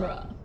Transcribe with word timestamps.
genre. 0.00 0.37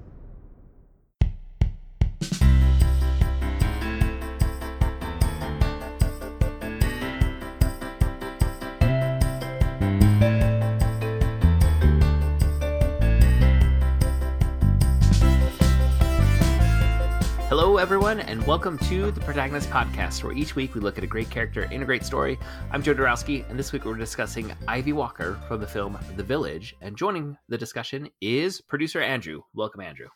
Everyone, 17.94 18.22
and 18.22 18.44
welcome 18.48 18.80
to 18.80 19.12
the 19.12 19.20
Protagonist 19.20 19.70
Podcast, 19.70 20.24
where 20.24 20.34
each 20.34 20.56
week 20.56 20.74
we 20.74 20.82
look 20.82 20.98
at 20.98 21.04
a 21.04 21.08
great 21.08 21.30
character 21.30 21.66
in 21.66 21.84
a 21.84 21.86
great 21.86 22.04
story. 22.04 22.40
I'm 22.72 22.82
Joe 22.82 22.96
Dorowski, 22.96 23.48
and 23.52 23.60
this 23.60 23.72
week 23.72 23.86
we're 23.86 23.94
discussing 23.94 24.52
Ivy 24.68 24.94
Walker 24.94 25.40
from 25.48 25.62
the 25.62 25.68
film 25.68 26.00
The 26.16 26.24
Village. 26.24 26.76
And 26.82 26.98
joining 26.98 27.38
the 27.50 27.58
discussion 27.58 28.10
is 28.20 28.62
producer 28.62 29.00
Andrew. 29.00 29.44
Welcome, 29.54 29.82
Andrew. 29.82 30.08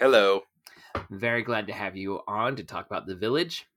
Hello. 0.00 0.40
Very 1.12 1.44
glad 1.44 1.68
to 1.68 1.72
have 1.72 1.96
you 1.96 2.18
on 2.26 2.56
to 2.56 2.64
talk 2.64 2.86
about 2.86 3.06
The 3.06 3.14
Village. 3.14 3.68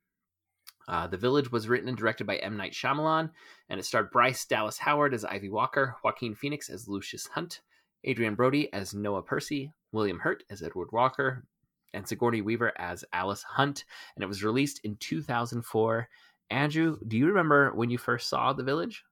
Uh, 0.88 1.06
the 1.06 1.16
Village 1.16 1.52
was 1.52 1.68
written 1.68 1.88
and 1.88 1.96
directed 1.96 2.26
by 2.26 2.38
M. 2.38 2.58
Night 2.58 2.74
Shyamalan, 2.74 3.30
and 3.70 3.80
it 3.80 3.84
starred 3.84 4.10
Bryce 4.10 4.44
Dallas 4.46 4.80
Howard 4.80 5.14
as 5.14 5.24
Ivy 5.24 5.50
Walker, 5.50 5.98
Joaquin 6.04 6.34
Phoenix 6.34 6.68
as 6.68 6.88
Lucius 6.88 7.28
Hunt, 7.28 7.62
Adrien 8.08 8.34
Brody 8.34 8.74
as 8.74 8.96
Noah 8.96 9.22
Percy, 9.22 9.72
William 9.92 10.18
Hurt 10.18 10.44
as 10.50 10.64
Edward 10.64 10.90
Walker, 10.92 11.46
and 11.96 12.08
Sigourney 12.08 12.42
Weaver 12.42 12.74
as 12.78 13.06
Alice 13.14 13.44
Hunt, 13.44 13.86
and 14.16 14.24
it 14.24 14.28
was 14.28 14.44
released 14.44 14.82
in 14.84 14.98
2004. 14.98 16.08
Andrew, 16.52 16.98
do 17.08 17.18
you 17.18 17.28
remember 17.28 17.72
when 17.74 17.90
you 17.90 17.98
first 17.98 18.30
saw 18.30 18.54
The 18.54 18.64
Village? 18.64 19.04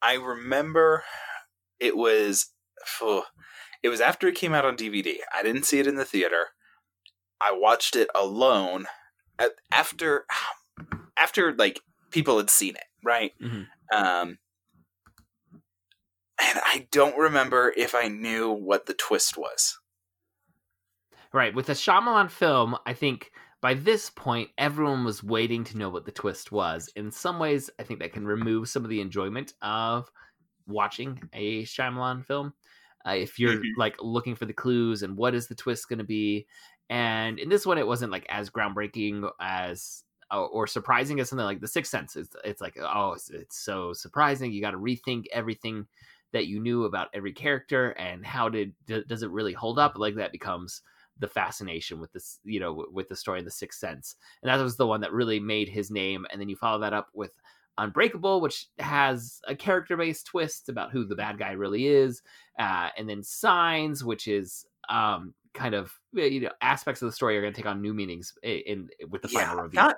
I 0.00 0.14
remember 0.14 1.04
it 1.78 1.96
was 1.96 2.46
phew, 2.84 3.22
it 3.82 3.88
was 3.88 4.00
after 4.00 4.26
it 4.26 4.34
came 4.34 4.54
out 4.54 4.64
on 4.64 4.76
DVD. 4.76 5.18
I 5.32 5.42
didn't 5.42 5.64
see 5.64 5.78
it 5.78 5.86
in 5.86 5.94
the 5.94 6.04
theater. 6.04 6.46
I 7.40 7.52
watched 7.52 7.94
it 7.94 8.08
alone 8.14 8.86
after 9.70 10.26
after 11.16 11.54
like 11.54 11.80
people 12.10 12.38
had 12.38 12.50
seen 12.50 12.76
it, 12.76 12.84
right? 13.04 13.32
Mhm. 13.40 13.66
Um 13.94 14.38
and 16.40 16.60
I 16.64 16.88
don't 16.90 17.16
remember 17.16 17.72
if 17.76 17.94
I 17.94 18.08
knew 18.08 18.50
what 18.50 18.86
the 18.86 18.94
twist 18.94 19.36
was. 19.36 19.78
Right, 21.32 21.54
with 21.54 21.66
the 21.66 21.72
Shyamalan 21.72 22.30
film, 22.30 22.76
I 22.84 22.92
think 22.92 23.32
by 23.62 23.74
this 23.74 24.10
point 24.10 24.50
everyone 24.58 25.04
was 25.04 25.22
waiting 25.22 25.64
to 25.64 25.78
know 25.78 25.88
what 25.88 26.04
the 26.04 26.12
twist 26.12 26.52
was. 26.52 26.88
In 26.94 27.10
some 27.10 27.38
ways, 27.38 27.70
I 27.78 27.84
think 27.84 28.00
that 28.00 28.12
can 28.12 28.26
remove 28.26 28.68
some 28.68 28.84
of 28.84 28.90
the 28.90 29.00
enjoyment 29.00 29.54
of 29.62 30.10
watching 30.66 31.22
a 31.32 31.64
Shyamalan 31.64 32.24
film. 32.26 32.54
Uh, 33.06 33.12
if 33.12 33.38
you're 33.38 33.54
Mhm. 33.54 33.76
like 33.76 33.96
looking 34.02 34.36
for 34.36 34.46
the 34.46 34.52
clues 34.52 35.02
and 35.02 35.16
what 35.16 35.34
is 35.34 35.48
the 35.48 35.54
twist 35.54 35.88
going 35.88 35.98
to 36.00 36.04
be, 36.04 36.46
and 36.90 37.38
in 37.38 37.48
this 37.48 37.66
one, 37.66 37.78
it 37.78 37.86
wasn't 37.86 38.12
like 38.12 38.26
as 38.28 38.50
groundbreaking 38.50 39.30
as 39.40 40.04
or, 40.30 40.48
or 40.48 40.66
surprising 40.66 41.20
as 41.20 41.28
something 41.30 41.44
like 41.46 41.60
The 41.60 41.68
Sixth 41.68 41.90
Sense. 41.90 42.16
It's, 42.16 42.36
it's 42.44 42.60
like 42.60 42.76
oh, 42.80 43.12
it's, 43.14 43.30
it's 43.30 43.58
so 43.58 43.92
surprising. 43.94 44.52
You 44.52 44.60
got 44.60 44.72
to 44.72 44.78
rethink 44.78 45.26
everything 45.32 45.86
that 46.32 46.46
you 46.46 46.60
knew 46.60 46.84
about 46.84 47.08
every 47.14 47.32
character 47.32 47.90
and 47.92 48.24
how 48.26 48.48
did 48.48 48.74
d- 48.86 49.04
does 49.08 49.22
it 49.22 49.30
really 49.30 49.52
hold 49.52 49.78
up? 49.78 49.98
Like 49.98 50.16
that 50.16 50.32
becomes 50.32 50.82
the 51.18 51.28
fascination 51.28 52.00
with 52.00 52.12
this, 52.12 52.38
you 52.44 52.60
know, 52.60 52.86
with 52.92 53.08
the 53.08 53.16
story 53.16 53.38
of 53.38 53.44
the 53.44 53.50
Sixth 53.50 53.78
Sense, 53.78 54.16
and 54.42 54.50
that 54.50 54.62
was 54.62 54.76
the 54.76 54.86
one 54.86 55.00
that 55.02 55.12
really 55.12 55.40
made 55.40 55.68
his 55.68 55.90
name. 55.90 56.26
And 56.30 56.40
then 56.40 56.48
you 56.48 56.56
follow 56.56 56.80
that 56.80 56.92
up 56.92 57.08
with 57.14 57.32
Unbreakable, 57.78 58.40
which 58.40 58.66
has 58.78 59.40
a 59.48 59.56
character-based 59.56 60.26
twist 60.26 60.68
about 60.68 60.92
who 60.92 61.06
the 61.06 61.16
bad 61.16 61.38
guy 61.38 61.52
really 61.52 61.86
is, 61.86 62.22
uh, 62.58 62.90
and 62.98 63.08
then 63.08 63.22
Signs, 63.22 64.04
which 64.04 64.28
is 64.28 64.66
um, 64.88 65.34
kind 65.54 65.74
of 65.74 65.92
you 66.12 66.40
know 66.40 66.50
aspects 66.60 67.02
of 67.02 67.06
the 67.06 67.12
story 67.12 67.36
are 67.36 67.40
going 67.40 67.52
to 67.52 67.56
take 67.56 67.70
on 67.70 67.80
new 67.80 67.94
meanings 67.94 68.34
in, 68.42 68.58
in 68.66 68.88
with 69.10 69.22
the 69.22 69.28
final 69.28 69.56
yeah, 69.56 69.62
review. 69.62 69.80
not 69.80 69.96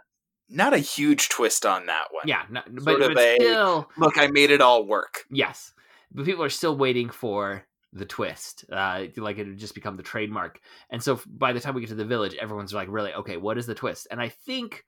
not 0.49 0.75
a 0.75 0.79
huge 0.79 1.31
twist 1.31 1.65
on 1.65 1.87
that 1.87 2.07
one. 2.11 2.25
yeah, 2.27 2.43
no, 2.51 2.61
but, 2.85 3.01
of 3.01 3.15
but 3.15 3.25
a- 3.25 3.37
still, 3.37 3.89
Look, 3.97 4.19
I 4.19 4.27
made 4.29 4.51
it 4.51 4.61
all 4.61 4.85
work. 4.85 5.25
Yes, 5.31 5.73
but 6.13 6.25
people 6.27 6.45
are 6.45 6.51
still 6.51 6.77
waiting 6.77 7.09
for 7.09 7.65
the 7.95 8.05
twist. 8.05 8.65
Uh, 8.71 9.05
like 9.17 9.39
it 9.39 9.47
would 9.47 9.57
just 9.59 9.75
become 9.75 9.97
the 9.97 10.03
trademark. 10.03 10.61
And 10.91 11.03
so 11.03 11.21
by 11.27 11.53
the 11.53 11.61
time 11.61 11.75
we 11.75 11.81
get 11.81 11.89
to 11.91 11.95
the 11.95 12.05
village, 12.05 12.35
everyone's 12.35 12.75
like, 12.75 12.89
really, 12.91 13.15
okay, 13.15 13.37
what 13.39 13.57
is 13.57 13.67
the 13.67 13.75
twist? 13.75 14.09
And 14.11 14.21
I 14.21 14.29
think 14.29 14.85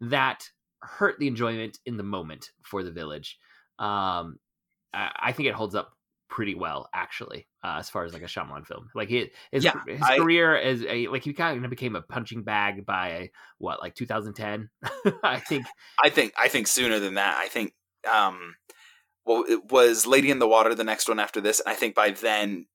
that 0.00 0.48
hurt 0.80 1.18
the 1.18 1.28
enjoyment 1.28 1.78
in 1.86 1.96
the 1.96 2.02
moment 2.02 2.50
for 2.62 2.82
the 2.82 2.90
village. 2.90 3.38
Um, 3.78 4.38
I, 4.92 5.10
I 5.16 5.32
think 5.32 5.48
it 5.48 5.54
holds 5.54 5.74
up 5.74 5.92
pretty 6.28 6.54
well, 6.54 6.88
actually, 6.94 7.46
uh, 7.62 7.76
as 7.78 7.88
far 7.88 8.04
as 8.04 8.12
like 8.12 8.22
a 8.22 8.26
Shyamalan 8.26 8.66
film. 8.66 8.88
Like 8.94 9.10
it, 9.10 9.32
his, 9.52 9.62
Yeah, 9.64 9.74
his 9.86 10.02
I- 10.02 10.16
career 10.18 10.56
is 10.56 10.84
a 10.88 11.06
like 11.08 11.24
he 11.24 11.32
kind 11.34 11.62
of 11.64 11.70
became 11.70 11.94
a 11.94 12.02
punching 12.02 12.42
bag 12.42 12.84
by 12.86 13.30
what 13.58 13.80
like 13.80 13.94
2010. 13.94 14.68
I 15.22 15.38
think 15.40 15.66
I 16.02 16.08
think 16.10 16.32
I 16.38 16.48
think 16.48 16.66
sooner 16.68 16.98
than 16.98 17.14
that. 17.14 17.36
I 17.36 17.48
think 17.48 17.74
um 18.12 18.54
well 19.26 19.44
it 19.48 19.70
was 19.70 20.06
Lady 20.06 20.30
in 20.30 20.38
the 20.38 20.48
Water 20.48 20.74
the 20.74 20.84
next 20.84 21.08
one 21.08 21.18
after 21.18 21.40
this, 21.40 21.60
and 21.60 21.68
I 21.68 21.74
think 21.74 21.94
by 21.94 22.10
then 22.10 22.66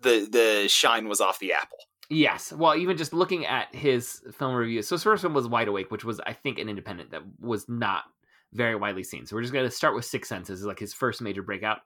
the 0.00 0.26
the 0.30 0.68
shine 0.68 1.08
was 1.08 1.20
off 1.20 1.38
the 1.38 1.52
apple. 1.52 1.78
Yes. 2.10 2.52
Well, 2.52 2.76
even 2.76 2.96
just 2.96 3.12
looking 3.12 3.46
at 3.46 3.74
his 3.74 4.22
film 4.32 4.54
reviews. 4.54 4.86
So 4.86 4.94
his 4.94 5.02
first 5.02 5.24
one 5.24 5.32
was 5.32 5.48
Wide 5.48 5.68
Awake, 5.68 5.90
which 5.90 6.04
was, 6.04 6.20
I 6.26 6.34
think, 6.34 6.58
an 6.58 6.68
independent 6.68 7.10
that 7.12 7.22
was 7.40 7.66
not 7.68 8.04
very 8.52 8.76
widely 8.76 9.02
seen. 9.02 9.26
So 9.26 9.34
we're 9.34 9.42
just 9.42 9.54
going 9.54 9.64
to 9.64 9.70
start 9.70 9.94
with 9.94 10.04
Six 10.04 10.28
Senses, 10.28 10.64
like 10.64 10.78
his 10.78 10.92
first 10.92 11.22
major 11.22 11.42
breakout. 11.42 11.78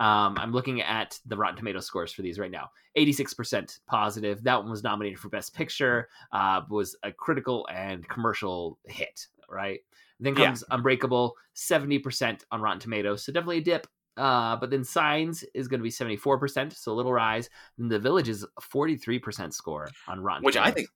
Um, 0.00 0.36
I'm 0.38 0.52
looking 0.52 0.80
at 0.80 1.18
the 1.26 1.36
Rotten 1.36 1.56
Tomato 1.56 1.80
scores 1.80 2.12
for 2.12 2.22
these 2.22 2.38
right 2.38 2.50
now. 2.50 2.70
86% 2.96 3.80
positive. 3.86 4.42
That 4.42 4.60
one 4.60 4.70
was 4.70 4.82
nominated 4.82 5.18
for 5.18 5.28
Best 5.28 5.54
Picture. 5.54 6.08
Uh, 6.32 6.62
was 6.68 6.96
a 7.02 7.12
critical 7.12 7.68
and 7.72 8.08
commercial 8.08 8.78
hit. 8.86 9.26
Right. 9.48 9.80
Then 10.20 10.36
Yeah. 10.36 10.46
comes 10.46 10.64
Unbreakable, 10.70 11.34
70% 11.56 12.44
on 12.52 12.60
Rotten 12.60 12.78
Tomatoes. 12.80 13.24
So 13.24 13.32
definitely 13.32 13.58
a 13.58 13.62
dip. 13.62 13.86
Uh, 14.16 14.56
but 14.56 14.70
then 14.70 14.84
Signs 14.84 15.44
is 15.54 15.66
going 15.68 15.80
to 15.80 15.84
be 15.84 15.90
74%, 15.90 16.76
so 16.76 16.92
a 16.92 16.94
little 16.94 17.12
rise. 17.12 17.48
Then 17.78 17.88
The 17.88 17.98
Village 17.98 18.28
is 18.28 18.44
43% 18.60 19.52
score 19.54 19.88
on 20.06 20.20
Rotten 20.20 20.44
Which 20.44 20.56
I 20.56 20.70
think 20.70 20.88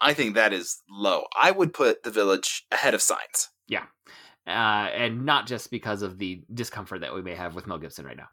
I 0.00 0.12
think 0.12 0.34
that 0.34 0.52
is 0.52 0.82
low. 0.90 1.24
I 1.40 1.50
would 1.50 1.72
put 1.72 2.02
the 2.02 2.10
village 2.10 2.66
ahead 2.72 2.94
of 2.94 3.00
signs. 3.00 3.48
Yeah. 3.68 3.84
Uh, 4.46 4.50
and 4.92 5.24
not 5.24 5.46
just 5.46 5.70
because 5.70 6.02
of 6.02 6.18
the 6.18 6.42
discomfort 6.52 7.00
that 7.00 7.14
we 7.14 7.22
may 7.22 7.34
have 7.34 7.54
with 7.54 7.66
Mel 7.66 7.78
Gibson 7.78 8.04
right 8.04 8.16
now. 8.16 8.28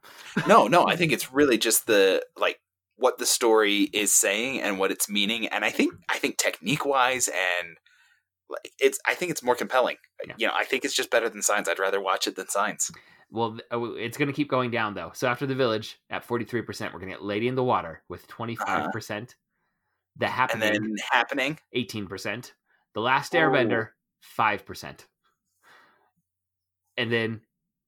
No, 0.47 0.67
no, 0.67 0.85
I 0.87 0.95
think 0.95 1.11
it's 1.13 1.31
really 1.31 1.57
just 1.57 1.87
the 1.87 2.25
like 2.35 2.59
what 2.97 3.17
the 3.19 3.25
story 3.25 3.83
is 3.93 4.11
saying 4.11 4.59
and 4.61 4.79
what 4.79 4.91
it's 4.91 5.07
meaning. 5.09 5.47
And 5.47 5.63
I 5.63 5.69
think 5.69 5.93
I 6.09 6.17
think 6.17 6.37
technique 6.37 6.85
wise 6.85 7.27
and 7.29 7.77
it's 8.79 8.99
I 9.07 9.13
think 9.13 9.31
it's 9.31 9.43
more 9.43 9.55
compelling. 9.55 9.97
Yeah. 10.25 10.33
You 10.37 10.47
know, 10.47 10.53
I 10.55 10.65
think 10.65 10.85
it's 10.85 10.93
just 10.93 11.09
better 11.11 11.29
than 11.29 11.41
signs. 11.41 11.67
I'd 11.67 11.79
rather 11.79 12.01
watch 12.01 12.27
it 12.27 12.35
than 12.35 12.47
signs. 12.49 12.91
Well, 13.31 13.57
oh, 13.71 13.93
it's 13.95 14.17
going 14.17 14.27
to 14.27 14.33
keep 14.33 14.49
going 14.49 14.71
down 14.71 14.93
though. 14.93 15.11
So 15.13 15.27
after 15.27 15.45
The 15.45 15.55
Village 15.55 15.99
at 16.09 16.27
43%, 16.27 16.93
we're 16.93 16.99
going 16.99 17.11
to 17.11 17.15
get 17.15 17.23
Lady 17.23 17.47
in 17.47 17.55
the 17.55 17.63
Water 17.63 18.03
with 18.09 18.25
uh-huh. 18.29 18.45
25%. 18.45 18.91
percent 18.91 19.35
The 20.17 20.25
And 20.25 20.33
Happening, 20.33 20.73
then 20.73 20.95
happening. 21.11 21.59
18%. 21.75 22.51
The 22.93 22.99
Last 22.99 23.33
Oh. 23.33 23.39
Airbender, 23.39 23.89
5%. 24.37 25.05
And 26.97 27.11
then 27.11 27.41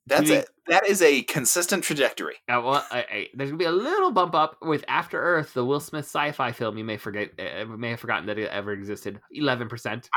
That's 0.05 0.29
it. 0.29 0.49
That 0.67 0.87
is 0.87 1.01
a 1.01 1.23
consistent 1.23 1.83
trajectory. 1.83 2.35
Uh, 2.49 2.61
well, 2.63 2.85
I, 2.91 2.99
I, 2.99 3.27
there's 3.33 3.49
gonna 3.49 3.57
be 3.57 3.65
a 3.65 3.71
little 3.71 4.11
bump 4.11 4.35
up 4.35 4.57
with 4.61 4.83
After 4.87 5.21
Earth, 5.21 5.53
the 5.53 5.63
Will 5.63 5.79
Smith 5.79 6.05
sci-fi 6.05 6.51
film. 6.51 6.77
You 6.77 6.83
may 6.83 6.97
forget, 6.97 7.31
uh, 7.39 7.65
may 7.65 7.91
have 7.91 7.99
forgotten 7.99 8.25
that 8.27 8.37
it 8.37 8.49
ever 8.49 8.73
existed. 8.73 9.19
Eleven 9.31 9.67
percent, 9.67 10.09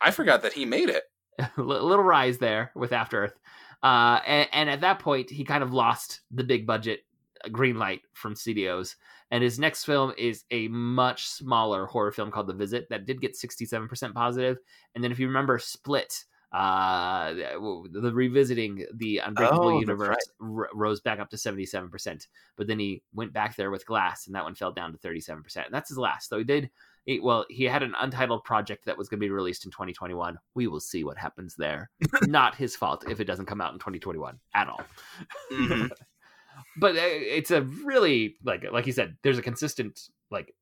I 0.00 0.10
forgot 0.10 0.42
that 0.42 0.52
he 0.52 0.64
made 0.64 0.90
it. 0.90 1.04
a 1.56 1.62
little 1.62 2.02
rise 2.02 2.38
there 2.38 2.72
with 2.74 2.92
After 2.92 3.24
Earth. 3.24 3.38
Uh, 3.82 4.20
and, 4.26 4.48
and 4.52 4.70
at 4.70 4.80
that 4.80 4.98
point, 4.98 5.30
he 5.30 5.44
kind 5.44 5.62
of 5.62 5.72
lost 5.72 6.22
the 6.30 6.44
big 6.44 6.66
budget 6.66 7.00
uh, 7.44 7.48
green 7.48 7.78
light 7.78 8.00
from 8.14 8.34
studios. 8.34 8.96
And 9.30 9.42
his 9.42 9.58
next 9.58 9.84
film 9.84 10.12
is 10.16 10.44
a 10.50 10.68
much 10.68 11.26
smaller 11.26 11.86
horror 11.86 12.12
film 12.12 12.30
called 12.30 12.46
The 12.46 12.54
Visit 12.54 12.88
that 12.90 13.04
did 13.04 13.20
get 13.20 13.36
67% 13.36 14.14
positive. 14.14 14.58
And 14.94 15.04
then, 15.04 15.12
if 15.12 15.18
you 15.18 15.26
remember, 15.26 15.58
Split, 15.58 16.24
uh, 16.52 17.32
the 17.34 18.10
revisiting 18.12 18.86
the 18.94 19.18
Unbreakable 19.18 19.68
Oh, 19.68 19.80
Universe 19.80 20.08
right. 20.40 20.48
r- 20.58 20.68
rose 20.74 21.00
back 21.00 21.18
up 21.20 21.30
to 21.30 21.36
77%. 21.36 22.26
But 22.56 22.66
then 22.66 22.78
he 22.78 23.02
went 23.12 23.32
back 23.32 23.56
there 23.56 23.70
with 23.70 23.84
Glass, 23.86 24.26
and 24.26 24.34
that 24.34 24.44
one 24.44 24.54
fell 24.54 24.72
down 24.72 24.92
to 24.92 24.98
37%. 24.98 25.64
That's 25.70 25.88
his 25.90 25.98
last. 25.98 26.28
So 26.30 26.38
he 26.38 26.44
did. 26.44 26.70
He, 27.04 27.20
well, 27.20 27.46
he 27.48 27.64
had 27.64 27.82
an 27.82 27.94
untitled 27.98 28.44
project 28.44 28.84
that 28.86 28.98
was 28.98 29.08
going 29.08 29.18
to 29.20 29.24
be 29.26 29.30
released 29.30 29.64
in 29.64 29.70
2021. 29.70 30.38
We 30.54 30.66
will 30.66 30.80
see 30.80 31.04
what 31.04 31.16
happens 31.18 31.54
there. 31.56 31.90
Not 32.22 32.54
his 32.54 32.76
fault 32.76 33.04
if 33.10 33.20
it 33.20 33.24
doesn't 33.24 33.46
come 33.46 33.60
out 33.60 33.72
in 33.72 33.78
2021 33.78 34.38
at 34.54 34.68
all 34.68 34.82
Mhm. 35.52 35.90
but 36.76 36.96
uh, 36.96 37.00
it's 37.02 37.50
a 37.50 37.62
really 37.62 38.36
like 38.44 38.64
like 38.72 38.86
you 38.86 38.92
said 38.92 39.16
there's 39.22 39.38
a 39.38 39.42
consistent 39.42 40.08
like 40.30 40.54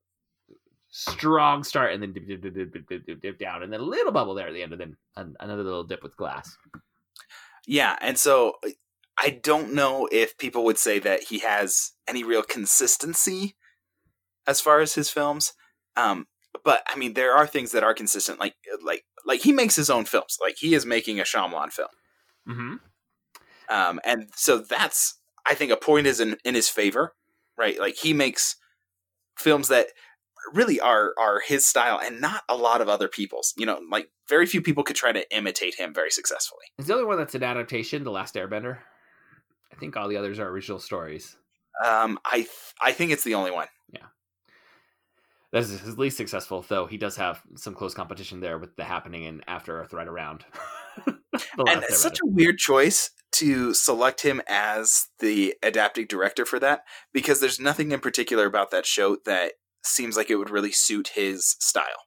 strong 0.97 1.63
start 1.63 1.93
and 1.93 2.01
then 2.01 2.13
dip, 2.13 2.27
dip, 2.27 2.41
dip, 2.41 2.53
dip, 2.55 2.73
dip, 2.73 2.87
dip, 2.87 3.05
dip, 3.05 3.21
dip 3.21 3.39
down 3.39 3.61
and 3.63 3.71
then 3.71 3.79
a 3.79 3.83
little 3.83 4.11
bubble 4.11 4.33
there 4.33 4.47
at 4.47 4.53
the 4.53 4.63
end 4.63 4.73
and 4.73 4.81
then 4.81 4.97
another 5.39 5.63
little 5.63 5.83
dip 5.83 6.01
with 6.03 6.15
glass 6.17 6.57
Yeah, 7.67 7.97
and 8.01 8.17
so 8.17 8.53
I 9.19 9.29
don't 9.31 9.73
know 9.73 10.07
if 10.11 10.37
people 10.37 10.63
would 10.65 10.77
say 10.77 10.99
that 10.99 11.23
he 11.23 11.39
has 11.39 11.91
any 12.07 12.23
real 12.23 12.43
consistency. 12.43 13.55
as 14.47 14.61
far 14.61 14.79
as 14.79 14.93
his 14.95 15.09
films. 15.09 15.53
Um, 15.97 16.25
but 16.63 16.81
I 16.87 16.95
mean, 16.97 17.13
there 17.13 17.33
are 17.33 17.45
things 17.45 17.71
that 17.73 17.83
are 17.83 17.93
consistent. 17.93 18.39
Like 18.39 18.55
like 18.83 19.03
like 19.25 19.41
he 19.41 19.51
makes 19.51 19.75
his 19.75 19.89
own 19.89 20.05
films. 20.05 20.37
Like 20.41 20.55
he 20.57 20.73
is 20.73 20.85
making 20.85 21.19
a 21.19 21.23
Shyamalan 21.23 21.71
film. 21.71 21.89
Mm-hmm. 22.47 22.73
Um, 23.69 23.99
and 24.05 24.29
so 24.35 24.59
that's 24.59 25.19
I 25.45 25.53
think 25.53 25.71
a 25.71 25.77
point 25.77 26.07
is 26.07 26.19
in 26.19 26.37
in 26.45 26.55
his 26.55 26.69
favor, 26.69 27.13
right? 27.57 27.79
Like 27.79 27.95
he 27.95 28.13
makes 28.13 28.55
films 29.37 29.67
that 29.67 29.87
really 30.53 30.79
are 30.79 31.13
are 31.19 31.39
his 31.39 31.65
style 31.65 31.99
and 32.03 32.21
not 32.21 32.43
a 32.49 32.55
lot 32.55 32.81
of 32.81 32.89
other 32.89 33.07
people's. 33.07 33.53
You 33.57 33.65
know, 33.65 33.79
like 33.89 34.09
very 34.27 34.45
few 34.45 34.61
people 34.61 34.83
could 34.83 34.95
try 34.95 35.11
to 35.11 35.35
imitate 35.35 35.75
him 35.75 35.93
very 35.93 36.11
successfully. 36.11 36.65
Is 36.77 36.87
the 36.87 36.93
only 36.93 37.05
one 37.05 37.17
that's 37.17 37.35
an 37.35 37.43
adaptation, 37.43 38.03
The 38.03 38.11
Last 38.11 38.35
Airbender? 38.35 38.79
I 39.71 39.75
think 39.75 39.95
all 39.95 40.07
the 40.07 40.17
others 40.17 40.39
are 40.39 40.47
original 40.47 40.79
stories. 40.79 41.35
Um, 41.85 42.19
I 42.25 42.37
th- 42.37 42.49
I 42.81 42.91
think 42.91 43.11
it's 43.11 43.23
the 43.23 43.35
only 43.35 43.51
one. 43.51 43.67
Yeah, 43.91 44.07
That 45.51 45.59
is 45.59 45.79
his 45.79 45.97
least 45.97 46.17
successful, 46.17 46.65
though 46.67 46.87
he 46.87 46.97
does 46.97 47.15
have 47.17 47.41
some 47.55 47.75
close 47.75 47.93
competition 47.93 48.39
there 48.39 48.57
with 48.57 48.75
the 48.75 48.83
happening 48.83 49.25
and 49.25 49.43
After 49.47 49.79
Earth 49.79 49.93
right 49.93 50.07
around. 50.07 50.45
And 51.57 51.83
it's 51.83 52.01
such 52.01 52.17
a 52.23 52.27
weird 52.27 52.57
choice 52.57 53.11
to 53.33 53.73
select 53.73 54.21
him 54.21 54.41
as 54.47 55.07
the 55.19 55.55
adapting 55.61 56.07
director 56.07 56.45
for 56.45 56.59
that 56.59 56.81
because 57.13 57.39
there's 57.39 57.59
nothing 57.59 57.91
in 57.91 57.99
particular 57.99 58.45
about 58.45 58.71
that 58.71 58.85
show 58.85 59.17
that 59.25 59.53
seems 59.83 60.17
like 60.17 60.29
it 60.29 60.35
would 60.35 60.49
really 60.49 60.71
suit 60.71 61.09
his 61.15 61.55
style. 61.59 62.05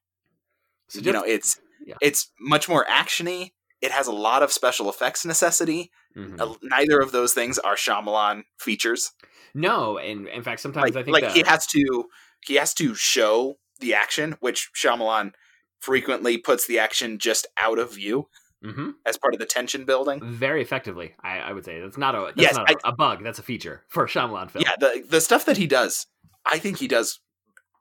So 0.88 1.00
you 1.00 1.12
know, 1.12 1.22
it's 1.22 1.60
yeah. 1.86 1.94
it's 2.00 2.30
much 2.40 2.68
more 2.68 2.84
actiony. 2.86 3.52
It 3.80 3.90
has 3.92 4.06
a 4.06 4.12
lot 4.12 4.42
of 4.42 4.52
special 4.52 4.90
effects 4.90 5.24
necessity. 5.24 5.90
Mhm. 6.16 6.40
Uh, 6.40 6.54
Neither 6.62 7.00
of 7.00 7.12
those 7.12 7.32
things 7.32 7.58
are 7.58 7.76
Shyamalan 7.76 8.42
features. 8.58 9.12
no, 9.54 9.96
and 9.98 10.26
in 10.28 10.42
fact, 10.42 10.60
sometimes 10.60 10.94
Like, 10.94 10.96
I 10.96 11.02
think 11.04 11.12
like 11.14 11.22
that, 11.24 11.32
he 11.36 11.42
has 11.46 11.66
to 11.68 12.04
he 12.44 12.54
has 12.56 12.74
to 12.74 12.94
show 12.94 13.58
the 13.80 13.94
action, 13.94 14.36
which 14.40 14.70
Shyamalan 14.74 15.32
frequently 15.78 16.36
puts 16.38 16.66
the 16.66 16.78
action 16.78 17.18
just 17.18 17.46
out 17.58 17.78
of 17.78 17.94
view 17.94 18.28
Mhm. 18.64 18.94
as 19.06 19.16
part 19.16 19.32
of 19.34 19.40
the 19.40 19.46
tension 19.46 19.84
building. 19.86 20.20
very 20.22 20.60
effectively. 20.60 21.14
I, 21.22 21.38
I 21.38 21.52
would 21.52 21.64
say 21.64 21.80
that's 21.80 21.96
not 21.96 22.14
a 22.14 22.20
that's 22.36 22.36
Yes, 22.36 22.56
not 22.56 22.70
a, 22.70 22.88
a 22.88 22.92
bug. 22.92 23.22
That's 23.24 23.38
a 23.38 23.42
feature 23.42 23.84
for 23.88 24.04
a 24.04 24.08
Shyamalan 24.08 24.50
film. 24.50 24.64
Yeah, 24.66 24.74
the 24.78 25.02
the 25.08 25.20
stuff 25.20 25.44
that 25.46 25.56
he 25.56 25.66
does, 25.66 26.06
I 26.44 26.58
think 26.58 26.78
he 26.78 26.88
does 26.88 27.20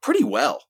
pretty 0.01 0.23
well. 0.23 0.63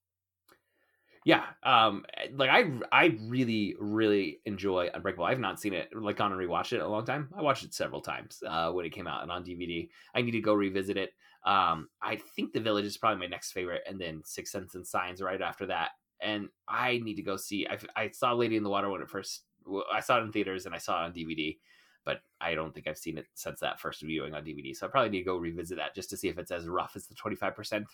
yeah 1.25 1.43
um 1.63 2.05
like 2.33 2.49
i 2.49 2.71
i 2.91 3.17
really 3.23 3.75
really 3.79 4.39
enjoy 4.45 4.89
unbreakable 4.93 5.25
i've 5.25 5.39
not 5.39 5.59
seen 5.59 5.73
it 5.73 5.89
like 5.93 6.15
gone 6.17 6.31
and 6.31 6.39
rewatched 6.39 6.71
it 6.71 6.77
in 6.77 6.81
a 6.81 6.87
long 6.87 7.05
time 7.05 7.29
i 7.37 7.41
watched 7.41 7.63
it 7.63 7.73
several 7.73 8.01
times 8.01 8.41
uh 8.47 8.71
when 8.71 8.85
it 8.85 8.91
came 8.91 9.07
out 9.07 9.21
and 9.21 9.31
on 9.31 9.43
dvd 9.43 9.89
i 10.15 10.21
need 10.21 10.31
to 10.31 10.39
go 10.41 10.53
revisit 10.53 10.97
it 10.97 11.11
um 11.45 11.89
i 12.01 12.15
think 12.35 12.53
the 12.53 12.59
village 12.59 12.85
is 12.85 12.97
probably 12.97 13.19
my 13.19 13.29
next 13.29 13.51
favorite 13.51 13.81
and 13.87 13.99
then 13.99 14.21
six 14.23 14.51
sense 14.51 14.75
and 14.75 14.87
signs 14.87 15.21
right 15.21 15.41
after 15.41 15.65
that 15.65 15.89
and 16.21 16.47
i 16.67 16.99
need 17.03 17.15
to 17.15 17.21
go 17.21 17.35
see 17.35 17.67
i, 17.67 17.77
I 18.01 18.09
saw 18.11 18.31
lady 18.33 18.55
in 18.55 18.63
the 18.63 18.69
water 18.69 18.89
when 18.89 19.01
it 19.01 19.09
first 19.09 19.43
i 19.91 19.99
saw 19.99 20.19
it 20.19 20.23
in 20.23 20.31
theaters 20.31 20.65
and 20.65 20.73
i 20.73 20.77
saw 20.77 21.03
it 21.03 21.07
on 21.07 21.13
dvd 21.13 21.57
but 22.05 22.21
I 22.41 22.55
don't 22.55 22.73
think 22.73 22.87
I've 22.87 22.97
seen 22.97 23.17
it 23.17 23.27
since 23.35 23.59
that 23.59 23.79
first 23.79 24.01
viewing 24.01 24.33
on 24.33 24.43
DVD. 24.43 24.75
So 24.75 24.87
I 24.87 24.89
probably 24.89 25.09
need 25.11 25.19
to 25.19 25.25
go 25.25 25.37
revisit 25.37 25.77
that 25.77 25.93
just 25.93 26.09
to 26.09 26.17
see 26.17 26.27
if 26.27 26.37
it's 26.37 26.49
as 26.49 26.67
rough 26.67 26.93
as 26.95 27.05
the 27.05 27.13
25%. 27.13 27.85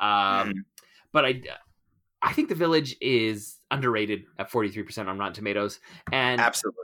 Um, 0.00 0.08
Mhm. 0.48 0.64
but 1.12 1.24
I, 1.24 1.42
I 2.22 2.32
think 2.32 2.48
The 2.48 2.54
Village 2.54 2.96
is 3.00 3.60
underrated 3.70 4.24
at 4.38 4.50
43% 4.50 5.08
on 5.08 5.18
Rotten 5.18 5.34
Tomatoes. 5.34 5.80
And 6.12 6.40
Absolutely. 6.40 6.80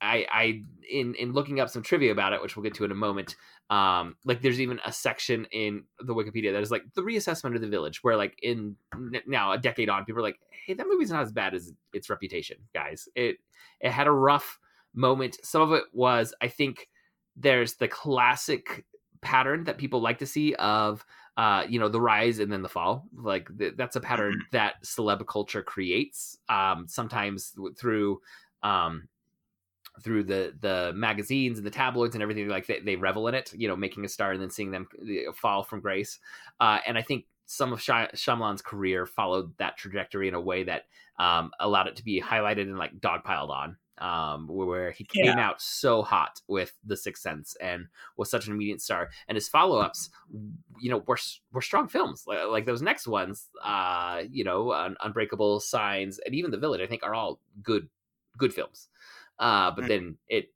I, 0.00 0.26
I, 0.30 0.62
in, 0.90 1.14
in 1.14 1.32
looking 1.32 1.60
up 1.60 1.70
some 1.70 1.82
trivia 1.82 2.12
about 2.12 2.32
it, 2.32 2.42
which 2.42 2.56
we'll 2.56 2.64
get 2.64 2.74
to 2.74 2.84
in 2.84 2.90
a 2.90 2.94
moment, 2.94 3.36
um, 3.70 4.16
like 4.24 4.42
there's 4.42 4.60
even 4.60 4.80
a 4.84 4.92
section 4.92 5.46
in 5.52 5.84
the 6.00 6.14
Wikipedia 6.14 6.52
that 6.52 6.62
is 6.62 6.70
like 6.70 6.82
the 6.94 7.02
reassessment 7.02 7.54
of 7.54 7.60
The 7.62 7.68
Village, 7.68 8.02
where 8.02 8.16
like 8.16 8.36
in 8.42 8.76
now 9.26 9.52
a 9.52 9.58
decade 9.58 9.88
on, 9.88 10.04
people 10.04 10.20
are 10.20 10.24
like, 10.24 10.38
hey, 10.66 10.74
that 10.74 10.86
movie's 10.86 11.10
not 11.10 11.22
as 11.22 11.32
bad 11.32 11.54
as 11.54 11.72
its 11.92 12.10
reputation, 12.10 12.58
guys. 12.74 13.08
It, 13.14 13.36
it 13.80 13.90
had 13.90 14.06
a 14.06 14.12
rough 14.12 14.58
moment. 14.94 15.38
Some 15.42 15.62
of 15.62 15.72
it 15.72 15.84
was, 15.92 16.34
I 16.40 16.48
think, 16.48 16.88
there's 17.36 17.74
the 17.74 17.88
classic 17.88 18.84
pattern 19.22 19.64
that 19.64 19.78
people 19.78 20.00
like 20.00 20.18
to 20.18 20.26
see 20.26 20.54
of 20.54 21.04
uh 21.36 21.64
you 21.68 21.78
know 21.78 21.88
the 21.88 22.00
rise 22.00 22.38
and 22.38 22.52
then 22.52 22.62
the 22.62 22.68
fall. 22.68 23.06
Like 23.16 23.48
th- 23.58 23.74
that's 23.76 23.96
a 23.96 24.00
pattern 24.00 24.40
that 24.52 24.82
celeb 24.84 25.26
culture 25.26 25.62
creates 25.62 26.38
um 26.48 26.86
sometimes 26.88 27.54
through 27.78 28.20
um 28.62 29.08
through 30.02 30.24
the 30.24 30.54
the 30.60 30.92
magazines 30.94 31.58
and 31.58 31.66
the 31.66 31.70
tabloids 31.70 32.14
and 32.16 32.22
everything 32.22 32.48
like 32.48 32.66
they, 32.66 32.80
they 32.80 32.96
revel 32.96 33.28
in 33.28 33.34
it 33.34 33.52
you 33.54 33.68
know 33.68 33.76
making 33.76 34.04
a 34.04 34.08
star 34.08 34.32
and 34.32 34.42
then 34.42 34.50
seeing 34.50 34.70
them 34.70 34.88
uh, 35.02 35.32
fall 35.32 35.62
from 35.62 35.80
grace. 35.80 36.18
Uh 36.58 36.78
and 36.86 36.98
i 36.98 37.02
think 37.02 37.26
some 37.46 37.72
of 37.72 37.80
Shy- 37.80 38.10
Shyamalan's 38.14 38.62
career 38.62 39.06
followed 39.06 39.56
that 39.58 39.76
trajectory 39.76 40.28
in 40.28 40.34
a 40.34 40.40
way 40.40 40.64
that 40.64 40.84
um, 41.18 41.50
allowed 41.60 41.86
it 41.86 41.96
to 41.96 42.04
be 42.04 42.20
highlighted 42.20 42.62
and 42.62 42.78
like 42.78 42.98
dogpiled 43.00 43.50
on 43.50 43.76
um, 43.98 44.48
where 44.48 44.90
he 44.90 45.04
came 45.04 45.24
Yeah. 45.26 45.48
out 45.48 45.62
so 45.62 46.02
hot 46.02 46.40
with 46.48 46.76
The 46.84 46.96
Sixth 46.96 47.22
Sense 47.22 47.56
and 47.60 47.86
was 48.16 48.30
such 48.30 48.46
an 48.46 48.52
immediate 48.52 48.80
star. 48.80 49.10
And 49.28 49.36
his 49.36 49.48
follow 49.48 49.78
ups, 49.78 50.10
you 50.80 50.90
know, 50.90 50.98
were 51.06 51.18
were 51.52 51.62
strong 51.62 51.88
films. 51.88 52.24
Like, 52.26 52.46
like 52.48 52.66
those 52.66 52.82
next 52.82 53.06
ones, 53.06 53.48
uh, 53.62 54.22
you 54.30 54.44
know, 54.44 54.72
Un- 54.72 54.96
Unbreakable, 55.00 55.60
Signs, 55.60 56.18
and 56.18 56.34
even 56.34 56.50
The 56.50 56.58
Village. 56.58 56.80
I 56.80 56.86
think 56.86 57.02
are 57.02 57.14
all 57.14 57.40
good 57.62 57.88
good 58.36 58.52
films. 58.52 58.88
Uh, 59.38 59.70
but 59.70 59.84
Mm. 59.84 59.88
then 59.88 60.18
it 60.28 60.50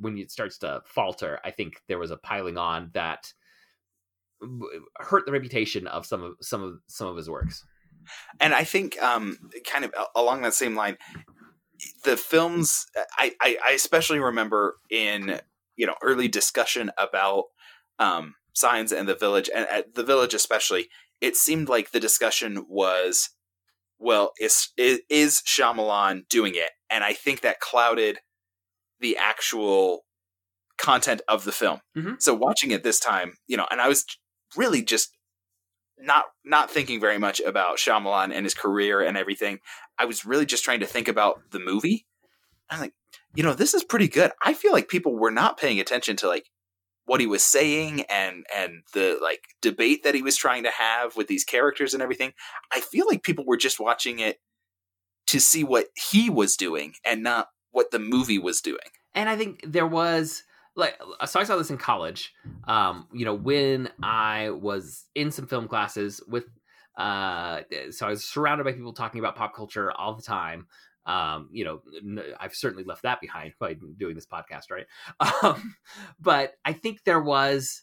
when 0.00 0.18
it 0.18 0.32
starts 0.32 0.58
to 0.58 0.82
falter, 0.84 1.38
I 1.44 1.52
think 1.52 1.82
there 1.86 1.98
was 1.98 2.10
a 2.10 2.16
piling 2.16 2.58
on 2.58 2.90
that 2.94 3.32
hurt 4.98 5.24
the 5.26 5.32
reputation 5.32 5.86
of 5.86 6.04
some 6.04 6.22
of 6.22 6.34
some 6.40 6.62
of 6.62 6.80
some 6.88 7.06
of 7.06 7.16
his 7.16 7.30
works. 7.30 7.64
And 8.40 8.52
I 8.52 8.64
think, 8.64 9.00
um, 9.02 9.38
kind 9.66 9.84
of 9.84 9.94
along 10.14 10.42
that 10.42 10.52
same 10.54 10.74
line, 10.74 10.98
the 12.04 12.16
films 12.16 12.86
I, 13.18 13.34
I, 13.40 13.58
I 13.64 13.70
especially 13.72 14.18
remember 14.18 14.76
in 14.90 15.40
you 15.76 15.86
know 15.86 15.94
early 16.02 16.28
discussion 16.28 16.90
about 16.98 17.44
um, 17.98 18.34
Signs 18.52 18.92
and 18.92 19.08
the 19.08 19.14
Village, 19.14 19.50
and 19.54 19.66
at 19.68 19.94
the 19.94 20.04
Village 20.04 20.34
especially, 20.34 20.88
it 21.20 21.36
seemed 21.36 21.68
like 21.68 21.90
the 21.90 22.00
discussion 22.00 22.66
was, 22.68 23.30
well, 23.98 24.32
is 24.38 24.70
is, 24.76 25.00
is 25.08 25.42
Shyamalan 25.46 26.28
doing 26.28 26.54
it? 26.54 26.70
And 26.90 27.04
I 27.04 27.12
think 27.12 27.40
that 27.40 27.60
clouded 27.60 28.18
the 29.00 29.16
actual 29.16 30.04
content 30.78 31.22
of 31.28 31.44
the 31.44 31.52
film. 31.52 31.80
Mhm. 31.96 32.20
So 32.20 32.34
watching 32.34 32.70
it 32.70 32.82
this 32.82 32.98
time, 32.98 33.34
you 33.46 33.56
know, 33.56 33.66
and 33.70 33.80
I 33.80 33.88
was 33.88 34.04
really 34.56 34.82
just 34.82 35.13
not 35.98 36.24
not 36.44 36.70
thinking 36.70 37.00
very 37.00 37.18
much 37.18 37.40
about 37.40 37.78
Shyamalan 37.78 38.32
and 38.34 38.44
his 38.44 38.54
career 38.54 39.00
and 39.00 39.16
everything. 39.16 39.58
I 39.98 40.04
was 40.04 40.24
really 40.24 40.46
just 40.46 40.64
trying 40.64 40.80
to 40.80 40.86
think 40.86 41.08
about 41.08 41.50
the 41.50 41.60
movie. 41.60 42.06
I'm 42.70 42.80
like, 42.80 42.94
you 43.34 43.42
know, 43.42 43.54
this 43.54 43.74
is 43.74 43.84
pretty 43.84 44.08
good. 44.08 44.32
I 44.42 44.54
feel 44.54 44.72
like 44.72 44.88
people 44.88 45.14
were 45.16 45.30
not 45.30 45.58
paying 45.58 45.80
attention 45.80 46.16
to 46.16 46.28
like 46.28 46.50
what 47.06 47.20
he 47.20 47.26
was 47.26 47.44
saying 47.44 48.02
and 48.02 48.44
and 48.54 48.82
the 48.92 49.18
like 49.22 49.42
debate 49.60 50.02
that 50.04 50.14
he 50.14 50.22
was 50.22 50.36
trying 50.36 50.64
to 50.64 50.70
have 50.70 51.16
with 51.16 51.28
these 51.28 51.44
characters 51.44 51.94
and 51.94 52.02
everything. 52.02 52.32
I 52.72 52.80
feel 52.80 53.06
like 53.06 53.22
people 53.22 53.44
were 53.46 53.56
just 53.56 53.80
watching 53.80 54.18
it 54.18 54.40
to 55.26 55.40
see 55.40 55.64
what 55.64 55.86
he 56.10 56.28
was 56.30 56.56
doing 56.56 56.94
and 57.04 57.22
not 57.22 57.48
what 57.70 57.90
the 57.90 57.98
movie 57.98 58.38
was 58.38 58.60
doing. 58.60 58.78
and 59.14 59.28
I 59.28 59.36
think 59.36 59.60
there 59.66 59.86
was 59.86 60.44
like 60.76 61.00
so 61.26 61.40
I 61.40 61.44
saw 61.44 61.56
this 61.56 61.70
in 61.70 61.78
college. 61.78 62.32
Um, 62.66 63.06
you 63.12 63.24
know, 63.24 63.34
when 63.34 63.90
I 64.02 64.50
was 64.50 65.04
in 65.14 65.30
some 65.30 65.46
film 65.46 65.68
classes 65.68 66.20
with 66.28 66.44
uh 66.96 67.62
so 67.90 68.06
I 68.06 68.10
was 68.10 68.24
surrounded 68.24 68.64
by 68.64 68.72
people 68.72 68.92
talking 68.92 69.18
about 69.18 69.36
pop 69.36 69.54
culture 69.54 69.92
all 69.92 70.14
the 70.14 70.22
time. 70.22 70.66
Um, 71.06 71.50
you 71.52 71.64
know, 71.64 71.82
I've 72.40 72.54
certainly 72.54 72.84
left 72.84 73.02
that 73.02 73.20
behind 73.20 73.52
by 73.58 73.74
doing 73.98 74.14
this 74.14 74.26
podcast, 74.26 74.70
right? 74.70 74.86
Um, 75.42 75.74
but 76.18 76.54
I 76.64 76.72
think 76.72 77.04
there 77.04 77.20
was 77.20 77.82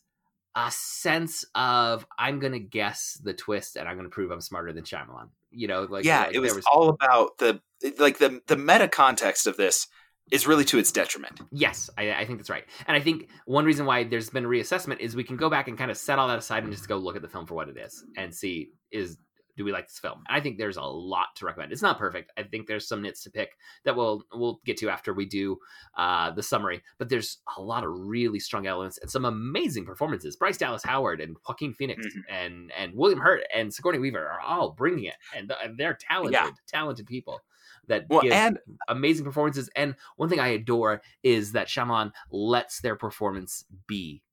a 0.56 0.72
sense 0.72 1.46
of 1.56 2.06
I'm 2.18 2.40
gonna 2.40 2.60
guess 2.60 3.20
the 3.24 3.34
twist 3.34 3.76
and 3.76 3.88
I'm 3.88 3.96
gonna 3.96 4.10
prove 4.10 4.32
I'm 4.32 4.42
smarter 4.42 4.74
than 4.74 4.84
Shyamalan. 4.84 5.30
You 5.52 5.68
know, 5.68 5.84
like 5.84 6.06
yeah, 6.06 6.26
like 6.26 6.36
it 6.36 6.40
was, 6.40 6.54
there 6.54 6.64
all 6.72 6.90
about 6.90 7.38
the 7.38 7.62
like 8.00 8.18
the 8.18 8.42
the 8.48 8.58
meta 8.58 8.88
context 8.88 9.48
of 9.48 9.58
this 9.58 9.88
is 10.32 10.48
really 10.48 10.64
to 10.66 10.78
its 10.80 10.92
detriment. 10.92 11.42
Yes, 11.52 11.90
I, 11.98 12.14
I 12.14 12.26
think 12.26 12.40
that's 12.40 12.50
right. 12.50 12.66
And 12.88 12.96
I 12.96 13.00
think 13.02 13.30
one 13.46 13.66
reason 13.66 13.86
why 13.86 14.04
there's 14.04 14.30
been 14.30 14.46
a 14.46 14.50
reassessment 14.50 15.00
is 15.00 15.16
we 15.16 15.24
can 15.24 15.38
go 15.38 15.50
back 15.50 15.68
and 15.68 15.78
kind 15.78 15.92
of 15.92 15.98
set 15.98 16.20
all 16.20 16.28
that 16.28 16.40
aside 16.40 16.64
and 16.64 16.72
just 16.72 16.88
go 16.88 16.98
look 16.98 17.16
at 17.16 17.22
the 17.22 17.28
film 17.28 17.46
for 17.46 17.56
what 17.56 17.68
it 17.70 17.78
is 17.78 18.04
and 18.18 18.34
see 18.34 18.70
is 18.92 19.18
do 19.58 19.66
we 19.66 19.74
like 19.74 19.88
this 19.90 20.00
film? 20.00 20.24
And 20.30 20.38
I 20.38 20.40
think 20.40 20.58
there's 20.58 20.78
a 20.78 20.82
lot 20.82 21.28
to 21.36 21.46
recommend. 21.46 21.74
It's 21.74 21.82
not 21.82 22.00
perfect. 22.00 22.32
I 22.38 22.44
think 22.44 22.68
there's 22.68 22.88
some 22.88 23.02
nits 23.02 23.22
to 23.24 23.30
pick 23.30 23.52
that 23.84 23.94
we'll 23.96 24.24
we'll 24.34 24.62
get 24.66 24.78
to 24.78 24.90
after 24.90 25.14
we 25.14 25.26
do 25.26 25.58
uh, 25.98 26.32
the 26.32 26.42
summary. 26.42 26.82
But 26.98 27.10
there's 27.10 27.40
a 27.58 27.62
lot 27.62 27.84
of 27.84 27.92
really 27.94 28.40
strong 28.40 28.66
elements 28.66 28.98
and 29.00 29.12
some 29.12 29.26
amazing 29.26 29.86
performances. 29.86 30.38
Bryce 30.38 30.58
Dallas 30.58 30.84
Howard 30.84 31.20
and 31.20 31.36
Joaquin 31.48 31.74
Phoenix 31.74 32.06
Mhm. 32.08 32.22
and 32.30 32.72
and 32.78 32.94
William 32.96 33.20
Hurt 33.20 33.44
and 33.54 33.74
Sigourney 33.74 34.00
Weaver 34.00 34.26
are 34.26 34.40
all 34.40 34.72
bringing 34.72 35.04
it, 35.04 35.16
and, 35.36 35.52
and 35.62 35.78
they're 35.78 35.98
talented, 36.00 36.40
talented 36.66 37.06
people 37.06 37.42
that 37.92 38.06
Well, 38.10 38.22
and 38.32 38.58
amazing 38.88 39.26
performances. 39.26 39.70
And 39.76 39.96
one 40.16 40.30
thing 40.30 40.40
I 40.40 40.48
adore 40.50 41.02
is 41.24 41.52
that 41.54 41.68
Shyamalan 41.68 42.12
lets 42.32 42.82
their 42.82 42.96
performance 42.96 43.64
be 43.88 44.24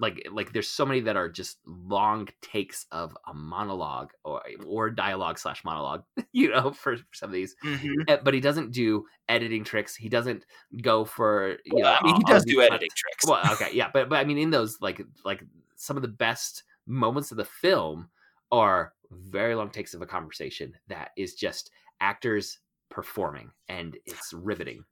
like 0.00 0.26
like 0.32 0.52
there's 0.52 0.68
so 0.68 0.84
many 0.84 0.98
that 1.00 1.16
are 1.16 1.28
just 1.28 1.58
long 1.66 2.28
takes 2.42 2.84
of 2.90 3.16
a 3.28 3.32
monologue 3.32 4.10
or 4.24 4.42
or 4.66 4.90
dialogue 4.90 5.38
slash 5.38 5.64
monologue 5.64 6.02
you 6.32 6.50
know 6.50 6.72
for, 6.72 6.96
for 6.96 7.04
some 7.12 7.28
of 7.30 7.32
these 7.32 7.54
Mm-hmm. 7.64 7.92
Eh, 8.08 8.16
but 8.24 8.34
he 8.34 8.40
doesn't 8.40 8.72
do 8.72 9.06
editing 9.28 9.62
tricks 9.62 9.94
he 9.94 10.08
doesn't 10.08 10.44
go 10.82 11.04
for 11.04 11.58
you 11.64 11.74
Well, 11.76 11.84
know 11.84 11.98
I 12.00 12.04
mean, 12.04 12.16
he 12.16 12.24
does 12.24 12.44
do 12.44 12.60
editing 12.60 12.88
tricks. 12.96 13.24
well 13.28 13.40
okay 13.52 13.68
yeah 13.72 13.88
but 13.92 14.08
but 14.08 14.16
i 14.18 14.24
mean 14.24 14.36
in 14.38 14.50
those 14.50 14.80
like 14.80 15.00
like 15.24 15.44
some 15.76 15.96
of 15.96 16.02
the 16.02 16.08
best 16.08 16.64
moments 16.88 17.30
of 17.30 17.36
the 17.36 17.44
film 17.44 18.08
are 18.50 18.94
very 19.12 19.54
long 19.54 19.70
takes 19.70 19.94
of 19.94 20.02
a 20.02 20.06
conversation 20.06 20.74
that 20.88 21.10
is 21.16 21.34
just 21.34 21.70
actors 22.00 22.58
performing 22.90 23.50
and 23.68 23.96
it's 24.06 24.32
riveting 24.32 24.84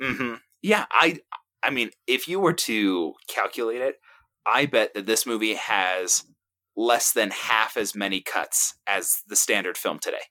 hmm 0.00 0.34
Yeah, 0.62 0.86
I 0.90 1.20
I 1.62 1.70
mean, 1.70 1.90
if 2.06 2.28
you 2.28 2.38
were 2.40 2.52
to 2.52 3.14
calculate 3.28 3.80
it, 3.80 3.96
I 4.46 4.66
bet 4.66 4.94
that 4.94 5.06
this 5.06 5.26
movie 5.26 5.54
has 5.54 6.24
less 6.76 7.12
than 7.12 7.30
half 7.30 7.76
as 7.76 7.94
many 7.96 8.20
cuts 8.20 8.74
as 8.86 9.22
the 9.26 9.34
standard 9.36 9.76
film 9.76 9.98
today. 9.98 10.22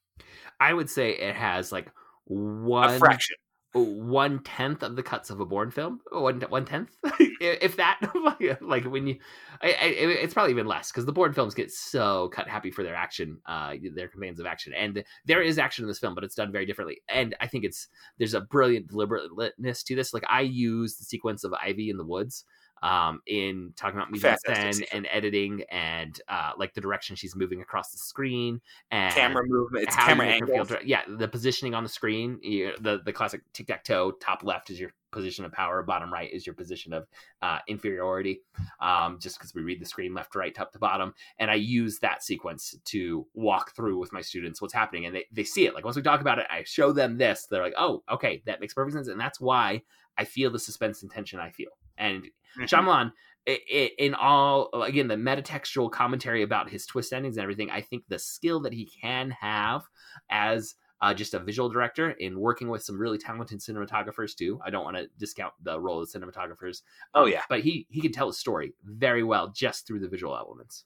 i 0.59 0.73
would 0.73 0.89
say 0.89 1.11
it 1.11 1.35
has 1.35 1.71
like 1.71 1.87
A 1.87 1.91
one 2.33 2.99
fraction. 2.99 3.35
One 3.77 4.39
tenth 4.43 4.83
of 4.83 4.95
the 4.95 5.03
cuts 5.03 5.29
of 5.29 5.39
a 5.39 5.45
Bourne 5.45 5.71
film. 5.71 6.01
One 6.11 6.41
one 6.49 6.65
tenth, 6.65 6.89
if 7.39 7.75
that. 7.77 7.99
like 8.61 8.85
when 8.85 9.07
you, 9.07 9.17
I, 9.61 9.67
I, 9.67 9.85
it's 9.85 10.33
probably 10.33 10.51
even 10.51 10.67
less 10.67 10.91
because 10.91 11.05
the 11.05 11.11
Bourne 11.11 11.33
films 11.33 11.53
get 11.53 11.71
so 11.71 12.29
cut 12.29 12.47
happy 12.47 12.71
for 12.71 12.83
their 12.83 12.95
action, 12.95 13.39
uh, 13.45 13.75
their 13.93 14.07
commands 14.07 14.39
of 14.39 14.45
action, 14.45 14.73
and 14.73 15.03
there 15.25 15.41
is 15.41 15.57
action 15.57 15.83
in 15.83 15.87
this 15.87 15.99
film, 15.99 16.15
but 16.15 16.23
it's 16.23 16.35
done 16.35 16.51
very 16.51 16.65
differently. 16.65 17.01
And 17.09 17.35
I 17.39 17.47
think 17.47 17.63
it's 17.63 17.87
there's 18.17 18.33
a 18.33 18.41
brilliant 18.41 18.87
deliberateness 18.87 19.83
to 19.83 19.95
this. 19.95 20.13
Like 20.13 20.25
I 20.29 20.41
use 20.41 20.97
the 20.97 21.05
sequence 21.05 21.43
of 21.43 21.53
Ivy 21.53 21.89
in 21.89 21.97
the 21.97 22.05
woods. 22.05 22.45
Um, 22.83 23.21
in 23.25 23.73
talking 23.75 23.97
about 23.97 24.11
mise 24.11 24.23
en 24.23 24.37
Fantastic 24.37 24.55
scène 24.55 24.73
sequence. 24.73 24.93
and 24.93 25.07
editing 25.11 25.63
and 25.71 26.21
uh, 26.27 26.51
like 26.57 26.73
the 26.73 26.81
direction 26.81 27.15
she's 27.15 27.35
moving 27.35 27.61
across 27.61 27.91
the 27.91 27.97
screen 27.97 28.61
and 28.91 29.13
Camera 29.13 29.43
movement, 29.47 29.85
it's 29.85 29.95
camera 29.95 30.39
feel 30.45 30.67
yeah, 30.85 31.01
the 31.07 31.27
positioning 31.27 31.73
on 31.73 31.83
the 31.83 31.89
screen, 31.89 32.39
you, 32.41 32.73
the 32.79 33.01
the 33.03 33.13
classic 33.13 33.41
tic 33.53 33.67
tac 33.67 33.83
toe. 33.83 34.11
Top 34.11 34.43
left 34.43 34.69
is 34.69 34.79
your 34.79 34.91
position 35.11 35.45
of 35.45 35.51
power. 35.51 35.81
Bottom 35.83 36.11
right 36.11 36.31
is 36.31 36.45
your 36.45 36.53
position 36.53 36.93
of 36.93 37.07
uh, 37.41 37.59
inferiority. 37.67 38.41
Um, 38.79 39.19
just 39.19 39.37
because 39.37 39.53
we 39.53 39.61
read 39.61 39.81
the 39.81 39.85
screen 39.85 40.13
left 40.13 40.33
to 40.33 40.39
right, 40.39 40.53
top 40.53 40.71
to 40.73 40.79
bottom, 40.79 41.13
and 41.39 41.49
I 41.49 41.55
use 41.55 41.99
that 41.99 42.23
sequence 42.23 42.75
to 42.85 43.25
walk 43.33 43.75
through 43.75 43.97
with 43.97 44.13
my 44.13 44.21
students 44.21 44.61
what's 44.61 44.73
happening, 44.73 45.05
and 45.05 45.15
they 45.15 45.25
they 45.31 45.43
see 45.43 45.65
it. 45.65 45.73
Like 45.73 45.85
once 45.85 45.95
we 45.95 46.01
talk 46.01 46.21
about 46.21 46.39
it, 46.39 46.47
I 46.49 46.63
show 46.63 46.91
them 46.91 47.17
this. 47.17 47.47
They're 47.49 47.63
like, 47.63 47.75
oh, 47.77 48.03
okay, 48.11 48.41
that 48.45 48.59
makes 48.59 48.73
perfect 48.73 48.93
sense, 48.93 49.07
and 49.07 49.19
that's 49.19 49.39
why 49.39 49.81
I 50.17 50.25
feel 50.25 50.49
the 50.51 50.59
suspense 50.59 51.01
and 51.03 51.11
tension 51.11 51.39
I 51.39 51.51
feel. 51.51 51.71
And 51.97 52.23
Mhm. 52.57 52.63
Shyamalan, 52.67 53.11
i- 53.47 53.61
i- 53.71 53.91
in 53.97 54.13
all 54.15 54.69
again 54.83 55.07
the 55.07 55.15
metatextual 55.15 55.91
commentary 55.91 56.41
about 56.43 56.69
his 56.69 56.85
twist 56.85 57.13
endings 57.13 57.37
and 57.37 57.43
everything, 57.43 57.69
I 57.69 57.81
think 57.81 58.03
the 58.07 58.19
skill 58.19 58.59
that 58.61 58.73
he 58.73 58.85
can 59.01 59.31
have 59.31 59.83
as 60.29 60.75
uh, 60.99 61.13
just 61.13 61.35
a 61.35 61.39
visual 61.39 61.69
director 61.69 62.09
in 62.09 62.39
working 62.39 62.69
with 62.69 62.81
some 62.83 62.97
really 62.99 63.19
talented 63.19 63.59
cinematographers 63.59 64.35
too. 64.35 64.59
I 64.65 64.71
don't 64.71 64.83
want 64.83 64.97
to 64.97 65.07
discount 65.19 65.53
the 65.61 65.79
role 65.79 66.01
of 66.01 66.09
cinematographers. 66.09 66.81
Oh, 67.13 67.25
um, 67.25 67.31
yeah. 67.31 67.43
but 67.49 67.59
he 67.59 67.85
he 67.91 68.01
can 68.01 68.11
tell 68.11 68.29
a 68.29 68.33
story 68.33 68.73
very 68.83 69.21
well 69.21 69.49
just 69.49 69.85
through 69.85 69.99
the 69.99 70.07
visual 70.09 70.35
elements. 70.35 70.85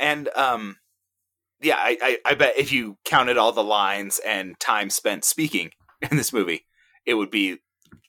And 0.00 0.28
um, 0.34 0.78
yeah, 1.60 1.76
I, 1.76 1.98
I, 2.00 2.18
I 2.24 2.34
bet 2.34 2.56
if 2.56 2.72
you 2.72 2.96
counted 3.04 3.36
all 3.36 3.52
the 3.52 3.62
lines 3.64 4.18
and 4.24 4.58
time 4.60 4.88
spent 4.90 5.24
speaking 5.24 5.72
in 6.10 6.16
this 6.16 6.32
movie, 6.32 6.66
it 7.04 7.12
would 7.14 7.30
be 7.30 7.58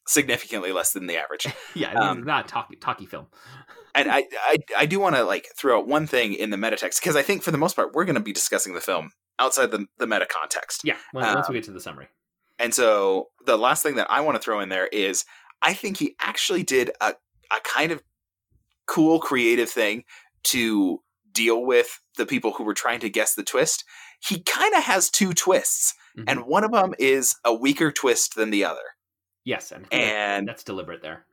significantly 0.10 0.72
less 0.72 0.92
than 0.94 1.08
the 1.08 1.18
average. 1.18 1.48
Yeah, 1.76 1.94
Um, 1.94 2.24
not 2.24 2.46
a 2.46 2.48
talkie 2.48 2.76
talkie 2.76 3.06
film. 3.06 3.28
and 3.96 4.10
I, 4.12 4.26
I, 4.44 4.58
I 4.78 4.86
do 4.86 5.00
want 5.00 5.16
to 5.16 5.24
like 5.24 5.48
throw 5.56 5.78
out 5.80 5.88
one 5.88 6.08
thing 6.08 6.34
in 6.34 6.50
the 6.50 6.58
meta 6.58 6.76
text 6.78 7.02
because 7.02 7.16
I 7.16 7.22
think 7.22 7.44
for 7.44 7.52
the 7.52 7.58
most 7.58 7.76
part 7.76 7.94
we're 7.94 8.06
going 8.06 8.16
to 8.16 8.22
be 8.22 8.34
discussing 8.34 8.74
the 8.74 8.82
film 8.82 9.12
outside 9.38 9.72
the, 9.72 9.86
the 9.98 10.08
meta 10.08 10.26
context. 10.26 10.82
Yeah, 10.84 10.98
once, 11.14 11.26
once 11.36 11.48
Um, 11.48 11.54
we 11.54 11.60
get 11.60 11.66
to 11.66 11.72
the 11.72 11.80
summary. 11.80 12.08
And 12.58 12.74
so 12.74 13.30
the 13.46 13.58
last 13.58 13.84
thing 13.84 13.96
that 13.96 14.12
I 14.12 14.22
want 14.22 14.36
to 14.36 14.42
throw 14.42 14.60
in 14.60 14.70
there 14.70 14.88
is 14.88 15.26
I 15.62 15.74
think 15.74 15.98
he 15.98 16.16
actually 16.20 16.64
did 16.64 16.92
a, 17.00 17.14
a 17.52 17.60
kind 17.64 17.92
of 17.92 18.02
cool 18.86 19.20
creative 19.20 19.70
thing 19.70 20.04
to 20.46 21.00
deal 21.32 21.64
with 21.64 22.00
the 22.18 22.26
people 22.26 22.52
who 22.54 22.64
were 22.64 22.74
trying 22.74 23.00
to 23.02 23.10
guess 23.10 23.36
the 23.36 23.44
twist. 23.44 23.84
He 24.20 24.42
kind 24.42 24.74
of 24.76 24.84
has 24.84 25.10
two 25.10 25.34
twists, 25.34 25.94
Mhm. 26.18 26.24
and 26.28 26.42
one 26.46 26.64
of 26.66 26.72
them 26.72 26.94
is 27.00 27.36
a 27.46 27.54
weaker 27.54 27.92
twist 27.92 28.36
than 28.36 28.50
the 28.50 28.66
other. 28.66 28.82
Yes, 29.54 29.72
and, 29.72 29.86
I 29.86 29.90
think 29.90 30.02
that- 30.04 30.08
And 30.38 30.48
that's 30.48 30.64
deliberate 30.64 31.02
there. 31.02 31.26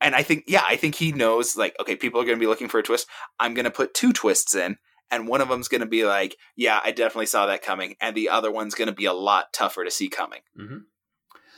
and 0.00 0.14
I 0.14 0.22
think 0.22 0.44
yeah, 0.46 0.64
I 0.68 0.76
think 0.76 0.94
he 0.96 1.12
knows 1.12 1.56
like 1.56 1.74
okay, 1.80 1.96
people 1.96 2.20
are 2.20 2.24
going 2.24 2.36
to 2.38 2.40
be 2.46 2.46
looking 2.52 2.68
for 2.68 2.78
a 2.80 2.82
twist. 2.82 3.06
I'm 3.38 3.54
going 3.54 3.64
to 3.70 3.70
put 3.80 3.94
two 3.94 4.12
twists 4.12 4.54
in, 4.54 4.76
and 5.10 5.28
one 5.28 5.40
of 5.40 5.48
them's 5.48 5.68
going 5.68 5.80
to 5.82 5.86
be 5.98 6.04
like, 6.04 6.36
yeah, 6.56 6.80
I 6.84 6.90
definitely 6.92 7.26
saw 7.34 7.46
that 7.46 7.62
coming, 7.62 7.94
and 8.00 8.16
the 8.16 8.28
other 8.28 8.50
one's 8.50 8.74
going 8.74 8.88
to 8.88 8.94
be 9.02 9.04
a 9.06 9.12
lot 9.12 9.52
tougher 9.52 9.84
to 9.84 9.90
see 9.90 10.08
coming. 10.08 10.40
Mhm. 10.58 10.80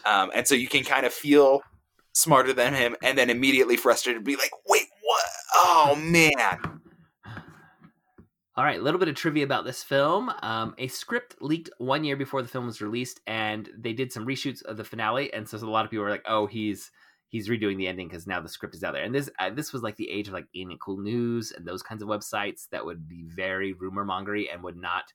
Um, 0.04 0.30
and 0.34 0.46
so 0.46 0.54
you 0.54 0.68
can 0.68 0.84
kind 0.84 1.06
of 1.06 1.12
feel 1.14 1.62
smarter 2.12 2.52
than 2.52 2.74
him, 2.74 2.94
and 3.02 3.16
then 3.18 3.30
immediately 3.30 3.76
frustrated, 3.76 4.22
be 4.24 4.36
like, 4.36 4.52
wait, 4.68 4.86
what? 5.02 5.24
Oh 5.54 5.96
man! 5.96 6.80
All 8.56 8.62
right, 8.62 8.78
a 8.78 8.82
little 8.82 9.00
bit 9.00 9.08
of 9.08 9.16
trivia 9.16 9.42
about 9.42 9.64
this 9.64 9.82
film. 9.82 10.30
Um, 10.42 10.76
a 10.78 10.86
script 10.86 11.34
leaked 11.40 11.70
one 11.78 12.04
year 12.04 12.16
before 12.16 12.40
the 12.40 12.46
film 12.46 12.66
was 12.66 12.80
released, 12.80 13.20
and 13.26 13.68
they 13.76 13.92
did 13.92 14.12
some 14.12 14.24
reshoots 14.24 14.62
of 14.62 14.76
the 14.76 14.84
finale. 14.84 15.32
And 15.34 15.48
so 15.48 15.56
a 15.56 15.66
lot 15.68 15.84
of 15.84 15.90
people 15.90 16.04
were 16.04 16.10
like, 16.10 16.24
"Oh, 16.28 16.46
he's 16.46 16.92
he's 17.26 17.48
redoing 17.48 17.78
the 17.78 17.88
ending 17.88 18.06
because 18.06 18.28
now 18.28 18.40
the 18.40 18.48
script 18.48 18.76
is 18.76 18.84
out 18.84 18.92
there." 18.92 19.02
And 19.02 19.12
this 19.12 19.28
uh, 19.40 19.50
this 19.50 19.72
was 19.72 19.82
like 19.82 19.96
the 19.96 20.08
age 20.08 20.28
of 20.28 20.34
like 20.34 20.46
It 20.54 20.68
Cool 20.80 20.98
News 20.98 21.50
and 21.50 21.66
those 21.66 21.82
kinds 21.82 22.00
of 22.00 22.08
websites 22.08 22.68
that 22.70 22.84
would 22.86 23.08
be 23.08 23.24
very 23.26 23.72
rumor 23.72 24.04
mongery 24.04 24.46
and 24.52 24.62
would 24.62 24.76
not 24.76 25.12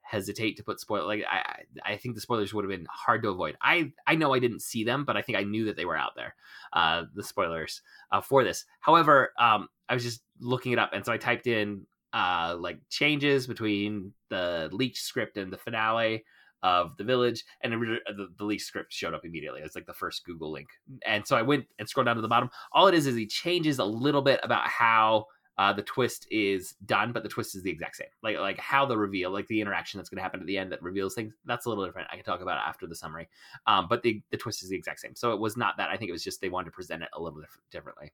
hesitate 0.00 0.56
to 0.56 0.64
put 0.64 0.80
spoil. 0.80 1.06
Like 1.06 1.24
I 1.30 1.64
I 1.84 1.96
think 1.98 2.14
the 2.14 2.22
spoilers 2.22 2.54
would 2.54 2.64
have 2.64 2.70
been 2.70 2.86
hard 2.90 3.22
to 3.24 3.28
avoid. 3.28 3.58
I 3.60 3.92
I 4.06 4.14
know 4.14 4.32
I 4.32 4.38
didn't 4.38 4.62
see 4.62 4.82
them, 4.82 5.04
but 5.04 5.14
I 5.14 5.20
think 5.20 5.36
I 5.36 5.42
knew 5.42 5.66
that 5.66 5.76
they 5.76 5.84
were 5.84 5.98
out 5.98 6.12
there. 6.16 6.34
Uh, 6.72 7.04
the 7.14 7.22
spoilers 7.22 7.82
uh, 8.12 8.22
for 8.22 8.44
this. 8.44 8.64
However, 8.80 9.34
um, 9.38 9.68
I 9.90 9.94
was 9.94 10.04
just 10.04 10.22
looking 10.40 10.72
it 10.72 10.78
up, 10.78 10.94
and 10.94 11.04
so 11.04 11.12
I 11.12 11.18
typed 11.18 11.46
in 11.46 11.84
uh 12.12 12.56
like 12.58 12.78
changes 12.88 13.46
between 13.46 14.12
the 14.30 14.68
leaked 14.72 14.96
script 14.96 15.36
and 15.36 15.52
the 15.52 15.58
finale 15.58 16.24
of 16.62 16.96
the 16.96 17.04
village 17.04 17.44
and 17.62 17.72
it 17.72 18.02
the, 18.16 18.28
the 18.36 18.44
leaked 18.44 18.62
script 18.62 18.92
showed 18.92 19.14
up 19.14 19.24
immediately. 19.24 19.60
It's 19.60 19.76
like 19.76 19.86
the 19.86 19.92
first 19.92 20.24
google 20.24 20.50
link. 20.50 20.68
And 21.06 21.26
so 21.26 21.36
i 21.36 21.42
went 21.42 21.66
and 21.78 21.88
scrolled 21.88 22.06
down 22.06 22.16
to 22.16 22.22
the 22.22 22.28
bottom. 22.28 22.50
All 22.72 22.88
it 22.88 22.94
is 22.94 23.06
is 23.06 23.14
he 23.14 23.26
changes 23.26 23.78
a 23.78 23.84
little 23.84 24.22
bit 24.22 24.40
about 24.42 24.66
how 24.66 25.26
uh, 25.58 25.72
the 25.72 25.82
twist 25.82 26.24
is 26.30 26.74
done 26.86 27.12
but 27.12 27.24
the 27.24 27.28
twist 27.28 27.56
is 27.56 27.62
the 27.62 27.70
exact 27.70 27.96
same. 27.96 28.08
Like 28.22 28.38
like 28.38 28.58
how 28.58 28.86
the 28.86 28.96
reveal 28.96 29.30
like 29.30 29.46
the 29.48 29.60
interaction 29.60 29.98
that's 29.98 30.08
going 30.08 30.18
to 30.18 30.22
happen 30.22 30.40
at 30.40 30.46
the 30.46 30.56
end 30.58 30.72
that 30.72 30.82
reveals 30.82 31.14
things 31.14 31.34
that's 31.44 31.66
a 31.66 31.68
little 31.68 31.84
different. 31.84 32.08
I 32.12 32.16
can 32.16 32.24
talk 32.24 32.40
about 32.40 32.58
it 32.58 32.68
after 32.68 32.86
the 32.86 32.94
summary. 32.94 33.28
Um, 33.66 33.86
but 33.88 34.02
the, 34.02 34.22
the 34.30 34.36
twist 34.36 34.62
is 34.62 34.70
the 34.70 34.76
exact 34.76 35.00
same. 35.00 35.14
So 35.14 35.32
it 35.32 35.40
was 35.40 35.56
not 35.56 35.76
that. 35.76 35.90
I 35.90 35.96
think 35.96 36.08
it 36.08 36.12
was 36.12 36.24
just 36.24 36.40
they 36.40 36.48
wanted 36.48 36.66
to 36.66 36.70
present 36.72 37.02
it 37.02 37.08
a 37.12 37.20
little 37.20 37.40
diff- 37.40 37.58
differently. 37.70 38.12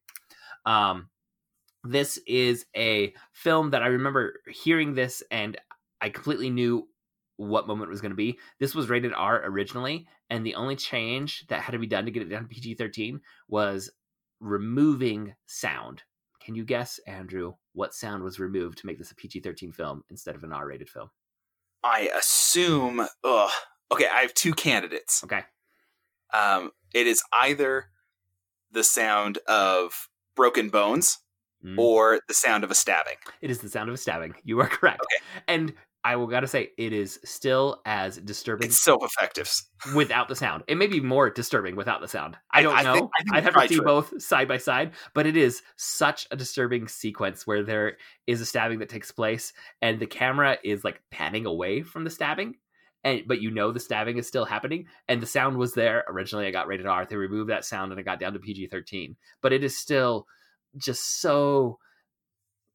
Um, 0.67 1.09
this 1.85 2.19
is 2.27 2.67
a 2.75 3.13
film 3.33 3.71
that 3.71 3.83
I 3.83 3.89
remember 3.89 4.41
hearing 4.49 4.95
this 4.95 5.23
and 5.31 5.57
I 6.01 6.09
completely 6.09 6.51
knew 6.51 6.89
what 7.37 7.67
moment 7.67 7.89
it 7.89 7.91
was 7.91 8.01
going 8.01 8.13
to 8.13 8.17
be. 8.17 8.39
This 8.59 8.75
was 8.75 8.89
rated 8.89 9.13
R 9.13 9.43
originally, 9.45 10.07
and 10.31 10.47
the 10.47 10.55
only 10.55 10.77
change 10.77 11.47
that 11.49 11.61
had 11.61 11.73
to 11.73 11.79
be 11.79 11.87
done 11.87 12.05
to 12.05 12.11
get 12.11 12.23
it 12.23 12.29
down 12.29 12.43
to 12.43 12.49
PG 12.49 12.75
13 12.75 13.21
was 13.49 13.91
removing 14.41 15.35
sound. 15.47 16.03
Can 16.41 16.55
you 16.55 16.65
guess, 16.65 17.01
Andrew, 17.07 17.55
what 17.73 17.95
sound 17.95 18.23
was 18.23 18.39
removed 18.39 18.79
to 18.79 18.87
make 18.87 18.99
this 18.99 19.11
a 19.11 19.15
PG 19.15 19.41
13 19.41 19.73
film 19.73 20.05
instead 20.11 20.35
of 20.37 20.45
an 20.45 20.53
R 20.53 20.67
rated 20.67 20.89
film? 20.89 21.11
I 21.83 22.11
assume. 22.17 23.01
Ugh. 23.25 23.51
Okay, 23.93 24.07
I 24.07 24.21
have 24.21 24.35
two 24.35 24.55
candidates. 24.55 25.23
Okay. 25.25 25.43
Um, 26.33 26.71
it 26.95 27.07
is 27.07 27.23
either 27.33 27.87
the 28.71 28.85
sound 28.85 29.39
of 29.49 30.09
broken 30.37 30.69
bones 30.69 31.19
Mm. 31.65 31.79
or 31.79 32.21
the 32.29 32.35
sound 32.35 32.63
of 32.65 32.71
a 32.71 32.75
stabbing. 32.75 33.17
It 33.41 33.51
is 33.51 33.61
the 33.61 33.69
sound 33.71 33.89
of 33.89 33.95
a 33.95 33.99
stabbing. 33.99 34.35
You 34.45 34.61
are 34.61 34.69
correct. 34.69 35.05
And 35.49 35.73
I 36.07 36.17
will 36.17 36.27
gotta 36.27 36.47
say, 36.47 36.69
it 36.77 36.93
is 36.93 37.19
still 37.25 37.81
as 37.87 38.19
disturbing 38.19 38.67
It's 38.69 38.83
so 38.83 38.99
effective. 39.03 39.51
without 39.95 40.29
the 40.29 40.37
sound. 40.37 40.63
It 40.69 40.77
may 40.77 40.87
be 40.87 41.01
more 41.01 41.31
disturbing 41.31 41.77
without 41.77 42.03
the 42.03 42.09
sound. 42.09 42.37
I 42.53 42.59
I- 42.59 42.63
don't 42.63 42.77
I 42.77 42.83
know. 42.83 42.93
think- 42.95 43.11
I 43.19 43.23
think 43.23 43.35
I'd 43.37 43.43
have 43.45 43.55
to 43.55 43.69
see 43.69 43.77
true. 43.77 43.85
both 43.87 44.23
side 44.23 44.47
by 44.47 44.59
side, 44.59 44.93
but 45.15 45.27
it 45.27 45.35
is 45.39 45.63
such 45.77 46.27
a 46.31 46.37
disturbing 46.37 46.87
sequence 46.89 47.47
where 47.47 47.63
there 47.63 47.97
is 48.27 48.43
a 48.43 48.47
stabbing 48.47 48.81
that 48.81 48.91
takes 48.91 49.11
place 49.13 49.55
and 49.81 49.99
the 49.99 50.07
camera 50.07 50.59
is 50.63 50.85
like 50.85 51.01
panning 51.11 51.47
away 51.47 51.81
from 51.81 52.05
the 52.05 52.11
stabbing. 52.11 52.57
And, 53.03 53.23
but 53.27 53.41
you 53.41 53.51
know 53.51 53.71
the 53.73 53.81
stabbing 53.81 54.19
is 54.19 54.27
still 54.29 54.45
happening 54.47 54.87
and 55.09 55.21
the 55.23 55.27
sound 55.27 55.59
was 55.59 55.75
there 55.75 56.05
originally 56.09 56.47
i 56.47 56.51
got 56.51 56.67
rated 56.67 56.87
r 56.87 57.05
they 57.05 57.17
removed 57.17 57.51
that 57.51 57.67
sound 57.67 57.93
and 57.93 58.01
it 58.01 58.05
got 58.05 58.19
down 58.19 58.33
to 58.33 58.39
pg-13 58.39 59.15
but 59.43 59.53
it 59.53 59.63
is 59.63 59.77
still 59.79 60.27
just 60.77 61.21
so 61.21 61.79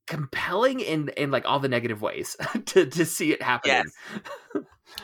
compelling 0.08 0.79
in 0.79 1.10
in 1.10 1.29
like 1.32 1.46
all 1.46 1.60
the 1.60 1.70
negative 1.70 2.01
ways 2.01 2.36
to 2.65 2.86
to 2.86 3.06
see 3.06 3.32
it 3.32 3.41
happening 3.41 3.84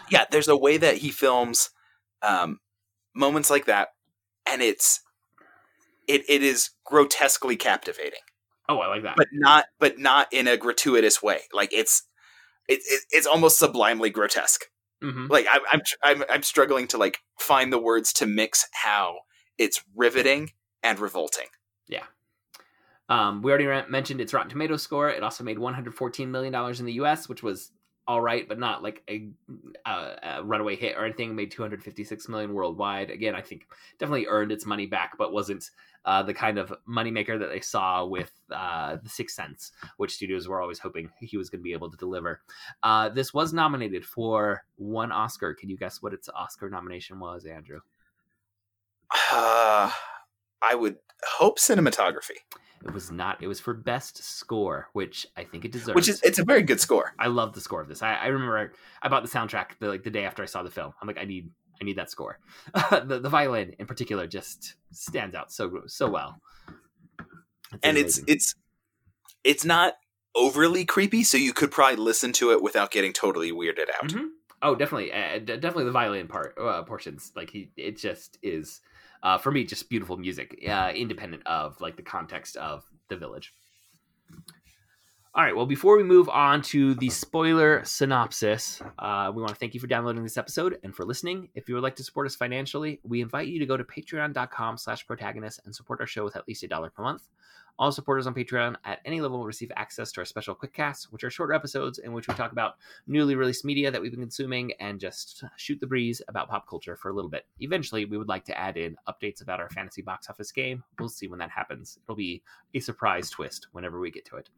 Yeah, 0.10 0.26
there's 0.30 0.48
a 0.48 0.58
way 0.58 0.78
that 0.78 0.98
he 0.98 1.12
films 1.12 1.70
um, 2.22 2.60
moments 3.16 3.50
like 3.50 3.66
that, 3.66 3.90
and 4.48 4.62
it's 4.62 5.02
it 6.08 6.24
it 6.30 6.44
is 6.44 6.72
grotesquely 6.86 7.56
captivating. 7.56 8.20
Oh, 8.68 8.80
I 8.80 8.88
like 8.88 9.04
that. 9.04 9.16
but 9.16 9.28
not 9.32 9.66
but 9.80 10.00
not 10.00 10.28
in 10.32 10.48
a 10.48 10.58
gratuitous 10.58 11.22
way. 11.22 11.42
Like 11.54 11.72
it's 11.74 12.04
it, 12.68 12.80
it 12.86 13.04
it's 13.12 13.28
almost 13.28 13.60
sublimely 13.60 14.10
grotesque. 14.10 14.66
Mhm. 15.04 15.30
Like 15.30 15.48
I'm, 15.52 15.62
I'm 15.72 15.82
I'm 16.04 16.24
I'm 16.30 16.44
struggling 16.44 16.88
to 16.88 16.98
like 16.98 17.20
find 17.40 17.72
the 17.72 17.80
words 17.80 18.14
to 18.14 18.26
mix 18.26 18.66
how 18.74 19.18
it's 19.58 19.84
riveting 19.96 20.52
and 20.84 21.00
revolting. 21.00 21.48
Um, 23.10 23.42
we 23.42 23.52
already 23.52 23.90
mentioned 23.90 24.22
its 24.22 24.34
Rotten 24.34 24.50
Tomatoes 24.50 24.82
score. 24.82 25.10
It 25.10 25.24
also 25.24 25.44
made 25.44 25.60
114 25.60 26.32
million 26.32 26.54
dollars 26.54 26.80
in 26.80 26.86
the 26.86 26.94
U.S., 26.94 27.30
which 27.30 27.44
was 27.44 27.72
all 28.08 28.22
right, 28.22 28.48
but 28.48 28.60
not 28.60 28.84
like 28.84 29.02
a, 29.10 29.30
a, 29.86 29.90
a 30.38 30.44
runaway 30.44 30.76
hit 30.76 30.96
or 30.96 31.06
anything. 31.06 31.36
Made 31.36 31.52
256 31.52 32.30
million 32.30 32.54
worldwide. 32.54 33.10
Again, 33.10 33.36
I 33.36 33.42
think 33.42 33.66
definitely 34.00 34.28
earned 34.28 34.52
its 34.52 34.66
money 34.66 34.86
back, 34.86 35.18
but 35.18 35.34
wasn't 35.34 35.70
uh, 36.06 36.22
the 36.22 36.34
kind 36.34 36.60
of 36.60 36.72
moneymaker 36.88 37.40
that 37.40 37.50
they 37.50 37.62
saw 37.62 38.06
with 38.06 38.32
uh, 38.52 38.98
The 39.02 39.10
Sixth 39.10 39.36
Sense, 39.36 39.72
which 39.98 40.14
studios 40.14 40.48
were 40.48 40.62
always 40.62 40.80
hoping 40.80 41.10
he 41.20 41.38
was 41.38 41.50
going 41.50 41.62
to 41.62 41.64
be 41.64 41.74
able 41.74 41.90
to 41.90 41.98
deliver. 41.98 42.42
Uh, 42.84 43.10
this 43.10 43.34
was 43.34 43.54
nominated 43.54 44.06
for 44.06 44.64
one 44.76 45.12
Oscar. 45.12 45.56
Can 45.56 45.70
you 45.70 45.78
guess 45.78 46.02
what 46.02 46.14
its 46.14 46.30
Oscar 46.30 46.70
nomination 46.70 47.20
was, 47.20 47.46
Andrew? 47.46 47.80
Uh, 49.32 49.90
I 50.62 50.76
would 50.76 50.98
hope 51.38 51.60
cinematography, 51.60 52.38
It 52.84 52.94
was 52.94 53.12
not. 53.12 53.42
It 53.42 53.48
was 53.48 53.60
for 53.60 53.74
Best 53.74 54.24
Score, 54.24 54.90
which 54.94 55.26
I 55.38 55.44
think 55.44 55.66
it 55.66 55.72
deserves. 55.72 55.96
which 55.96 56.10
is 56.10 56.22
it's 56.24 56.40
a 56.40 56.44
very 56.44 56.62
good 56.62 56.80
score. 56.80 57.14
I 57.20 57.28
love 57.28 57.54
the 57.54 57.62
score 57.62 57.82
of 57.82 57.88
this. 57.88 58.02
I, 58.02 58.14
I 58.16 58.28
remember 58.28 58.72
I 59.02 59.08
bought 59.10 59.24
the 59.24 59.30
soundtrack 59.30 59.78
the, 59.80 59.88
like 59.88 60.04
the 60.04 60.10
day 60.12 60.26
after 60.26 60.44
I 60.44 60.46
saw 60.46 60.64
the 60.64 60.72
film. 60.72 60.94
I'm 61.02 61.08
like, 61.08 61.18
I 61.20 61.26
need 61.26 61.50
I 61.82 61.86
need 61.86 61.98
that 61.98 62.10
score. 62.12 62.40
the 62.74 63.20
the 63.22 63.30
violin 63.30 63.74
in 63.80 63.86
particular 63.86 64.28
just 64.28 64.76
stands 64.92 65.36
out 65.36 65.52
so 65.52 65.82
so 65.88 66.10
well. 66.10 66.40
and 67.84 67.98
it's 67.98 68.18
amazing. 68.20 68.26
it's 68.28 68.56
it's 69.44 69.66
not 69.66 69.94
overly 70.36 70.86
creepy, 70.86 71.24
so 71.24 71.38
you 71.38 71.54
could 71.54 71.72
probably 71.72 71.96
listen 71.98 72.32
to 72.34 72.52
it 72.52 72.62
without 72.62 72.92
getting 72.92 73.14
totally 73.14 73.52
weirded 73.52 73.90
out. 74.02 74.10
Mhm. 74.10 74.28
oh 74.62 74.76
definitely 74.76 75.12
uh, 75.12 75.40
definitely 75.40 75.86
the 75.86 75.92
violin 75.92 76.28
part 76.28 76.56
uh, 76.60 76.84
portions 76.84 77.32
like 77.36 77.50
he 77.50 77.70
it 77.78 77.98
just 77.98 78.38
is 78.42 78.82
uh, 79.26 79.40
for 79.40 79.52
me 79.52 79.64
just 79.64 79.90
beautiful 79.90 80.16
music 80.16 80.64
uh, 80.70 80.92
independent 80.96 81.46
of 81.48 81.82
like 81.82 81.98
the 81.98 82.04
context 82.04 82.56
of 82.58 82.86
the 83.10 83.18
village. 83.18 83.54
All 85.34 85.44
right. 85.44 85.54
Well, 85.54 85.66
before 85.66 85.98
we 85.98 86.04
move 86.04 86.30
on 86.30 86.62
to 86.62 86.94
the 86.94 87.10
spoiler 87.10 87.84
synopsis, 87.84 88.82
uh, 89.00 89.30
we 89.36 89.42
want 89.42 89.50
to 89.50 89.60
thank 89.60 89.74
you 89.74 89.82
for 89.82 89.88
downloading 89.88 90.24
this 90.24 90.38
episode 90.38 90.78
and 90.82 90.96
for 90.96 91.04
listening. 91.04 91.50
If 91.56 91.68
you 91.68 91.76
would 91.76 91.84
like 91.84 91.98
to 91.98 92.06
support 92.06 92.26
us 92.26 92.36
financially, 92.36 93.02
we 93.04 93.20
invite 93.20 93.48
you 93.48 93.60
to 93.60 93.66
go 93.66 93.76
to 93.76 93.84
patreon.com 93.84 94.78
slash 94.78 95.06
protagonist 95.06 95.60
and 95.66 95.76
support 95.76 96.00
our 96.00 96.08
show 96.08 96.24
with 96.24 96.38
at 96.38 96.48
least 96.48 96.64
a 96.64 96.70
dollar 96.70 96.90
per 96.90 97.04
month. 97.04 97.28
All 97.78 97.92
supporters 97.92 98.26
on 98.26 98.34
Patreon 98.34 98.76
at 98.86 99.00
any 99.04 99.20
level 99.20 99.40
will 99.40 99.46
receive 99.46 99.72
access 99.76 100.12
to 100.14 100.22
our 100.22 100.26
special 100.26 100.56
quick 100.56 100.74
casts, 100.74 101.12
which 101.12 101.24
are 101.24 101.30
shorter 101.30 101.54
episodes 101.54 101.98
in 101.98 102.14
which 102.14 102.28
we 102.28 102.34
talk 102.34 102.54
about 102.54 102.76
newly 103.06 103.36
released 103.36 103.66
media 103.66 103.92
that 103.92 104.02
we've 104.02 104.12
been 104.12 104.22
consuming 104.22 104.72
and 104.80 105.00
just 105.00 105.44
shoot 105.58 105.80
the 105.82 105.88
breeze 105.88 106.22
about 106.30 106.48
pop 106.50 106.68
culture 106.70 106.96
for 106.96 107.10
a 107.10 107.14
little 107.14 107.30
bit. 107.30 107.46
Eventually, 107.60 108.06
we 108.06 108.18
would 108.18 108.30
like 108.30 108.46
to 108.46 108.58
add 108.58 108.78
in 108.78 108.96
updates 109.10 109.42
about 109.42 109.60
our 109.60 109.70
fantasy 109.70 110.02
box 110.02 110.30
office 110.30 110.52
game. 110.52 110.84
We'll 111.00 111.10
see 111.10 111.28
when 111.28 111.40
that 111.40 111.50
happens. 111.50 112.00
It'll 112.04 112.16
be 112.16 112.42
a 112.74 112.80
surprise 112.80 113.30
twist 113.30 113.68
whenever 113.74 114.00
we 114.00 114.10
get 114.10 114.26
to 114.26 114.38
it. 114.38 114.50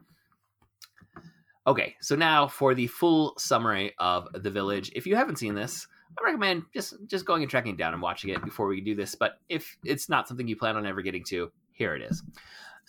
Okay, 1.66 1.96
so 2.00 2.16
now 2.16 2.48
for 2.48 2.74
the 2.74 2.88
full 2.88 3.34
summary 3.38 3.94
of 4.00 4.28
The 4.34 4.52
Village. 4.52 4.92
If 4.96 5.06
you 5.06 5.16
haven't 5.16 5.38
seen 5.38 5.54
this, 5.54 5.88
I 6.18 6.24
recommend 6.24 6.64
just 6.74 6.94
just 7.08 7.26
going 7.26 7.42
and 7.42 7.52
tracking 7.52 7.74
it 7.74 7.78
down 7.78 7.94
and 7.94 8.02
watching 8.02 8.30
it 8.30 8.42
before 8.44 8.68
we 8.68 8.80
do 8.80 8.96
this. 8.96 9.16
But 9.16 9.40
if 9.50 9.78
it's 9.84 10.08
not 10.08 10.28
something 10.28 10.48
you 10.48 10.56
plan 10.56 10.78
on 10.78 10.86
ever 10.86 11.02
getting 11.02 11.26
to, 11.26 11.52
here 11.74 11.94
it 11.94 12.02
is. 12.02 12.24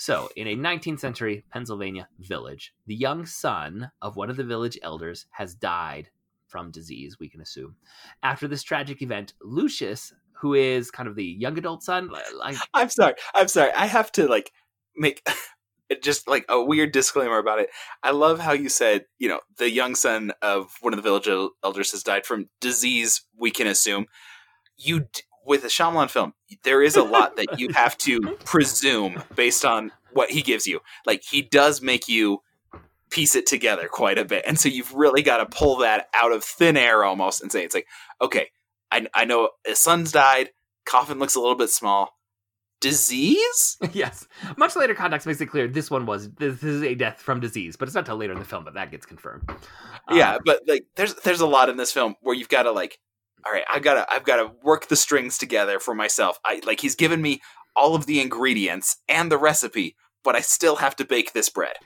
So, 0.01 0.31
in 0.37 0.47
a 0.47 0.55
19th 0.55 1.01
century 1.01 1.45
Pennsylvania 1.51 2.09
village, 2.21 2.73
the 2.87 2.95
young 2.95 3.27
son 3.27 3.91
of 4.01 4.15
one 4.15 4.31
of 4.31 4.37
the 4.37 4.45
village 4.45 4.79
elders 4.81 5.27
has 5.33 5.57
died 5.57 6.09
from 6.47 6.71
disease, 6.71 7.19
we 7.19 7.29
can 7.29 7.41
assume. 7.41 7.75
After 8.23 8.47
this 8.47 8.63
tragic 8.63 9.03
event, 9.03 9.35
Lucius, 9.43 10.15
who 10.41 10.55
is 10.55 10.93
kind 10.93 11.09
of 11.09 11.17
the 11.17 11.25
young 11.25 11.59
adult 11.59 11.83
son, 11.83 12.11
like 12.39 12.57
I'm 12.75 12.89
sorry. 12.91 13.15
I'm 13.35 13.49
sorry. 13.49 13.73
I 13.73 13.87
have 13.87 14.13
to 14.13 14.29
like 14.29 14.53
make 14.97 15.27
just 16.03 16.29
like 16.29 16.45
a 16.49 16.63
weird 16.63 16.93
disclaimer 16.93 17.39
about 17.39 17.59
it. 17.59 17.71
I 18.01 18.13
love 18.13 18.39
how 18.39 18.53
you 18.53 18.69
said, 18.69 19.07
you 19.19 19.29
know, 19.29 19.41
the 19.57 19.69
young 19.69 19.97
son 19.97 20.31
of 20.43 20.75
one 20.81 20.93
of 20.93 20.97
the 20.97 21.03
village 21.03 21.29
elders 21.65 21.91
has 21.91 22.05
died 22.05 22.25
from 22.25 22.49
disease. 22.61 23.27
We 23.37 23.51
can 23.51 23.67
assume 23.67 24.07
you 24.77 25.09
with 25.49 25.65
a 25.65 25.69
Shyamalan 25.69 26.11
film, 26.11 26.35
there 26.63 26.83
is 26.83 26.97
a 26.97 27.03
lot 27.03 27.37
that 27.37 27.59
you 27.59 27.71
have 27.71 27.97
to 27.99 28.21
presume 28.45 29.23
based 29.35 29.65
on 29.65 29.91
what 30.13 30.31
he 30.31 30.43
gives 30.43 30.67
you. 30.67 30.81
Like 31.07 31.23
he 31.23 31.43
does 31.43 31.83
make 31.83 32.09
you 32.09 32.43
piece 33.11 33.35
it 33.35 33.47
together 33.47 33.89
quite 33.89 34.19
a 34.19 34.25
bit, 34.25 34.45
and 34.47 34.61
so 34.61 34.69
you've 34.69 34.95
really 34.95 35.23
got 35.23 35.39
to 35.39 35.47
pull 35.47 35.79
that 35.79 36.09
out 36.15 36.33
of 36.33 36.45
thin 36.45 36.77
air 36.77 37.03
almost 37.03 37.43
and 37.43 37.51
say 37.51 37.65
it's 37.65 37.75
like, 37.75 37.87
okay, 38.21 38.49
I, 38.91 39.07
I 39.15 39.25
know 39.25 39.51
his 39.67 39.79
son's 39.79 40.13
died. 40.13 40.51
Coffin 40.85 41.19
looks 41.19 41.35
a 41.35 41.41
little 41.41 41.57
bit 41.57 41.71
small. 41.71 42.15
Disease? 42.81 43.77
yes. 43.93 44.27
Much 44.57 44.77
later 44.77 44.95
context 44.95 45.27
makes 45.27 45.41
it 45.41 45.47
clear 45.47 45.67
this 45.67 45.91
one 45.91 46.07
was 46.07 46.31
this 46.33 46.63
is 46.63 46.83
a 46.83 46.95
death 46.95 47.21
from 47.21 47.41
disease, 47.41 47.77
but 47.77 47.89
it's 47.89 47.95
not 47.95 48.07
till 48.07 48.17
later 48.17 48.33
in 48.33 48.39
the 48.39 48.45
film 48.45 48.65
that 48.67 48.75
that 48.75 48.91
gets 48.91 49.05
confirmed. 49.05 49.51
Um, 50.07 50.17
yeah, 50.17 50.39
but 50.45 50.63
like 50.69 50.85
there's 50.95 51.15
there's 51.15 51.41
a 51.41 51.47
lot 51.47 51.69
in 51.69 51.77
this 51.77 51.93
film 51.93 52.15
where 52.21 52.37
you've 52.37 52.49
got 52.49 52.63
to 52.63 52.71
like, 52.71 52.99
all 53.47 53.53
right, 53.53 53.65
I 53.71 53.79
gotta 53.79 54.07
I've 54.11 54.25
got 54.25 54.37
to 54.37 54.53
work 54.63 54.89
the 54.89 54.97
strings 54.97 55.39
together 55.39 55.79
for 55.79 55.95
myself. 55.95 56.39
I 56.45 56.61
like 56.67 56.81
he's 56.81 56.95
given 56.95 57.23
me 57.23 57.41
all 57.77 57.95
of 57.95 58.07
the 58.07 58.21
ingredients 58.21 58.97
and 59.09 59.31
the 59.31 59.39
recipe, 59.39 59.97
but 60.25 60.37
I 60.37 60.41
still 60.41 60.77
have 60.77 60.97
to 60.97 61.05
bake 61.05 61.33
this 61.33 61.49
bread. 61.49 61.77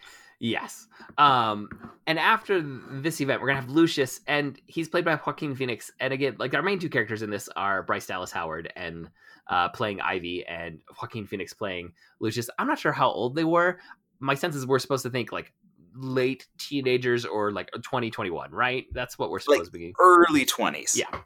Yes. 0.40 0.88
Um, 1.18 1.68
and 2.06 2.18
after 2.18 2.60
this 2.62 3.20
event, 3.20 3.40
we're 3.40 3.48
gonna 3.48 3.60
have 3.60 3.70
Lucius, 3.70 4.20
and 4.26 4.60
he's 4.66 4.88
played 4.88 5.04
by 5.04 5.14
Joaquin 5.14 5.54
Phoenix. 5.54 5.90
And 6.00 6.12
again, 6.12 6.36
like 6.38 6.54
our 6.54 6.62
main 6.62 6.78
two 6.78 6.88
characters 6.88 7.22
in 7.22 7.30
this 7.30 7.48
are 7.54 7.82
Bryce 7.82 8.06
Dallas 8.06 8.32
Howard 8.32 8.72
and 8.74 9.08
uh, 9.48 9.68
playing 9.68 10.00
Ivy, 10.00 10.44
and 10.46 10.80
Joaquin 11.00 11.26
Phoenix 11.26 11.52
playing 11.52 11.92
Lucius. 12.20 12.48
I'm 12.58 12.66
not 12.66 12.78
sure 12.78 12.92
how 12.92 13.10
old 13.10 13.36
they 13.36 13.44
were. 13.44 13.78
My 14.18 14.34
sense 14.34 14.56
is 14.56 14.66
we're 14.66 14.78
supposed 14.78 15.02
to 15.04 15.10
think 15.10 15.30
like 15.32 15.52
late 15.94 16.46
teenagers 16.58 17.24
or 17.24 17.52
like 17.52 17.70
2021, 17.72 18.50
right? 18.50 18.86
That's 18.92 19.18
what 19.18 19.30
we're 19.30 19.40
supposed 19.40 19.72
to 19.72 19.78
be. 19.78 19.94
Early 20.00 20.44
twenties. 20.44 20.96
Yeah. 20.96 21.20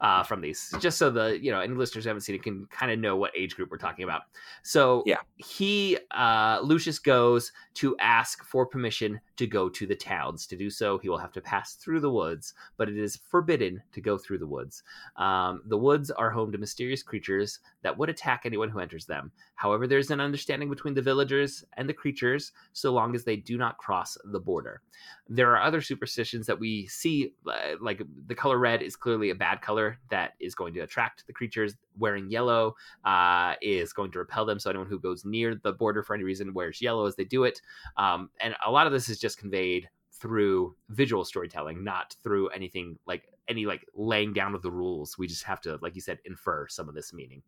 Uh, 0.00 0.22
from 0.22 0.40
these, 0.40 0.72
just 0.80 0.96
so 0.98 1.10
the 1.10 1.38
you 1.42 1.50
know 1.50 1.60
any 1.60 1.74
listeners 1.74 2.04
who 2.04 2.08
haven't 2.08 2.20
seen 2.20 2.34
it 2.34 2.42
can 2.42 2.66
kind 2.66 2.92
of 2.92 2.98
know 2.98 3.16
what 3.16 3.32
age 3.36 3.56
group 3.56 3.70
we're 3.70 3.78
talking 3.78 4.04
about. 4.04 4.22
So 4.62 5.02
Yeah. 5.06 5.18
he 5.36 5.98
uh, 6.12 6.60
Lucius 6.62 6.98
goes 6.98 7.52
to 7.74 7.96
ask 7.98 8.44
for 8.44 8.64
permission 8.66 9.20
to 9.36 9.46
go 9.46 9.68
to 9.68 9.86
the 9.86 9.96
towns. 9.96 10.46
To 10.48 10.56
do 10.56 10.70
so, 10.70 10.98
he 10.98 11.08
will 11.08 11.18
have 11.18 11.32
to 11.32 11.40
pass 11.40 11.74
through 11.74 12.00
the 12.00 12.10
woods, 12.10 12.54
but 12.76 12.88
it 12.88 12.96
is 12.96 13.16
forbidden 13.16 13.82
to 13.92 14.00
go 14.00 14.18
through 14.18 14.38
the 14.38 14.46
woods. 14.46 14.82
Um, 15.16 15.62
the 15.66 15.78
woods 15.78 16.10
are 16.10 16.30
home 16.30 16.52
to 16.52 16.58
mysterious 16.58 17.02
creatures 17.02 17.58
that 17.82 17.96
would 17.96 18.08
attack 18.08 18.42
anyone 18.44 18.68
who 18.68 18.80
enters 18.80 19.06
them. 19.06 19.30
However, 19.54 19.86
there's 19.86 20.10
an 20.10 20.20
understanding 20.20 20.68
between 20.68 20.94
the 20.94 21.02
villagers 21.02 21.64
and 21.76 21.88
the 21.88 21.94
creatures, 21.94 22.52
so 22.72 22.92
long 22.92 23.14
as 23.14 23.24
they 23.24 23.36
do 23.36 23.56
not 23.56 23.78
cross 23.78 24.16
the 24.24 24.40
border. 24.40 24.82
There 25.28 25.50
are 25.50 25.62
other 25.62 25.80
superstitions 25.80 26.46
that 26.46 26.58
we 26.58 26.86
see, 26.86 27.34
uh, 27.46 27.76
like 27.80 28.02
the 28.26 28.34
color 28.34 28.58
red 28.58 28.82
is 28.82 28.96
clearly 28.96 29.30
a 29.30 29.34
bad 29.34 29.62
color 29.62 29.98
that 30.10 30.32
is 30.40 30.54
going 30.54 30.74
to 30.74 30.80
attract 30.80 31.26
the 31.26 31.32
creatures. 31.32 31.74
Wearing 31.98 32.30
yellow 32.30 32.76
uh, 33.04 33.54
is 33.60 33.92
going 33.92 34.12
to 34.12 34.18
repel 34.20 34.46
them, 34.46 34.58
so 34.58 34.70
anyone 34.70 34.88
who 34.88 35.00
goes 35.00 35.24
near 35.24 35.56
the 35.56 35.72
border 35.72 36.02
for 36.02 36.14
any 36.14 36.24
reason 36.24 36.54
wears 36.54 36.80
yellow 36.80 37.06
as 37.06 37.16
they 37.16 37.24
do 37.24 37.44
it. 37.44 37.60
Um, 37.96 38.30
and 38.40 38.54
a 38.64 38.70
lot 38.70 38.86
of 38.86 38.92
this 38.92 39.08
is 39.08 39.18
just 39.18 39.38
conveyed 39.38 39.88
through 40.12 40.74
visual 40.90 41.24
storytelling, 41.24 41.84
not 41.84 42.14
through 42.22 42.48
anything 42.48 42.98
like 43.06 43.24
any 43.48 43.66
like 43.66 43.86
laying 43.94 44.32
down 44.32 44.54
of 44.54 44.62
the 44.62 44.70
rules. 44.70 45.16
We 45.18 45.26
just 45.26 45.44
have 45.44 45.60
to, 45.62 45.78
like 45.80 45.94
you 45.94 46.00
said, 46.00 46.18
infer 46.24 46.68
some 46.68 46.88
of 46.88 46.94
this 46.94 47.12
meaning. 47.12 47.42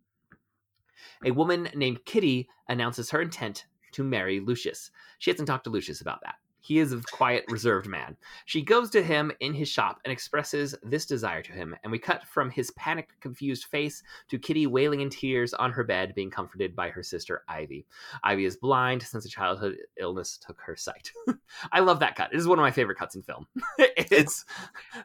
A 1.24 1.30
woman 1.30 1.68
named 1.74 2.04
Kitty 2.04 2.48
announces 2.68 3.10
her 3.10 3.22
intent 3.22 3.66
to 3.92 4.04
marry 4.04 4.40
Lucius. 4.40 4.90
She 5.18 5.30
hasn't 5.30 5.48
talked 5.48 5.64
to 5.64 5.70
Lucius 5.70 6.00
about 6.00 6.20
that. 6.22 6.36
He 6.60 6.78
is 6.78 6.92
a 6.92 7.00
quiet, 7.12 7.44
reserved 7.48 7.86
man. 7.86 8.16
She 8.44 8.62
goes 8.62 8.90
to 8.90 9.02
him 9.02 9.32
in 9.40 9.54
his 9.54 9.68
shop 9.68 10.00
and 10.04 10.12
expresses 10.12 10.74
this 10.82 11.06
desire 11.06 11.42
to 11.42 11.52
him, 11.52 11.74
and 11.82 11.90
we 11.90 11.98
cut 11.98 12.26
from 12.26 12.50
his 12.50 12.70
panicked, 12.72 13.20
confused 13.20 13.64
face 13.64 14.02
to 14.28 14.38
Kitty 14.38 14.66
wailing 14.66 15.00
in 15.00 15.10
tears 15.10 15.54
on 15.54 15.72
her 15.72 15.84
bed, 15.84 16.14
being 16.14 16.30
comforted 16.30 16.76
by 16.76 16.90
her 16.90 17.02
sister 17.02 17.42
Ivy. 17.48 17.86
Ivy 18.24 18.44
is 18.44 18.56
blind 18.56 19.02
since 19.02 19.24
a 19.24 19.28
childhood 19.28 19.76
illness 19.98 20.38
took 20.38 20.60
her 20.60 20.76
sight. 20.76 21.12
I 21.72 21.80
love 21.80 22.00
that 22.00 22.16
cut. 22.16 22.32
It 22.32 22.38
is 22.38 22.46
one 22.46 22.58
of 22.58 22.62
my 22.62 22.70
favorite 22.70 22.98
cuts 22.98 23.14
in 23.14 23.22
film. 23.22 23.46
it's 23.78 24.44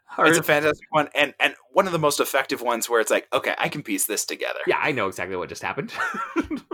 her, 0.06 0.26
It's 0.26 0.38
a 0.38 0.44
fantastic 0.44 0.88
one, 0.90 1.10
and 1.16 1.34
and 1.40 1.56
one 1.72 1.88
of 1.88 1.94
the 1.94 2.00
most 2.00 2.20
effective 2.20 2.62
ones 2.62 2.90
where 2.90 3.02
it's 3.02 3.12
like, 3.12 3.28
okay, 3.34 3.56
I 3.58 3.70
can 3.70 3.84
piece 3.84 4.06
this 4.06 4.26
together. 4.26 4.60
yeah, 4.68 4.80
I 4.80 4.92
know 4.92 5.08
exactly 5.08 5.36
what 5.36 5.50
just 5.50 5.64
happened. 5.64 5.92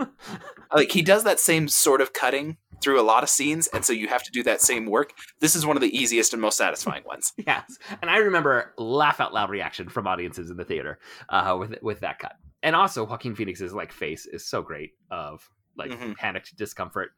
Like 0.74 0.92
he 0.92 1.02
does 1.02 1.24
that 1.24 1.38
same 1.38 1.68
sort 1.68 2.00
of 2.00 2.14
cutting 2.14 2.56
through 2.80 2.98
a 2.98 3.02
lot 3.02 3.22
of 3.22 3.28
scenes, 3.28 3.66
and 3.68 3.84
so 3.84 3.92
you 3.92 4.08
have 4.08 4.22
to 4.22 4.30
do 4.30 4.42
that 4.44 4.62
same 4.62 4.71
work. 4.80 5.12
This 5.40 5.54
is 5.56 5.64
one 5.66 5.76
of 5.76 5.80
the 5.80 5.96
easiest 5.96 6.32
and 6.32 6.42
most 6.42 6.56
satisfying 6.58 7.04
ones. 7.04 7.32
yes, 7.46 7.78
and 8.00 8.10
I 8.10 8.18
remember 8.18 8.74
laugh 8.78 9.20
out 9.20 9.32
loud 9.32 9.50
reaction 9.50 9.88
from 9.88 10.06
audiences 10.06 10.50
in 10.50 10.56
the 10.56 10.64
theater 10.64 10.98
uh, 11.28 11.56
with 11.58 11.76
with 11.82 12.00
that 12.00 12.18
cut. 12.18 12.34
And 12.62 12.76
also, 12.76 13.04
Joaquin 13.04 13.34
Phoenix's 13.34 13.72
like 13.74 13.92
face 13.92 14.26
is 14.26 14.46
so 14.46 14.62
great 14.62 14.92
of 15.10 15.48
like 15.76 15.90
Mhm. 15.90 16.14
panicked 16.16 16.56
discomfort. 16.56 17.10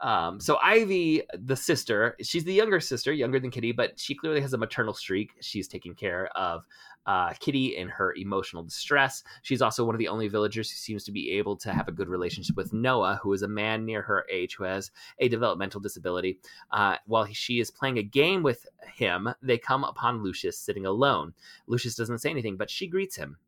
Um, 0.00 0.40
so 0.40 0.58
Ivy, 0.62 1.22
the 1.34 1.56
sister, 1.56 2.16
she's 2.22 2.44
the 2.44 2.52
younger 2.52 2.80
sister, 2.80 3.12
younger 3.12 3.40
than 3.40 3.50
Kitty, 3.50 3.72
but 3.72 3.98
she 3.98 4.14
clearly 4.14 4.40
has 4.40 4.52
a 4.52 4.58
maternal 4.58 4.94
streak. 4.94 5.32
She's 5.40 5.66
taking 5.66 5.94
care 5.94 6.28
of 6.36 6.66
uh, 7.06 7.32
Kitty 7.40 7.76
in 7.76 7.88
her 7.88 8.14
emotional 8.14 8.62
distress. 8.62 9.24
She's 9.42 9.62
also 9.62 9.84
one 9.84 9.94
of 9.94 9.98
the 9.98 10.08
only 10.08 10.28
villagers 10.28 10.70
who 10.70 10.76
seems 10.76 11.04
to 11.04 11.12
be 11.12 11.32
able 11.32 11.56
to 11.56 11.72
have 11.72 11.88
a 11.88 11.92
good 11.92 12.08
relationship 12.08 12.54
with 12.54 12.72
Noah, 12.72 13.18
who 13.22 13.32
is 13.32 13.42
a 13.42 13.48
man 13.48 13.84
near 13.84 14.02
her 14.02 14.24
age 14.30 14.56
who 14.56 14.64
has 14.64 14.90
a 15.18 15.28
developmental 15.28 15.80
disability. 15.80 16.38
Uh, 16.70 16.96
while 17.06 17.24
he, 17.24 17.34
she 17.34 17.60
is 17.60 17.70
playing 17.70 17.98
a 17.98 18.02
game 18.02 18.42
with 18.42 18.66
him, 18.94 19.28
they 19.42 19.58
come 19.58 19.84
upon 19.84 20.22
Lucius 20.22 20.58
sitting 20.58 20.86
alone. 20.86 21.32
Lucius 21.66 21.96
doesn't 21.96 22.18
say 22.18 22.30
anything, 22.30 22.56
but 22.56 22.70
she 22.70 22.86
greets 22.86 23.16
him 23.16 23.38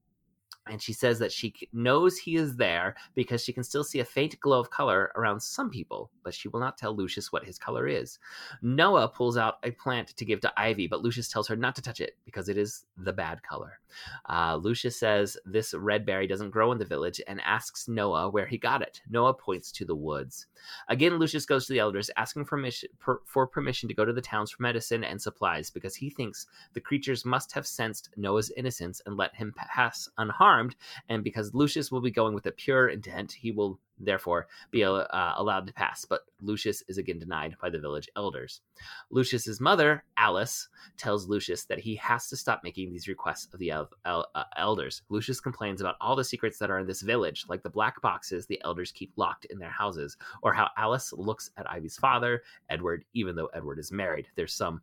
and 0.68 0.81
she 0.81 0.92
says 0.92 1.18
that 1.18 1.33
she 1.33 1.55
knows 1.73 2.18
he 2.18 2.37
is 2.37 2.57
there 2.57 2.94
because 3.14 3.42
she 3.42 3.53
can 3.53 3.64
still 3.64 3.83
see 3.83 4.01
a 4.01 4.05
faint 4.05 4.38
glow 4.40 4.61
of 4.61 4.70
color 4.70 5.11
around 5.16 5.40
some 5.40 5.70
people, 5.70 6.11
but 6.23 6.35
she 6.35 6.49
will 6.49 6.61
not 6.61 6.77
tell 6.77 6.94
Lucius 6.94 7.33
what 7.33 7.44
his 7.44 7.59
color 7.59 7.88
is. 7.88 8.18
Noah 8.62 9.09
pulls 9.09 9.37
out 9.37 9.59
a 9.62 9.70
plant 9.70 10.09
to 10.09 10.25
give 10.25 10.40
to 10.40 10.53
Ivy, 10.61 10.87
but 10.87 11.03
Lucius 11.03 11.29
tells 11.29 11.49
her 11.49 11.57
not 11.57 11.75
to 11.77 11.83
touch 11.83 12.01
it 12.01 12.16
because 12.25 12.49
it 12.49 12.59
is 12.59 12.85
the 12.96 13.12
bad 13.12 13.42
color. 13.42 13.81
Uh, 14.29 14.57
Lucius 14.57 14.99
says 14.99 15.37
this 15.44 15.75
red 15.75 16.07
berry 16.07 16.27
doesn't 16.27 16.51
grow 16.51 16.73
in 16.73 16.79
the 16.79 16.85
village 16.85 17.20
and 17.27 17.40
asks 17.40 17.88
Noah 17.88 18.29
where 18.29 18.46
he 18.46 18.59
got 18.59 18.83
it. 18.83 19.01
Noah 19.09 19.35
points 19.35 19.73
to 19.73 19.85
the 19.85 19.96
woods. 19.96 20.46
Again, 20.88 21.18
Lucius 21.18 21.46
goes 21.46 21.66
to 21.66 21.73
the 21.73 21.79
elders 21.79 22.11
asking 22.16 22.44
permission, 22.44 22.90
per, 22.99 23.20
for 23.25 23.46
permission 23.46 23.88
to 23.88 23.94
go 23.94 24.05
to 24.05 24.12
the 24.12 24.20
towns 24.20 24.51
for 24.51 24.62
medicine 24.62 25.05
and 25.05 25.20
supplies 25.20 25.70
because 25.70 25.96
he 25.96 26.11
thinks 26.11 26.46
the 26.75 26.81
creatures 26.81 27.25
must 27.25 27.53
have 27.53 27.66
sensed 27.66 28.11
Noah's 28.16 28.51
innocence 28.57 29.01
and 29.07 29.16
let 29.16 29.35
him 29.35 29.55
pass 29.57 30.09
unharmed. 30.18 30.49
And 31.08 31.24
because 31.24 31.54
Lucius 31.54 31.90
will 31.90 32.00
be 32.00 32.10
going 32.10 32.34
with 32.34 32.46
a 32.46 32.52
pure 32.52 32.88
intent, 32.88 33.32
he 33.32 33.50
will 33.50 33.78
therefore 34.02 34.46
be 34.70 34.82
uh, 34.82 35.04
allowed 35.36 35.66
to 35.66 35.72
pass. 35.72 36.04
But 36.04 36.22
Lucius 36.40 36.82
is 36.88 36.98
again 36.98 37.18
denied 37.18 37.54
by 37.60 37.70
the 37.70 37.78
village 37.78 38.08
elders. 38.16 38.62
Lucius's 39.10 39.60
mother, 39.60 40.04
Alice, 40.16 40.68
tells 40.96 41.28
Lucius 41.28 41.64
that 41.66 41.78
he 41.80 41.96
has 41.96 42.28
to 42.28 42.36
stop 42.36 42.62
making 42.64 42.90
these 42.90 43.08
requests 43.08 43.52
of 43.52 43.60
the 43.60 43.70
el- 43.70 43.90
el- 44.04 44.30
uh, 44.34 44.44
elders. 44.56 45.02
Lucius 45.10 45.40
complains 45.40 45.80
about 45.80 45.96
all 46.00 46.16
the 46.16 46.24
secrets 46.24 46.58
that 46.58 46.70
are 46.70 46.78
in 46.78 46.86
this 46.86 47.02
village, 47.02 47.44
like 47.48 47.62
the 47.62 47.70
black 47.70 48.00
boxes 48.00 48.46
the 48.46 48.60
elders 48.64 48.92
keep 48.92 49.12
locked 49.16 49.44
in 49.46 49.58
their 49.58 49.70
houses, 49.70 50.16
or 50.42 50.52
how 50.52 50.68
Alice 50.76 51.12
looks 51.12 51.50
at 51.56 51.70
Ivy's 51.70 51.96
father, 51.96 52.42
Edward, 52.70 53.04
even 53.12 53.36
though 53.36 53.50
Edward 53.52 53.78
is 53.78 53.92
married. 53.92 54.28
There's 54.34 54.54
some 54.54 54.80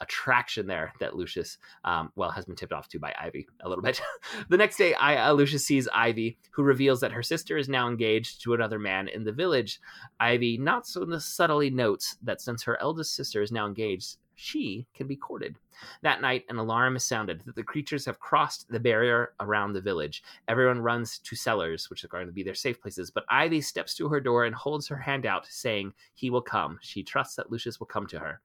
attraction 0.00 0.66
there 0.66 0.92
that 1.00 1.16
Lucius, 1.16 1.58
um, 1.84 2.12
well, 2.16 2.30
has 2.30 2.44
been 2.44 2.56
tipped 2.56 2.72
off 2.72 2.88
to 2.88 2.98
by 2.98 3.14
Ivy 3.18 3.46
a 3.60 3.68
little 3.68 3.82
bit. 3.82 4.00
the 4.48 4.56
next 4.56 4.76
day, 4.76 4.94
I, 4.94 5.28
uh, 5.28 5.32
Lucius 5.32 5.66
sees 5.66 5.88
Ivy, 5.88 6.38
who 6.50 6.62
reveals 6.62 7.00
that 7.00 7.12
her 7.12 7.22
sister 7.22 7.56
is 7.56 7.68
now 7.68 7.88
engaged 7.88 8.42
to 8.42 8.54
another 8.54 8.78
man 8.78 9.08
in 9.08 9.24
the 9.24 9.32
village. 9.32 9.80
Ivy 10.20 10.58
not 10.58 10.86
so 10.86 11.06
subtly 11.18 11.70
notes 11.70 12.16
that 12.22 12.40
since 12.40 12.62
her 12.64 12.80
eldest 12.80 13.14
sister 13.14 13.42
is 13.42 13.52
now 13.52 13.66
engaged, 13.66 14.16
she 14.34 14.86
can 14.94 15.08
be 15.08 15.16
courted. 15.16 15.56
That 16.02 16.20
night, 16.20 16.44
an 16.48 16.58
alarm 16.58 16.94
is 16.94 17.04
sounded 17.04 17.42
that 17.44 17.56
the 17.56 17.62
creatures 17.64 18.04
have 18.06 18.20
crossed 18.20 18.68
the 18.68 18.78
barrier 18.78 19.32
around 19.40 19.72
the 19.72 19.80
village. 19.80 20.22
Everyone 20.46 20.80
runs 20.80 21.18
to 21.18 21.34
cellars, 21.34 21.90
which 21.90 22.04
are 22.04 22.08
going 22.08 22.26
to 22.26 22.32
be 22.32 22.44
their 22.44 22.54
safe 22.54 22.80
places, 22.80 23.10
but 23.10 23.24
Ivy 23.28 23.60
steps 23.60 23.94
to 23.96 24.08
her 24.08 24.20
door 24.20 24.44
and 24.44 24.54
holds 24.54 24.86
her 24.88 24.96
hand 24.96 25.26
out, 25.26 25.46
saying, 25.46 25.92
He 26.14 26.30
will 26.30 26.40
come. 26.40 26.78
She 26.82 27.02
trusts 27.02 27.34
that 27.34 27.50
Lucius 27.50 27.80
will 27.80 27.88
come 27.88 28.06
to 28.08 28.20
her 28.20 28.40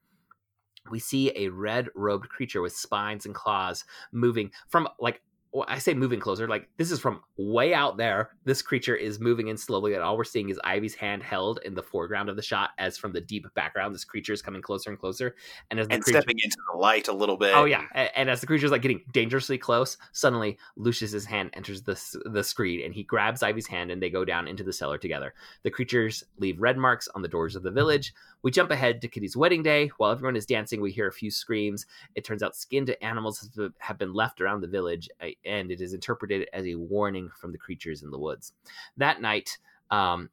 we 0.91 0.99
see 0.99 1.31
a 1.35 1.49
red 1.49 1.89
robed 1.95 2.29
creature 2.29 2.61
with 2.61 2.75
spines 2.75 3.25
and 3.25 3.35
claws 3.35 3.85
moving 4.11 4.51
from 4.67 4.87
like 4.99 5.21
I 5.67 5.77
say 5.77 5.93
moving 5.93 6.19
closer, 6.19 6.47
like 6.47 6.67
this 6.77 6.91
is 6.91 6.99
from 6.99 7.21
way 7.37 7.75
out 7.75 7.97
there. 7.97 8.31
This 8.43 8.63
creature 8.63 8.95
is 8.95 9.19
moving 9.19 9.49
in 9.49 9.57
slowly, 9.57 9.93
and 9.93 10.01
all 10.01 10.17
we're 10.17 10.23
seeing 10.23 10.49
is 10.49 10.59
Ivy's 10.63 10.95
hand 10.95 11.21
held 11.21 11.59
in 11.63 11.75
the 11.75 11.83
foreground 11.83 12.29
of 12.29 12.35
the 12.35 12.41
shot, 12.41 12.71
as 12.79 12.97
from 12.97 13.13
the 13.13 13.21
deep 13.21 13.45
background, 13.53 13.93
this 13.93 14.03
creature 14.03 14.33
is 14.33 14.41
coming 14.41 14.63
closer 14.63 14.89
and 14.89 14.97
closer, 14.97 15.35
and 15.69 15.79
as 15.79 15.87
the 15.87 15.93
and 15.93 16.03
creature, 16.03 16.21
stepping 16.21 16.39
into 16.43 16.57
the 16.71 16.79
light 16.79 17.07
a 17.07 17.13
little 17.13 17.37
bit. 17.37 17.55
Oh 17.55 17.65
yeah, 17.65 17.85
and, 17.93 18.09
and 18.15 18.29
as 18.31 18.41
the 18.41 18.47
creature 18.47 18.65
is 18.65 18.71
like 18.71 18.81
getting 18.81 19.03
dangerously 19.11 19.59
close, 19.59 19.97
suddenly 20.11 20.57
Lucius's 20.75 21.25
hand 21.25 21.51
enters 21.53 21.83
the 21.83 21.99
the 22.25 22.43
screen, 22.43 22.83
and 22.83 22.93
he 22.93 23.03
grabs 23.03 23.43
Ivy's 23.43 23.67
hand, 23.67 23.91
and 23.91 24.01
they 24.01 24.09
go 24.09 24.25
down 24.25 24.47
into 24.47 24.63
the 24.63 24.73
cellar 24.73 24.97
together. 24.97 25.35
The 25.61 25.71
creatures 25.71 26.23
leave 26.37 26.59
red 26.59 26.77
marks 26.77 27.07
on 27.09 27.21
the 27.21 27.27
doors 27.27 27.55
of 27.55 27.61
the 27.61 27.69
mm-hmm. 27.69 27.75
village. 27.75 28.13
We 28.43 28.51
jump 28.51 28.71
ahead 28.71 29.01
to 29.01 29.07
Kitty's 29.07 29.37
wedding 29.37 29.63
day. 29.63 29.89
While 29.97 30.11
everyone 30.11 30.35
is 30.35 30.45
dancing, 30.45 30.81
we 30.81 30.91
hear 30.91 31.07
a 31.07 31.13
few 31.13 31.31
screams. 31.31 31.85
It 32.13 32.25
turns 32.25 32.43
out 32.43 32.57
skinned 32.57 32.95
animals 33.01 33.49
have 33.79 33.97
been 33.97 34.13
left 34.13 34.41
around 34.41 34.61
the 34.61 34.67
village, 34.67 35.09
and 35.45 35.71
it 35.71 35.79
is 35.79 35.93
interpreted 35.93 36.47
as 36.51 36.65
a 36.65 36.75
warning 36.75 37.29
from 37.39 37.53
the 37.53 37.57
creatures 37.57 38.03
in 38.03 38.11
the 38.11 38.19
woods. 38.19 38.53
That 38.97 39.21
night, 39.21 39.57
um, 39.89 40.29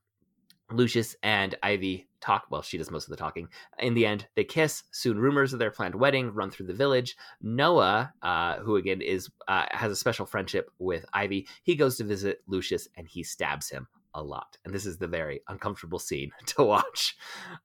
Lucius 0.72 1.16
and 1.22 1.56
Ivy 1.62 2.08
talk. 2.20 2.46
Well, 2.50 2.62
she 2.62 2.78
does 2.78 2.90
most 2.90 3.04
of 3.04 3.10
the 3.10 3.16
talking. 3.16 3.48
In 3.78 3.94
the 3.94 4.06
end, 4.06 4.26
they 4.34 4.44
kiss. 4.44 4.84
Soon, 4.90 5.18
rumors 5.18 5.52
of 5.52 5.58
their 5.58 5.70
planned 5.70 5.94
wedding 5.94 6.32
run 6.32 6.50
through 6.50 6.66
the 6.66 6.74
village. 6.74 7.16
Noah, 7.40 8.12
uh, 8.22 8.58
who 8.58 8.76
again 8.76 9.00
is 9.00 9.30
uh, 9.48 9.66
has 9.70 9.90
a 9.90 9.96
special 9.96 10.26
friendship 10.26 10.70
with 10.78 11.04
Ivy, 11.12 11.46
he 11.62 11.76
goes 11.76 11.96
to 11.96 12.04
visit 12.04 12.42
Lucius 12.46 12.88
and 12.96 13.08
he 13.08 13.22
stabs 13.22 13.68
him 13.68 13.88
a 14.14 14.22
lot. 14.22 14.58
And 14.64 14.74
this 14.74 14.86
is 14.86 14.98
the 14.98 15.06
very 15.06 15.40
uncomfortable 15.48 15.98
scene 15.98 16.30
to 16.46 16.64
watch. 16.64 17.16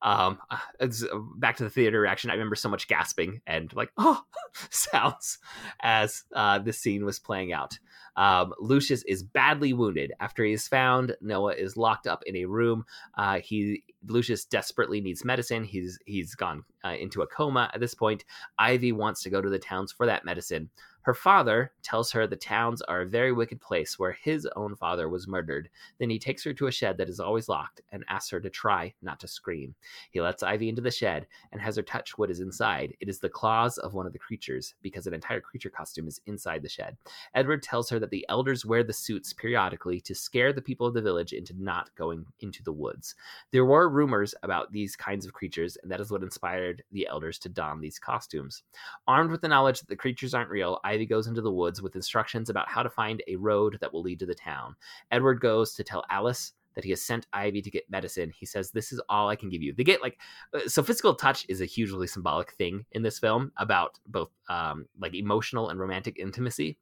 Um, 0.02 0.38
uh, 0.50 0.58
it's, 0.80 1.02
uh, 1.02 1.18
back 1.36 1.56
to 1.56 1.64
the 1.64 1.70
theater 1.70 2.00
reaction. 2.00 2.30
I 2.30 2.34
remember 2.34 2.56
so 2.56 2.68
much 2.68 2.88
gasping 2.88 3.40
and 3.46 3.72
like, 3.74 3.90
oh, 3.96 4.22
sounds 4.70 5.38
as 5.80 6.24
uh, 6.34 6.58
this 6.58 6.78
scene 6.78 7.04
was 7.04 7.18
playing 7.18 7.52
out. 7.52 7.78
Um, 8.16 8.54
Lucius 8.58 9.02
is 9.04 9.22
badly 9.22 9.74
wounded 9.74 10.12
after 10.20 10.42
he 10.42 10.52
is 10.52 10.66
found. 10.66 11.14
Noah 11.20 11.52
is 11.52 11.76
locked 11.76 12.06
up 12.06 12.22
in 12.24 12.36
a 12.36 12.46
room. 12.46 12.84
Uh, 13.16 13.40
he 13.40 13.84
Lucius 14.06 14.44
desperately 14.44 15.00
needs 15.00 15.24
medicine. 15.24 15.64
He's 15.64 15.98
he's 16.06 16.34
gone 16.34 16.64
uh, 16.84 16.94
into 16.98 17.20
a 17.20 17.26
coma 17.26 17.70
at 17.74 17.80
this 17.80 17.94
point. 17.94 18.24
Ivy 18.58 18.92
wants 18.92 19.22
to 19.22 19.30
go 19.30 19.42
to 19.42 19.50
the 19.50 19.58
towns 19.58 19.92
for 19.92 20.06
that 20.06 20.24
medicine. 20.24 20.70
Her 21.06 21.14
father 21.14 21.70
tells 21.84 22.10
her 22.10 22.26
the 22.26 22.34
towns 22.34 22.82
are 22.82 23.02
a 23.02 23.06
very 23.06 23.30
wicked 23.30 23.60
place 23.60 23.96
where 23.96 24.10
his 24.10 24.44
own 24.56 24.74
father 24.74 25.08
was 25.08 25.28
murdered. 25.28 25.70
Then 26.00 26.10
he 26.10 26.18
takes 26.18 26.42
her 26.42 26.52
to 26.54 26.66
a 26.66 26.72
shed 26.72 26.98
that 26.98 27.08
is 27.08 27.20
always 27.20 27.48
locked 27.48 27.80
and 27.92 28.04
asks 28.08 28.30
her 28.30 28.40
to 28.40 28.50
try 28.50 28.92
not 29.02 29.20
to 29.20 29.28
scream. 29.28 29.76
He 30.10 30.20
lets 30.20 30.42
Ivy 30.42 30.68
into 30.68 30.82
the 30.82 30.90
shed 30.90 31.28
and 31.52 31.60
has 31.60 31.76
her 31.76 31.82
touch 31.82 32.18
what 32.18 32.28
is 32.28 32.40
inside. 32.40 32.96
It 32.98 33.08
is 33.08 33.20
the 33.20 33.28
claws 33.28 33.78
of 33.78 33.94
one 33.94 34.04
of 34.04 34.14
the 34.14 34.18
creatures 34.18 34.74
because 34.82 35.06
an 35.06 35.14
entire 35.14 35.40
creature 35.40 35.70
costume 35.70 36.08
is 36.08 36.20
inside 36.26 36.62
the 36.62 36.68
shed. 36.68 36.96
Edward 37.36 37.62
tells 37.62 37.88
her 37.90 38.00
that 38.00 38.10
the 38.10 38.26
elders 38.28 38.66
wear 38.66 38.82
the 38.82 38.92
suits 38.92 39.32
periodically 39.32 40.00
to 40.00 40.12
scare 40.12 40.52
the 40.52 40.60
people 40.60 40.88
of 40.88 40.94
the 40.94 41.02
village 41.02 41.32
into 41.32 41.54
not 41.56 41.94
going 41.94 42.26
into 42.40 42.64
the 42.64 42.72
woods. 42.72 43.14
There 43.52 43.64
were 43.64 43.88
rumors 43.88 44.34
about 44.42 44.72
these 44.72 44.96
kinds 44.96 45.24
of 45.24 45.34
creatures, 45.34 45.78
and 45.80 45.92
that 45.92 46.00
is 46.00 46.10
what 46.10 46.24
inspired 46.24 46.82
the 46.90 47.06
elders 47.06 47.38
to 47.38 47.48
don 47.48 47.80
these 47.80 48.00
costumes. 48.00 48.64
Armed 49.06 49.30
with 49.30 49.40
the 49.40 49.46
knowledge 49.46 49.78
that 49.78 49.88
the 49.88 49.94
creatures 49.94 50.34
aren't 50.34 50.50
real, 50.50 50.80
Ivy 50.82 50.95
goes 51.04 51.26
into 51.26 51.42
the 51.42 51.52
woods 51.52 51.82
with 51.82 51.96
instructions 51.96 52.48
about 52.48 52.68
how 52.68 52.82
to 52.82 52.88
find 52.88 53.22
a 53.28 53.36
road 53.36 53.76
that 53.80 53.92
will 53.92 54.02
lead 54.02 54.20
to 54.20 54.26
the 54.26 54.34
town. 54.34 54.76
Edward 55.10 55.40
goes 55.40 55.74
to 55.74 55.84
tell 55.84 56.04
Alice 56.08 56.52
that 56.76 56.84
he 56.84 56.90
has 56.90 57.02
sent 57.02 57.26
Ivy 57.32 57.62
to 57.62 57.70
get 57.70 57.90
medicine. 57.90 58.30
He 58.38 58.46
says, 58.46 58.70
This 58.70 58.92
is 58.92 59.00
all 59.08 59.28
I 59.28 59.34
can 59.34 59.48
give 59.48 59.62
you. 59.62 59.72
They 59.72 59.82
get 59.82 60.02
like, 60.02 60.18
uh, 60.54 60.68
so 60.68 60.82
physical 60.82 61.14
touch 61.14 61.44
is 61.48 61.60
a 61.60 61.64
hugely 61.64 62.06
symbolic 62.06 62.52
thing 62.52 62.84
in 62.92 63.02
this 63.02 63.18
film 63.18 63.50
about 63.56 63.98
both 64.06 64.30
um, 64.48 64.86
like 65.00 65.14
emotional 65.14 65.70
and 65.70 65.80
romantic 65.80 66.18
intimacy. 66.18 66.78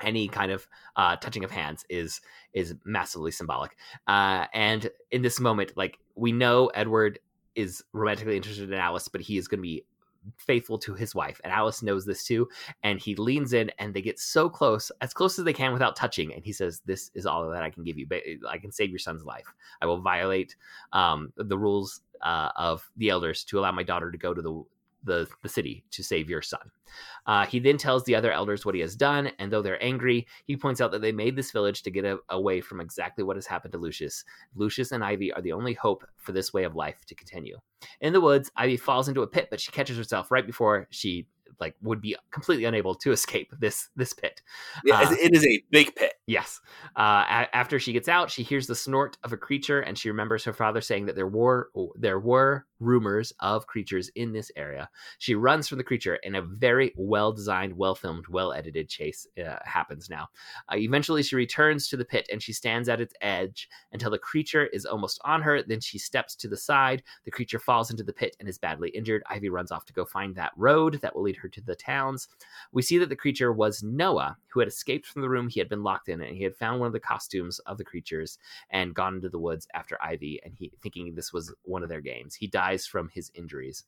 Any 0.00 0.28
kind 0.28 0.52
of 0.52 0.68
uh, 0.94 1.16
touching 1.16 1.42
of 1.42 1.50
hands 1.50 1.84
is 1.90 2.20
is 2.52 2.76
massively 2.84 3.32
symbolic, 3.32 3.76
uh, 4.06 4.46
and 4.54 4.88
in 5.10 5.22
this 5.22 5.40
moment, 5.40 5.72
like 5.76 5.98
we 6.14 6.30
know 6.30 6.68
Edward 6.68 7.18
is 7.56 7.82
romantically 7.92 8.36
interested 8.36 8.72
in 8.72 8.78
Alice, 8.78 9.08
but 9.08 9.20
he 9.20 9.38
is 9.38 9.48
going 9.48 9.58
to 9.58 9.62
be 9.62 9.84
faithful 10.36 10.78
to 10.78 10.94
his 10.94 11.14
wife. 11.14 11.40
And 11.44 11.52
Alice 11.52 11.82
knows 11.82 12.04
this 12.04 12.24
too. 12.24 12.48
And 12.82 13.00
he 13.00 13.14
leans 13.14 13.52
in 13.52 13.70
and 13.78 13.94
they 13.94 14.02
get 14.02 14.18
so 14.18 14.48
close, 14.48 14.90
as 15.00 15.14
close 15.14 15.38
as 15.38 15.44
they 15.44 15.52
can 15.52 15.72
without 15.72 15.96
touching. 15.96 16.32
And 16.32 16.44
he 16.44 16.52
says, 16.52 16.82
This 16.84 17.10
is 17.14 17.26
all 17.26 17.48
that 17.48 17.62
I 17.62 17.70
can 17.70 17.84
give 17.84 17.98
you. 17.98 18.06
I 18.48 18.58
can 18.58 18.72
save 18.72 18.90
your 18.90 18.98
son's 18.98 19.24
life. 19.24 19.46
I 19.80 19.86
will 19.86 20.00
violate 20.00 20.56
um, 20.92 21.32
the 21.36 21.58
rules 21.58 22.00
uh, 22.22 22.50
of 22.56 22.88
the 22.96 23.10
elders 23.10 23.44
to 23.44 23.58
allow 23.58 23.72
my 23.72 23.82
daughter 23.82 24.10
to 24.10 24.18
go 24.18 24.34
to 24.34 24.42
the 24.42 24.62
the, 25.04 25.28
the 25.42 25.48
city 25.48 25.84
to 25.90 26.02
save 26.02 26.28
your 26.28 26.42
son. 26.42 26.70
Uh, 27.26 27.46
he 27.46 27.58
then 27.58 27.76
tells 27.76 28.04
the 28.04 28.14
other 28.14 28.32
elders 28.32 28.64
what 28.64 28.74
he 28.74 28.80
has 28.80 28.96
done, 28.96 29.30
and 29.38 29.52
though 29.52 29.62
they're 29.62 29.82
angry, 29.82 30.26
he 30.46 30.56
points 30.56 30.80
out 30.80 30.90
that 30.90 31.02
they 31.02 31.12
made 31.12 31.36
this 31.36 31.50
village 31.50 31.82
to 31.82 31.90
get 31.90 32.04
a, 32.04 32.18
away 32.30 32.60
from 32.60 32.80
exactly 32.80 33.22
what 33.22 33.36
has 33.36 33.46
happened 33.46 33.72
to 33.72 33.78
Lucius. 33.78 34.24
Lucius 34.54 34.92
and 34.92 35.04
Ivy 35.04 35.32
are 35.32 35.42
the 35.42 35.52
only 35.52 35.74
hope 35.74 36.04
for 36.16 36.32
this 36.32 36.52
way 36.52 36.64
of 36.64 36.74
life 36.74 37.04
to 37.06 37.14
continue. 37.14 37.58
In 38.00 38.12
the 38.12 38.20
woods, 38.20 38.50
Ivy 38.56 38.76
falls 38.76 39.08
into 39.08 39.22
a 39.22 39.26
pit, 39.26 39.48
but 39.50 39.60
she 39.60 39.72
catches 39.72 39.96
herself 39.96 40.30
right 40.30 40.46
before 40.46 40.86
she 40.90 41.26
like 41.60 41.74
would 41.82 42.00
be 42.00 42.16
completely 42.30 42.64
unable 42.64 42.94
to 42.94 43.12
escape 43.12 43.52
this 43.58 43.88
this 43.96 44.12
pit. 44.12 44.42
Yeah, 44.84 45.00
uh, 45.00 45.12
it 45.12 45.34
is 45.34 45.44
a 45.44 45.62
big 45.70 45.94
pit. 45.94 46.14
Yes. 46.28 46.60
Uh, 46.94 47.24
a- 47.26 47.56
after 47.56 47.78
she 47.78 47.94
gets 47.94 48.06
out, 48.06 48.30
she 48.30 48.42
hears 48.42 48.66
the 48.66 48.74
snort 48.74 49.16
of 49.24 49.32
a 49.32 49.36
creature, 49.38 49.80
and 49.80 49.96
she 49.96 50.10
remembers 50.10 50.44
her 50.44 50.52
father 50.52 50.82
saying 50.82 51.06
that 51.06 51.16
there 51.16 51.26
were 51.26 51.70
there 51.96 52.20
were 52.20 52.66
rumors 52.80 53.32
of 53.40 53.66
creatures 53.66 54.10
in 54.14 54.30
this 54.30 54.52
area. 54.54 54.90
She 55.18 55.34
runs 55.34 55.66
from 55.68 55.78
the 55.78 55.84
creature, 55.84 56.18
and 56.22 56.36
a 56.36 56.42
very 56.42 56.92
well 56.96 57.32
designed, 57.32 57.74
well 57.74 57.94
filmed, 57.94 58.28
well 58.28 58.52
edited 58.52 58.90
chase 58.90 59.26
uh, 59.38 59.56
happens. 59.64 60.10
Now, 60.10 60.28
uh, 60.70 60.76
eventually, 60.76 61.22
she 61.22 61.34
returns 61.34 61.88
to 61.88 61.96
the 61.96 62.04
pit, 62.04 62.28
and 62.30 62.42
she 62.42 62.52
stands 62.52 62.90
at 62.90 63.00
its 63.00 63.14
edge 63.22 63.66
until 63.92 64.10
the 64.10 64.18
creature 64.18 64.66
is 64.66 64.84
almost 64.84 65.18
on 65.24 65.40
her. 65.40 65.62
Then 65.62 65.80
she 65.80 65.98
steps 65.98 66.36
to 66.36 66.48
the 66.48 66.58
side. 66.58 67.02
The 67.24 67.30
creature 67.30 67.58
falls 67.58 67.90
into 67.90 68.04
the 68.04 68.12
pit 68.12 68.36
and 68.38 68.50
is 68.50 68.58
badly 68.58 68.90
injured. 68.90 69.22
Ivy 69.30 69.48
runs 69.48 69.72
off 69.72 69.86
to 69.86 69.94
go 69.94 70.04
find 70.04 70.34
that 70.36 70.52
road 70.58 70.98
that 71.00 71.16
will 71.16 71.22
lead 71.22 71.36
her 71.36 71.48
to 71.48 71.62
the 71.62 71.74
towns. 71.74 72.28
We 72.72 72.82
see 72.82 72.98
that 72.98 73.08
the 73.08 73.16
creature 73.16 73.50
was 73.50 73.82
Noah, 73.82 74.36
who 74.48 74.60
had 74.60 74.68
escaped 74.68 75.06
from 75.06 75.22
the 75.22 75.30
room 75.30 75.48
he 75.48 75.58
had 75.58 75.70
been 75.70 75.82
locked 75.82 76.10
in, 76.10 76.17
and 76.20 76.36
he 76.36 76.44
had 76.44 76.56
found 76.56 76.80
one 76.80 76.86
of 76.86 76.92
the 76.92 77.00
costumes 77.00 77.58
of 77.60 77.78
the 77.78 77.84
creatures 77.84 78.38
and 78.70 78.94
gone 78.94 79.16
into 79.16 79.28
the 79.28 79.38
woods 79.38 79.66
after 79.74 79.96
Ivy, 80.02 80.40
and 80.44 80.54
he 80.54 80.72
thinking 80.82 81.14
this 81.14 81.32
was 81.32 81.54
one 81.62 81.82
of 81.82 81.88
their 81.88 82.00
games. 82.00 82.34
He 82.34 82.46
dies 82.46 82.86
from 82.86 83.08
his 83.08 83.30
injuries. 83.34 83.84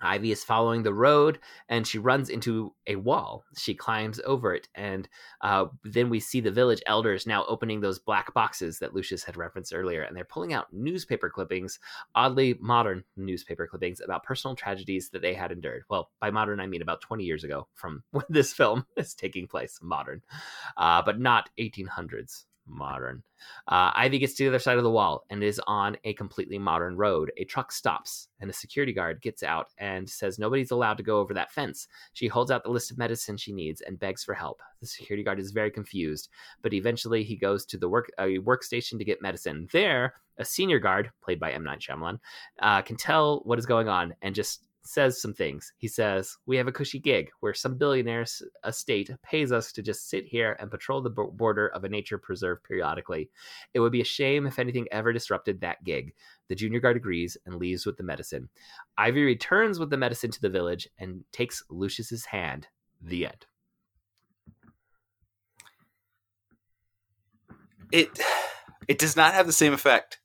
Ivy 0.00 0.32
is 0.32 0.44
following 0.44 0.82
the 0.82 0.92
road 0.92 1.38
and 1.68 1.86
she 1.86 1.98
runs 1.98 2.28
into 2.28 2.74
a 2.86 2.96
wall. 2.96 3.44
She 3.56 3.74
climbs 3.74 4.20
over 4.24 4.54
it, 4.54 4.68
and 4.74 5.08
uh, 5.40 5.66
then 5.84 6.10
we 6.10 6.20
see 6.20 6.40
the 6.40 6.50
village 6.50 6.82
elders 6.86 7.26
now 7.26 7.44
opening 7.46 7.80
those 7.80 7.98
black 7.98 8.32
boxes 8.34 8.78
that 8.78 8.94
Lucius 8.94 9.24
had 9.24 9.36
referenced 9.36 9.74
earlier, 9.74 10.02
and 10.02 10.16
they're 10.16 10.24
pulling 10.24 10.52
out 10.52 10.72
newspaper 10.72 11.30
clippings, 11.30 11.78
oddly 12.14 12.56
modern 12.60 13.04
newspaper 13.16 13.66
clippings 13.66 14.00
about 14.00 14.24
personal 14.24 14.54
tragedies 14.54 15.10
that 15.10 15.22
they 15.22 15.34
had 15.34 15.52
endured. 15.52 15.84
Well, 15.88 16.10
by 16.20 16.30
modern, 16.30 16.60
I 16.60 16.66
mean 16.66 16.82
about 16.82 17.00
20 17.00 17.24
years 17.24 17.44
ago 17.44 17.68
from 17.74 18.02
when 18.10 18.24
this 18.28 18.52
film 18.52 18.86
is 18.96 19.14
taking 19.14 19.46
place, 19.46 19.78
modern, 19.82 20.22
uh, 20.76 21.02
but 21.02 21.18
not 21.18 21.50
1800s 21.58 22.44
modern. 22.66 23.22
Uh, 23.68 23.90
Ivy 23.94 24.18
gets 24.18 24.34
to 24.34 24.44
the 24.44 24.48
other 24.48 24.58
side 24.58 24.78
of 24.78 24.84
the 24.84 24.90
wall 24.90 25.24
and 25.30 25.42
is 25.42 25.60
on 25.66 25.96
a 26.04 26.14
completely 26.14 26.58
modern 26.58 26.96
road. 26.96 27.32
A 27.36 27.44
truck 27.44 27.72
stops, 27.72 28.28
and 28.40 28.50
a 28.50 28.52
security 28.52 28.92
guard 28.92 29.20
gets 29.22 29.42
out 29.42 29.68
and 29.78 30.08
says 30.08 30.38
nobody's 30.38 30.70
allowed 30.70 30.96
to 30.98 31.02
go 31.02 31.18
over 31.18 31.34
that 31.34 31.52
fence. 31.52 31.88
She 32.12 32.28
holds 32.28 32.50
out 32.50 32.62
the 32.62 32.70
list 32.70 32.90
of 32.90 32.98
medicine 32.98 33.36
she 33.36 33.52
needs 33.52 33.80
and 33.80 33.98
begs 33.98 34.24
for 34.24 34.34
help. 34.34 34.60
The 34.80 34.86
security 34.86 35.22
guard 35.22 35.40
is 35.40 35.50
very 35.50 35.70
confused, 35.70 36.28
but 36.62 36.72
eventually 36.72 37.24
he 37.24 37.36
goes 37.36 37.64
to 37.66 37.78
the 37.78 37.88
work 37.88 38.10
a 38.18 38.38
workstation 38.38 38.98
to 38.98 39.04
get 39.04 39.22
medicine. 39.22 39.68
There, 39.72 40.14
a 40.38 40.44
senior 40.44 40.78
guard, 40.78 41.10
played 41.22 41.40
by 41.40 41.52
M. 41.52 41.64
Night 41.64 41.80
Shyamalan, 41.80 42.18
uh, 42.60 42.82
can 42.82 42.96
tell 42.96 43.40
what 43.44 43.58
is 43.58 43.66
going 43.66 43.88
on 43.88 44.14
and 44.22 44.34
just 44.34 44.65
says 44.86 45.20
some 45.20 45.34
things. 45.34 45.72
He 45.76 45.88
says, 45.88 46.36
We 46.46 46.56
have 46.56 46.68
a 46.68 46.72
cushy 46.72 46.98
gig 46.98 47.30
where 47.40 47.54
some 47.54 47.76
billionaire's 47.76 48.42
estate 48.64 49.10
pays 49.22 49.52
us 49.52 49.72
to 49.72 49.82
just 49.82 50.08
sit 50.08 50.26
here 50.26 50.56
and 50.60 50.70
patrol 50.70 51.00
the 51.00 51.10
border 51.10 51.68
of 51.68 51.84
a 51.84 51.88
nature 51.88 52.18
preserve 52.18 52.62
periodically. 52.62 53.30
It 53.74 53.80
would 53.80 53.92
be 53.92 54.00
a 54.00 54.04
shame 54.04 54.46
if 54.46 54.58
anything 54.58 54.86
ever 54.90 55.12
disrupted 55.12 55.60
that 55.60 55.84
gig. 55.84 56.14
The 56.48 56.54
junior 56.54 56.80
guard 56.80 56.96
agrees 56.96 57.36
and 57.46 57.56
leaves 57.56 57.86
with 57.86 57.96
the 57.96 58.02
medicine. 58.02 58.48
Ivy 58.96 59.24
returns 59.24 59.78
with 59.78 59.90
the 59.90 59.96
medicine 59.96 60.30
to 60.30 60.40
the 60.40 60.48
village 60.48 60.88
and 60.98 61.24
takes 61.32 61.62
Lucius's 61.68 62.26
hand. 62.26 62.68
The 63.02 63.26
end. 63.26 63.46
It 67.92 68.18
it 68.88 68.98
does 68.98 69.16
not 69.16 69.34
have 69.34 69.46
the 69.46 69.52
same 69.52 69.72
effect 69.72 70.18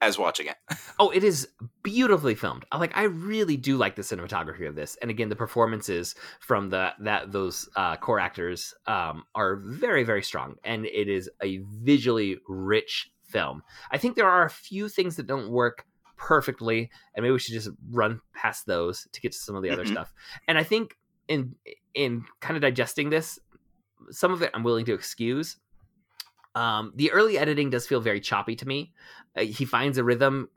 as 0.00 0.18
watching 0.18 0.46
it. 0.46 0.56
oh, 0.98 1.10
it 1.10 1.24
is 1.24 1.48
beautifully 1.82 2.34
filmed. 2.34 2.64
Like 2.72 2.96
I 2.96 3.04
really 3.04 3.56
do 3.56 3.76
like 3.76 3.96
the 3.96 4.02
cinematography 4.02 4.68
of 4.68 4.74
this, 4.74 4.96
and 5.00 5.10
again, 5.10 5.28
the 5.28 5.36
performances 5.36 6.14
from 6.40 6.70
the 6.70 6.92
that 7.00 7.32
those 7.32 7.68
uh, 7.76 7.96
core 7.96 8.20
actors 8.20 8.74
um, 8.86 9.24
are 9.34 9.56
very 9.56 10.04
very 10.04 10.22
strong, 10.22 10.56
and 10.64 10.86
it 10.86 11.08
is 11.08 11.30
a 11.42 11.60
visually 11.82 12.38
rich 12.48 13.10
film. 13.24 13.62
I 13.90 13.98
think 13.98 14.16
there 14.16 14.28
are 14.28 14.44
a 14.44 14.50
few 14.50 14.88
things 14.88 15.16
that 15.16 15.26
don't 15.26 15.50
work 15.50 15.84
perfectly, 16.16 16.90
and 17.14 17.22
maybe 17.22 17.32
we 17.32 17.38
should 17.38 17.54
just 17.54 17.70
run 17.90 18.20
past 18.34 18.66
those 18.66 19.06
to 19.12 19.20
get 19.20 19.32
to 19.32 19.38
some 19.38 19.54
of 19.54 19.62
the 19.62 19.70
other 19.70 19.84
mm-hmm. 19.84 19.92
stuff. 19.92 20.12
And 20.46 20.58
I 20.58 20.62
think 20.62 20.96
in 21.28 21.54
in 21.94 22.24
kind 22.40 22.56
of 22.56 22.62
digesting 22.62 23.10
this, 23.10 23.38
some 24.10 24.32
of 24.32 24.42
it 24.42 24.50
I'm 24.54 24.62
willing 24.62 24.84
to 24.86 24.94
excuse 24.94 25.56
um, 26.54 26.92
the 26.96 27.12
early 27.12 27.38
editing 27.38 27.70
does 27.70 27.86
feel 27.86 28.00
very 28.00 28.20
choppy 28.20 28.56
to 28.56 28.66
me. 28.66 28.92
Uh, 29.36 29.42
he 29.42 29.64
finds 29.64 29.98
a 29.98 30.04
rhythm, 30.04 30.48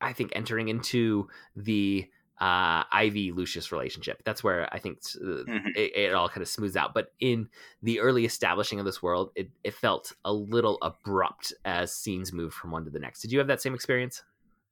I 0.00 0.12
think, 0.12 0.32
entering 0.34 0.68
into 0.68 1.28
the 1.54 2.08
uh, 2.40 2.84
Ivy 2.92 3.32
Lucius 3.32 3.72
relationship. 3.72 4.22
That's 4.24 4.44
where 4.44 4.68
I 4.72 4.78
think 4.78 4.98
uh, 5.16 5.44
mm-hmm. 5.48 5.68
it, 5.74 5.96
it, 5.96 6.14
all 6.14 6.28
kind 6.28 6.42
of 6.42 6.48
smooths 6.48 6.76
out. 6.76 6.92
But 6.92 7.12
in 7.18 7.48
the 7.82 8.00
early 8.00 8.24
establishing 8.24 8.78
of 8.78 8.84
this 8.84 9.02
world, 9.02 9.30
it, 9.34 9.50
it 9.64 9.74
felt 9.74 10.12
a 10.24 10.32
little 10.32 10.78
abrupt 10.82 11.54
as 11.64 11.94
scenes 11.94 12.32
moved 12.32 12.54
from 12.54 12.72
one 12.72 12.84
to 12.84 12.90
the 12.90 12.98
next. 12.98 13.20
Did 13.20 13.32
you 13.32 13.38
have 13.38 13.48
that 13.48 13.62
same 13.62 13.74
experience? 13.74 14.22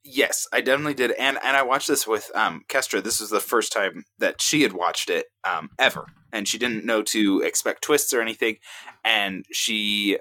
Yes, 0.06 0.46
I 0.52 0.60
definitely 0.60 0.92
did, 0.92 1.12
and 1.12 1.38
and 1.42 1.56
I 1.56 1.62
watched 1.62 1.88
this 1.88 2.06
with 2.06 2.30
um, 2.34 2.62
Kestra. 2.68 3.02
This 3.02 3.20
was 3.20 3.30
the 3.30 3.40
first 3.40 3.72
time 3.72 4.04
that 4.18 4.42
she 4.42 4.60
had 4.60 4.74
watched 4.74 5.08
it 5.08 5.28
um, 5.44 5.70
ever, 5.78 6.04
and 6.30 6.46
she 6.46 6.58
didn't 6.58 6.84
know 6.84 7.00
to 7.04 7.40
expect 7.40 7.80
twists 7.80 8.12
or 8.12 8.20
anything. 8.20 8.58
And 9.02 9.46
she 9.50 10.18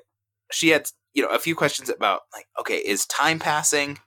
she 0.53 0.69
had 0.69 0.89
you 1.13 1.21
know 1.21 1.29
a 1.29 1.39
few 1.39 1.55
questions 1.55 1.89
about 1.89 2.21
like 2.33 2.45
okay 2.59 2.77
is 2.77 3.05
time 3.05 3.39
passing 3.39 3.99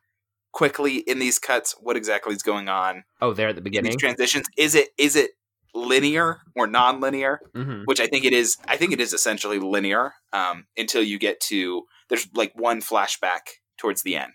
quickly 0.53 0.99
in 0.99 1.19
these 1.19 1.39
cuts? 1.39 1.75
What 1.81 1.97
exactly 1.97 2.35
is 2.35 2.43
going 2.43 2.69
on? 2.69 3.05
Oh 3.21 3.33
there 3.33 3.49
at 3.49 3.55
the 3.55 3.61
beginning? 3.61 3.91
these 3.91 4.01
transitions. 4.01 4.47
Is 4.57 4.75
it 4.75 4.89
is 4.97 5.17
it 5.17 5.31
linear 5.75 6.39
or 6.55 6.67
non-linear? 6.67 7.41
Mm-hmm. 7.55 7.83
which 7.85 8.01
i 8.01 8.07
think 8.07 8.25
it 8.25 8.33
is 8.33 8.57
i 8.67 8.79
think 8.79 8.95
it 8.95 9.01
is 9.01 9.13
essentially 9.13 9.59
linear 9.59 10.15
um, 10.33 10.65
until 10.79 11.03
you 11.03 11.19
get 11.19 11.39
to 11.41 11.85
there's 12.09 12.29
like 12.35 12.53
one 12.55 12.81
flashback 12.81 13.41
towards 13.79 14.03
the 14.03 14.17
end. 14.17 14.35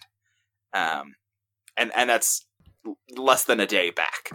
Um, 0.74 1.16
and 1.78 1.92
and 1.96 2.10
that's 2.10 2.46
less 3.16 3.44
than 3.46 3.60
a 3.60 3.68
day 3.68 3.92
back. 3.92 4.32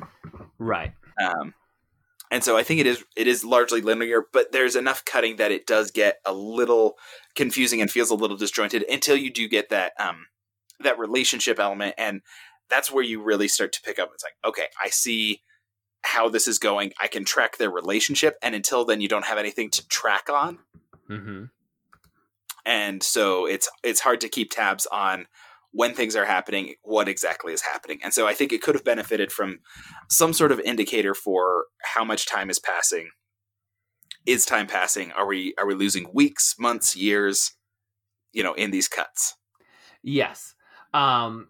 Right. 0.59 0.93
Um, 1.23 1.55
and 2.31 2.43
so 2.43 2.57
I 2.57 2.63
think 2.63 2.81
it 2.81 2.87
is 2.87 3.05
it 3.17 3.27
is 3.27 3.45
largely 3.45 3.81
linear, 3.81 4.25
but 4.33 4.53
there's 4.53 4.77
enough 4.77 5.05
cutting 5.05 5.37
that 5.37 5.53
it 5.53 5.67
does 5.67 5.91
get 5.91 6.19
a 6.25 6.33
little 6.33 6.97
confusing 7.35 7.81
and 7.81 7.91
feels 7.91 8.11
a 8.11 8.15
little 8.15 8.37
disjointed 8.37 8.85
until 8.91 9.17
you 9.17 9.31
do 9.31 9.49
get 9.49 9.69
that 9.71 9.93
um 9.99 10.27
that 10.81 10.99
relationship 10.99 11.59
element, 11.59 11.95
and 11.97 12.23
that's 12.69 12.91
where 12.91 13.05
you 13.05 13.23
really 13.23 13.49
start 13.49 13.73
to 13.73 13.83
pick 13.83 13.99
up. 13.99 14.11
It's 14.13 14.25
like, 14.25 14.35
okay, 14.45 14.67
I 14.83 14.91
see 14.91 15.43
how 16.03 16.29
this 16.29 16.47
is 16.47 16.59
going. 16.59 16.93
I 17.01 17.09
can 17.09 17.25
track 17.25 17.57
their 17.57 17.71
relationship, 17.71 18.37
and 18.43 18.55
until 18.55 18.85
then, 18.85 19.01
you 19.01 19.09
don't 19.09 19.25
have 19.25 19.39
anything 19.39 19.71
to 19.71 19.87
track 19.89 20.29
on. 20.29 20.59
Mm-hmm. 21.09 21.45
And 22.65 23.03
so 23.03 23.47
it's 23.47 23.69
it's 23.85 24.01
hard 24.01 24.21
to 24.23 24.29
keep 24.29 24.51
tabs 24.51 24.87
on 24.87 25.27
when 25.77 25.93
things 25.93 26.17
are 26.17 26.25
happening, 26.25 26.75
what 26.83 27.07
exactly 27.07 27.53
is 27.53 27.61
happening. 27.61 27.99
And 28.03 28.15
so 28.15 28.27
I 28.27 28.33
think 28.33 28.51
it 28.51 28.63
could 28.63 28.75
have 28.75 28.83
benefited 28.83 29.31
from 29.31 29.59
some 30.09 30.33
sort 30.33 30.51
of 30.51 30.59
indicator 30.61 31.15
for 31.15 31.67
how 31.83 32.03
much 32.03 32.25
time 32.27 32.49
is 32.49 32.59
passing. 32.59 33.11
Is 34.25 34.47
time 34.47 34.67
passing? 34.67 35.13
Are 35.13 35.27
we 35.27 35.55
are 35.59 35.67
we 35.67 35.75
losing 35.75 36.07
weeks, 36.15 36.55
months, 36.59 36.97
years, 36.97 37.53
you 38.33 38.43
know, 38.43 38.55
in 38.55 38.71
these 38.71 38.89
cuts? 38.89 39.35
Yes. 40.03 40.55
Um 40.95 41.49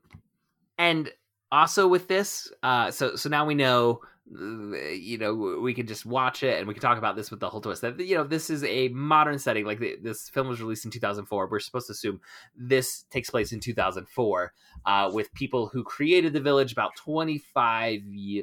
and 0.77 1.13
also 1.53 1.87
with 1.87 2.09
this, 2.09 2.51
uh 2.65 2.91
so 2.91 3.15
so 3.15 3.29
now 3.29 3.47
we 3.47 3.55
know 3.55 4.01
you 4.29 5.19
know 5.19 5.61
we 5.63 5.73
can 5.73 5.87
just 5.87 6.05
watch 6.05 6.43
it 6.43 6.59
and 6.59 6.67
we 6.67 6.75
can 6.75 6.81
talk 6.81 6.99
about 6.99 7.15
this 7.15 7.31
with 7.31 7.39
the 7.39 7.49
whole 7.49 7.61
twist. 7.61 7.83
That 7.83 8.01
you 8.01 8.17
know 8.17 8.25
this 8.25 8.51
is 8.51 8.65
a 8.65 8.89
modern 8.89 9.39
setting. 9.39 9.65
Like 9.65 9.79
the, 9.79 9.97
this 10.03 10.29
film 10.29 10.49
was 10.49 10.61
released 10.61 10.85
in 10.85 10.91
2004 10.91 11.49
we're 11.49 11.61
supposed 11.61 11.87
to 11.87 11.93
assume 11.93 12.21
this 12.57 13.05
takes 13.11 13.31
place 13.31 13.53
in 13.53 13.61
2004 13.61 14.53
uh, 14.85 15.11
with 15.13 15.33
people 15.35 15.69
who 15.69 15.85
created 15.85 16.33
the 16.33 16.41
village 16.41 16.73
about 16.73 16.97
25 16.97 18.01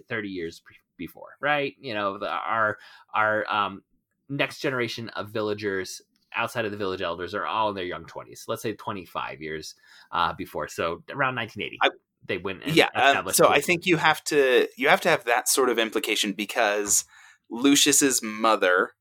30 0.08 0.30
years 0.30 0.62
before 0.98 1.30
right? 1.42 1.76
You 1.80 1.94
know 1.94 2.18
the, 2.18 2.30
our 2.30 2.78
our 3.14 3.46
um, 3.54 3.84
next 4.30 4.60
generation 4.60 5.10
of 5.10 5.30
villagers 5.30 6.02
outside 6.36 6.66
of 6.66 6.72
the 6.72 6.78
village 6.78 7.02
elders 7.02 7.36
are 7.36 7.46
all 7.46 7.70
in 7.70 7.76
their 7.76 7.86
young 7.86 8.06
20s 8.06 8.46
let's 8.48 8.64
say 8.64 8.74
25 8.74 9.40
years 9.40 9.76
uh, 10.12 10.34
before 10.34 10.68
so 10.68 11.04
around 11.12 11.36
1980 11.36 11.78
I, 11.84 11.90
they 12.28 12.38
went 12.38 12.66
yeah 12.68 12.90
um, 12.96 13.32
so 13.32 13.48
i 13.48 13.60
think 13.60 13.86
you 13.86 13.98
have 13.98 14.24
to 14.24 14.68
you 14.78 14.88
have 14.90 15.02
to 15.02 15.10
have 15.10 15.26
that 15.26 15.48
sort 15.48 15.70
of 15.70 15.78
implication 15.78 16.32
because 16.32 17.06
lucius's 17.50 18.22
mother 18.22 18.92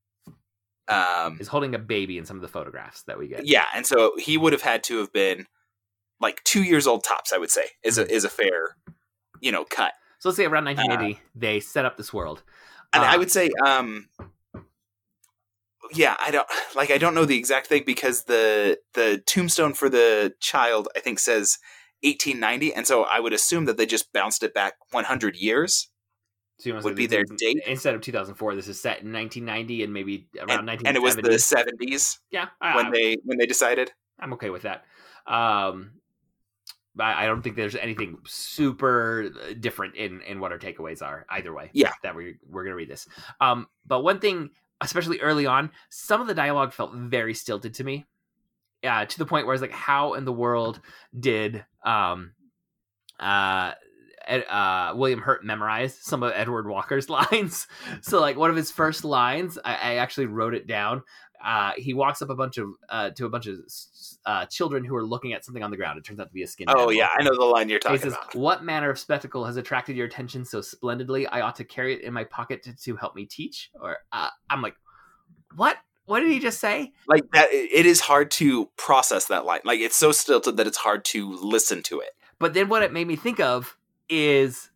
um, 0.88 1.38
is 1.40 1.48
holding 1.48 1.74
a 1.74 1.78
baby 1.78 2.18
in 2.18 2.26
some 2.26 2.36
of 2.36 2.42
the 2.42 2.48
photographs 2.48 3.04
that 3.04 3.18
we 3.18 3.28
get. 3.28 3.46
Yeah 3.46 3.64
and 3.74 3.86
so 3.86 4.12
he 4.18 4.36
would 4.36 4.52
have 4.52 4.62
had 4.62 4.82
to 4.84 4.98
have 4.98 5.12
been 5.12 5.46
like 6.20 6.42
two 6.44 6.62
years 6.62 6.86
old 6.86 7.04
tops 7.04 7.32
i 7.32 7.38
would 7.38 7.50
say 7.50 7.66
is 7.82 7.98
a 7.98 8.04
mm-hmm. 8.04 8.12
is 8.12 8.24
a 8.24 8.28
fair 8.28 8.76
you 9.40 9.52
know 9.52 9.64
cut. 9.64 9.92
So 10.18 10.28
let's 10.28 10.36
say 10.36 10.44
around 10.44 10.64
1980 10.64 11.14
uh, 11.14 11.18
they 11.34 11.60
set 11.60 11.84
up 11.84 11.96
this 11.96 12.12
world. 12.12 12.42
And 12.92 13.04
i 13.04 13.14
um, 13.14 13.20
would 13.20 13.30
say 13.30 13.50
um 13.64 14.08
yeah 15.94 16.16
i 16.20 16.30
don't 16.30 16.48
like 16.76 16.90
i 16.90 16.98
don't 16.98 17.14
know 17.14 17.24
the 17.24 17.36
exact 17.36 17.66
thing 17.66 17.82
because 17.84 18.24
the 18.24 18.78
the 18.94 19.22
tombstone 19.26 19.74
for 19.74 19.88
the 19.88 20.34
child 20.40 20.88
i 20.96 21.00
think 21.00 21.18
says 21.18 21.58
1890, 22.02 22.74
and 22.74 22.86
so 22.86 23.04
I 23.04 23.20
would 23.20 23.32
assume 23.32 23.64
that 23.66 23.76
they 23.76 23.86
just 23.86 24.12
bounced 24.12 24.42
it 24.42 24.54
back 24.54 24.74
100 24.90 25.36
years. 25.36 25.88
So 26.58 26.78
would 26.80 26.94
be 26.94 27.06
their 27.06 27.24
date. 27.24 27.60
Instead 27.66 27.94
of 27.94 28.02
2004, 28.02 28.54
this 28.54 28.68
is 28.68 28.80
set 28.80 29.02
in 29.02 29.12
1990 29.12 29.82
and 29.82 29.92
maybe 29.92 30.28
around 30.36 30.50
and, 30.60 30.66
1970. 30.68 30.88
and 30.88 30.96
it 30.96 31.02
was 31.02 31.16
the 31.16 31.38
seventies 31.38 32.20
yeah, 32.30 32.48
I, 32.60 32.76
when 32.76 32.86
I- 32.86 32.90
they 32.90 33.16
when 33.24 33.38
they 33.38 33.46
decided. 33.46 33.90
I'm 34.20 34.32
okay 34.34 34.50
with 34.50 34.62
that. 34.62 34.84
Um, 35.26 35.92
but 36.94 37.04
I 37.16 37.26
don't 37.26 37.42
think 37.42 37.56
there's 37.56 37.74
anything 37.74 38.18
super 38.26 39.30
uh, 39.42 39.54
different 39.58 39.96
in 39.96 40.20
in 40.22 40.38
what 40.38 40.52
our 40.52 40.58
takeaways 40.58 41.02
are 41.02 41.26
either 41.30 41.52
way. 41.52 41.70
Yeah. 41.72 41.92
that 42.04 42.14
we 42.14 42.36
we're 42.48 42.62
gonna 42.64 42.76
read 42.76 42.90
this. 42.90 43.08
Um, 43.40 43.66
but 43.86 44.04
one 44.04 44.20
thing, 44.20 44.50
especially 44.80 45.18
early 45.20 45.46
on, 45.46 45.70
some 45.90 46.20
of 46.20 46.26
the 46.28 46.34
dialogue 46.34 46.72
felt 46.72 46.94
very 46.94 47.34
stilted 47.34 47.74
to 47.74 47.84
me. 47.84 48.06
Yeah, 48.82 49.04
to 49.04 49.18
the 49.18 49.26
point 49.26 49.46
where 49.46 49.52
I 49.52 49.56
was 49.56 49.62
like, 49.62 49.72
how 49.72 50.14
in 50.14 50.24
the 50.24 50.32
world 50.32 50.80
did 51.18 51.64
um 51.84 52.32
uh 53.20 53.72
Ed, 54.26 54.44
uh, 54.48 54.92
William 54.94 55.20
Hurt 55.20 55.44
memorize 55.44 55.98
some 56.00 56.22
of 56.22 56.32
Edward 56.34 56.68
Walker's 56.68 57.10
lines. 57.10 57.66
So, 58.02 58.20
like 58.20 58.36
one 58.36 58.50
of 58.50 58.56
his 58.56 58.70
first 58.70 59.04
lines, 59.04 59.58
I, 59.64 59.74
I 59.74 59.94
actually 59.96 60.26
wrote 60.26 60.54
it 60.54 60.66
down. 60.66 61.02
Uh, 61.44 61.72
he 61.76 61.92
walks 61.92 62.22
up 62.22 62.30
a 62.30 62.36
bunch 62.36 62.56
of 62.56 62.68
uh, 62.88 63.10
to 63.10 63.26
a 63.26 63.28
bunch 63.28 63.46
of 63.46 63.58
uh, 64.26 64.46
children 64.46 64.84
who 64.84 64.94
are 64.94 65.04
looking 65.04 65.32
at 65.32 65.44
something 65.44 65.62
on 65.62 65.72
the 65.72 65.76
ground. 65.76 65.98
It 65.98 66.04
turns 66.04 66.20
out 66.20 66.28
to 66.28 66.32
be 66.32 66.44
a 66.44 66.46
skin. 66.46 66.66
Oh 66.68 66.90
yeah, 66.90 67.08
I 67.18 67.24
know 67.24 67.34
the 67.34 67.44
line 67.44 67.68
you're 67.68 67.78
He 67.78 67.80
talking 67.80 67.98
says, 67.98 68.12
about. 68.12 68.34
"What 68.36 68.62
manner 68.62 68.90
of 68.90 68.98
spectacle 68.98 69.44
has 69.44 69.56
attracted 69.56 69.96
your 69.96 70.06
attention 70.06 70.44
so 70.44 70.60
splendidly? 70.60 71.26
I 71.26 71.40
ought 71.40 71.56
to 71.56 71.64
carry 71.64 71.94
it 71.94 72.02
in 72.02 72.12
my 72.12 72.24
pocket 72.24 72.62
to, 72.64 72.76
to 72.76 72.96
help 72.96 73.16
me 73.16 73.26
teach." 73.26 73.70
Or 73.80 73.98
uh, 74.12 74.28
I'm 74.48 74.62
like, 74.62 74.76
"What? 75.56 75.78
What 76.06 76.20
did 76.20 76.30
he 76.30 76.38
just 76.38 76.60
say?" 76.60 76.92
Like 77.06 77.24
that, 77.32 77.48
it 77.52 77.86
is 77.86 78.00
hard 78.00 78.30
to 78.32 78.66
process 78.76 79.26
that 79.26 79.44
line. 79.44 79.60
Like 79.64 79.80
it's 79.80 79.96
so 79.96 80.12
stilted 80.12 80.56
that 80.56 80.66
it's 80.66 80.78
hard 80.78 81.04
to 81.06 81.32
listen 81.36 81.82
to 81.84 82.00
it. 82.00 82.10
But 82.38 82.54
then 82.54 82.68
what 82.68 82.82
it 82.82 82.92
made 82.92 83.06
me 83.06 83.16
think 83.16 83.40
of 83.40 83.76
is 84.08 84.70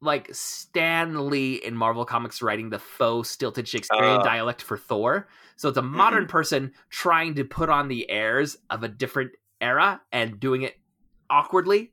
like 0.00 0.28
Stan 0.32 1.28
Lee 1.28 1.56
in 1.56 1.74
Marvel 1.74 2.04
Comics 2.04 2.40
writing 2.40 2.70
the 2.70 2.78
faux 2.78 3.28
stilted 3.28 3.66
Shakespearean 3.66 4.20
Uh. 4.20 4.22
dialect 4.22 4.62
for 4.62 4.78
Thor. 4.78 5.28
So 5.56 5.68
it's 5.68 5.78
a 5.78 5.82
modern 5.82 6.26
person 6.26 6.72
trying 6.88 7.34
to 7.34 7.44
put 7.44 7.68
on 7.68 7.88
the 7.88 8.08
airs 8.08 8.56
of 8.70 8.84
a 8.84 8.88
different 8.88 9.32
era 9.60 10.00
and 10.12 10.38
doing 10.38 10.62
it 10.62 10.78
awkwardly. 11.28 11.92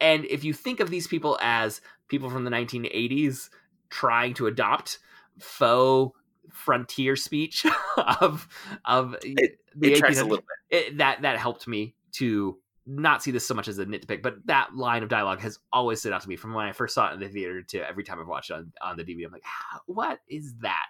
And 0.00 0.26
if 0.26 0.44
you 0.44 0.52
think 0.52 0.80
of 0.80 0.90
these 0.90 1.06
people 1.06 1.38
as 1.40 1.80
people 2.08 2.28
from 2.28 2.44
the 2.44 2.50
1980s 2.50 3.48
trying 3.88 4.34
to 4.34 4.46
adopt 4.46 4.98
faux 5.38 6.14
frontier 6.56 7.14
speech 7.16 7.64
of 8.20 8.48
of 8.84 9.14
It- 9.22 9.58
the 9.74 9.92
it 9.92 9.98
tracks 9.98 10.18
a 10.18 10.22
1800s, 10.22 10.28
little 10.30 10.44
bit. 10.70 10.86
it, 10.86 10.98
that 10.98 11.22
that 11.22 11.36
helped 11.38 11.68
me 11.68 11.94
to 12.12 12.58
not 12.86 13.22
see 13.22 13.30
this 13.30 13.46
so 13.46 13.52
much 13.54 13.68
as 13.68 13.78
a 13.78 13.84
nitpick, 13.84 14.22
but 14.22 14.36
that 14.46 14.74
line 14.74 15.02
of 15.02 15.08
dialogue 15.08 15.40
has 15.40 15.58
always 15.72 15.98
stood 16.00 16.12
out 16.12 16.22
to 16.22 16.28
me 16.28 16.36
from 16.36 16.54
when 16.54 16.66
I 16.66 16.72
first 16.72 16.94
saw 16.94 17.10
it 17.10 17.14
in 17.14 17.20
the 17.20 17.28
theater 17.28 17.60
to 17.62 17.86
every 17.86 18.04
time 18.04 18.20
I've 18.20 18.28
watched 18.28 18.50
it 18.50 18.54
on, 18.54 18.72
on 18.80 18.96
the 18.96 19.04
DVD. 19.04 19.26
I'm 19.26 19.32
like, 19.32 19.44
what 19.86 20.20
is 20.28 20.54
that? 20.60 20.86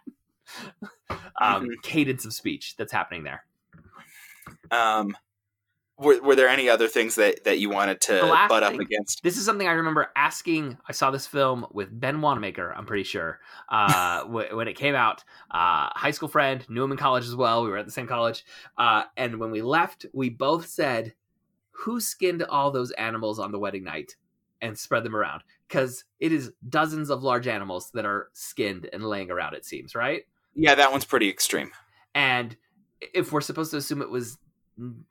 um, 1.40 1.66
cadence 1.82 2.24
of 2.24 2.32
speech 2.34 2.76
that's 2.76 2.92
happening 2.92 3.24
there. 3.24 3.44
Um, 4.70 5.16
were 5.98 6.20
were 6.22 6.36
there 6.36 6.48
any 6.48 6.68
other 6.68 6.88
things 6.88 7.14
that 7.14 7.44
that 7.44 7.58
you 7.58 7.70
wanted 7.70 8.00
to 8.02 8.20
butt 8.48 8.62
up 8.62 8.72
thing- 8.72 8.82
against? 8.82 9.22
This 9.22 9.36
is 9.36 9.44
something 9.44 9.66
I 9.66 9.72
remember 9.72 10.08
asking. 10.14 10.76
I 10.88 10.92
saw 10.92 11.10
this 11.10 11.26
film 11.26 11.66
with 11.72 11.88
Ben 11.98 12.20
Wanamaker, 12.20 12.74
I'm 12.76 12.84
pretty 12.86 13.04
sure, 13.04 13.40
uh, 13.70 14.24
wh- 14.24 14.54
when 14.54 14.68
it 14.68 14.74
came 14.74 14.94
out. 14.94 15.24
Uh, 15.50 15.88
high 15.94 16.10
school 16.10 16.28
friend, 16.28 16.64
knew 16.68 16.84
him 16.84 16.92
in 16.92 16.98
college 16.98 17.24
as 17.24 17.34
well. 17.34 17.64
We 17.64 17.70
were 17.70 17.78
at 17.78 17.86
the 17.86 17.92
same 17.92 18.06
college. 18.06 18.44
Uh, 18.76 19.04
and 19.16 19.38
when 19.40 19.50
we 19.50 19.62
left, 19.62 20.06
we 20.12 20.28
both 20.28 20.66
said, 20.66 21.14
Who 21.70 22.00
skinned 22.00 22.42
all 22.42 22.70
those 22.70 22.90
animals 22.92 23.38
on 23.38 23.52
the 23.52 23.58
wedding 23.58 23.84
night 23.84 24.16
and 24.60 24.78
spread 24.78 25.02
them 25.04 25.16
around? 25.16 25.42
Because 25.66 26.04
it 26.20 26.32
is 26.32 26.52
dozens 26.68 27.10
of 27.10 27.22
large 27.22 27.48
animals 27.48 27.90
that 27.94 28.04
are 28.04 28.28
skinned 28.34 28.88
and 28.92 29.02
laying 29.02 29.30
around, 29.30 29.54
it 29.54 29.64
seems, 29.64 29.94
right? 29.94 30.22
Yeah, 30.54 30.74
that 30.74 30.92
one's 30.92 31.04
pretty 31.04 31.28
extreme. 31.28 31.70
And 32.14 32.56
if 33.00 33.32
we're 33.32 33.40
supposed 33.40 33.70
to 33.72 33.76
assume 33.78 34.00
it 34.02 34.10
was 34.10 34.38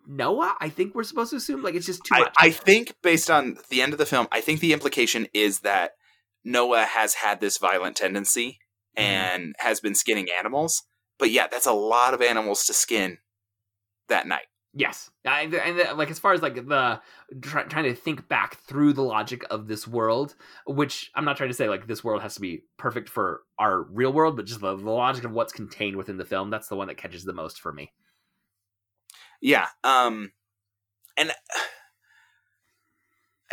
Noah, 0.08 0.56
I 0.60 0.70
think 0.70 0.94
we're 0.94 1.04
supposed 1.04 1.32
to 1.32 1.38
assume 1.38 1.64
like 1.64 1.76
it's 1.76 1.86
just 1.86 2.04
too 2.06 2.16
I, 2.16 2.20
much. 2.20 2.34
I 2.38 2.52
think 2.52 2.94
based 3.02 3.32
on 3.32 3.58
the 3.70 3.82
end 3.82 3.94
of 3.94 4.00
the 4.00 4.06
film, 4.06 4.28
I 4.32 4.42
think 4.42 4.60
the 4.60 4.74
implication 4.74 5.28
is 5.34 5.62
that 5.62 5.92
Noah 6.44 6.84
has 6.86 7.16
had 7.16 7.40
this 7.42 7.58
violent 7.58 7.96
tendency 7.96 8.60
Mhm. 8.98 9.02
and 9.02 9.56
has 9.60 9.80
been 9.80 9.96
skinning 9.96 10.28
animals. 10.38 10.84
But 11.18 11.32
yeah, 11.32 11.48
that's 11.48 11.66
a 11.66 11.74
lot 11.74 12.14
of 12.14 12.22
animals 12.22 12.66
to 12.66 12.74
skin 12.74 13.18
that 14.08 14.28
night. 14.28 14.46
Yes, 14.78 15.10
I, 15.26 15.44
and 15.44 15.54
the- 15.80 15.94
like 15.96 16.12
as 16.12 16.20
far 16.20 16.34
as 16.34 16.42
like 16.42 16.56
the 16.56 17.02
try, 17.42 17.64
trying 17.64 17.86
to 17.86 17.96
think 17.96 18.28
back 18.28 18.58
through 18.68 18.92
the 18.92 19.04
logic 19.04 19.46
of 19.50 19.68
this 19.68 19.88
world, 19.88 20.36
which 20.68 21.10
I'm 21.16 21.24
not 21.24 21.38
trying 21.38 21.50
to 21.50 21.56
say 21.56 21.70
like 21.70 21.88
this 21.88 22.04
world 22.04 22.22
has 22.22 22.36
to 22.36 22.42
be 22.42 22.64
perfect 22.78 23.08
for 23.08 23.44
our 23.58 23.84
real 23.84 24.12
world, 24.12 24.36
but 24.36 24.46
just 24.46 24.60
the, 24.60 24.76
the 24.76 24.92
logic 24.92 25.24
of 25.24 25.32
what's 25.32 25.54
contained 25.54 25.96
within 25.96 26.18
the 26.18 26.26
film. 26.26 26.50
That's 26.50 26.68
the 26.68 26.76
one 26.76 26.88
that 26.90 26.98
catches 26.98 27.24
the 27.24 27.34
most 27.34 27.62
for 27.62 27.72
me. 27.72 27.94
Yeah. 29.46 29.68
Um 29.84 30.32
and 31.16 31.32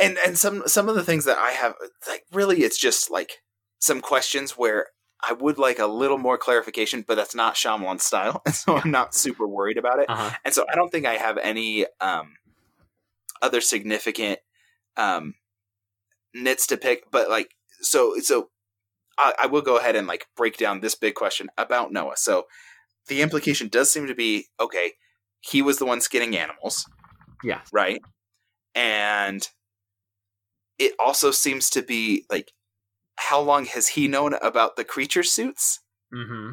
and 0.00 0.16
and 0.26 0.38
some 0.38 0.62
some 0.66 0.88
of 0.88 0.94
the 0.94 1.04
things 1.04 1.26
that 1.26 1.36
I 1.36 1.50
have 1.50 1.74
like 2.08 2.24
really 2.32 2.62
it's 2.62 2.78
just 2.78 3.10
like 3.10 3.42
some 3.78 4.00
questions 4.00 4.52
where 4.52 4.86
I 5.22 5.34
would 5.34 5.58
like 5.58 5.78
a 5.78 5.86
little 5.86 6.18
more 6.18 6.38
clarification, 6.38 7.04
but 7.06 7.16
that's 7.16 7.34
not 7.34 7.54
Shyamalan's 7.54 8.04
style, 8.04 8.40
and 8.46 8.54
so 8.54 8.76
I'm 8.76 8.90
not 8.90 9.14
super 9.14 9.46
worried 9.46 9.76
about 9.76 9.98
it. 9.98 10.06
Uh-huh. 10.08 10.34
And 10.44 10.54
so 10.54 10.64
I 10.72 10.74
don't 10.74 10.90
think 10.90 11.04
I 11.04 11.14
have 11.14 11.36
any 11.36 11.84
um 12.00 12.36
other 13.42 13.60
significant 13.60 14.38
um 14.96 15.34
nits 16.34 16.66
to 16.68 16.78
pick, 16.78 17.10
but 17.10 17.28
like 17.28 17.50
so 17.82 18.14
so 18.20 18.48
I, 19.18 19.34
I 19.42 19.46
will 19.46 19.60
go 19.60 19.76
ahead 19.76 19.94
and 19.94 20.06
like 20.06 20.26
break 20.36 20.56
down 20.56 20.80
this 20.80 20.94
big 20.94 21.14
question 21.14 21.50
about 21.58 21.92
Noah. 21.92 22.16
So 22.16 22.46
the 23.08 23.20
implication 23.20 23.68
does 23.68 23.92
seem 23.92 24.06
to 24.06 24.14
be 24.14 24.46
okay, 24.58 24.92
he 25.42 25.62
was 25.62 25.78
the 25.78 25.86
one 25.86 26.00
skinning 26.00 26.36
animals, 26.36 26.86
Yeah, 27.44 27.60
right? 27.72 28.00
And 28.74 29.46
it 30.78 30.94
also 30.98 31.30
seems 31.30 31.70
to 31.70 31.82
be 31.82 32.24
like 32.30 32.52
how 33.16 33.40
long 33.40 33.66
has 33.66 33.88
he 33.88 34.08
known 34.08 34.34
about 34.34 34.76
the 34.76 34.84
creature 34.84 35.22
suits? 35.22 35.80
hmm 36.12 36.52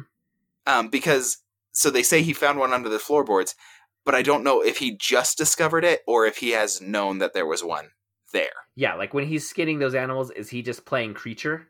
Um, 0.66 0.88
because 0.88 1.38
so 1.72 1.90
they 1.90 2.02
say 2.02 2.22
he 2.22 2.32
found 2.32 2.58
one 2.58 2.72
under 2.72 2.88
the 2.88 2.98
floorboards, 2.98 3.54
but 4.04 4.14
I 4.14 4.22
don't 4.22 4.44
know 4.44 4.62
if 4.62 4.78
he 4.78 4.96
just 4.96 5.38
discovered 5.38 5.84
it 5.84 6.00
or 6.06 6.26
if 6.26 6.38
he 6.38 6.50
has 6.50 6.80
known 6.80 7.18
that 7.18 7.32
there 7.34 7.46
was 7.46 7.64
one 7.64 7.90
there. 8.32 8.50
yeah. 8.76 8.94
Like 8.94 9.14
when 9.14 9.26
he's 9.26 9.48
skinning 9.48 9.78
those 9.78 9.94
animals, 9.94 10.30
is 10.30 10.50
he 10.50 10.62
just 10.62 10.84
playing 10.84 11.14
creature? 11.14 11.69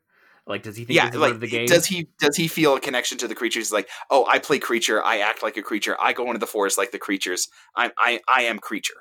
Like, 0.51 0.63
does 0.63 0.77
he 0.77 0.85
think 0.85 0.97
yeah, 0.99 1.11
like 1.15 1.35
of 1.35 1.41
the 1.41 1.47
game? 1.47 1.69
does 1.69 1.87
he 1.87 2.09
does 2.19 2.37
he 2.37 2.49
feel 2.49 2.77
a 2.77 2.81
connection 2.81 3.17
to 3.19 3.29
the 3.29 3.35
creatures? 3.35 3.69
He's 3.69 3.73
like, 3.73 3.89
oh, 4.11 4.27
I 4.27 4.39
play 4.39 4.59
creature, 4.59 5.03
I 5.03 5.19
act 5.19 5.43
like 5.43 5.57
a 5.57 5.63
creature, 5.63 5.97
I 6.01 6.13
go 6.13 6.27
into 6.27 6.39
the 6.39 6.47
forest 6.47 6.77
like 6.77 6.91
the 6.91 6.99
creatures. 6.99 7.49
I 7.77 7.93
I 7.99 8.21
I 8.29 8.43
am 8.43 8.59
creature. 8.59 8.95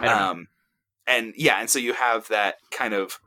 I 0.00 0.08
don't 0.08 0.16
know. 0.18 0.30
um 0.30 0.46
and 1.06 1.34
yeah 1.36 1.60
and 1.60 1.68
so 1.68 1.78
you 1.78 1.92
have 1.92 2.26
that 2.28 2.56
kind 2.70 2.94
of 2.94 3.20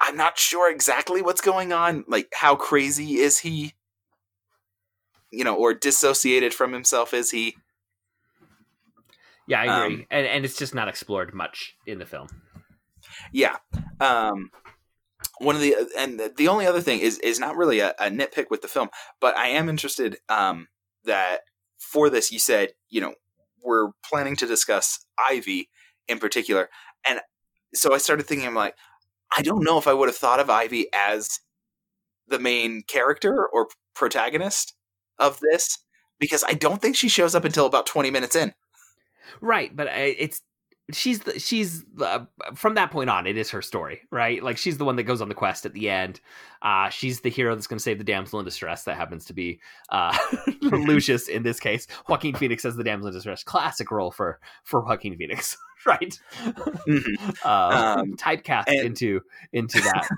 i'm 0.00 0.16
not 0.16 0.38
sure 0.38 0.70
exactly 0.70 1.22
what's 1.22 1.40
going 1.40 1.72
on 1.72 2.04
like 2.08 2.28
how 2.34 2.56
crazy 2.56 3.14
is 3.18 3.38
he 3.38 3.72
you 5.30 5.44
know 5.44 5.54
or 5.54 5.72
dissociated 5.72 6.52
from 6.52 6.72
himself 6.72 7.14
is 7.14 7.30
he 7.30 7.56
Yeah, 9.46 9.60
I 9.60 9.64
agree, 9.66 9.94
um, 9.96 10.06
and 10.10 10.26
and 10.26 10.44
it's 10.44 10.56
just 10.56 10.74
not 10.74 10.88
explored 10.88 11.34
much 11.34 11.74
in 11.86 11.98
the 11.98 12.06
film. 12.06 12.28
yeah 13.32 13.56
um 14.00 14.50
one 15.42 15.54
of 15.54 15.60
the 15.60 15.74
and 15.98 16.20
the 16.36 16.48
only 16.48 16.66
other 16.66 16.80
thing 16.80 17.00
is 17.00 17.18
is 17.18 17.38
not 17.38 17.56
really 17.56 17.80
a, 17.80 17.90
a 17.98 18.08
nitpick 18.08 18.46
with 18.50 18.62
the 18.62 18.68
film 18.68 18.88
but 19.20 19.36
i 19.36 19.48
am 19.48 19.68
interested 19.68 20.16
um 20.28 20.68
that 21.04 21.38
for 21.78 22.08
this 22.08 22.30
you 22.30 22.38
said 22.38 22.70
you 22.88 23.00
know 23.00 23.14
we're 23.62 23.90
planning 24.08 24.36
to 24.36 24.46
discuss 24.46 25.04
ivy 25.28 25.68
in 26.08 26.18
particular. 26.18 26.68
And 27.08 27.20
so 27.74 27.94
i 27.94 27.98
started 27.98 28.26
thinking 28.26 28.46
i'm 28.46 28.54
like 28.54 28.74
i 29.36 29.42
don't 29.42 29.64
know 29.64 29.78
if 29.78 29.86
i 29.86 29.92
would 29.92 30.08
have 30.08 30.16
thought 30.16 30.40
of 30.40 30.50
ivy 30.50 30.86
as 30.92 31.40
the 32.28 32.38
main 32.38 32.82
character 32.82 33.46
or 33.52 33.68
protagonist 33.94 34.74
of 35.18 35.38
this 35.40 35.78
because 36.18 36.44
i 36.48 36.54
don't 36.54 36.80
think 36.82 36.96
she 36.96 37.08
shows 37.08 37.34
up 37.34 37.44
until 37.44 37.66
about 37.66 37.86
20 37.86 38.10
minutes 38.10 38.36
in. 38.36 38.52
Right, 39.40 39.74
but 39.74 39.88
I- 39.88 40.16
it's 40.18 40.40
she's 40.94 41.20
the, 41.20 41.38
she's 41.38 41.84
the, 41.94 42.26
from 42.54 42.74
that 42.74 42.90
point 42.90 43.10
on 43.10 43.26
it 43.26 43.36
is 43.36 43.50
her 43.50 43.62
story, 43.62 44.00
right? 44.10 44.42
Like 44.42 44.56
she's 44.58 44.78
the 44.78 44.84
one 44.84 44.96
that 44.96 45.02
goes 45.04 45.20
on 45.20 45.28
the 45.28 45.34
quest 45.34 45.66
at 45.66 45.72
the 45.74 45.88
end. 45.90 46.20
Uh 46.62 46.88
she's 46.90 47.20
the 47.20 47.28
hero 47.30 47.54
that's 47.54 47.66
going 47.66 47.78
to 47.78 47.82
save 47.82 47.98
the 47.98 48.04
damsel 48.04 48.38
in 48.38 48.44
distress 48.44 48.84
that 48.84 48.96
happens 48.96 49.24
to 49.26 49.32
be 49.32 49.60
uh 49.90 50.16
Lucius 50.62 51.28
in 51.28 51.42
this 51.42 51.58
case. 51.60 51.86
Joaquin 52.08 52.34
Phoenix 52.34 52.64
as 52.64 52.76
the 52.76 52.84
damsel 52.84 53.08
in 53.08 53.14
distress. 53.14 53.42
Classic 53.42 53.90
role 53.90 54.10
for 54.10 54.38
for 54.64 54.80
Joaquin 54.80 55.16
Phoenix, 55.16 55.56
right? 55.86 56.18
Mhm. 56.86 57.36
uh, 57.44 57.98
Um, 58.00 58.14
typecast 58.16 58.64
and- 58.68 58.80
into 58.86 59.20
into 59.52 59.80
that. 59.80 60.08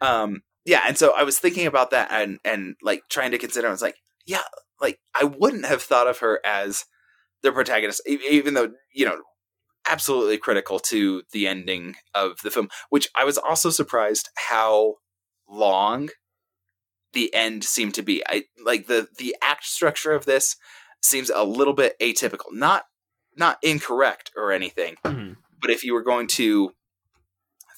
um 0.00 0.42
yeah 0.64 0.82
and 0.86 0.96
so 0.98 1.12
i 1.16 1.22
was 1.22 1.38
thinking 1.38 1.66
about 1.66 1.90
that 1.90 2.08
and 2.10 2.38
and 2.44 2.76
like 2.82 3.02
trying 3.08 3.30
to 3.30 3.38
consider 3.38 3.68
i 3.68 3.70
was 3.70 3.82
like 3.82 3.96
yeah 4.26 4.42
like 4.80 4.98
i 5.14 5.24
wouldn't 5.24 5.66
have 5.66 5.82
thought 5.82 6.06
of 6.06 6.18
her 6.18 6.40
as 6.44 6.84
the 7.44 7.52
protagonist 7.52 8.02
even 8.08 8.54
though 8.54 8.72
you 8.92 9.04
know 9.06 9.18
absolutely 9.88 10.38
critical 10.38 10.78
to 10.80 11.22
the 11.32 11.46
ending 11.46 11.94
of 12.14 12.40
the 12.42 12.50
film. 12.50 12.68
Which 12.88 13.08
I 13.16 13.24
was 13.24 13.38
also 13.38 13.70
surprised 13.70 14.30
how 14.48 14.94
long 15.48 16.08
the 17.12 17.32
end 17.34 17.62
seemed 17.64 17.94
to 17.94 18.02
be. 18.02 18.22
I 18.26 18.44
like 18.64 18.86
the 18.86 19.08
the 19.18 19.36
act 19.42 19.64
structure 19.64 20.12
of 20.12 20.24
this 20.24 20.56
seems 21.02 21.30
a 21.30 21.44
little 21.44 21.74
bit 21.74 21.96
atypical. 22.00 22.52
Not 22.52 22.84
not 23.36 23.58
incorrect 23.62 24.30
or 24.36 24.52
anything, 24.52 24.96
Mhm. 25.04 25.36
but 25.60 25.70
if 25.70 25.84
you 25.84 25.92
were 25.92 26.02
going 26.02 26.28
to 26.28 26.72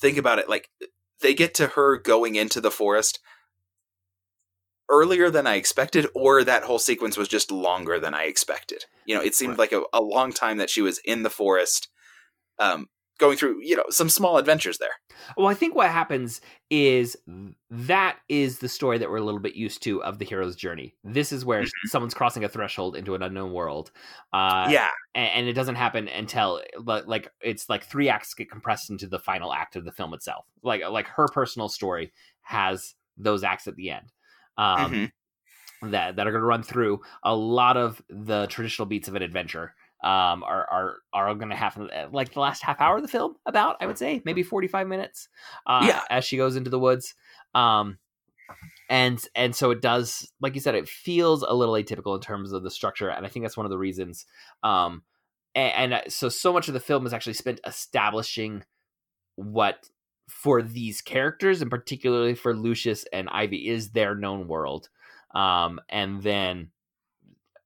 think 0.00 0.16
about 0.16 0.38
it, 0.38 0.48
like 0.48 0.70
they 1.20 1.34
get 1.34 1.54
to 1.54 1.68
her 1.68 1.96
going 1.98 2.36
into 2.36 2.60
the 2.60 2.70
forest 2.70 3.18
earlier 4.88 5.30
than 5.30 5.46
I 5.46 5.56
expected, 5.56 6.06
or 6.14 6.44
that 6.44 6.64
whole 6.64 6.78
sequence 6.78 7.16
was 7.16 7.28
just 7.28 7.50
longer 7.50 7.98
than 7.98 8.14
I 8.14 8.24
expected. 8.24 8.84
You 9.04 9.14
know, 9.14 9.22
it 9.22 9.34
seemed 9.34 9.58
like 9.58 9.72
a, 9.72 9.82
a 9.92 10.00
long 10.00 10.32
time 10.32 10.58
that 10.58 10.70
she 10.70 10.82
was 10.82 10.98
in 11.04 11.22
the 11.22 11.30
forest, 11.30 11.88
um, 12.58 12.88
going 13.18 13.36
through, 13.36 13.60
you 13.62 13.76
know, 13.76 13.84
some 13.88 14.08
small 14.10 14.36
adventures 14.36 14.78
there. 14.78 14.90
Well, 15.36 15.46
I 15.46 15.54
think 15.54 15.74
what 15.74 15.90
happens 15.90 16.40
is 16.70 17.16
that 17.70 18.18
is 18.28 18.58
the 18.58 18.68
story 18.68 18.98
that 18.98 19.08
we're 19.08 19.16
a 19.16 19.24
little 19.24 19.40
bit 19.40 19.54
used 19.54 19.82
to 19.84 20.02
of 20.02 20.18
the 20.18 20.24
hero's 20.24 20.54
journey. 20.54 20.94
This 21.02 21.32
is 21.32 21.44
where 21.44 21.62
Mhm. 21.62 21.70
someone's 21.86 22.14
crossing 22.14 22.44
a 22.44 22.48
threshold 22.48 22.94
into 22.94 23.14
an 23.14 23.22
unknown 23.22 23.52
world. 23.52 23.90
Uh, 24.32 24.68
yeah, 24.70 24.90
and, 25.14 25.30
and 25.34 25.48
it 25.48 25.54
doesn't 25.54 25.76
happen 25.76 26.08
until 26.08 26.62
like 26.84 27.28
it's 27.40 27.68
like 27.68 27.84
three 27.84 28.08
acts 28.08 28.34
get 28.34 28.50
compressed 28.50 28.90
into 28.90 29.06
the 29.06 29.18
final 29.18 29.52
act 29.52 29.76
of 29.76 29.84
the 29.84 29.92
film 29.92 30.12
itself. 30.12 30.44
Like 30.62 30.82
like 30.88 31.06
her 31.08 31.26
personal 31.28 31.68
story 31.68 32.12
has 32.42 32.94
those 33.16 33.42
acts 33.42 33.66
at 33.66 33.76
the 33.76 33.90
end. 33.90 34.12
Um, 34.56 35.02
Mhm. 35.02 35.12
that 35.82 36.16
that 36.16 36.26
are 36.26 36.30
going 36.30 36.40
to 36.40 36.46
run 36.46 36.62
through 36.62 37.00
a 37.22 37.34
lot 37.34 37.76
of 37.76 38.02
the 38.08 38.46
traditional 38.46 38.86
beats 38.86 39.08
of 39.08 39.14
an 39.14 39.22
adventure 39.22 39.74
um 40.02 40.42
are 40.42 40.66
are 40.70 40.96
are 41.12 41.34
going 41.34 41.50
to 41.50 41.56
happen 41.56 41.90
uh, 41.90 42.08
like 42.12 42.32
the 42.32 42.40
last 42.40 42.62
half 42.62 42.80
hour 42.80 42.96
of 42.96 43.02
the 43.02 43.08
film 43.08 43.36
about 43.46 43.76
i 43.80 43.86
would 43.86 43.98
say 43.98 44.22
maybe 44.24 44.42
45 44.42 44.86
minutes 44.86 45.28
uh 45.66 45.86
Yeah. 45.86 46.02
as 46.10 46.24
she 46.24 46.36
goes 46.36 46.56
into 46.56 46.70
the 46.70 46.78
woods 46.78 47.14
um 47.54 47.98
and 48.88 49.22
and 49.34 49.54
so 49.54 49.70
it 49.70 49.82
does 49.82 50.30
like 50.40 50.54
you 50.54 50.60
said 50.60 50.74
it 50.74 50.88
feels 50.88 51.42
a 51.42 51.52
little 51.52 51.74
atypical 51.74 52.14
in 52.14 52.20
terms 52.20 52.52
of 52.52 52.62
the 52.62 52.70
structure 52.70 53.08
and 53.08 53.26
i 53.26 53.28
think 53.28 53.44
that's 53.44 53.56
one 53.56 53.66
of 53.66 53.70
the 53.70 53.78
reasons 53.78 54.26
um 54.62 55.02
and, 55.54 55.92
and 55.92 55.94
uh, 55.94 56.02
so 56.08 56.28
so 56.28 56.52
much 56.52 56.68
of 56.68 56.74
the 56.74 56.80
film 56.80 57.06
is 57.06 57.12
actually 57.12 57.32
spent 57.34 57.60
establishing 57.66 58.64
what 59.36 59.88
for 60.28 60.62
these 60.62 61.00
characters 61.00 61.62
and 61.62 61.70
particularly 61.70 62.34
for 62.34 62.54
lucius 62.54 63.04
and 63.12 63.28
ivy 63.30 63.68
is 63.68 63.90
their 63.90 64.14
known 64.14 64.48
world 64.48 64.88
um, 65.34 65.80
and 65.90 66.22
then 66.22 66.70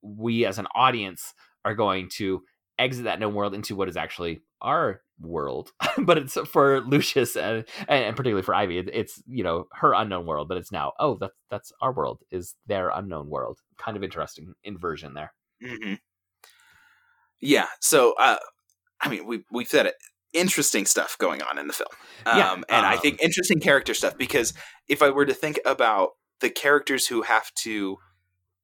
we 0.02 0.44
as 0.46 0.58
an 0.58 0.66
audience 0.74 1.34
are 1.64 1.74
going 1.74 2.08
to 2.08 2.42
exit 2.78 3.04
that 3.04 3.20
known 3.20 3.34
world 3.34 3.54
into 3.54 3.76
what 3.76 3.88
is 3.88 3.96
actually 3.96 4.40
our 4.62 5.02
world 5.20 5.72
but 5.98 6.16
it's 6.16 6.38
for 6.48 6.80
lucius 6.80 7.36
and, 7.36 7.64
and 7.88 8.16
particularly 8.16 8.42
for 8.42 8.54
ivy 8.54 8.78
it's 8.78 9.22
you 9.26 9.44
know 9.44 9.66
her 9.72 9.92
unknown 9.92 10.24
world 10.26 10.48
but 10.48 10.56
it's 10.56 10.72
now 10.72 10.92
oh 10.98 11.16
that's 11.20 11.34
that's 11.50 11.72
our 11.82 11.92
world 11.92 12.20
is 12.30 12.54
their 12.66 12.88
unknown 12.90 13.28
world 13.28 13.58
kind 13.78 13.96
of 13.96 14.02
interesting 14.02 14.54
inversion 14.64 15.12
there 15.14 15.32
hmm 15.62 15.94
Yeah. 17.40 17.66
So, 17.80 18.14
uh, 18.18 18.36
I 19.00 19.08
mean, 19.08 19.26
we 19.26 19.44
we've 19.50 19.68
said 19.68 19.86
it. 19.86 19.94
Interesting 20.32 20.86
stuff 20.86 21.16
going 21.18 21.42
on 21.42 21.58
in 21.58 21.66
the 21.66 21.72
film, 21.72 21.88
um, 22.26 22.38
Yeah, 22.38 22.52
and 22.52 22.86
I 22.86 22.94
um, 22.94 23.00
think 23.00 23.20
interesting 23.20 23.60
character 23.60 23.94
stuff 23.94 24.16
because 24.16 24.54
if 24.88 25.02
I 25.02 25.10
were 25.10 25.26
to 25.26 25.34
think 25.34 25.58
about 25.66 26.10
the 26.40 26.50
characters 26.50 27.08
who 27.08 27.22
have 27.22 27.52
to 27.62 27.98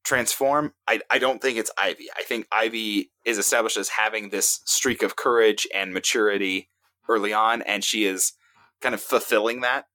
transform, 0.05 0.75
I 0.87 1.01
I 1.11 1.19
don't 1.19 1.43
think 1.43 1.59
it's 1.59 1.71
Ivy. 1.77 2.07
I 2.17 2.23
think 2.23 2.47
Ivy 2.53 3.11
is 3.25 3.39
established 3.39 3.77
as 3.77 3.89
having 3.89 4.29
this 4.29 4.61
streak 4.65 5.03
of 5.03 5.17
courage 5.17 5.67
and 5.75 5.93
maturity 5.93 6.71
early 7.09 7.33
on, 7.33 7.63
and 7.63 7.83
she 7.83 8.05
is 8.05 8.33
kind 8.81 8.95
of 8.95 9.01
fulfilling 9.01 9.63
that 9.63 9.87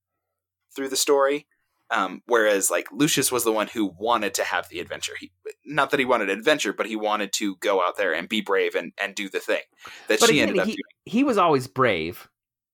through 0.75 0.89
the 0.89 0.97
story. 0.97 1.47
Um, 1.91 2.21
whereas 2.25 2.71
like 2.71 2.87
Lucius 2.91 3.31
was 3.31 3.43
the 3.43 3.51
one 3.51 3.67
who 3.67 3.93
wanted 3.99 4.33
to 4.35 4.43
have 4.43 4.69
the 4.69 4.79
adventure. 4.79 5.13
He 5.19 5.31
not 5.65 5.91
that 5.91 5.99
he 5.99 6.05
wanted 6.05 6.29
adventure, 6.29 6.73
but 6.73 6.85
he 6.85 6.95
wanted 6.95 7.33
to 7.33 7.57
go 7.57 7.81
out 7.85 7.97
there 7.97 8.13
and 8.13 8.29
be 8.29 8.41
brave 8.41 8.75
and, 8.75 8.93
and 8.99 9.13
do 9.13 9.29
the 9.29 9.39
thing 9.39 9.61
that 10.07 10.19
but 10.19 10.29
she 10.29 10.39
again, 10.39 10.49
ended 10.49 10.61
up 10.61 10.67
he, 10.67 10.73
doing. 10.73 10.83
he 11.05 11.23
was 11.23 11.37
always 11.37 11.67
brave 11.67 12.29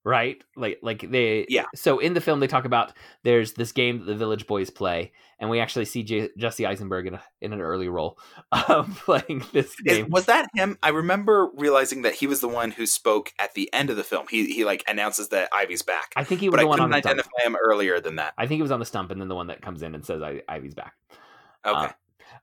right 0.08 0.42
like 0.56 0.80
like 0.82 1.10
they 1.12 1.46
Yeah. 1.50 1.66
so 1.76 2.00
in 2.00 2.14
the 2.14 2.22
film 2.22 2.40
they 2.40 2.48
talk 2.48 2.64
about 2.66 2.94
there's 3.24 3.54
this 3.54 3.74
game 3.74 4.00
that 4.00 4.06
the 4.06 4.16
village 4.16 4.48
boys 4.48 4.70
play 4.70 5.12
and 5.40 5.50
we 5.50 5.60
actually 5.60 5.84
see 5.86 6.02
J- 6.04 6.30
jesse 6.38 6.66
eisenberg 6.66 7.08
in, 7.08 7.16
a, 7.16 7.22
in 7.42 7.52
an 7.52 7.60
early 7.60 7.90
role 7.90 8.18
um, 8.70 8.94
playing 8.96 9.44
this 9.52 9.68
Is- 9.74 9.82
game 9.84 10.10
was 10.10 10.26
that 10.28 10.48
him? 10.56 10.78
I 10.82 10.90
remember 10.90 11.50
realizing 11.56 12.04
that 12.04 12.14
he 12.14 12.26
was 12.28 12.40
the 12.40 12.48
one 12.48 12.72
who 12.72 12.86
spoke 12.86 13.34
at 13.38 13.54
the 13.54 13.70
end 13.74 13.90
of 13.90 13.98
the 13.98 14.04
film. 14.04 14.28
He 14.30 14.46
he 14.54 14.64
like 14.64 14.84
announces 14.88 15.28
that 15.30 15.50
Ivy's 15.54 15.82
back, 15.84 16.14
i 16.16 16.24
think 16.24 16.40
he 16.42 16.48
was 16.50 16.54
but 16.54 16.60
I 16.62 16.64
the 16.64 16.68
one 16.70 16.78
couldn't 16.78 16.92
the 16.92 16.98
stump 17.00 17.12
identify 17.20 17.44
him 17.46 17.56
earlier 17.62 18.00
than 18.00 18.16
that. 18.16 18.34
i 18.38 18.48
think 18.48 18.60
he 18.60 18.62
was 18.62 18.72
on 18.72 18.80
the 18.80 18.86
stump 18.86 19.12
and 19.12 19.20
then 19.20 19.28
the 19.28 19.36
one 19.36 19.48
that 19.48 19.62
comes 19.62 19.82
in 19.84 19.94
and 19.94 20.06
says 20.06 20.22
I, 20.22 20.42
ivy's 20.48 20.74
back 20.76 20.94
Okay, 21.66 21.78
Uh, 21.88 21.90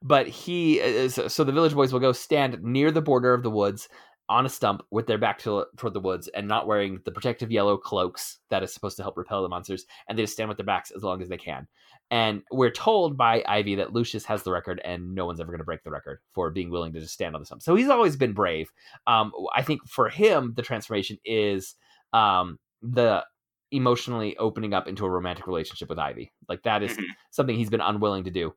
but 0.03 0.27
he 0.27 0.81
is 0.81 1.19
so 1.29 1.45
the 1.45 1.53
village 1.53 1.73
boys 1.73 1.93
will 1.95 2.01
go 2.01 2.13
stand 2.13 2.63
near 2.63 2.91
the 2.91 3.01
border 3.01 3.33
of 3.33 3.43
the 3.43 3.51
woods 3.51 3.89
on 4.29 4.47
a 4.47 4.49
stump 4.49 4.83
with 4.91 5.07
their 5.07 5.19
back 5.19 5.39
to, 5.39 5.67
toward 5.77 5.93
the 5.93 6.01
woods 6.01 6.29
and 6.29 6.49
not 6.49 6.67
wearing 6.67 6.99
the 7.05 7.11
protective 7.13 7.51
yellow 7.53 7.77
cloaks 7.77 8.39
that 8.51 8.63
is 8.63 8.73
supposed 8.73 8.97
to 8.97 9.03
help 9.03 9.17
repel 9.17 9.43
the 9.43 9.49
monsters 9.49 9.85
and 10.09 10.17
they 10.17 10.23
just 10.23 10.33
stand 10.33 10.49
with 10.49 10.57
their 10.57 10.65
backs 10.65 10.91
as 10.91 11.03
long 11.03 11.21
as 11.21 11.29
they 11.29 11.37
can. 11.37 11.67
And 12.11 12.43
we're 12.51 12.71
told 12.71 13.17
by 13.17 13.43
ivy 13.47 13.75
that 13.77 13.93
lucius 13.93 14.25
has 14.25 14.43
the 14.43 14.51
record 14.53 14.81
and 14.85 15.15
no 15.15 15.27
one's 15.27 15.41
ever 15.41 15.51
going 15.53 15.59
to 15.59 15.65
break 15.65 15.83
the 15.85 15.91
record 15.91 16.21
for 16.33 16.51
being 16.51 16.71
willing 16.71 16.93
to 16.95 17.01
just 17.01 17.13
stand 17.13 17.35
on 17.35 17.43
the 17.43 17.47
stump. 17.47 17.63
So 17.63 17.75
he's 17.75 17.89
always 17.89 18.17
been 18.17 18.33
brave. 18.33 18.71
Um, 19.07 19.33
i 19.55 19.63
think 19.63 19.87
for 19.87 20.09
him 20.09 20.55
the 20.57 20.63
transformation 20.63 21.19
is 21.25 21.75
um, 22.13 22.59
the 22.83 23.25
emotionally 23.73 24.37
opening 24.39 24.73
up 24.73 24.87
into 24.87 25.05
a 25.05 25.11
romantic 25.11 25.47
relationship 25.47 25.89
with 25.89 25.99
ivy. 25.99 26.33
Like 26.49 26.63
that 26.63 26.83
is 26.83 26.97
Mhm. 26.97 27.05
something 27.31 27.57
he's 27.57 27.71
been 27.71 27.81
unwilling 27.81 28.25
to 28.25 28.31
do. 28.31 28.55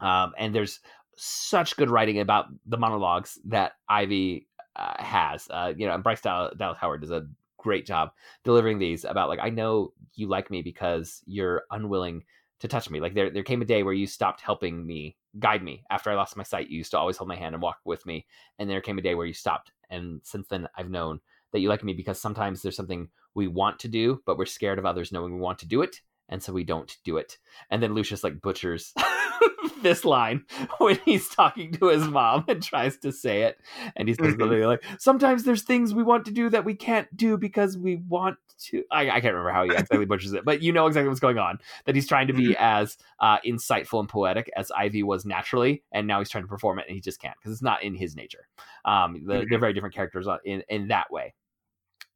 Um, 0.00 0.32
and 0.36 0.54
there's 0.54 0.80
such 1.16 1.76
good 1.76 1.90
writing 1.90 2.18
about 2.18 2.46
the 2.66 2.76
monologues 2.76 3.38
that 3.44 3.74
Ivy 3.88 4.48
uh, 4.76 5.02
has. 5.02 5.46
Uh, 5.50 5.72
you 5.76 5.86
know, 5.86 5.94
and 5.94 6.02
Bryce 6.02 6.20
Dallas, 6.20 6.54
Dallas 6.58 6.78
Howard 6.78 7.00
does 7.00 7.10
a 7.10 7.26
great 7.58 7.86
job 7.86 8.10
delivering 8.44 8.78
these 8.78 9.04
about 9.04 9.28
like 9.28 9.40
I 9.42 9.48
know 9.48 9.92
you 10.14 10.28
like 10.28 10.50
me 10.50 10.62
because 10.62 11.22
you're 11.26 11.62
unwilling 11.70 12.22
to 12.60 12.68
touch 12.68 12.90
me. 12.90 13.00
Like 13.00 13.14
there, 13.14 13.30
there 13.30 13.42
came 13.42 13.62
a 13.62 13.66
day 13.66 13.82
where 13.82 13.94
you 13.94 14.06
stopped 14.06 14.40
helping 14.40 14.86
me 14.86 15.16
guide 15.38 15.62
me 15.62 15.82
after 15.90 16.10
I 16.10 16.14
lost 16.14 16.36
my 16.36 16.42
sight. 16.42 16.70
You 16.70 16.78
used 16.78 16.92
to 16.92 16.98
always 16.98 17.16
hold 17.16 17.28
my 17.28 17.36
hand 17.36 17.54
and 17.54 17.62
walk 17.62 17.78
with 17.84 18.04
me, 18.06 18.26
and 18.58 18.68
there 18.68 18.80
came 18.80 18.98
a 18.98 19.02
day 19.02 19.14
where 19.14 19.26
you 19.26 19.32
stopped. 19.32 19.72
And 19.90 20.20
since 20.22 20.48
then, 20.48 20.68
I've 20.76 20.90
known 20.90 21.20
that 21.52 21.60
you 21.60 21.68
like 21.68 21.84
me 21.84 21.92
because 21.92 22.20
sometimes 22.20 22.62
there's 22.62 22.76
something 22.76 23.08
we 23.34 23.48
want 23.48 23.78
to 23.80 23.88
do, 23.88 24.22
but 24.26 24.38
we're 24.38 24.46
scared 24.46 24.78
of 24.78 24.86
others 24.86 25.12
knowing 25.12 25.34
we 25.34 25.40
want 25.40 25.58
to 25.60 25.68
do 25.68 25.82
it, 25.82 26.00
and 26.28 26.42
so 26.42 26.52
we 26.52 26.64
don't 26.64 26.96
do 27.04 27.16
it. 27.16 27.38
And 27.70 27.82
then 27.82 27.94
Lucius 27.94 28.24
like 28.24 28.40
butchers 28.40 28.92
this 29.82 30.04
line 30.04 30.44
when 30.78 30.98
he's 31.04 31.28
talking 31.28 31.72
to 31.72 31.86
his 31.86 32.06
mom 32.06 32.44
and 32.48 32.62
tries 32.62 32.96
to 32.98 33.12
say 33.12 33.42
it, 33.42 33.58
and 33.96 34.08
he 34.08 34.14
says 34.14 34.34
Mhm. 34.34 34.40
literally 34.40 34.66
like, 34.66 34.84
"Sometimes 34.98 35.44
there's 35.44 35.62
things 35.62 35.94
we 35.94 36.02
want 36.02 36.24
to 36.26 36.30
do 36.30 36.48
that 36.50 36.64
we 36.64 36.74
can't 36.74 37.14
do 37.16 37.36
because 37.36 37.76
we 37.76 37.96
want 37.96 38.36
to." 38.60 38.84
I, 38.90 39.02
I 39.10 39.20
can't 39.20 39.34
remember 39.34 39.50
how 39.50 39.64
he 39.64 39.70
exactly 39.72 40.04
butchers 40.04 40.32
it, 40.32 40.44
but 40.44 40.62
you 40.62 40.72
know 40.72 40.86
exactly 40.86 41.08
what's 41.08 41.20
going 41.20 41.38
on. 41.38 41.58
That 41.86 41.94
he's 41.94 42.08
trying 42.08 42.26
to 42.28 42.32
be 42.32 42.56
as 42.58 42.96
uh, 43.20 43.38
insightful 43.46 44.00
and 44.00 44.08
poetic 44.08 44.50
as 44.56 44.70
Ivy 44.70 45.02
was 45.02 45.24
naturally, 45.24 45.82
and 45.92 46.06
now 46.06 46.18
he's 46.18 46.30
trying 46.30 46.44
to 46.44 46.48
perform 46.48 46.78
it, 46.78 46.86
and 46.88 46.94
he 46.94 47.00
just 47.00 47.20
can't 47.20 47.36
because 47.38 47.52
it's 47.52 47.62
not 47.62 47.82
in 47.82 47.94
his 47.94 48.16
nature. 48.16 48.46
Um, 48.84 49.22
the, 49.26 49.46
they're 49.48 49.58
very 49.58 49.72
different 49.72 49.94
characters 49.94 50.26
in 50.44 50.62
in 50.68 50.88
that 50.88 51.10
way. 51.10 51.34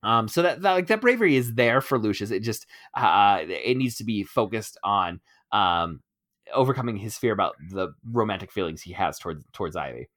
Um, 0.02 0.28
so 0.28 0.42
that, 0.42 0.62
that 0.62 0.72
like 0.72 0.86
that 0.88 1.00
bravery 1.00 1.36
is 1.36 1.54
there 1.54 1.80
for 1.80 1.98
Lucius. 1.98 2.30
It 2.30 2.40
just 2.40 2.66
uh, 2.94 3.40
it 3.42 3.76
needs 3.76 3.96
to 3.96 4.04
be 4.04 4.22
focused 4.22 4.78
on 4.84 5.20
um, 5.52 6.00
overcoming 6.54 6.96
his 6.96 7.16
fear 7.16 7.32
about 7.32 7.56
the 7.70 7.94
romantic 8.04 8.52
feelings 8.52 8.82
he 8.82 8.92
has 8.92 9.18
towards 9.18 9.44
towards 9.52 9.76
Ivy. 9.76 10.08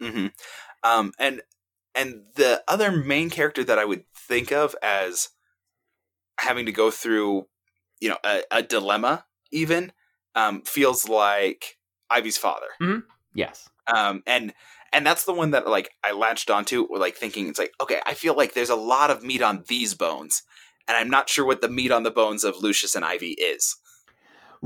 hmm 0.00 0.26
Um, 0.82 1.12
and 1.18 1.42
and 1.94 2.22
the 2.34 2.62
other 2.66 2.90
main 2.90 3.30
character 3.30 3.62
that 3.64 3.78
I 3.78 3.84
would 3.84 4.04
think 4.14 4.52
of 4.52 4.74
as 4.82 5.30
having 6.40 6.66
to 6.66 6.72
go 6.72 6.90
through, 6.90 7.46
you 8.00 8.08
know, 8.08 8.18
a, 8.24 8.42
a 8.50 8.62
dilemma, 8.62 9.24
even 9.52 9.92
um, 10.34 10.62
feels 10.62 11.08
like 11.08 11.78
Ivy's 12.10 12.38
father. 12.38 12.66
Yes. 13.34 13.68
Um, 13.86 14.22
and 14.26 14.52
and 14.92 15.06
that's 15.06 15.24
the 15.24 15.32
one 15.32 15.50
that 15.50 15.66
like 15.68 15.90
I 16.02 16.12
latched 16.12 16.50
onto, 16.50 16.86
like 16.96 17.16
thinking 17.16 17.48
it's 17.48 17.58
like, 17.58 17.72
okay, 17.80 18.00
I 18.06 18.14
feel 18.14 18.36
like 18.36 18.54
there's 18.54 18.70
a 18.70 18.76
lot 18.76 19.10
of 19.10 19.22
meat 19.22 19.42
on 19.42 19.64
these 19.68 19.94
bones, 19.94 20.42
and 20.88 20.96
I'm 20.96 21.10
not 21.10 21.28
sure 21.28 21.44
what 21.44 21.60
the 21.60 21.68
meat 21.68 21.90
on 21.90 22.02
the 22.02 22.10
bones 22.10 22.44
of 22.44 22.62
Lucius 22.62 22.94
and 22.94 23.04
Ivy 23.04 23.32
is. 23.32 23.76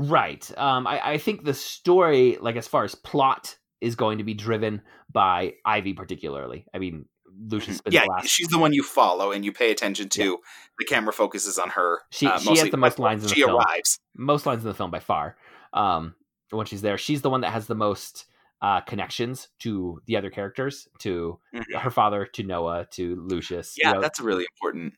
Right. 0.01 0.49
Um, 0.57 0.87
I, 0.87 1.11
I 1.13 1.17
think 1.17 1.43
the 1.43 1.53
story, 1.53 2.37
like 2.39 2.55
as 2.55 2.67
far 2.69 2.85
as 2.85 2.95
plot, 2.95 3.57
is 3.81 3.95
going 3.95 4.17
to 4.19 4.23
be 4.23 4.33
driven 4.33 4.81
by 5.11 5.55
Ivy 5.65 5.91
particularly. 5.93 6.65
I 6.73 6.77
mean, 6.79 7.05
Lucius 7.49 7.77
spends 7.77 7.93
yeah, 7.93 8.05
the 8.05 8.11
last. 8.11 8.27
she's 8.29 8.47
the 8.47 8.57
one 8.57 8.71
you 8.71 8.81
follow 8.81 9.31
and 9.33 9.43
you 9.43 9.51
pay 9.51 9.71
attention 9.71 10.07
to. 10.09 10.37
The 10.77 10.85
camera 10.85 11.11
focuses 11.11 11.59
on 11.59 11.69
her. 11.71 11.99
She- 12.11 12.27
uh, 12.27 12.39
she 12.39 12.57
has 12.57 12.69
the 12.69 12.77
most 12.77 12.97
lines 12.97 13.23
in 13.23 13.29
the 13.29 13.35
film. 13.35 13.35
She 13.35 13.41
film. 13.51 13.57
arrives. 13.61 13.99
most 14.15 14.45
lines 14.45 14.61
in 14.63 14.69
the 14.69 14.73
film 14.73 14.89
by 14.89 14.99
far. 14.99 15.35
Um, 15.73 16.15
when 16.49 16.65
she's 16.65 16.81
there, 16.81 16.97
she's 16.97 17.21
the 17.21 17.29
one 17.29 17.41
that 17.41 17.51
has 17.51 17.67
the 17.67 17.75
most 17.75 18.25
uh, 18.61 18.79
connections 18.81 19.49
to 19.59 20.01
the 20.05 20.15
other 20.17 20.29
characters, 20.29 20.87
to 20.99 21.39
Mhm. 21.53 21.77
her 21.77 21.89
father, 21.91 22.25
to 22.25 22.43
Noah, 22.43 22.87
to 22.91 23.15
Lucius. 23.17 23.75
you 23.77 23.83
Yeah, 23.85 23.93
know, 23.93 24.01
that's 24.01 24.19
a 24.19 24.23
really 24.23 24.45
important 24.55 24.93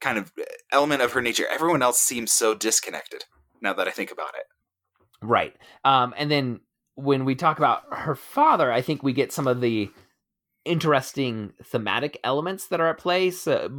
kind 0.00 0.18
of 0.18 0.32
uh, 0.38 0.42
element 0.72 1.00
of 1.02 1.12
her 1.12 1.22
nature. 1.22 1.46
Everyone 1.48 1.80
else 1.82 1.98
seems 2.00 2.32
so 2.32 2.54
disconnected 2.54 3.24
now 3.62 3.72
that 3.74 3.88
I 3.88 3.90
think 3.90 4.10
about 4.10 4.34
it. 4.34 4.44
Right. 5.22 5.54
Um, 5.84 6.12
and 6.16 6.30
then 6.30 6.60
when 6.96 7.24
we 7.24 7.34
talk 7.34 7.58
about 7.58 7.82
her 7.90 8.14
father, 8.14 8.70
I 8.70 8.82
think 8.82 9.02
we 9.02 9.12
get 9.12 9.32
some 9.32 9.46
of 9.46 9.60
the 9.60 9.90
interesting 10.64 11.52
thematic 11.64 12.18
elements 12.24 12.66
that 12.68 12.80
are 12.80 12.88
at 12.88 12.98
play. 12.98 13.30
So, 13.30 13.70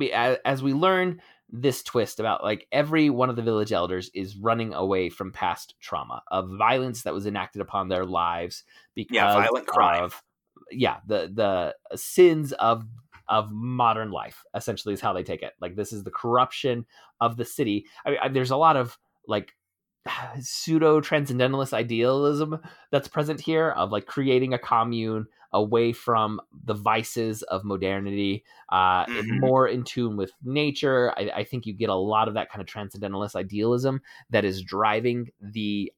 as 0.45 0.63
we 0.63 0.73
learn 0.73 1.21
this 1.49 1.83
twist 1.83 2.19
about 2.19 2.43
like 2.43 2.67
every 2.71 3.11
one 3.11 3.29
of 3.29 3.35
the 3.35 3.41
village 3.43 3.71
elders 3.71 4.09
is 4.15 4.35
running 4.35 4.73
away 4.73 5.07
from 5.07 5.31
past 5.31 5.75
trauma 5.79 6.23
of 6.31 6.49
violence 6.57 7.03
that 7.03 7.13
was 7.13 7.27
enacted 7.27 7.61
upon 7.61 7.87
their 7.87 8.05
lives 8.05 8.63
because 8.95 9.35
violent 9.35 9.67
crime. 9.67 10.03
of 10.03 10.23
yeah 10.71 10.97
the 11.05 11.31
the 11.31 11.75
sins 11.95 12.53
of 12.53 12.83
of 13.29 13.51
modern 13.51 14.09
life 14.09 14.43
essentially 14.55 14.95
is 14.95 15.01
how 15.01 15.13
they 15.13 15.21
take 15.21 15.43
it 15.43 15.53
like 15.61 15.75
this 15.75 15.93
is 15.93 16.03
the 16.03 16.11
corruption 16.11 16.85
of 17.21 17.37
the 17.37 17.45
city 17.45 17.85
I 18.03 18.09
mean, 18.09 18.33
there's 18.33 18.51
a 18.51 18.57
lot 18.57 18.75
of 18.75 18.97
like 19.27 19.53
pseudo 20.41 20.99
transcendentalist 21.01 21.73
idealism 21.73 22.59
that's 22.91 23.07
present 23.07 23.39
here 23.39 23.71
of 23.71 23.91
like 23.91 24.05
creating 24.05 24.53
a 24.53 24.59
commune 24.59 25.25
away 25.53 25.93
from 25.93 26.41
the 26.65 26.73
vices 26.73 27.43
of 27.43 27.63
modernity 27.63 28.43
uh 28.69 29.05
Mhm. 29.05 29.39
more 29.39 29.67
in 29.67 29.83
tune 29.83 30.17
with 30.17 30.31
nature. 30.43 31.11
I, 31.17 31.31
I 31.35 31.43
think 31.43 31.65
you 31.65 31.73
get 31.73 31.89
a 31.89 31.95
lot 31.95 32.27
of 32.27 32.33
that 32.33 32.49
kind 32.49 32.61
of 32.61 32.67
transcendentalist 32.67 33.35
idealism 33.35 34.01
that 34.31 34.45
is 34.45 34.61
driving 34.63 35.29
the 35.39 35.91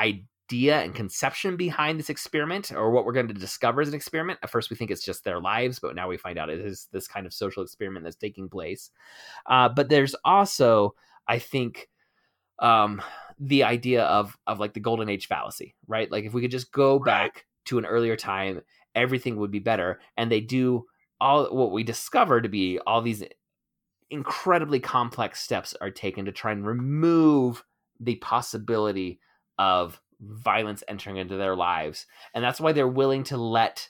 idea 0.00 0.80
and 0.82 0.94
conception 0.94 1.56
behind 1.56 1.98
this 1.98 2.10
experiment 2.10 2.72
or 2.72 2.90
what 2.90 3.04
we're 3.06 3.12
going 3.12 3.28
to 3.28 3.34
discover 3.34 3.80
as 3.82 3.88
an 3.88 3.94
experiment. 3.94 4.38
At 4.42 4.50
first 4.50 4.70
we 4.70 4.76
think 4.76 4.90
it's 4.90 5.04
just 5.04 5.24
their 5.24 5.40
lives 5.40 5.78
but 5.80 5.94
now 5.96 6.08
we 6.08 6.16
find 6.18 6.38
out 6.38 6.50
it 6.50 6.60
is 6.60 6.88
this 6.92 7.08
kind 7.08 7.26
of 7.26 7.34
social 7.34 7.62
experiment 7.62 8.04
that's 8.04 8.16
taking 8.16 8.48
place. 8.48 8.90
Uh, 9.46 9.68
but 9.68 9.88
there's 9.90 10.14
also 10.24 10.94
i 11.28 11.38
think 11.38 11.88
um 12.60 13.00
the 13.38 13.62
idea 13.64 14.04
of 14.04 14.36
of 14.46 14.58
like 14.58 14.74
the 14.74 14.80
golden 14.80 15.08
age 15.08 15.26
fallacy 15.28 15.74
right? 15.86 16.10
Like 16.10 16.24
if 16.24 16.32
we 16.34 16.42
could 16.42 16.50
just 16.50 16.72
go 16.72 16.98
Right. 16.98 17.32
back 17.32 17.46
to 17.66 17.78
an 17.78 17.86
earlier 17.86 18.16
time 18.16 18.62
everything 18.94 19.36
would 19.36 19.50
be 19.50 19.60
better. 19.60 20.00
And 20.16 20.30
they 20.30 20.40
do 20.40 20.86
all 21.20 21.46
what 21.54 21.72
we 21.72 21.82
discover 21.84 22.40
to 22.40 22.48
be 22.48 22.78
all 22.86 23.00
these 23.02 23.22
incredibly 24.10 24.80
complex 24.80 25.40
steps 25.40 25.74
are 25.80 25.90
taken 25.90 26.24
to 26.24 26.32
try 26.32 26.52
and 26.52 26.66
remove 26.66 27.62
the 28.00 28.16
possibility 28.16 29.20
of 29.58 30.00
violence 30.20 30.82
entering 30.88 31.16
into 31.16 31.36
their 31.36 31.54
lives. 31.54 32.06
And 32.34 32.42
that's 32.42 32.60
why 32.60 32.72
they're 32.72 32.88
willing 32.88 33.24
to 33.24 33.36
let 33.36 33.88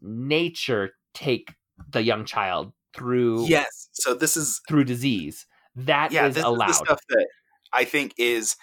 nature 0.00 0.94
take 1.14 1.52
the 1.90 2.02
young 2.02 2.24
child 2.24 2.72
through 2.94 3.46
Yes. 3.46 3.88
So 3.92 4.14
this 4.14 4.36
is 4.36 4.60
through 4.68 4.84
disease. 4.84 5.46
That 5.76 6.10
is 6.10 6.14
yeah, 6.14 6.28
this 6.28 6.44
allowed 6.44 6.70
is 6.70 6.78
the 6.78 6.84
stuff 6.86 7.00
that 7.10 7.26
I 7.72 7.84
think 7.84 8.14
is 8.16 8.56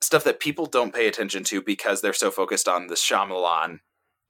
stuff 0.00 0.24
that 0.24 0.40
people 0.40 0.66
don't 0.66 0.94
pay 0.94 1.08
attention 1.08 1.44
to 1.44 1.60
because 1.60 2.00
they're 2.00 2.12
so 2.12 2.30
focused 2.30 2.68
on 2.68 2.86
the 2.86 2.94
Shyamalan 2.94 3.80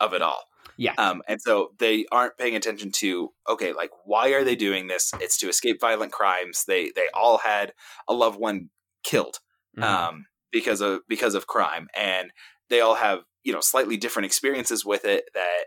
of 0.01 0.15
it 0.15 0.23
all. 0.23 0.45
Yeah. 0.77 0.95
Um, 0.97 1.23
and 1.29 1.41
so 1.43 1.73
they 1.79 2.07
aren't 2.13 2.39
paying 2.39 2.55
attention 2.55 2.93
to 2.93 3.33
okay, 3.49 3.73
like 3.73 3.91
why 4.05 4.29
are 4.31 4.45
they 4.45 4.55
doing 4.57 4.87
this? 4.87 5.13
It's 5.21 5.37
to 5.39 5.49
escape 5.49 5.81
violent 5.81 6.13
crimes. 6.13 6.65
They 6.67 6.91
they 6.95 7.09
all 7.13 7.39
had 7.39 7.73
a 8.09 8.15
loved 8.15 8.39
one 8.39 8.71
killed 9.03 9.39
Mhm. 9.77 9.83
um, 9.83 10.27
because 10.53 10.81
of 10.81 11.01
because 11.09 11.35
of 11.35 11.47
crime, 11.47 11.89
and 11.97 12.33
they 12.71 12.81
all 12.81 12.95
have 12.95 13.21
you 13.43 13.53
know 13.53 13.61
slightly 13.61 13.97
different 13.97 14.27
experiences 14.27 14.85
with 14.85 15.05
it 15.05 15.25
that 15.35 15.65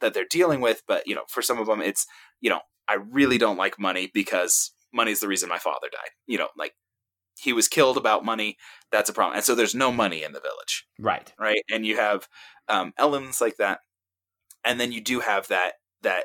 that 0.00 0.14
they're 0.14 0.24
dealing 0.28 0.60
with. 0.62 0.82
But 0.88 1.06
you 1.06 1.14
know, 1.14 1.24
for 1.28 1.42
some 1.42 1.58
of 1.58 1.66
them, 1.66 1.82
it's 1.82 2.06
you 2.40 2.48
know 2.48 2.60
I 2.88 2.94
really 2.94 3.38
don't 3.38 3.58
like 3.58 3.78
money 3.78 4.10
because 4.12 4.72
money 4.94 5.12
is 5.12 5.20
the 5.20 5.28
reason 5.28 5.48
my 5.48 5.58
father 5.58 5.88
died. 5.92 6.10
You 6.26 6.38
know, 6.38 6.48
like 6.56 6.72
he 7.38 7.52
was 7.52 7.68
killed 7.68 7.96
about 7.96 8.24
money. 8.24 8.56
That's 8.90 9.10
a 9.10 9.12
problem, 9.12 9.36
and 9.36 9.44
so 9.44 9.54
there's 9.54 9.74
no 9.74 9.90
money 9.92 10.22
in 10.22 10.32
the 10.32 10.40
village 10.40 10.86
right 10.98 11.32
right? 11.38 11.62
And 11.70 11.86
you 11.86 11.96
have 11.96 12.28
um, 12.68 12.92
elements 12.98 13.40
like 13.40 13.56
that, 13.56 13.80
and 14.64 14.80
then 14.80 14.92
you 14.92 15.00
do 15.00 15.20
have 15.20 15.48
that 15.48 15.74
that 16.02 16.24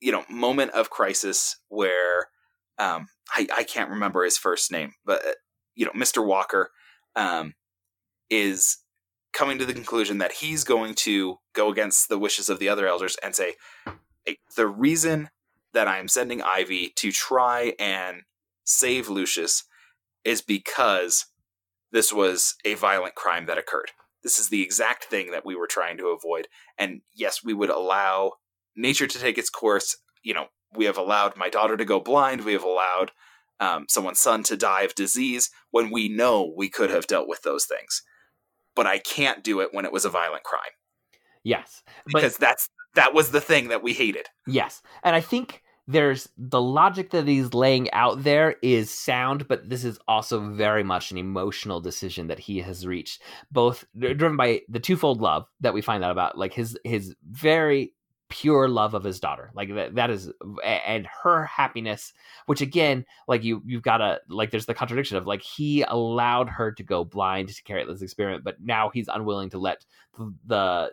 you 0.00 0.12
know 0.12 0.24
moment 0.28 0.72
of 0.72 0.90
crisis 0.90 1.56
where 1.68 2.28
um, 2.78 3.06
I 3.30 3.46
I 3.54 3.64
can't 3.64 3.90
remember 3.90 4.24
his 4.24 4.38
first 4.38 4.70
name, 4.70 4.92
but 5.04 5.24
uh, 5.26 5.32
you 5.74 5.86
know 5.86 5.92
Mr. 5.92 6.24
Walker 6.24 6.70
um, 7.16 7.54
is 8.30 8.78
coming 9.32 9.58
to 9.58 9.66
the 9.66 9.74
conclusion 9.74 10.18
that 10.18 10.32
he's 10.32 10.62
going 10.62 10.94
to 10.94 11.38
go 11.54 11.70
against 11.70 12.08
the 12.08 12.18
wishes 12.18 12.48
of 12.48 12.58
the 12.58 12.68
other 12.68 12.86
elders 12.86 13.16
and 13.22 13.34
say 13.34 13.54
"Hey, 14.24 14.38
the 14.56 14.66
reason 14.66 15.30
that 15.72 15.88
I'm 15.88 16.08
sending 16.08 16.40
Ivy 16.40 16.92
to 16.96 17.12
try 17.12 17.74
and 17.78 18.22
save 18.64 19.08
Lucius 19.08 19.64
is 20.24 20.42
because 20.42 21.26
this 21.92 22.12
was 22.12 22.54
a 22.64 22.74
violent 22.74 23.14
crime 23.14 23.46
that 23.46 23.58
occurred. 23.58 23.90
This 24.22 24.38
is 24.38 24.48
the 24.48 24.62
exact 24.62 25.04
thing 25.04 25.30
that 25.32 25.44
we 25.44 25.54
were 25.54 25.66
trying 25.66 25.98
to 25.98 26.08
avoid. 26.08 26.48
And 26.78 27.02
yes, 27.14 27.44
we 27.44 27.52
would 27.52 27.70
allow 27.70 28.32
nature 28.74 29.06
to 29.06 29.18
take 29.18 29.38
its 29.38 29.50
course. 29.50 29.96
You 30.22 30.34
know, 30.34 30.46
we 30.74 30.86
have 30.86 30.96
allowed 30.96 31.36
my 31.36 31.48
daughter 31.48 31.76
to 31.76 31.84
go 31.84 32.00
blind. 32.00 32.44
We 32.44 32.54
have 32.54 32.64
allowed 32.64 33.12
um, 33.60 33.86
someone's 33.88 34.20
son 34.20 34.42
to 34.44 34.56
die 34.56 34.82
of 34.82 34.94
disease 34.94 35.50
when 35.70 35.90
we 35.90 36.08
know 36.08 36.52
we 36.56 36.68
could 36.68 36.90
have 36.90 37.06
dealt 37.06 37.28
with 37.28 37.42
those 37.42 37.66
things. 37.66 38.02
But 38.74 38.86
I 38.86 38.98
can't 38.98 39.44
do 39.44 39.60
it 39.60 39.68
when 39.72 39.84
it 39.84 39.92
was 39.92 40.04
a 40.04 40.10
violent 40.10 40.42
crime 40.42 40.62
yes 41.46 41.82
but 42.06 42.14
because 42.14 42.38
that's 42.38 42.70
that 42.94 43.14
was 43.14 43.30
the 43.30 43.40
thing 43.40 43.68
that 43.68 43.82
we 43.82 43.92
hated. 43.92 44.28
Yes. 44.46 44.82
And 45.02 45.14
I 45.14 45.20
think 45.20 45.62
there's 45.86 46.28
the 46.38 46.60
logic 46.60 47.10
that 47.10 47.28
he's 47.28 47.52
laying 47.52 47.90
out 47.92 48.22
there 48.22 48.56
is 48.62 48.90
sound, 48.90 49.46
but 49.48 49.68
this 49.68 49.84
is 49.84 49.98
also 50.08 50.40
very 50.50 50.82
much 50.82 51.10
an 51.10 51.18
emotional 51.18 51.80
decision 51.80 52.28
that 52.28 52.38
he 52.38 52.60
has 52.60 52.86
reached, 52.86 53.22
both 53.52 53.84
driven 53.98 54.36
by 54.36 54.62
the 54.68 54.80
twofold 54.80 55.20
love 55.20 55.46
that 55.60 55.74
we 55.74 55.82
find 55.82 56.02
out 56.02 56.10
about, 56.10 56.38
like 56.38 56.54
his 56.54 56.78
his 56.84 57.14
very 57.30 57.92
pure 58.30 58.68
love 58.68 58.94
of 58.94 59.04
his 59.04 59.20
daughter. 59.20 59.50
Like 59.54 59.74
that, 59.74 59.94
that 59.96 60.10
is 60.10 60.32
and 60.64 61.06
her 61.22 61.44
happiness 61.44 62.12
which 62.46 62.62
again 62.62 63.04
like 63.28 63.44
you 63.44 63.62
you've 63.66 63.82
got 63.82 63.98
to 63.98 64.20
like 64.28 64.50
there's 64.50 64.66
the 64.66 64.74
contradiction 64.74 65.16
of 65.16 65.26
like 65.26 65.42
he 65.42 65.82
allowed 65.82 66.48
her 66.48 66.72
to 66.72 66.82
go 66.82 67.04
blind 67.04 67.48
to 67.50 67.62
carry 67.62 67.82
out 67.82 67.88
this 67.88 68.02
experiment 68.02 68.42
but 68.42 68.56
now 68.60 68.90
he's 68.92 69.08
unwilling 69.08 69.50
to 69.50 69.58
let 69.58 69.84
the, 70.18 70.34
the 70.46 70.92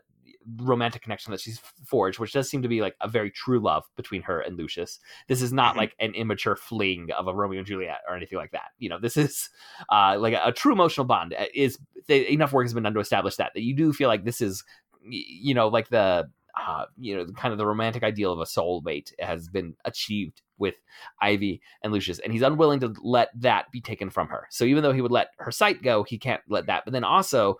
romantic 0.57 1.01
connection 1.01 1.31
that 1.31 1.39
she's 1.39 1.59
forged, 1.85 2.19
which 2.19 2.33
does 2.33 2.49
seem 2.49 2.61
to 2.61 2.67
be 2.67 2.81
like 2.81 2.95
a 3.01 3.07
very 3.07 3.29
true 3.31 3.59
love 3.59 3.83
between 3.95 4.21
her 4.23 4.39
and 4.39 4.57
Lucius. 4.57 4.99
This 5.27 5.41
is 5.41 5.53
not 5.53 5.75
Mhm. 5.75 5.77
like 5.77 5.95
an 5.99 6.13
immature 6.13 6.55
fling 6.55 7.09
of 7.17 7.27
a 7.27 7.33
Romeo 7.33 7.59
and 7.59 7.67
Juliet 7.67 7.99
or 8.07 8.15
anything 8.15 8.37
like 8.37 8.51
that. 8.51 8.71
You 8.79 8.89
know, 8.89 8.99
this 8.99 9.17
is 9.17 9.49
uh, 9.89 10.17
like 10.19 10.33
a, 10.33 10.41
a 10.47 10.51
true 10.51 10.73
emotional 10.73 11.05
bond. 11.05 11.35
Is 11.53 11.77
they, 12.07 12.27
enough 12.29 12.53
work 12.53 12.65
has 12.65 12.73
been 12.73 12.83
done 12.83 12.93
to 12.93 12.99
establish 12.99 13.35
that 13.35 13.51
that 13.53 13.61
you 13.61 13.75
do 13.75 13.93
feel 13.93 14.07
like 14.07 14.23
this 14.25 14.41
is, 14.41 14.63
you 15.03 15.53
know, 15.53 15.67
like 15.67 15.89
the. 15.89 16.29
Uh, 16.67 16.83
you 16.97 17.15
know, 17.15 17.25
kind 17.37 17.53
of 17.53 17.57
the 17.57 17.65
romantic 17.65 18.03
ideal 18.03 18.33
of 18.33 18.39
a 18.39 18.43
soulmate 18.43 19.13
has 19.19 19.47
been 19.47 19.73
achieved 19.85 20.41
with 20.57 20.75
Ivy 21.21 21.61
and 21.81 21.93
Lucius, 21.93 22.19
and 22.19 22.33
he's 22.33 22.41
unwilling 22.41 22.81
to 22.81 22.93
let 23.01 23.29
that 23.39 23.71
be 23.71 23.79
taken 23.79 24.09
from 24.09 24.27
her. 24.27 24.47
So 24.49 24.65
even 24.65 24.83
though 24.83 24.91
he 24.91 24.99
would 25.01 25.13
let 25.13 25.29
her 25.39 25.49
sight 25.49 25.81
go, 25.81 26.03
he 26.03 26.17
can't 26.17 26.41
let 26.49 26.65
that. 26.65 26.83
But 26.83 26.91
then 26.91 27.05
also, 27.05 27.57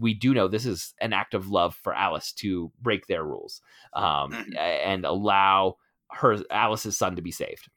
we 0.00 0.14
do 0.14 0.34
know 0.34 0.48
this 0.48 0.66
is 0.66 0.94
an 1.00 1.12
act 1.12 1.34
of 1.34 1.48
love 1.48 1.74
for 1.76 1.92
Alice 1.94 2.32
to 2.34 2.70
break 2.80 3.06
their 3.06 3.24
rules 3.24 3.60
um, 3.92 4.32
Mhm. 4.32 4.56
and 4.58 5.04
allow 5.04 5.76
her 6.10 6.38
Alice's 6.50 6.96
son 6.96 7.16
to 7.16 7.22
be 7.22 7.30
saved. 7.32 7.68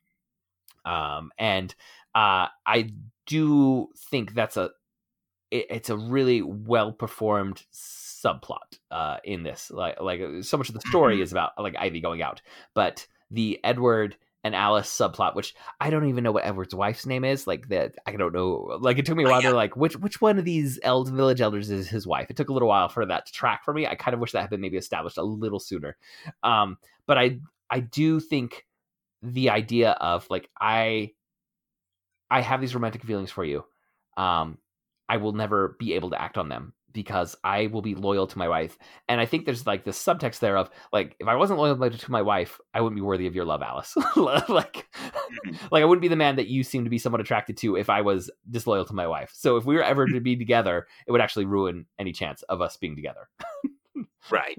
Um, 0.86 1.32
and 1.38 1.74
uh, 2.16 2.48
I 2.66 2.94
do 3.26 3.90
think 3.98 4.34
that's 4.34 4.58
a 4.58 4.72
it, 5.52 5.68
it's 5.70 5.90
a 5.90 5.98
really 5.98 6.42
well 6.42 6.92
performed 6.92 7.64
subplot 7.74 8.80
uh, 8.92 9.18
in 9.24 9.44
this. 9.44 9.72
Like 9.72 10.00
like 10.02 10.22
so 10.42 10.58
much 10.58 10.70
of 10.70 10.76
the 10.76 10.82
story 10.82 11.18
Mhm. 11.18 11.22
is 11.22 11.32
about 11.32 11.52
like 11.58 11.76
Ivy 11.78 12.02
going 12.02 12.22
out, 12.22 12.42
but 12.74 13.08
the 13.32 13.60
Edward 13.64 14.18
and 14.44 14.56
Alice 14.56 14.90
subplot, 14.90 15.36
which 15.36 15.56
I 15.80 15.90
don't 15.90 16.10
even 16.10 16.24
know 16.24 16.32
what 16.32 16.46
Edward's 16.46 16.76
wife's 16.76 17.06
name 17.06 17.24
is. 17.24 17.48
Like 17.48 17.70
that, 17.70 17.96
I 18.06 18.12
don't 18.12 18.34
know. 18.34 18.78
Like 18.80 18.98
it 18.98 19.06
took 19.06 19.16
me 19.16 19.24
a 19.24 19.30
while 19.30 19.42
to 19.42 19.52
like 19.52 19.76
which 19.76 19.96
which 19.98 20.20
one 20.20 20.38
of 20.38 20.46
these 20.46 20.80
eld 20.84 21.10
village 21.10 21.42
elders 21.42 21.70
is 21.70 21.88
his 21.88 22.06
wife. 22.06 22.28
It 22.30 22.36
took 22.36 22.50
a 22.50 22.54
little 22.54 22.68
while 22.68 22.90
for 22.90 23.06
that 23.06 23.26
to 23.26 23.32
track 23.32 23.64
for 23.64 23.74
me. 23.74 23.88
I 23.88 23.96
kind 23.96 24.14
of 24.14 24.20
wish 24.20 24.34
that 24.34 24.42
had 24.42 24.50
been 24.50 24.62
maybe 24.62 24.78
established 24.78 25.18
a 25.18 25.24
little 25.24 25.60
sooner. 25.60 25.96
Um, 26.44 26.78
but 27.08 27.18
I 27.18 27.40
I 27.70 27.80
do 27.80 28.20
think 28.20 28.66
the 29.22 29.50
idea 29.50 29.92
of 29.92 30.28
like 30.30 30.50
I 30.60 31.12
I 32.30 32.42
have 32.42 32.60
these 32.60 32.76
romantic 32.76 33.04
feelings 33.04 33.32
for 33.32 33.46
you. 33.46 33.64
Um, 34.18 34.58
I 35.08 35.18
will 35.18 35.34
never 35.34 35.76
be 35.80 35.94
able 35.94 36.10
to 36.12 36.22
act 36.22 36.38
on 36.38 36.50
them 36.50 36.74
because 36.94 37.36
I 37.44 37.68
will 37.68 37.82
be 37.82 37.96
loyal 37.96 38.28
to 38.28 38.38
my 38.38 38.48
wife. 38.48 38.78
And 39.10 39.20
I 39.20 39.26
think 39.26 39.46
there's 39.46 39.68
like 39.68 39.84
this 39.84 40.02
subtext 40.02 40.40
there 40.40 40.58
of 40.58 40.70
like, 40.92 41.16
if 41.20 41.28
I 41.28 41.36
wasn't 41.36 41.60
loyal 41.60 41.76
to 41.76 42.12
my 42.12 42.22
wife, 42.22 42.60
I 42.74 42.82
wouldn't 42.82 42.96
be 42.98 43.02
worthy 43.02 43.28
of 43.28 43.36
your 43.36 43.46
love, 43.46 43.62
Alice. 43.62 43.96
like, 44.16 44.88
Mhm. 45.46 45.58
like 45.72 45.82
I 45.82 45.86
wouldn't 45.86 46.02
be 46.02 46.08
the 46.08 46.16
man 46.16 46.36
that 46.36 46.48
you 46.48 46.64
seem 46.64 46.84
to 46.84 46.90
be 46.90 46.98
somewhat 46.98 47.22
attracted 47.22 47.58
to 47.58 47.76
if 47.76 47.90
I 47.90 48.02
was 48.02 48.30
disloyal 48.50 48.86
to 48.86 48.94
my 48.94 49.08
wife. 49.08 49.32
So 49.34 49.58
if 49.58 49.66
we 49.66 49.76
were 49.76 49.84
ever 49.84 50.06
to 50.08 50.20
be 50.20 50.36
together, 50.36 50.88
it 51.08 51.12
would 51.12 51.22
actually 51.22 51.46
ruin 51.46 51.86
any 52.00 52.12
chance 52.12 52.44
of 52.44 52.62
us 52.62 52.78
being 52.78 52.96
together. 52.96 53.30
right. 54.30 54.58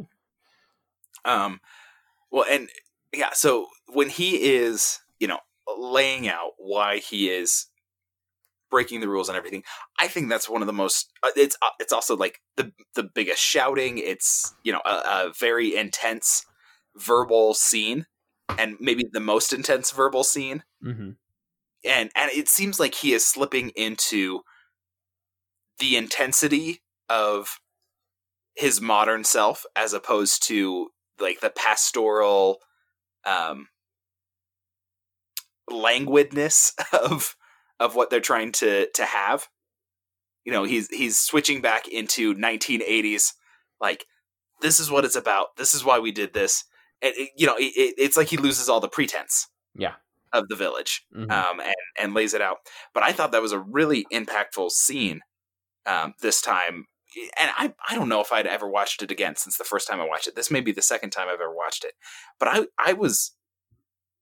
Um, 1.24 1.61
well, 2.30 2.45
and 2.51 2.68
yeah, 3.12 3.30
so 3.32 3.68
when 3.89 4.09
he 4.09 4.55
is, 4.55 5.01
you 5.18 5.28
know, 5.28 5.39
laying 5.78 6.28
out 6.28 6.53
why 6.59 6.99
he 6.99 7.30
is 7.30 7.66
breaking 8.70 9.00
the 9.00 9.08
rules 9.08 9.28
and 9.28 9.36
everything, 9.36 9.62
I 9.98 10.08
think 10.08 10.28
that's 10.28 10.48
one 10.48 10.62
of 10.62 10.66
the 10.66 10.72
most. 10.72 11.10
Uh, 11.22 11.30
it's 11.36 11.56
uh, 11.62 11.70
it's 11.78 11.92
also 11.92 12.16
like 12.16 12.40
the 12.56 12.72
the 12.94 13.04
biggest 13.14 13.42
shouting. 13.42 13.98
It's 13.98 14.54
you 14.64 14.72
know 14.72 14.82
a, 14.84 14.90
a 14.90 15.32
very 15.38 15.76
intense 15.76 16.44
verbal 16.96 17.54
scene, 17.54 18.06
and 18.58 18.76
maybe 18.80 19.04
the 19.12 19.20
most 19.20 19.52
intense 19.52 19.90
verbal 19.90 20.24
scene. 20.24 20.62
Mm-hmm. 20.84 21.10
And 21.84 22.10
and 22.14 22.30
it 22.32 22.48
seems 22.48 22.80
like 22.80 22.94
he 22.94 23.12
is 23.12 23.26
slipping 23.26 23.70
into 23.70 24.40
the 25.78 25.96
intensity 25.96 26.80
of 27.08 27.58
his 28.54 28.80
modern 28.80 29.24
self 29.24 29.64
as 29.76 29.92
opposed 29.92 30.46
to 30.46 30.88
like 31.18 31.40
the 31.40 31.50
pastoral 31.50 32.58
um 33.26 33.68
languidness 35.70 36.72
of 36.92 37.36
of 37.81 37.95
what 37.95 38.11
they're 38.11 38.20
trying 38.20 38.53
to 38.53 38.89
to 38.95 39.05
have 39.05 39.49
you 40.45 40.53
know 40.53 40.64
he's 40.64 40.89
he's 40.89 41.18
switching 41.18 41.61
back 41.61 41.89
into 41.89 42.35
1980s 42.35 43.33
like 43.81 44.07
this 44.61 44.79
is 44.81 44.91
what 44.91 45.05
it's 45.05 45.16
about 45.16 45.57
this 45.57 45.75
is 45.75 45.85
why 45.85 45.99
we 45.99 46.12
did 46.12 46.33
this 46.35 46.64
and 47.03 47.12
it, 47.16 47.31
you 47.37 47.47
know 47.47 47.57
it, 47.59 47.95
it's 47.99 48.16
like 48.16 48.29
he 48.29 48.37
loses 48.37 48.68
all 48.68 48.81
the 48.81 48.89
pretense 48.89 49.49
Yeah. 49.75 49.95
of 50.33 50.49
the 50.49 50.57
village 50.57 51.05
Mhm. 51.14 51.31
um 51.31 51.61
and 51.61 51.75
and 51.99 52.14
lays 52.14 52.35
it 52.35 52.41
out 52.43 52.59
but 52.93 53.03
i 53.03 53.12
thought 53.12 53.33
that 53.33 53.43
was 53.43 53.53
a 53.53 53.59
really 53.59 54.07
impactful 54.12 54.70
scene 54.70 55.20
um 55.87 56.14
this 56.20 56.41
time 56.41 56.87
and 57.39 57.49
I, 57.57 57.72
I 57.89 57.95
don't 57.95 58.09
know 58.09 58.20
if 58.20 58.33
I'd 58.33 58.49
ever 58.49 58.68
watched 58.68 59.01
it 59.01 59.12
again 59.12 59.37
since 59.37 59.57
the 59.57 59.62
first 59.62 59.87
time 59.87 60.01
I 60.01 60.05
watched 60.05 60.27
it. 60.27 60.35
This 60.35 60.51
may 60.51 60.61
be 60.61 60.72
the 60.72 60.83
second 60.83 61.11
time 61.11 61.29
I've 61.29 61.35
ever 61.41 61.55
watched 61.55 61.85
it. 61.85 61.93
But 62.41 62.49
I, 62.49 62.66
I 62.85 62.93
was 62.95 63.37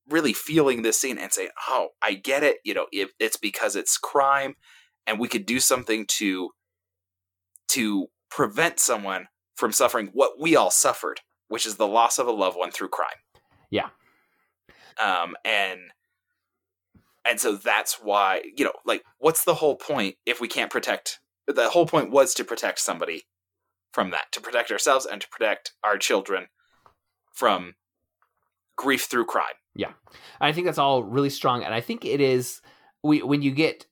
really 0.09 0.33
feeling 0.33 0.81
this 0.81 0.99
scene 0.99 1.17
and 1.17 1.31
saying, 1.31 1.49
oh, 1.67 1.89
I 2.01 2.13
get 2.13 2.43
it. 2.43 2.57
You 2.63 2.73
know, 2.73 2.87
if 2.91 3.11
it's 3.19 3.37
because 3.37 3.75
it's 3.75 3.97
crime 3.97 4.55
and 5.07 5.19
we 5.19 5.27
could 5.27 5.45
do 5.45 5.59
something 5.59 6.05
to 6.17 6.49
to 7.69 8.07
prevent 8.29 8.79
someone 8.79 9.27
from 9.55 9.71
suffering 9.71 10.09
what 10.13 10.39
we 10.39 10.55
all 10.55 10.71
suffered, 10.71 11.21
which 11.47 11.65
is 11.65 11.75
the 11.75 11.87
loss 11.87 12.19
of 12.19 12.27
a 12.27 12.31
loved 12.31 12.57
one 12.57 12.71
through 12.71 12.89
crime. 12.89 13.09
Yeah. 13.69 13.89
Um 15.01 15.35
and 15.45 15.79
and 17.25 17.39
so 17.39 17.55
that's 17.55 17.99
why, 18.01 18.41
you 18.55 18.65
know, 18.65 18.73
like 18.85 19.03
what's 19.17 19.45
the 19.45 19.55
whole 19.55 19.75
point 19.75 20.15
if 20.25 20.41
we 20.41 20.47
can't 20.47 20.71
protect 20.71 21.19
the 21.47 21.69
whole 21.69 21.85
point 21.85 22.11
was 22.11 22.33
to 22.33 22.43
protect 22.43 22.79
somebody 22.79 23.23
from 23.91 24.11
that, 24.11 24.31
to 24.31 24.41
protect 24.41 24.71
ourselves 24.71 25.05
and 25.05 25.21
to 25.21 25.29
protect 25.29 25.73
our 25.83 25.97
children 25.97 26.47
from 27.31 27.75
grief 28.75 29.03
through 29.03 29.25
crime. 29.25 29.45
Yeah. 29.75 29.93
I 30.39 30.51
think 30.51 30.65
that's 30.65 30.77
all 30.77 31.03
really 31.03 31.29
strong, 31.29 31.63
and 31.63 31.73
I 31.73 31.81
think 31.81 32.05
it 32.05 32.21
is 32.21 32.61
we 33.03 33.21
when 33.21 33.41
you 33.41 33.51
get 33.51 33.85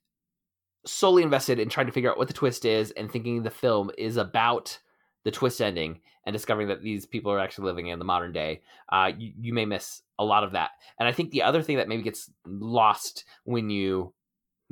solely 0.86 1.22
invested 1.22 1.58
in 1.58 1.68
trying 1.68 1.86
to 1.86 1.92
figure 1.92 2.10
out 2.10 2.18
what 2.18 2.28
the 2.28 2.34
twist 2.34 2.64
is 2.64 2.90
and 2.92 3.10
thinking 3.10 3.42
the 3.42 3.50
film 3.50 3.90
is 3.96 4.16
about 4.16 4.78
the 5.24 5.30
twist 5.30 5.60
ending 5.60 6.00
and 6.26 6.32
discovering 6.32 6.68
that 6.68 6.82
these 6.82 7.06
people 7.06 7.32
are 7.32 7.38
actually 7.38 7.66
living 7.66 7.88
in 7.88 7.98
the 7.98 8.04
modern 8.04 8.32
day, 8.32 8.62
uh, 8.90 9.10
you, 9.16 9.32
you 9.40 9.52
may 9.52 9.64
miss 9.64 10.02
a 10.18 10.24
lot 10.24 10.44
of 10.44 10.52
that. 10.52 10.70
And 10.98 11.08
I 11.08 11.12
think 11.12 11.30
the 11.30 11.42
other 11.42 11.62
thing 11.62 11.76
that 11.76 11.88
maybe 11.88 12.02
gets 12.02 12.30
lost 12.46 13.24
when 13.44 13.70
you 13.70 14.12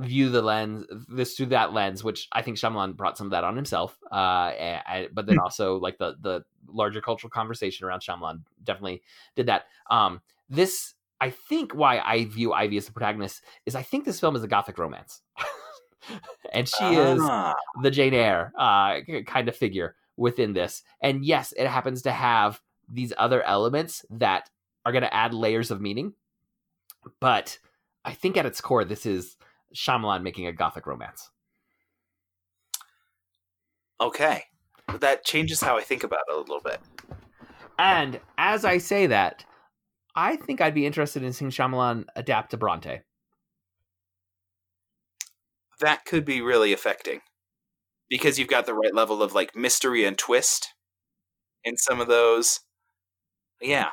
view 0.01 0.31
the 0.31 0.43
lens 0.43 0.87
this 1.09 1.37
through 1.37 1.47
that 1.47 1.73
lens, 1.73 2.03
which 2.03 2.29
I 2.33 2.43
think 2.43 2.57
Shyamalan 2.57 2.97
brought 2.97 3.19
some 3.19 3.29
of 3.29 3.31
that 3.33 3.45
on 3.45 3.57
himself, 3.57 3.99
uh, 4.11 4.53
but 5.13 5.27
then 5.27 5.39
also 5.39 5.77
like 5.77 5.99
the 5.99 6.17
the 6.21 6.45
larger 6.69 7.01
cultural 7.01 7.31
conversation 7.31 7.87
around 7.87 8.01
Shyamalan 8.01 8.43
definitely 8.63 9.03
did 9.37 9.47
that. 9.47 9.65
Um, 9.91 10.21
this 10.49 10.95
I 11.21 11.31
think 11.31 11.75
why 11.75 11.99
I 11.99 12.25
view 12.25 12.53
Ivy 12.53 12.77
as 12.77 12.87
the 12.87 12.93
protagonist 12.93 13.43
is 13.67 13.75
I 13.75 13.83
think 13.83 14.05
this 14.05 14.21
film 14.21 14.37
is 14.37 14.43
a 14.43 14.49
gothic 14.49 14.79
romance. 14.79 15.21
and 16.53 16.69
she 16.69 16.85
is 16.85 17.21
Ah, 17.23 17.55
the 17.83 17.91
Jane 17.91 18.15
Eyre 18.15 18.53
uh, 18.59 19.01
kind 19.27 19.49
of 19.49 19.57
figure 19.57 19.97
within 20.17 20.53
this. 20.53 20.83
And 21.03 21.25
yes, 21.25 21.53
it 21.57 21.67
happens 21.67 22.03
to 22.03 22.13
have 22.13 22.61
these 22.93 23.13
other 23.19 23.43
elements 23.43 24.05
that 24.11 24.51
are 24.85 24.93
going 24.93 25.03
to 25.03 25.15
add 25.15 25.35
layers 25.35 25.71
of 25.71 25.81
meaning. 25.81 26.15
But 27.21 27.59
I 28.05 28.13
think 28.13 28.37
at 28.37 28.47
its 28.47 28.61
core, 28.61 28.85
this 28.85 29.07
is 29.07 29.37
Shyamalan 29.75 30.23
making 30.23 30.47
a 30.47 30.53
gothic 30.53 30.87
romance. 30.87 31.31
okay. 34.01 34.45
That 34.99 35.25
changes 35.25 35.61
how 35.61 35.77
I 35.77 35.83
think 35.83 36.03
about 36.03 36.21
it 36.29 36.35
a 36.35 36.39
little 36.39 36.61
bit. 36.61 36.81
And 37.79 38.21
as 38.39 38.65
I 38.65 38.79
say 38.79 39.07
that, 39.07 39.45
I 40.15 40.37
think 40.37 40.61
I'd 40.61 40.75
be 40.75 40.87
interested 40.87 41.23
in 41.23 41.33
seeing 41.33 41.51
Shyamalan 41.51 42.07
adapt 42.17 42.51
to 42.51 42.57
Bronte. 42.57 43.03
That 45.81 46.05
could 46.05 46.25
be 46.25 46.41
really 46.43 46.73
affecting 46.73 47.21
because 48.09 48.39
you've 48.39 48.49
got 48.49 48.67
the 48.67 48.75
right 48.75 48.95
level 48.95 49.23
of 49.23 49.33
like 49.35 49.57
mystery 49.57 50.05
and 50.05 50.19
twist 50.19 50.75
in 51.65 51.77
some 51.77 52.01
of 52.01 52.09
those. 52.09 52.61
Yeah. 53.61 53.91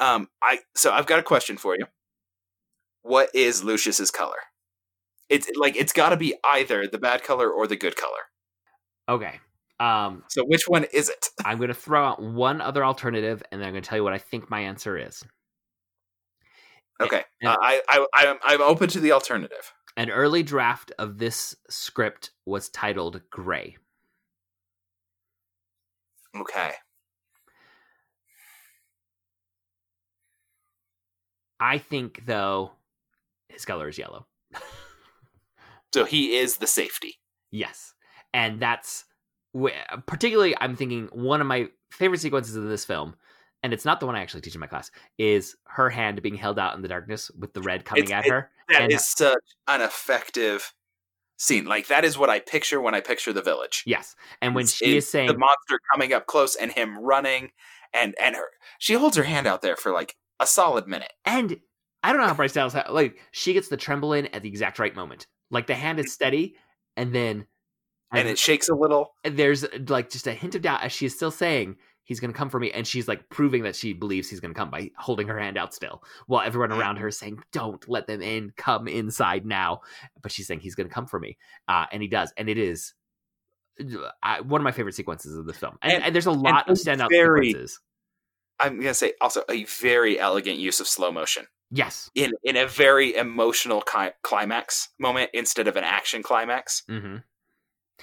Um 0.00 0.28
I 0.42 0.60
so 0.74 0.92
I've 0.92 1.06
got 1.06 1.18
a 1.20 1.22
question 1.24 1.56
for 1.56 1.76
you. 1.76 1.86
What 3.02 3.30
is 3.34 3.62
Lucius's 3.64 4.10
color? 4.10 4.38
It's 5.30 5.48
like 5.56 5.76
it's 5.76 5.92
got 5.92 6.10
to 6.10 6.16
be 6.16 6.34
either 6.44 6.86
the 6.86 6.98
bad 6.98 7.22
color 7.22 7.50
or 7.50 7.66
the 7.66 7.76
good 7.76 7.96
color. 7.96 8.18
Okay. 9.08 9.40
Um, 9.78 10.24
So 10.28 10.44
which 10.44 10.68
one 10.68 10.84
is 10.92 11.08
it? 11.08 11.28
I'm 11.44 11.56
going 11.58 11.68
to 11.68 11.74
throw 11.74 12.04
out 12.04 12.22
one 12.22 12.60
other 12.60 12.84
alternative, 12.84 13.42
and 13.50 13.60
then 13.60 13.68
I'm 13.68 13.72
going 13.72 13.82
to 13.82 13.88
tell 13.88 13.96
you 13.98 14.04
what 14.04 14.12
I 14.12 14.18
think 14.18 14.50
my 14.50 14.60
answer 14.60 14.98
is. 14.98 15.24
Okay. 17.00 17.22
Yeah. 17.40 17.52
Uh, 17.52 17.56
I 17.62 17.80
I 17.88 18.06
I'm 18.14 18.36
I'm 18.44 18.60
open 18.60 18.88
to 18.90 19.00
the 19.00 19.12
alternative. 19.12 19.72
An 19.96 20.10
early 20.10 20.42
draft 20.42 20.92
of 20.98 21.18
this 21.18 21.56
script 21.68 22.32
was 22.44 22.68
titled 22.68 23.22
Gray. 23.30 23.76
Okay. 26.36 26.72
I 31.58 31.78
think, 31.78 32.24
though, 32.26 32.72
his 33.48 33.64
color 33.64 33.88
is 33.88 33.98
yellow. 33.98 34.26
So 35.92 36.04
he 36.04 36.36
is 36.36 36.58
the 36.58 36.66
safety. 36.66 37.18
Yes. 37.50 37.94
And 38.32 38.60
that's 38.60 39.04
particularly, 40.06 40.54
I'm 40.60 40.76
thinking 40.76 41.08
one 41.12 41.40
of 41.40 41.46
my 41.46 41.68
favorite 41.90 42.20
sequences 42.20 42.54
of 42.56 42.64
this 42.64 42.84
film, 42.84 43.16
and 43.62 43.72
it's 43.72 43.84
not 43.84 44.00
the 44.00 44.06
one 44.06 44.14
I 44.14 44.20
actually 44.22 44.40
teach 44.42 44.54
in 44.54 44.60
my 44.60 44.66
class, 44.68 44.90
is 45.18 45.56
her 45.66 45.90
hand 45.90 46.22
being 46.22 46.36
held 46.36 46.58
out 46.58 46.76
in 46.76 46.82
the 46.82 46.88
darkness 46.88 47.30
with 47.38 47.52
the 47.52 47.60
red 47.62 47.84
coming 47.84 48.04
It's- 48.04 48.18
at 48.18 48.26
it- 48.26 48.30
her. 48.30 48.50
That 48.68 48.82
And- 48.82 48.92
is 48.92 49.06
such 49.06 49.42
an 49.66 49.80
effective 49.82 50.72
scene. 51.36 51.64
Like 51.64 51.88
that 51.88 52.04
is 52.04 52.16
what 52.16 52.30
I 52.30 52.38
picture 52.38 52.80
when 52.80 52.94
I 52.94 53.00
picture 53.00 53.32
the 53.32 53.42
village. 53.42 53.82
Yes. 53.86 54.14
And 54.40 54.54
when 54.54 54.64
It's- 54.64 54.76
she 54.76 54.96
is 54.96 55.10
saying, 55.10 55.26
the 55.26 55.36
monster 55.38 55.80
coming 55.92 56.12
up 56.12 56.26
close 56.26 56.54
and 56.54 56.70
him 56.70 56.98
running 56.98 57.50
and 57.92 58.14
and 58.20 58.36
her 58.36 58.46
she 58.78 58.92
holds 58.94 59.16
her 59.16 59.24
hand 59.24 59.46
out 59.48 59.62
there 59.62 59.74
for 59.74 59.90
like 59.90 60.16
a 60.38 60.46
solid 60.46 60.86
minute. 60.86 61.12
and 61.24 61.60
I 62.02 62.12
don't 62.12 62.20
know 62.20 62.28
how 62.28 62.34
Bryce 62.34 62.52
Dallas, 62.54 62.74
like, 62.88 63.18
she 63.30 63.52
gets 63.52 63.68
the 63.68 63.76
tremble 63.76 64.14
in 64.14 64.26
at 64.28 64.42
the 64.42 64.48
exact 64.48 64.78
right 64.78 64.94
moment. 64.94 65.26
Like, 65.50 65.66
the 65.66 65.74
hand 65.74 65.98
is 66.00 66.12
steady, 66.12 66.56
and 66.96 67.14
then 67.14 67.46
And 68.12 68.28
it 68.28 68.38
shakes 68.38 68.68
a 68.68 68.74
little. 68.74 69.14
And 69.24 69.36
there's 69.36 69.64
like 69.88 70.10
just 70.10 70.26
a 70.26 70.32
hint 70.32 70.54
of 70.54 70.62
doubt 70.62 70.82
as 70.82 70.92
she 70.92 71.06
is 71.06 71.14
still 71.14 71.30
saying 71.30 71.76
he's 72.02 72.18
going 72.18 72.32
to 72.32 72.36
come 72.36 72.50
for 72.50 72.58
me 72.58 72.72
and 72.72 72.84
she's 72.84 73.06
like 73.06 73.28
proving 73.28 73.62
that 73.62 73.76
she 73.76 73.92
believes 73.92 74.28
he's 74.28 74.40
going 74.40 74.52
to 74.52 74.58
come 74.58 74.68
by 74.68 74.90
holding 74.98 75.28
her 75.28 75.38
hand 75.38 75.56
out 75.56 75.72
still 75.72 76.02
while 76.26 76.44
everyone 76.44 76.72
around 76.72 76.96
her 76.96 77.06
is 77.06 77.16
saying 77.16 77.40
don't 77.52 77.88
let 77.88 78.08
them 78.08 78.20
in. 78.20 78.52
Come 78.56 78.88
inside 78.88 79.46
now. 79.46 79.82
But 80.20 80.32
she's 80.32 80.48
saying 80.48 80.58
he's 80.60 80.74
going 80.74 80.88
to 80.88 80.94
come 80.94 81.06
for 81.06 81.20
me 81.20 81.38
uh, 81.68 81.86
and 81.92 82.02
he 82.02 82.08
does 82.08 82.32
and 82.36 82.48
it 82.48 82.58
is 82.58 82.94
uh, 84.22 84.38
one 84.42 84.60
of 84.60 84.64
my 84.64 84.72
favorite 84.72 84.96
sequences 84.96 85.36
of 85.36 85.46
the 85.46 85.52
film 85.52 85.78
and, 85.82 85.92
And- 85.92 86.04
and 86.04 86.14
there's 86.14 86.26
a 86.26 86.32
lot 86.32 86.68
of 86.68 86.76
standout 86.78 87.10
very- 87.10 87.48
sequences. 87.52 87.80
I'm 88.58 88.76
gonna 88.80 88.92
say 88.92 89.12
also 89.22 89.42
a 89.48 89.64
very 89.64 90.18
elegant 90.18 90.58
use 90.58 90.80
of 90.80 90.88
slow 90.88 91.10
motion 91.12 91.46
yes 91.70 92.10
in 92.14 92.32
in 92.42 92.56
a 92.56 92.66
very 92.66 93.14
emotional 93.14 93.80
ki- 93.80 94.10
climax 94.22 94.88
moment 94.98 95.30
instead 95.34 95.68
of 95.68 95.76
an 95.76 95.84
action 95.84 96.22
climax. 96.22 96.82
hmm 96.88 97.16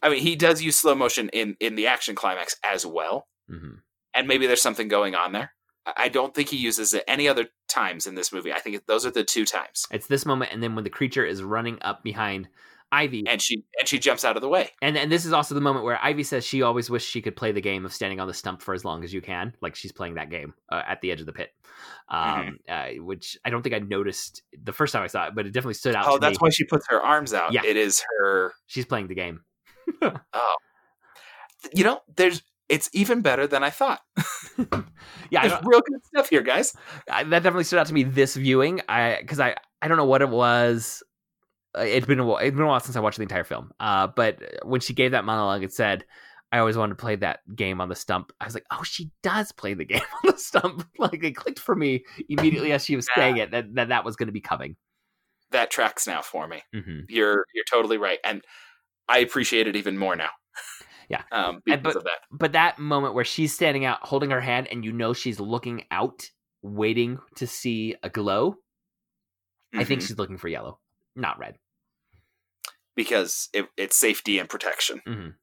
I 0.04 0.10
mean, 0.10 0.20
he 0.20 0.36
does 0.36 0.62
use 0.62 0.76
slow 0.76 0.94
motion 0.96 1.30
in 1.30 1.58
in 1.60 1.76
the 1.76 1.88
action 1.88 2.14
climax 2.16 2.56
as 2.64 2.86
well, 2.86 3.28
hmm 3.50 3.76
and 4.14 4.28
maybe 4.28 4.48
there's 4.48 4.62
something 4.62 4.88
going 4.88 5.16
on 5.16 5.32
there. 5.32 5.54
I 5.96 6.10
don't 6.10 6.36
think 6.36 6.50
he 6.50 6.58
uses 6.58 6.94
it 6.94 7.04
any 7.08 7.28
other 7.30 7.48
times 7.70 8.08
in 8.08 8.16
this 8.16 8.34
movie. 8.34 8.52
I 8.52 8.60
think 8.60 8.86
those 8.88 9.06
are 9.06 9.12
the 9.12 9.24
two 9.24 9.46
times. 9.46 9.86
it's 9.90 10.08
this 10.08 10.26
moment 10.26 10.52
and 10.52 10.62
then 10.62 10.76
when 10.76 10.84
the 10.84 10.90
creature 10.90 11.26
is 11.26 11.42
running 11.42 11.78
up 11.82 12.04
behind 12.04 12.50
ivy 12.92 13.24
And 13.28 13.42
she 13.42 13.64
and 13.80 13.88
she 13.88 14.00
jumps 14.00 14.24
out 14.24 14.36
of 14.36 14.42
the 14.42 14.50
way. 14.50 14.72
And 14.82 14.98
and 14.98 15.12
this 15.12 15.26
is 15.26 15.34
also 15.34 15.56
the 15.56 15.62
moment 15.62 15.86
where 15.86 16.00
Ivy 16.04 16.24
says 16.24 16.46
she 16.46 16.62
always 16.62 16.90
wished 16.90 17.10
she 17.10 17.22
could 17.22 17.36
play 17.36 17.52
the 17.52 17.62
game 17.62 17.86
of 17.86 17.94
standing 17.94 18.20
on 18.20 18.28
the 18.28 18.34
stump 18.34 18.62
for 18.62 18.74
as 18.74 18.86
long 18.86 19.04
as 19.04 19.14
you 19.14 19.22
can, 19.22 19.54
like 19.62 19.76
she's 19.76 19.92
playing 19.92 20.16
that 20.16 20.30
game 20.30 20.54
uh, 20.72 20.82
at 20.88 21.02
the 21.02 21.12
edge 21.12 21.20
of 21.20 21.26
the 21.26 21.34
pit, 21.34 21.52
um, 22.10 22.60
uh, 22.70 22.90
which 23.00 23.38
I 23.46 23.50
don't 23.50 23.62
think 23.62 23.76
I 23.76 23.80
noticed 23.80 24.44
the 24.64 24.74
first 24.74 24.94
time 24.94 25.04
I 25.04 25.08
saw 25.08 25.28
it, 25.28 25.36
but 25.36 25.46
it 25.46 25.52
definitely 25.52 25.76
stood 25.76 25.96
out. 25.96 26.06
Oh, 26.08 26.18
that's 26.18 26.40
me. 26.40 26.46
why 26.46 26.50
she 26.50 26.64
puts 26.64 26.88
her 26.90 27.02
arms 27.02 27.34
out. 27.34 27.52
Yeah. 27.52 27.62
It 27.66 27.78
is 27.78 28.04
her 28.20 28.54
she's 28.68 28.86
playing 28.86 29.08
the 29.08 29.16
game. 29.16 29.42
Oh, 30.04 30.56
you 31.74 31.84
know, 31.84 32.02
there's 32.16 32.44
it's 32.70 32.90
even 32.94 33.22
better 33.22 33.48
than 33.48 33.64
I 33.64 33.70
thought. 33.70 34.02
yeah, 35.30 35.48
There's 35.48 35.64
real 35.64 35.82
good 35.82 36.06
stuff 36.06 36.30
here, 36.30 36.42
guys. 36.42 36.76
I, 37.10 37.24
that 37.24 37.44
definitely 37.44 37.64
stood 37.64 37.80
out 37.80 37.88
to 37.88 37.94
me 37.94 38.04
this 38.04 38.36
viewing. 38.36 38.82
I 38.90 39.18
because 39.22 39.40
I 39.40 39.56
I 39.82 39.88
don't 39.88 39.98
know 39.98 40.06
what 40.06 40.22
it 40.22 40.30
was. 40.30 41.04
Uh, 41.76 41.82
It'd 41.82 42.08
been 42.08 42.20
a 42.20 42.26
while, 42.26 42.38
it'd 42.40 42.56
been 42.56 42.64
a 42.64 42.68
while 42.68 42.80
since 42.80 42.96
I 42.96 43.00
watched 43.00 43.18
the 43.18 43.24
entire 43.24 43.44
film. 43.44 43.72
Uh, 43.80 44.08
but 44.08 44.42
when 44.64 44.82
she 44.82 44.94
gave 44.94 45.12
that 45.12 45.26
monologue, 45.26 45.64
it 45.64 45.74
said, 45.74 46.06
"I 46.52 46.60
always 46.60 46.78
wanted 46.78 46.98
to 46.98 47.02
play 47.02 47.16
that 47.18 47.40
game 47.56 47.82
on 47.82 47.90
the 47.90 47.96
stump." 47.96 48.32
I 48.40 48.46
was 48.46 48.54
like, 48.54 48.66
"Oh, 48.72 48.84
she 48.84 49.12
does 49.24 49.52
play 49.52 49.74
the 49.74 49.86
game 49.94 50.02
on 50.24 50.32
the 50.32 50.38
stump." 50.38 50.88
like 50.98 51.24
it 51.24 51.36
clicked 51.36 51.60
for 51.60 51.76
me 51.76 52.04
immediately 52.30 52.72
as 52.72 52.86
she 52.86 52.96
was 52.96 53.08
saying 53.16 53.38
it 53.38 53.52
that 53.52 53.74
that, 53.76 53.90
that 53.90 54.06
was 54.06 54.16
going 54.16 54.28
to 54.28 54.34
be 54.34 54.42
coming. 54.42 54.76
That 55.52 55.72
tracks 55.72 56.08
now 56.08 56.22
for 56.22 56.48
me. 56.48 56.62
Mm-hmm. 56.76 57.00
You're 57.10 57.46
you're 57.54 57.66
totally 57.70 57.98
right, 57.98 58.20
and 58.24 58.42
I 59.08 59.20
appreciate 59.20 59.68
it 59.68 59.76
even 59.76 59.98
more 59.98 60.16
now. 60.16 60.30
Yeah. 61.10 61.22
um, 61.32 61.62
because 61.64 61.82
but- 61.84 61.96
of 61.96 62.04
that. 62.04 62.20
But 62.32 62.52
that 62.52 62.80
moment 62.80 63.14
where 63.14 63.24
she's 63.24 63.54
standing 63.54 63.86
out, 63.86 64.00
holding 64.02 64.30
her 64.32 64.42
hand, 64.42 64.68
and 64.70 64.84
you 64.84 64.92
know 64.92 65.14
she's 65.14 65.40
looking 65.40 65.86
out, 65.90 66.30
waiting 66.62 67.18
to 67.36 67.48
see 67.48 67.96
a 68.04 68.10
glow. 68.10 68.58
I 69.74 69.86
think 69.86 70.02
Mhm. 70.02 70.08
she's 70.08 70.18
looking 70.18 70.36
for 70.38 70.50
yellow, 70.50 70.80
not 71.18 71.38
red. 71.40 71.58
because 72.96 73.50
it, 73.54 73.68
it's 73.78 73.96
safety 73.98 74.40
and 74.40 74.50
protection. 74.50 75.02
Mhm. 75.06 75.34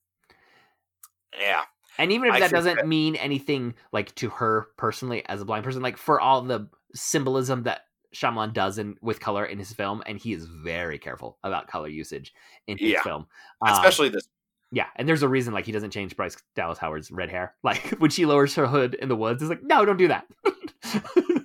Yeah, 1.41 1.63
And 1.99 2.11
even 2.13 2.29
if 2.29 2.35
I 2.35 2.41
that 2.41 2.51
doesn't 2.51 2.77
that- 2.77 2.87
mean 2.87 3.17
anything 3.17 3.75
like 3.93 4.15
to 4.17 4.29
her 4.31 4.69
personally 4.77 5.25
as 5.27 5.41
a 5.41 5.45
blind 5.45 5.65
person, 5.65 5.83
like 5.83 5.97
for 5.97 6.21
all 6.21 6.43
the 6.43 6.69
symbolism 6.95 7.65
that 7.65 7.83
Shyamalan 8.15 8.53
does 8.53 8.79
in 8.79 8.97
with 9.03 9.19
color 9.21 9.45
in 9.45 9.59
his 9.59 9.73
film, 9.73 10.03
and 10.07 10.17
he 10.19 10.33
is 10.33 10.47
very 10.47 10.99
careful 10.99 11.39
about 11.43 11.67
color 11.69 11.89
usage 11.89 12.33
in 12.69 12.79
his 12.79 12.91
Yeah. 12.93 13.03
film. 13.03 13.27
Um, 13.61 13.73
especially 13.73 14.09
this. 14.11 14.29
yeah, 14.71 14.87
and 14.97 15.09
there's 15.09 15.23
a 15.25 15.29
reason 15.29 15.53
like 15.55 15.67
he 15.67 15.73
doesn't 15.73 15.91
change 15.91 16.17
Bryce 16.17 16.37
Dallas 16.55 16.79
Howard's 16.79 17.11
red 17.11 17.31
hair. 17.31 17.55
Like 17.65 17.83
when 17.99 18.11
she 18.11 18.25
lowers 18.27 18.55
her 18.55 18.67
hood 18.69 18.95
in 18.95 19.09
the 19.09 19.17
woods, 19.17 19.43
it's 19.43 19.49
like, 19.51 19.63
no, 19.65 19.85
don't 19.85 19.97
do 19.97 20.09
that. 20.09 20.27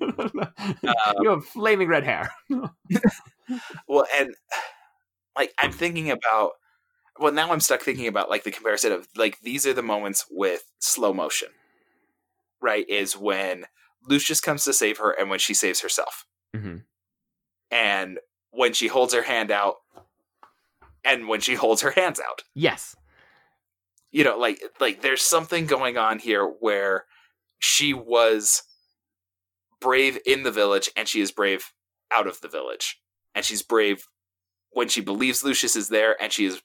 you 1.22 1.30
have 1.30 1.46
flaming 1.46 1.88
red 1.88 2.04
hair. 2.04 2.32
Well, 3.88 4.06
and 4.16 4.36
like 5.36 5.54
I'm 5.60 5.72
thinking 5.72 6.12
about. 6.12 6.52
Well, 7.20 7.34
now 7.34 7.52
I'm 7.52 7.60
stuck 7.60 7.82
thinking 7.82 8.08
about 8.08 8.30
like 8.30 8.44
the 8.44 8.52
comparison 8.52 8.92
of 8.92 9.08
like 9.18 9.40
these 9.42 9.66
are 9.66 9.74
the 9.74 9.82
moments 9.82 10.26
with 10.30 10.64
slow 10.80 11.14
motion, 11.14 11.50
right? 12.62 12.88
Is 12.88 13.18
when 13.18 13.66
Lucius 14.08 14.40
comes 14.40 14.64
to 14.66 14.74
save 14.74 15.00
her 15.00 15.12
and 15.12 15.30
when 15.30 15.40
she 15.40 15.54
saves 15.54 15.82
herself. 15.82 16.26
hmm 16.56 16.78
and 17.72 18.18
when 18.52 18.74
she 18.74 18.88
holds 18.88 19.14
her 19.14 19.22
hand 19.22 19.52
out 19.52 19.76
and 21.06 21.28
when 21.28 21.40
she 21.40 21.54
holds 21.56 21.82
her 21.84 21.92
hands 21.92 22.20
out 22.20 22.44
Yes. 22.56 22.96
you 24.12 24.24
know 24.24 24.38
like 24.40 24.60
like 24.80 25.02
there's 25.04 25.22
something 25.22 25.68
going 25.68 25.98
on 25.98 26.18
here 26.20 26.46
where 26.46 27.06
she 27.60 27.94
was 27.94 28.64
brave 29.82 30.18
in 30.26 30.44
the 30.44 30.52
village 30.52 30.90
and 30.96 31.08
she 31.08 31.22
is 31.22 31.32
brave 31.32 31.72
out 32.14 32.28
of 32.28 32.40
the 32.42 32.48
village 32.48 33.00
and 33.36 33.46
she's 33.46 33.64
brave 33.64 34.04
when 34.72 34.88
she 34.88 35.02
believes 35.02 35.44
lucius 35.44 35.76
is 35.76 35.90
there 35.90 36.22
and 36.22 36.32
she 36.32 36.46
is 36.46 36.62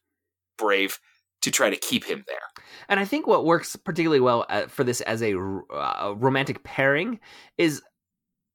brave 0.59 0.99
to 1.43 1.51
try 1.51 1.69
to 1.69 1.77
keep 1.77 2.05
him 2.05 2.25
there 2.27 2.65
And 2.89 2.99
I 2.99 3.05
think 3.05 3.27
what 3.27 3.45
works 3.45 3.77
particularly 3.77 4.21
well 4.21 4.47
uh, 4.49 4.67
for 4.67 4.85
this 4.85 5.01
as 5.03 5.23
a 5.23 5.35
uh, 5.37 6.15
romantic 6.17 6.65
pairing 6.65 7.21
is 7.59 7.83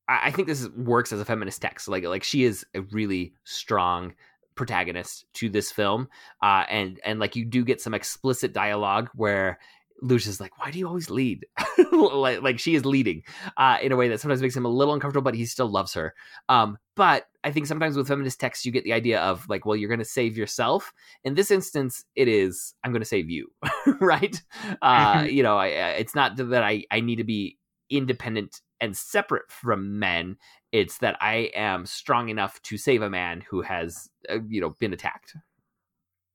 I 0.09 0.31
think 0.31 0.47
this 0.47 0.67
works 0.69 1.13
as 1.13 1.21
a 1.21 1.25
feminist 1.25 1.61
text. 1.61 1.87
Like 1.87 2.03
like 2.03 2.23
she 2.23 2.43
is 2.43 2.65
a 2.73 2.81
really 2.81 3.33
strong 3.43 4.15
protagonist 4.55 5.25
to 5.35 5.49
this 5.49 5.71
film, 5.71 6.09
uh, 6.41 6.65
and 6.67 6.99
and 7.05 7.19
like 7.19 7.35
you 7.35 7.45
do 7.45 7.63
get 7.63 7.79
some 7.79 7.93
explicit 7.93 8.51
dialogue 8.51 9.09
where 9.13 9.59
Lucius 10.01 10.35
is 10.35 10.39
like, 10.41 10.57
"Why 10.59 10.71
do 10.71 10.79
you 10.79 10.87
always 10.87 11.09
lead?" 11.09 11.45
like 11.91 12.41
like 12.41 12.59
she 12.59 12.75
is 12.75 12.85
leading 12.85 13.23
uh, 13.57 13.77
in 13.81 13.91
a 13.91 13.95
way 13.95 14.07
that 14.09 14.19
sometimes 14.19 14.41
makes 14.41 14.55
him 14.55 14.65
a 14.65 14.69
little 14.69 14.93
uncomfortable, 14.93 15.23
but 15.23 15.35
he 15.35 15.45
still 15.45 15.69
loves 15.69 15.93
her. 15.93 16.13
Um, 16.47 16.77
but 16.95 17.27
I 17.43 17.51
think 17.51 17.67
sometimes 17.67 17.95
with 17.95 18.07
feminist 18.07 18.39
texts, 18.39 18.65
you 18.65 18.71
get 18.71 18.83
the 18.83 18.93
idea 18.93 19.21
of 19.21 19.47
like, 19.49 19.65
well, 19.65 19.75
you're 19.75 19.89
going 19.89 19.99
to 19.99 20.05
save 20.05 20.37
yourself. 20.37 20.93
In 21.23 21.35
this 21.35 21.51
instance, 21.51 22.03
it 22.15 22.27
is 22.27 22.73
I'm 22.83 22.91
going 22.91 23.01
to 23.01 23.05
save 23.05 23.29
you, 23.29 23.51
right? 24.01 24.41
Uh, 24.81 25.25
you 25.29 25.43
know, 25.43 25.57
I, 25.57 25.67
it's 25.67 26.15
not 26.15 26.35
that 26.37 26.63
I 26.63 26.83
I 26.91 26.99
need 27.01 27.17
to 27.17 27.23
be 27.23 27.57
independent 27.89 28.61
and 28.79 28.95
separate 28.95 29.51
from 29.51 29.99
men. 29.99 30.37
It's 30.71 30.99
that 30.99 31.17
I 31.19 31.51
am 31.55 31.85
strong 31.85 32.29
enough 32.29 32.61
to 32.63 32.77
save 32.77 33.01
a 33.01 33.09
man 33.09 33.43
who 33.49 33.61
has, 33.61 34.09
uh, 34.29 34.39
you 34.47 34.61
know, 34.61 34.75
been 34.79 34.93
attacked. 34.93 35.35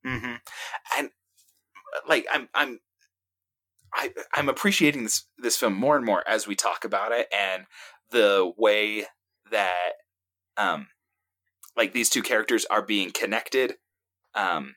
hmm 0.05 0.35
and 0.97 1.09
like 2.07 2.25
i'm 2.31 2.47
i'm 2.53 2.79
I, 3.95 4.11
i'm 4.33 4.49
appreciating 4.49 5.03
this 5.03 5.25
this 5.37 5.57
film 5.57 5.73
more 5.73 5.95
and 5.95 6.05
more 6.05 6.27
as 6.27 6.47
we 6.47 6.55
talk 6.55 6.83
about 6.83 7.11
it 7.11 7.27
and 7.33 7.65
the 8.11 8.51
way 8.57 9.05
that 9.51 9.93
um 10.57 10.87
like 11.77 11.93
these 11.93 12.09
two 12.09 12.21
characters 12.21 12.65
are 12.69 12.81
being 12.81 13.11
connected 13.11 13.75
um 14.33 14.75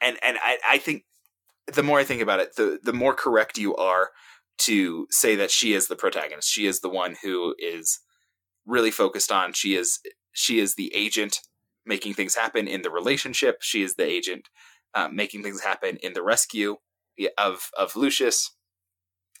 and 0.00 0.18
and 0.22 0.38
i 0.42 0.58
i 0.66 0.78
think 0.78 1.04
the 1.72 1.82
more 1.82 1.98
i 1.98 2.04
think 2.04 2.22
about 2.22 2.40
it 2.40 2.56
the 2.56 2.78
the 2.82 2.92
more 2.92 3.14
correct 3.14 3.58
you 3.58 3.74
are 3.76 4.10
to 4.58 5.06
say 5.10 5.34
that 5.36 5.50
she 5.50 5.72
is 5.72 5.88
the 5.88 5.96
protagonist. 5.96 6.48
She 6.48 6.66
is 6.66 6.80
the 6.80 6.88
one 6.88 7.16
who 7.22 7.54
is 7.58 8.00
really 8.64 8.90
focused 8.90 9.32
on 9.32 9.52
she 9.52 9.74
is 9.74 9.98
she 10.32 10.60
is 10.60 10.76
the 10.76 10.94
agent 10.94 11.40
making 11.84 12.14
things 12.14 12.36
happen 12.36 12.68
in 12.68 12.82
the 12.82 12.90
relationship. 12.90 13.58
She 13.60 13.82
is 13.82 13.96
the 13.96 14.04
agent 14.04 14.48
uh, 14.94 15.08
making 15.08 15.42
things 15.42 15.62
happen 15.62 15.96
in 15.96 16.12
the 16.12 16.22
rescue 16.22 16.76
of 17.38 17.70
of 17.78 17.96
Lucius, 17.96 18.50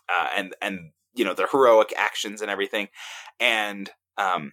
uh, 0.08 0.28
and 0.36 0.54
and 0.62 0.92
you 1.14 1.24
know 1.24 1.34
the 1.34 1.46
heroic 1.50 1.92
actions 1.96 2.40
and 2.42 2.50
everything, 2.50 2.88
and 3.40 3.90
um, 4.18 4.52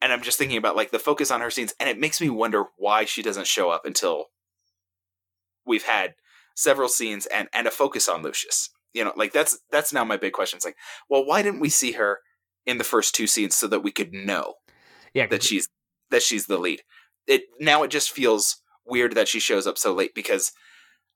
and 0.00 0.12
I'm 0.12 0.22
just 0.22 0.38
thinking 0.38 0.58
about 0.58 0.76
like 0.76 0.90
the 0.90 0.98
focus 0.98 1.30
on 1.30 1.40
her 1.40 1.50
scenes, 1.50 1.74
and 1.80 1.88
it 1.88 1.98
makes 1.98 2.20
me 2.20 2.30
wonder 2.30 2.64
why 2.76 3.04
she 3.04 3.22
doesn't 3.22 3.46
show 3.46 3.70
up 3.70 3.84
until 3.84 4.26
we've 5.66 5.84
had 5.84 6.14
several 6.54 6.88
scenes 6.88 7.26
and 7.26 7.48
and 7.52 7.66
a 7.66 7.70
focus 7.70 8.08
on 8.08 8.22
Lucius. 8.22 8.70
You 8.94 9.04
know, 9.04 9.12
like 9.16 9.32
that's 9.32 9.58
that's 9.70 9.92
now 9.92 10.04
my 10.04 10.16
big 10.16 10.32
question. 10.32 10.56
It's 10.56 10.64
like, 10.64 10.76
well, 11.08 11.24
why 11.26 11.42
didn't 11.42 11.60
we 11.60 11.68
see 11.68 11.92
her 11.92 12.20
in 12.66 12.78
the 12.78 12.84
first 12.84 13.14
two 13.14 13.26
scenes 13.26 13.54
so 13.54 13.66
that 13.68 13.80
we 13.82 13.92
could 13.92 14.12
know 14.12 14.54
Yeah, 15.14 15.26
that 15.28 15.42
she's 15.42 15.68
that 16.10 16.22
she's 16.22 16.46
the 16.46 16.58
lead. 16.58 16.82
It 17.26 17.42
now 17.60 17.82
it 17.82 17.90
just 17.90 18.10
feels 18.10 18.62
weird 18.86 19.14
that 19.14 19.28
she 19.28 19.40
shows 19.40 19.66
up 19.66 19.78
so 19.78 19.92
late 19.94 20.14
because 20.14 20.52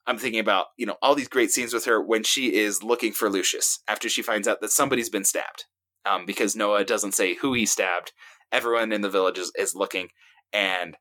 I'm 0.07 0.19
thinking 0.19 0.41
about, 0.41 0.67
you 0.77 0.87
know, 0.87 0.97
all 1.01 1.15
these 1.15 1.29
great 1.29 1.51
scenes 1.51 1.73
with 1.73 1.85
her 1.85 2.03
when 2.03 2.25
she 2.25 2.55
is 2.55 2.83
looking 2.83 3.13
for 3.13 3.31
Lucius 3.31 3.81
after 3.87 4.09
she 4.09 4.23
finds 4.23 4.49
out 4.49 4.61
that 4.61 4.71
somebody's 4.71 5.11
been 5.11 5.25
stabbed. 5.25 5.65
Um, 6.05 6.27
because 6.27 6.57
Noah 6.57 6.85
doesn't 6.85 7.15
say 7.15 7.35
who 7.35 7.53
he 7.55 7.65
stabbed. 7.65 8.13
Everyone 8.51 8.93
in 8.93 9.03
the 9.03 9.09
village 9.09 9.39
is, 9.39 9.53
is 9.57 9.77
looking 9.77 10.09
and 10.53 10.97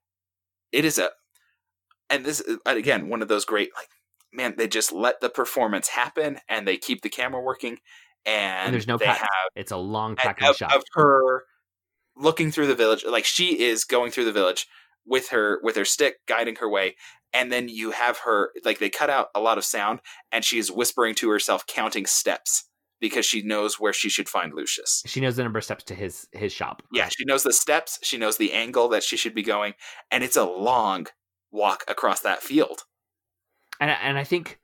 it 0.71 0.85
is 0.85 0.97
a 0.97 1.09
and 2.09 2.25
this 2.25 2.39
is 2.41 2.57
again 2.65 3.09
one 3.09 3.21
of 3.21 3.27
those 3.27 3.45
great 3.45 3.69
like 3.75 3.87
man 4.33 4.55
they 4.57 4.67
just 4.67 4.91
let 4.91 5.19
the 5.21 5.29
performance 5.29 5.89
happen 5.89 6.39
and 6.49 6.67
they 6.67 6.77
keep 6.77 7.01
the 7.01 7.09
camera 7.09 7.41
working 7.41 7.77
and, 8.25 8.67
And 8.67 8.73
there's 8.73 8.87
no 8.87 8.97
they 8.97 9.05
have 9.05 9.27
it's 9.55 9.71
a 9.71 9.77
long 9.77 10.15
tracking 10.15 10.53
shot. 10.53 10.75
of 10.75 10.83
her 10.93 11.43
looking 12.15 12.51
through 12.51 12.67
the 12.67 12.75
village 12.75 13.03
like 13.07 13.25
she 13.25 13.61
is 13.61 13.83
going 13.83 14.11
through 14.11 14.25
the 14.25 14.31
village 14.31 14.67
with 15.05 15.29
her 15.29 15.59
with 15.63 15.75
her 15.75 15.85
stick 15.85 16.15
guiding 16.27 16.55
her 16.57 16.69
way 16.69 16.95
and 17.33 17.51
then 17.51 17.69
you 17.69 17.91
have 17.91 18.19
her 18.19 18.51
like 18.65 18.79
they 18.79 18.89
cut 18.89 19.09
out 19.09 19.29
a 19.33 19.39
lot 19.39 19.57
of 19.57 19.63
sound 19.65 19.99
and 20.31 20.43
she 20.45 20.57
is 20.59 20.71
whispering 20.71 21.15
to 21.15 21.29
herself 21.29 21.65
counting 21.67 22.05
steps 22.05 22.65
because 22.99 23.25
she 23.25 23.41
knows 23.41 23.79
where 23.79 23.93
she 23.93 24.09
should 24.09 24.29
find 24.29 24.53
lucius 24.53 25.01
she 25.05 25.19
knows 25.19 25.35
the 25.35 25.43
number 25.43 25.57
of 25.59 25.63
steps 25.65 25.83
to 25.83 25.95
his 25.95 26.27
his 26.33 26.51
shop. 26.53 26.83
yeah 26.91 27.09
she 27.09 27.25
knows 27.25 27.43
the 27.43 27.53
steps 27.53 27.97
she 28.03 28.17
knows 28.17 28.37
the 28.37 28.53
angle 28.53 28.87
that 28.89 29.03
she 29.03 29.17
should 29.17 29.33
be 29.33 29.43
going 29.43 29.73
and 30.11 30.23
it's 30.23 30.37
a 30.37 30.43
long 30.45 31.07
walk 31.51 31.83
across 31.87 32.21
that 32.21 32.41
field 32.43 32.83
and 33.79 33.89
I- 33.91 33.95
and 34.03 34.17
I 34.17 34.23
think 34.23 34.59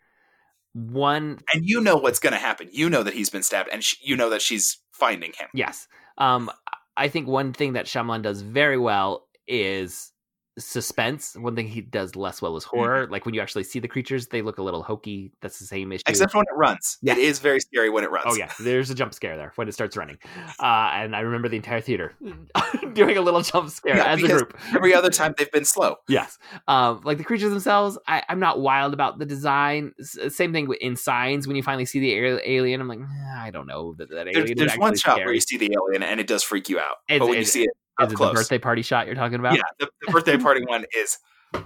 one 0.74 1.40
and 1.54 1.64
you 1.66 1.82
know 1.82 1.96
what's 1.96 2.20
going 2.20 2.34
to 2.34 2.40
happen 2.40 2.70
you 2.72 2.90
know 2.90 3.02
that 3.02 3.14
he's 3.16 3.32
been 3.32 3.42
stabbed 3.42 3.70
and 3.72 3.84
she, 3.84 3.98
you 4.02 4.16
know 4.16 4.30
that 4.30 4.42
she's 4.44 4.78
finding 4.92 5.32
him 5.34 5.48
Yes. 5.54 5.88
Um, 6.20 6.52
I 6.96 7.08
think 7.10 7.28
one 7.28 7.54
thing 7.54 7.74
that 7.74 7.86
Shyamalan 7.86 8.22
does 8.24 8.42
very 8.42 8.78
well 8.78 9.28
is 9.48 10.12
suspense. 10.58 11.36
One 11.36 11.56
thing 11.56 11.68
he 11.68 11.82
does 11.82 12.16
less 12.16 12.42
well 12.42 12.56
is 12.58 12.64
horror. 12.64 13.08
Like 13.10 13.26
when 13.26 13.36
you 13.36 13.42
actually 13.42 13.64
see 13.64 13.80
the 13.80 13.88
creatures, 13.88 14.28
they 14.28 14.42
look 14.42 14.58
a 14.58 14.64
little 14.64 14.84
hokey. 14.84 15.32
That's 15.42 15.60
the 15.60 15.66
same 15.66 15.92
issue. 15.92 16.04
except 16.08 16.34
when 16.34 16.44
it 16.52 16.56
runs 16.56 16.98
Yeah. 17.02 17.14
it 17.14 17.20
is 17.20 17.40
very 17.40 17.60
scary 17.60 17.90
when 17.90 18.04
it 18.04 18.12
runs 18.12 18.26
Oh 18.30 18.36
yeah, 18.36 18.52
there's 18.60 18.90
a 18.90 18.96
jump 18.96 19.14
scare 19.14 19.38
there 19.38 19.52
when 19.56 19.68
it 19.68 19.74
starts 19.74 19.96
running, 19.98 20.18
uh, 20.60 20.90
and 20.94 21.16
I 21.16 21.22
remember 21.22 21.48
the 21.50 21.58
entire 21.58 21.82
theater 21.82 22.14
doing 22.94 23.18
a 23.18 23.22
little 23.22 23.42
jump 23.42 23.70
scare 23.70 23.98
Yeah, 23.98 24.06
as 24.06 24.24
a 24.24 24.28
group. 24.28 24.58
every 24.76 24.94
other 24.94 25.10
time 25.10 25.34
they've 25.38 25.52
been 25.52 25.66
slow 25.66 25.96
Yes, 26.08 26.38
um, 26.68 27.02
like 27.04 27.18
the 27.18 27.24
creatures 27.24 27.50
themselves, 27.52 27.98
I, 28.08 28.24
I'm 28.30 28.40
not 28.40 28.60
wild 28.60 28.94
about 28.94 29.20
the 29.20 29.26
design. 29.26 29.94
S- 30.00 30.18
same 30.36 30.54
thing 30.54 30.68
with- 30.68 30.80
in 30.82 30.96
Signs 30.96 31.48
when 31.48 31.56
you 31.56 31.64
finally 31.64 31.86
see 31.86 32.00
the 32.00 32.14
alien. 32.46 32.82
I'm 32.82 32.88
like, 32.88 33.00
"Eh, 33.00 33.36
I 33.40 33.52
don't 33.52 33.68
know 33.68 33.94
that 33.98 34.10
that 34.10 34.28
alien. 34.28 34.34
there's, 34.58 34.70
there's 34.70 34.78
one 34.80 34.96
shot 34.96 35.14
scary." 35.14 35.26
where 35.26 35.34
you 35.34 35.42
see 35.42 35.58
the 35.58 35.72
alien 35.74 36.04
and 36.04 36.20
it 36.20 36.28
does 36.28 36.44
freak 36.44 36.70
you 36.70 36.80
out. 36.80 36.98
It's- 37.08 37.20
but 37.20 37.28
when 37.30 37.38
you 37.38 37.46
see 37.46 37.64
it 37.64 37.70
Is 38.00 38.12
it 38.12 38.16
close, 38.16 38.30
the 38.30 38.36
birthday 38.36 38.60
party 38.60 38.82
shot 38.82 39.06
you're 39.06 39.16
talking 39.16 39.40
about? 39.40 39.56
yeah, 39.56 39.62
the, 39.80 39.90
the 40.06 40.12
birthday 40.12 40.38
party 40.44 40.64
one 40.66 40.86
is, 40.96 41.18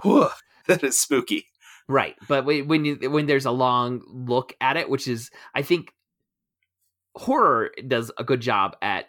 whew, 0.02 0.28
that 0.66 0.82
is 0.82 0.98
spooky. 0.98 1.46
Right, 1.88 2.16
but 2.28 2.44
when 2.44 2.84
you 2.84 2.96
when 3.10 3.26
there's 3.26 3.44
a 3.44 3.50
long 3.50 4.02
look 4.06 4.54
at 4.60 4.76
it, 4.76 4.88
which 4.88 5.08
is 5.08 5.30
I 5.54 5.62
think 5.62 5.92
horror 7.14 7.72
does 7.86 8.10
a 8.18 8.24
good 8.24 8.40
job 8.40 8.76
at 8.80 9.06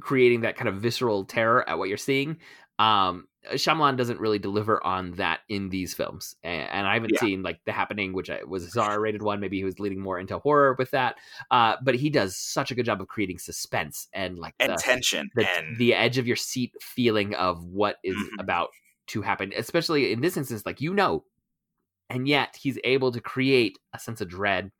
creating 0.00 0.42
that 0.42 0.56
kind 0.56 0.68
of 0.68 0.76
visceral 0.76 1.24
terror 1.24 1.68
at 1.68 1.78
what 1.78 1.88
you're 1.88 1.98
seeing. 1.98 2.38
Um, 2.78 3.26
Shyamalan 3.50 3.96
doesn't 3.96 4.20
really 4.20 4.38
deliver 4.38 4.84
on 4.86 5.12
that 5.12 5.40
in 5.48 5.68
these 5.68 5.94
films, 5.94 6.36
and, 6.42 6.68
and 6.70 6.86
I 6.86 6.94
haven't 6.94 7.12
yeah. 7.14 7.20
seen 7.20 7.42
like 7.42 7.60
The 7.64 7.72
Happening, 7.72 8.12
which 8.12 8.30
was 8.46 8.76
a 8.76 8.80
R-rated 8.80 9.22
one. 9.22 9.40
Maybe 9.40 9.58
he 9.58 9.64
was 9.64 9.80
leading 9.80 10.00
more 10.00 10.18
into 10.18 10.38
horror 10.38 10.76
with 10.78 10.92
that, 10.92 11.16
uh, 11.50 11.76
but 11.82 11.96
he 11.96 12.08
does 12.08 12.36
such 12.36 12.70
a 12.70 12.74
good 12.74 12.86
job 12.86 13.00
of 13.00 13.08
creating 13.08 13.38
suspense 13.38 14.08
and 14.12 14.38
like 14.38 14.54
and 14.60 14.72
the, 14.72 14.76
tension 14.76 15.30
the, 15.34 15.48
and 15.48 15.76
the 15.76 15.94
edge 15.94 16.18
of 16.18 16.26
your 16.26 16.36
seat 16.36 16.72
feeling 16.80 17.34
of 17.34 17.64
what 17.64 17.96
is 18.04 18.16
Mhm. 18.16 18.28
about 18.40 18.70
to 19.08 19.22
happen. 19.22 19.52
Especially 19.56 20.12
in 20.12 20.20
this 20.20 20.36
instance, 20.36 20.64
like 20.64 20.80
you 20.80 20.94
know, 20.94 21.24
and 22.08 22.28
yet 22.28 22.56
he's 22.60 22.78
able 22.84 23.10
to 23.10 23.20
create 23.20 23.78
a 23.92 23.98
sense 23.98 24.20
of 24.20 24.28
dread 24.28 24.70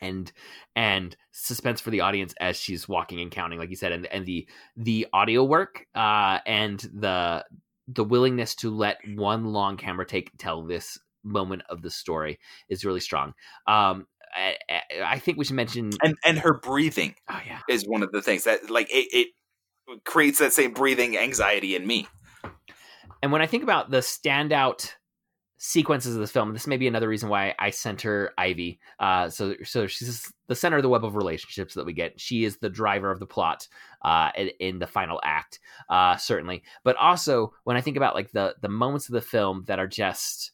and 0.00 0.32
and 0.76 1.16
suspense 1.32 1.80
for 1.80 1.90
the 1.90 2.00
audience 2.00 2.34
as 2.40 2.56
she's 2.56 2.88
walking 2.88 3.20
and 3.20 3.30
counting, 3.30 3.58
like 3.58 3.70
you 3.70 3.76
said, 3.76 3.92
and 3.92 4.06
and 4.06 4.26
the 4.26 4.48
the 4.76 5.06
audio 5.12 5.44
work 5.44 5.86
uh, 5.94 6.38
and 6.46 6.80
the 6.94 7.44
the 7.88 8.04
willingness 8.04 8.54
to 8.56 8.70
let 8.70 8.98
one 9.14 9.46
long 9.46 9.76
camera 9.76 10.06
take 10.06 10.30
tell 10.38 10.62
this 10.62 10.98
moment 11.24 11.62
of 11.68 11.82
the 11.82 11.90
story 11.90 12.38
is 12.68 12.84
really 12.84 13.00
strong. 13.00 13.34
Um, 13.66 14.06
I, 14.34 14.56
I- 15.02 15.18
think 15.18 15.38
we 15.38 15.44
should 15.44 15.56
mention. 15.56 15.90
and 16.02 16.14
and 16.24 16.38
her 16.38 16.54
breathing 16.54 17.14
Oh 17.28 17.40
yeah, 17.46 17.60
is 17.68 17.84
one 17.86 18.02
of 18.02 18.12
the 18.12 18.22
things 18.22 18.44
that 18.44 18.70
like 18.70 18.88
it, 18.90 19.08
it 19.88 20.04
creates 20.04 20.38
that 20.38 20.52
same 20.52 20.72
breathing 20.72 21.18
anxiety 21.18 21.74
in 21.74 21.86
me. 21.86 22.06
And 23.22 23.32
when 23.32 23.42
I 23.42 23.46
think 23.46 23.62
about 23.62 23.90
the 23.90 23.98
standout 23.98 24.92
sequences 25.62 26.14
of 26.14 26.20
this 26.22 26.30
film, 26.30 26.54
this 26.54 26.66
may 26.66 26.78
be 26.78 26.88
another 26.88 27.06
reason 27.06 27.28
why 27.28 27.54
I 27.58 27.68
center 27.68 28.32
Ivy. 28.38 28.80
Uh, 28.98 29.28
so, 29.28 29.54
so 29.62 29.86
she's 29.86 30.32
the 30.46 30.54
center 30.54 30.78
of 30.78 30.82
the 30.82 30.88
web 30.88 31.04
of 31.04 31.16
relationships 31.16 31.74
that 31.74 31.84
we 31.84 31.92
get. 31.92 32.18
She 32.18 32.44
is 32.44 32.56
the 32.56 32.70
driver 32.70 33.10
of 33.10 33.20
the 33.20 33.26
plot 33.26 33.68
uh, 34.02 34.30
in, 34.36 34.48
in 34.58 34.78
the 34.78 34.86
final 34.86 35.20
act, 35.22 35.60
uh, 35.90 36.16
certainly. 36.16 36.62
But 36.82 36.96
also, 36.96 37.52
when 37.64 37.76
I 37.76 37.82
think 37.82 37.98
about 37.98 38.14
like 38.14 38.32
the 38.32 38.54
the 38.62 38.70
moments 38.70 39.08
of 39.08 39.12
the 39.12 39.20
film 39.20 39.64
that 39.66 39.78
are 39.78 39.86
just 39.86 40.52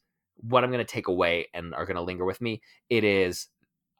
what 0.48 0.64
I'm 0.64 0.72
going 0.72 0.84
to 0.84 0.92
take 0.92 1.06
away 1.06 1.46
and 1.54 1.72
are 1.72 1.86
going 1.86 1.96
to 1.96 2.02
linger 2.02 2.24
with 2.24 2.40
me, 2.40 2.60
it 2.90 3.04
is 3.04 3.46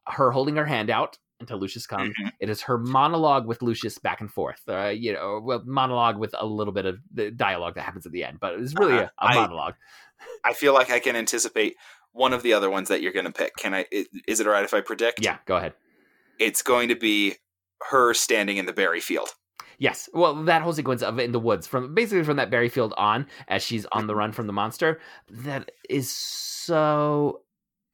her 0.08 0.32
holding 0.32 0.56
her 0.56 0.66
hand 0.66 0.90
out 0.90 1.18
until 1.38 1.58
Lucius 1.58 1.86
comes. 1.86 2.14
Mhm. 2.18 2.32
It 2.40 2.48
is 2.48 2.62
her 2.62 2.78
monologue 2.78 3.46
with 3.46 3.60
Lucius 3.60 3.98
back 3.98 4.22
and 4.22 4.30
forth. 4.32 4.62
Uh, 4.66 4.86
you 4.88 5.12
know, 5.12 5.38
well, 5.44 5.62
monologue 5.66 6.16
with 6.16 6.34
a 6.38 6.46
little 6.46 6.72
bit 6.72 6.86
of 6.86 6.98
the 7.12 7.30
dialogue 7.30 7.74
that 7.74 7.82
happens 7.82 8.06
at 8.06 8.12
the 8.12 8.24
end, 8.24 8.38
but 8.40 8.54
it's 8.58 8.74
really 8.74 8.94
Uh-huh. 8.94 9.08
a, 9.20 9.24
a 9.26 9.28
I- 9.28 9.34
monologue. 9.34 9.74
I 10.44 10.52
feel 10.52 10.74
like 10.74 10.90
I 10.90 10.98
can 10.98 11.16
anticipate 11.16 11.76
one 12.12 12.32
of 12.32 12.42
the 12.42 12.52
other 12.52 12.70
ones 12.70 12.88
that 12.88 13.02
you're 13.02 13.12
going 13.12 13.26
to 13.26 13.32
pick. 13.32 13.56
Can 13.56 13.74
I? 13.74 13.86
Is 14.26 14.40
it 14.40 14.46
alright 14.46 14.64
if 14.64 14.74
I 14.74 14.80
predict? 14.80 15.22
Yeah, 15.22 15.38
go 15.46 15.56
ahead. 15.56 15.74
It's 16.38 16.62
going 16.62 16.88
to 16.88 16.96
be 16.96 17.34
her 17.90 18.14
standing 18.14 18.56
in 18.56 18.66
the 18.66 18.72
berry 18.72 19.00
field. 19.00 19.30
Yes. 19.78 20.08
Well, 20.14 20.34
that 20.44 20.62
whole 20.62 20.72
sequence 20.72 21.02
of 21.02 21.18
in 21.18 21.32
the 21.32 21.40
woods, 21.40 21.66
from 21.66 21.94
basically 21.94 22.24
from 22.24 22.36
that 22.36 22.50
berry 22.50 22.70
field 22.70 22.94
on, 22.96 23.26
as 23.48 23.62
she's 23.62 23.84
on 23.92 24.06
the 24.06 24.12
Mm-hmm. 24.12 24.18
run 24.18 24.32
from 24.32 24.46
the 24.46 24.52
monster, 24.54 25.00
that 25.28 25.70
is 25.90 26.10
so 26.10 27.42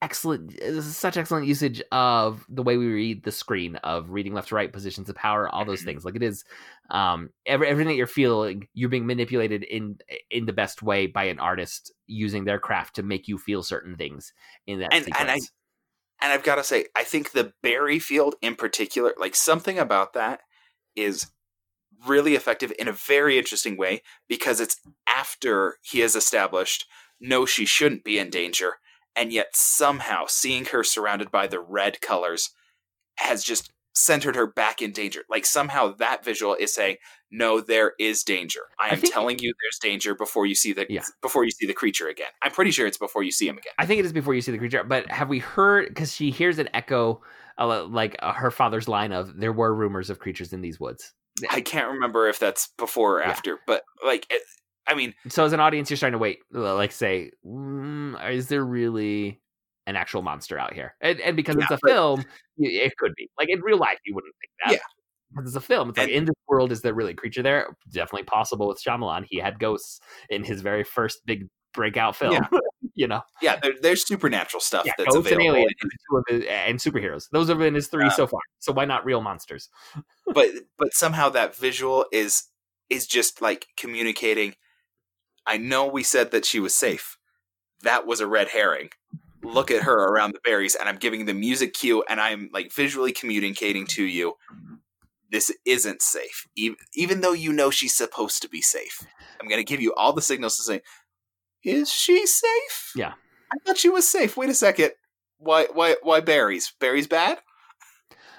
excellent. 0.03 0.55
Is 0.57 0.97
such 0.97 1.17
excellent 1.17 1.47
usage 1.47 1.81
of 1.93 2.45
the 2.49 2.63
way 2.63 2.77
we 2.77 2.87
read 2.87 3.23
the 3.23 3.33
screen, 3.33 3.77
of 3.77 4.11
reading 4.11 4.35
left 4.35 4.49
to 4.49 4.55
right, 4.55 4.73
positions 4.73 5.09
of 5.09 5.15
power, 5.17 5.49
all 5.49 5.65
those 5.65 5.81
Mhm. 5.83 5.85
things. 5.87 6.05
Like 6.05 6.17
it 6.17 6.23
is, 6.23 6.45
um, 6.91 7.31
every, 7.47 7.69
everything 7.69 7.89
that 7.89 7.97
you're 7.97 8.07
feeling, 8.07 8.69
you're 8.75 8.91
being 8.91 9.07
manipulated 9.07 9.63
in 9.63 9.99
in 10.31 10.45
the 10.47 10.53
best 10.53 10.83
way 10.83 11.07
by 11.07 11.25
an 11.25 11.39
artist 11.39 11.93
using 12.07 12.45
their 12.45 12.59
craft 12.59 12.97
to 12.97 13.03
make 13.03 13.29
you 13.29 13.39
feel 13.39 13.63
certain 13.63 13.97
things 13.97 14.33
in 14.67 14.81
that 14.81 14.93
And- 14.93 15.05
sequence. 15.05 15.21
and 15.21 15.31
I- 15.31 15.39
And 16.21 16.33
I've 16.33 16.45
got 16.45 16.55
to 16.55 16.63
say, 16.63 16.87
I 16.95 17.03
think 17.03 17.33
the 17.33 17.53
berry 17.63 17.99
field 17.99 18.37
in 18.41 18.55
particular, 18.55 19.13
like 19.17 19.35
something 19.35 19.77
about 19.77 20.13
that 20.13 20.43
is 20.95 21.27
really 22.07 22.37
effective 22.37 22.73
in 22.79 22.87
a 22.87 22.93
very 22.93 23.39
interesting 23.39 23.77
way 23.77 24.03
because 24.29 24.61
it's 24.61 24.77
after 25.09 25.79
he 25.83 25.99
has 25.99 26.15
established, 26.15 26.87
no, 27.19 27.45
she 27.45 27.65
shouldn't 27.65 28.05
be 28.05 28.19
in 28.21 28.31
danger. 28.31 28.77
And 29.17 29.33
yet 29.33 29.55
somehow 29.55 30.25
seeing 30.27 30.65
her 30.67 30.83
surrounded 30.85 31.31
by 31.31 31.47
the 31.47 31.61
red 31.61 32.01
colors 32.01 32.51
has 33.19 33.45
just 33.45 33.71
centered 33.95 34.37
her 34.37 34.47
back 34.47 34.81
in 34.81 34.91
danger. 34.91 35.23
Like 35.29 35.45
somehow 35.45 35.95
that 35.97 36.25
visual 36.25 36.55
is 36.55 36.75
saying, 36.75 36.97
no, 37.31 37.61
there 37.61 37.93
is 37.99 38.25
danger. 38.25 38.61
I 38.81 38.89
I 38.89 38.93
am 38.95 39.01
think- 39.01 39.13
telling 39.13 39.39
you 39.39 39.53
there's 39.63 39.79
danger 39.81 40.15
before 40.15 40.47
you 40.47 40.55
see 40.55 40.73
the 40.73 40.87
Yeah. 40.89 41.03
before 41.21 41.45
you 41.45 41.51
see 41.51 41.67
the 41.67 41.75
creature 41.75 42.09
again. 42.09 42.31
I'm 42.43 42.53
pretty 42.53 42.71
sure 42.71 42.87
it's 42.87 42.97
before 42.99 43.23
you 43.23 43.31
see 43.31 43.47
him 43.49 43.59
again. 43.59 43.73
I 43.79 43.85
think 43.87 44.01
it 44.01 44.07
is 44.07 44.13
before 44.15 44.35
you 44.35 44.41
see 44.41 44.53
the 44.53 44.59
creature. 44.59 44.83
But 44.83 45.11
have 45.11 45.29
we 45.29 45.39
heard? 45.41 45.89
Because 45.89 46.15
she 46.15 46.31
hears 46.31 46.59
an 46.59 46.69
echo, 46.73 47.21
uh, 47.59 47.85
like 47.85 48.17
uh, 48.21 48.33
her 48.33 48.51
father's 48.51 48.89
line 48.89 49.13
of 49.13 49.37
"There 49.39 49.53
were 49.53 49.75
rumors 49.75 50.09
of 50.09 50.19
creatures 50.19 50.53
in 50.55 50.63
these 50.63 50.81
woods." 50.81 51.13
I 51.51 51.61
can't 51.63 51.89
remember 51.93 52.29
if 52.29 52.39
that's 52.39 52.69
before 52.79 53.19
or 53.19 53.21
Yeah. 53.23 53.31
after, 53.31 53.59
but 53.67 53.83
like, 54.05 54.27
it, 54.31 54.43
I 54.87 54.95
mean, 54.95 55.15
So 55.29 55.45
as 55.45 55.53
an 55.53 55.61
audience, 55.61 55.91
you're 55.91 55.97
starting 55.97 56.15
to 56.15 56.19
wait, 56.19 56.41
like 56.51 56.93
say, 56.93 57.31
mm, 57.47 58.31
is 58.33 58.49
there 58.49 58.65
really 58.65 59.41
an 59.87 59.97
actual 59.97 60.23
monster 60.23 60.59
out 60.59 60.75
here? 60.75 60.95
And, 61.01 61.21
and 61.21 61.37
because 61.37 61.57
it's 61.57 61.71
a 61.71 61.79
but- 61.81 61.89
film, 61.91 62.25
it 62.59 62.93
could 62.99 63.13
be. 63.17 63.29
Like 63.39 63.49
in 63.49 63.61
real 63.61 63.79
life, 63.79 63.99
you 64.05 64.15
wouldn't 64.15 64.35
think 64.41 64.51
that. 64.65 64.73
Yeah. 64.73 65.35
Because 65.35 65.57
it's 65.57 65.65
a 65.65 65.67
film. 65.67 65.89
It's 65.91 65.99
like 65.99 66.11
in 66.11 66.27
this 66.27 66.35
world, 66.47 66.73
is 66.73 66.83
there 66.83 66.93
really 66.93 67.13
a 67.13 67.17
creature 67.17 67.43
there? 67.43 67.75
Definitely 67.91 68.25
possible 68.25 68.69
with 68.69 68.83
Shyamalan. 68.87 69.25
He 69.29 69.39
had 69.39 69.59
ghosts 69.59 70.01
in 70.29 70.45
his 70.45 70.61
very 70.61 70.85
first 70.85 71.25
big 71.25 71.49
breakout 71.73 72.17
film. 72.17 72.33
Yeah. 72.33 72.59
you 72.95 73.07
know, 73.09 73.23
yeah, 73.41 73.59
there, 73.63 73.73
there's 73.81 74.07
supernatural 74.07 74.61
stuff 74.61 74.85
yeah, 74.85 74.93
that's 74.99 75.15
ghosts 75.15 75.31
and 75.31 75.41
available. 75.41 75.61
aliens 75.61 75.73
and, 75.81 75.91
two 76.11 76.17
of 76.19 76.25
his- 76.29 76.45
and 76.51 76.79
superheroes. 76.79 77.31
Those 77.33 77.49
have 77.49 77.57
been 77.59 77.75
his 77.75 77.89
three 77.89 78.05
Yeah. 78.05 78.11
so 78.11 78.27
far. 78.27 78.41
So 78.59 78.73
why 78.73 78.85
not 78.85 79.07
real 79.07 79.23
monsters? 79.23 79.71
but 80.35 80.49
but 80.77 80.93
somehow 80.93 81.31
that 81.31 81.57
visual 81.57 82.05
is 82.13 82.45
is 82.91 83.07
just 83.07 83.41
like 83.41 83.69
communicating. 83.79 84.55
I 85.47 85.57
know 85.57 85.87
we 85.87 86.03
said 86.03 86.31
that 86.31 86.45
she 86.45 86.61
was 86.61 86.75
safe. 86.75 87.19
That 87.83 88.07
was 88.07 88.21
a 88.21 88.27
red 88.27 88.49
herring. 88.49 88.91
Look 89.43 89.71
at 89.71 89.83
her 89.83 89.95
around 89.95 90.33
the 90.33 90.41
berries, 90.45 90.77
and 90.77 90.89
I'm 90.89 90.97
giving 90.97 91.25
the 91.27 91.35
music 91.35 91.75
cue, 91.75 92.05
and 92.09 92.21
I'm 92.21 92.49
like 92.53 92.73
visually 92.73 93.13
communicating 93.13 93.87
to 93.89 94.05
you. 94.05 94.35
This 95.31 95.51
isn't 95.65 96.03
safe, 96.03 96.47
even, 96.57 96.77
even 96.95 97.23
though 97.23 97.33
you 97.33 97.53
know 97.53 97.71
she's 97.71 97.95
supposed 97.95 98.43
to 98.43 98.49
be 98.49 98.61
safe. 98.61 99.05
I'm 99.41 99.49
going 99.49 99.59
to 99.61 99.65
give 99.65 99.81
you 99.81 99.95
all 99.95 100.13
the 100.13 100.23
signals 100.23 100.57
to 100.59 100.63
say, 100.63 100.83
"Is 101.65 101.91
she 101.91 102.27
safe?" 102.27 102.93
Yeah. 102.95 103.15
I 103.53 103.57
thought 103.65 103.79
she 103.79 103.89
was 103.89 104.09
safe. 104.09 104.37
Wait 104.37 104.51
a 104.51 104.55
second. 104.55 104.93
Why? 105.39 105.67
Why? 105.73 105.97
Why 106.03 106.21
berries? 106.21 106.73
Berries 106.79 107.09
bad? 107.09 107.39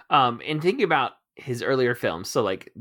um 0.09 0.41
in 0.41 0.61
thinking 0.61 0.83
about 0.83 1.13
his 1.35 1.63
earlier 1.63 1.95
films 1.95 2.29
so 2.29 2.41
like 2.41 2.71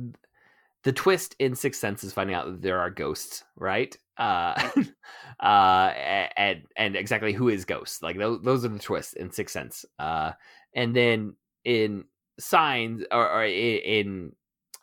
the 0.85 0.93
twist 0.93 1.37
in 1.39 1.55
sixth 1.55 1.81
sense 1.81 2.05
is 2.05 2.13
finding 2.13 2.35
out 2.35 2.47
that 2.47 2.63
there 2.63 2.79
are 2.79 2.91
ghosts 2.91 3.45
right 3.57 3.97
uh 4.19 4.71
uh 5.41 5.93
and 6.37 6.63
and 6.77 6.97
exactly 6.97 7.33
who 7.33 7.49
is 7.49 7.65
ghost 7.65 8.03
like 8.03 8.19
those, 8.19 8.41
those 8.43 8.65
are 8.65 8.69
the 8.69 8.79
twists 8.79 9.15
in 9.15 9.31
sixth 9.31 9.53
sense 9.53 9.85
uh 9.99 10.33
and 10.75 10.95
then 10.95 11.35
in 11.65 12.05
signs 12.39 13.05
or, 13.11 13.29
or 13.31 13.45
in 13.45 14.33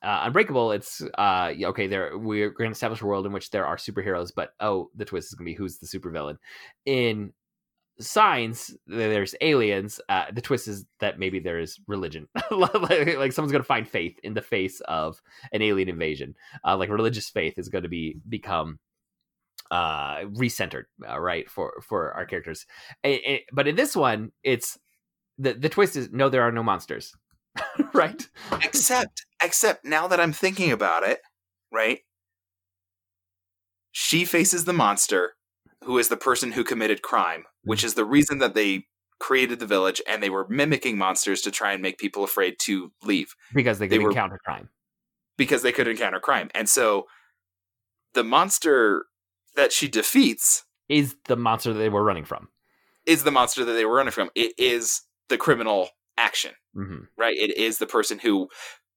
uh, 0.02 0.22
Unbreakable, 0.24 0.72
it's 0.72 1.02
uh 1.18 1.54
okay. 1.62 1.88
There 1.88 2.18
we're 2.18 2.52
going 2.52 2.70
to 2.70 2.74
establish 2.74 3.02
a 3.02 3.06
world 3.06 3.26
in 3.26 3.34
which 3.34 3.50
there 3.52 3.66
are 3.66 3.76
superheroes, 3.76 4.32
but 4.34 4.52
oh, 4.62 4.89
the 4.95 5.04
twist 5.04 5.28
is 5.28 5.34
going 5.34 5.45
to 5.45 5.52
be 5.52 5.56
who's 5.56 5.78
the 5.78 5.88
supervillain. 5.88 6.38
In 6.86 7.34
signs 8.02 8.74
there's 8.88 9.36
aliens 9.41 10.00
uh 10.08 10.26
the 10.32 10.41
twist 10.41 10.68
is 10.68 10.86
that 11.00 11.20
maybe 11.20 11.39
there 11.39 11.60
is 11.60 11.80
religion. 11.88 12.28
Like, 12.52 12.74
like 13.18 13.32
someone's 13.32 13.52
gonna 13.52 13.64
find 13.64 13.88
faith 13.88 14.18
in 14.24 14.34
the 14.34 14.41
face 14.41 14.82
of 14.82 15.22
an 15.52 15.62
alien 15.62 15.89
invasion. 15.89 16.36
Uh 16.64 16.78
like 16.78 16.89
religious 16.89 17.30
faith 17.30 17.56
is 17.58 17.70
going 17.70 17.84
to 17.84 17.89
be 17.89 18.18
become 18.28 18.80
uh 19.72 20.20
recentered 20.22 20.86
uh, 21.08 21.20
right 21.20 21.50
for 21.50 21.82
for 21.82 22.14
our 22.14 22.26
characters. 22.26 22.66
But 23.52 23.68
in 23.68 23.76
this 23.76 23.95
one 23.95 24.32
it's 24.43 24.78
the 25.38 25.54
the 25.54 25.70
twist 25.70 25.95
is 25.95 26.10
no 26.12 26.30
there 26.30 26.43
are 26.43 26.52
no 26.52 26.64
monsters. 26.64 27.16
Right? 27.93 28.30
Except 28.62 29.26
except 29.43 29.84
now 29.84 30.08
that 30.08 30.20
i'm 30.20 30.32
thinking 30.32 30.72
about 30.72 31.04
it 31.04 31.20
right? 31.72 32.00
She 33.91 34.26
faces 34.26 34.66
the 34.66 34.74
monster 34.74 35.36
who 35.84 35.97
is 35.97 36.10
the 36.10 36.18
person 36.18 36.52
who 36.52 36.64
committed 36.64 37.02
crime 37.02 37.45
which 37.70 37.84
is 37.84 37.93
the 37.93 38.05
reason 38.05 38.39
that 38.39 38.53
they 38.53 38.86
created 39.20 39.59
the 39.59 39.65
village 39.65 40.01
and 40.07 40.22
they 40.24 40.30
were 40.30 40.47
mimicking 40.49 40.97
monsters 40.97 41.41
to 41.41 41.51
try 41.51 41.74
and 41.74 41.82
make 41.82 41.97
people 41.97 42.24
afraid 42.24 42.55
to 42.59 42.91
leave. 43.03 43.36
Because 43.53 43.80
they 43.80 43.88
They 43.88 43.97
could 43.97 44.03
were- 44.03 44.11
encounter 44.11 44.39
crime. 44.43 44.70
Because 45.38 45.61
they 45.61 45.72
could 45.72 45.88
encounter 45.88 46.20
crime. 46.20 46.49
And 46.55 46.67
so 46.70 47.07
the 48.13 48.24
monster 48.24 49.05
that 49.55 49.72
she 49.72 49.88
defeats 49.88 50.63
is 50.88 51.15
the 51.26 51.36
monster 51.36 51.74
that 51.74 51.80
they 51.80 51.89
were 51.89 52.03
running 52.03 52.26
from. 52.26 52.49
is 53.05 53.24
the 53.24 53.32
monster 53.32 53.65
that 53.65 53.74
they 53.74 53.86
were 53.86 53.95
running 53.95 54.11
from. 54.11 54.30
It 54.36 54.53
is 54.57 55.01
the 55.30 55.38
criminal 55.38 55.89
action 56.17 56.51
hmm 56.74 56.99
right? 57.17 57.36
It 57.38 57.57
is 57.57 57.78
the 57.78 57.88
person 57.88 58.20
who 58.20 58.49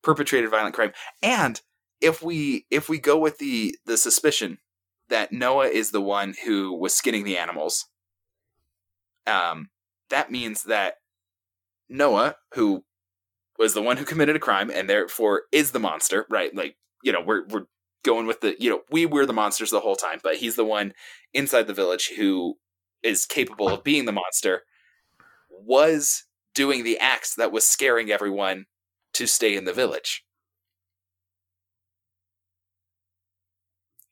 perpetrated 0.02 0.50
violent 0.50 0.74
crime. 0.74 0.92
And 1.22 1.60
if 2.00 2.22
we 2.22 2.66
if 2.70 2.88
we 2.88 2.98
go 2.98 3.16
with 3.18 3.38
the 3.38 3.76
the 3.86 3.96
suspicion 3.96 4.58
that 5.08 5.32
noah 5.32 5.66
is 5.68 5.90
the 5.90 6.00
one 6.00 6.34
who 6.44 6.72
was 6.72 6.94
skinning 6.94 7.24
the 7.24 7.36
animals 7.38 7.86
um, 9.26 9.70
that 10.10 10.30
means 10.30 10.64
that 10.64 10.96
Noah, 11.88 12.36
who 12.54 12.84
was 13.58 13.74
the 13.74 13.82
one 13.82 13.96
who 13.96 14.04
committed 14.04 14.36
a 14.36 14.40
crime 14.40 14.70
and 14.70 14.88
therefore 14.88 15.42
is 15.52 15.72
the 15.72 15.80
monster, 15.80 16.26
right? 16.30 16.54
Like, 16.54 16.76
you 17.02 17.12
know, 17.12 17.20
we're 17.20 17.46
we're 17.48 17.66
going 18.04 18.26
with 18.26 18.40
the, 18.40 18.56
you 18.58 18.68
know, 18.70 18.82
we 18.90 19.06
were 19.06 19.26
the 19.26 19.32
monsters 19.32 19.70
the 19.70 19.80
whole 19.80 19.94
time, 19.96 20.18
but 20.22 20.36
he's 20.36 20.56
the 20.56 20.64
one 20.64 20.92
inside 21.34 21.66
the 21.66 21.74
village 21.74 22.10
who 22.16 22.56
is 23.02 23.24
capable 23.26 23.68
of 23.68 23.84
being 23.84 24.04
the 24.06 24.12
monster, 24.12 24.62
was 25.50 26.24
doing 26.54 26.84
the 26.84 26.98
acts 26.98 27.34
that 27.36 27.52
was 27.52 27.66
scaring 27.66 28.10
everyone 28.10 28.66
to 29.14 29.26
stay 29.26 29.56
in 29.56 29.64
the 29.64 29.72
village. 29.72 30.24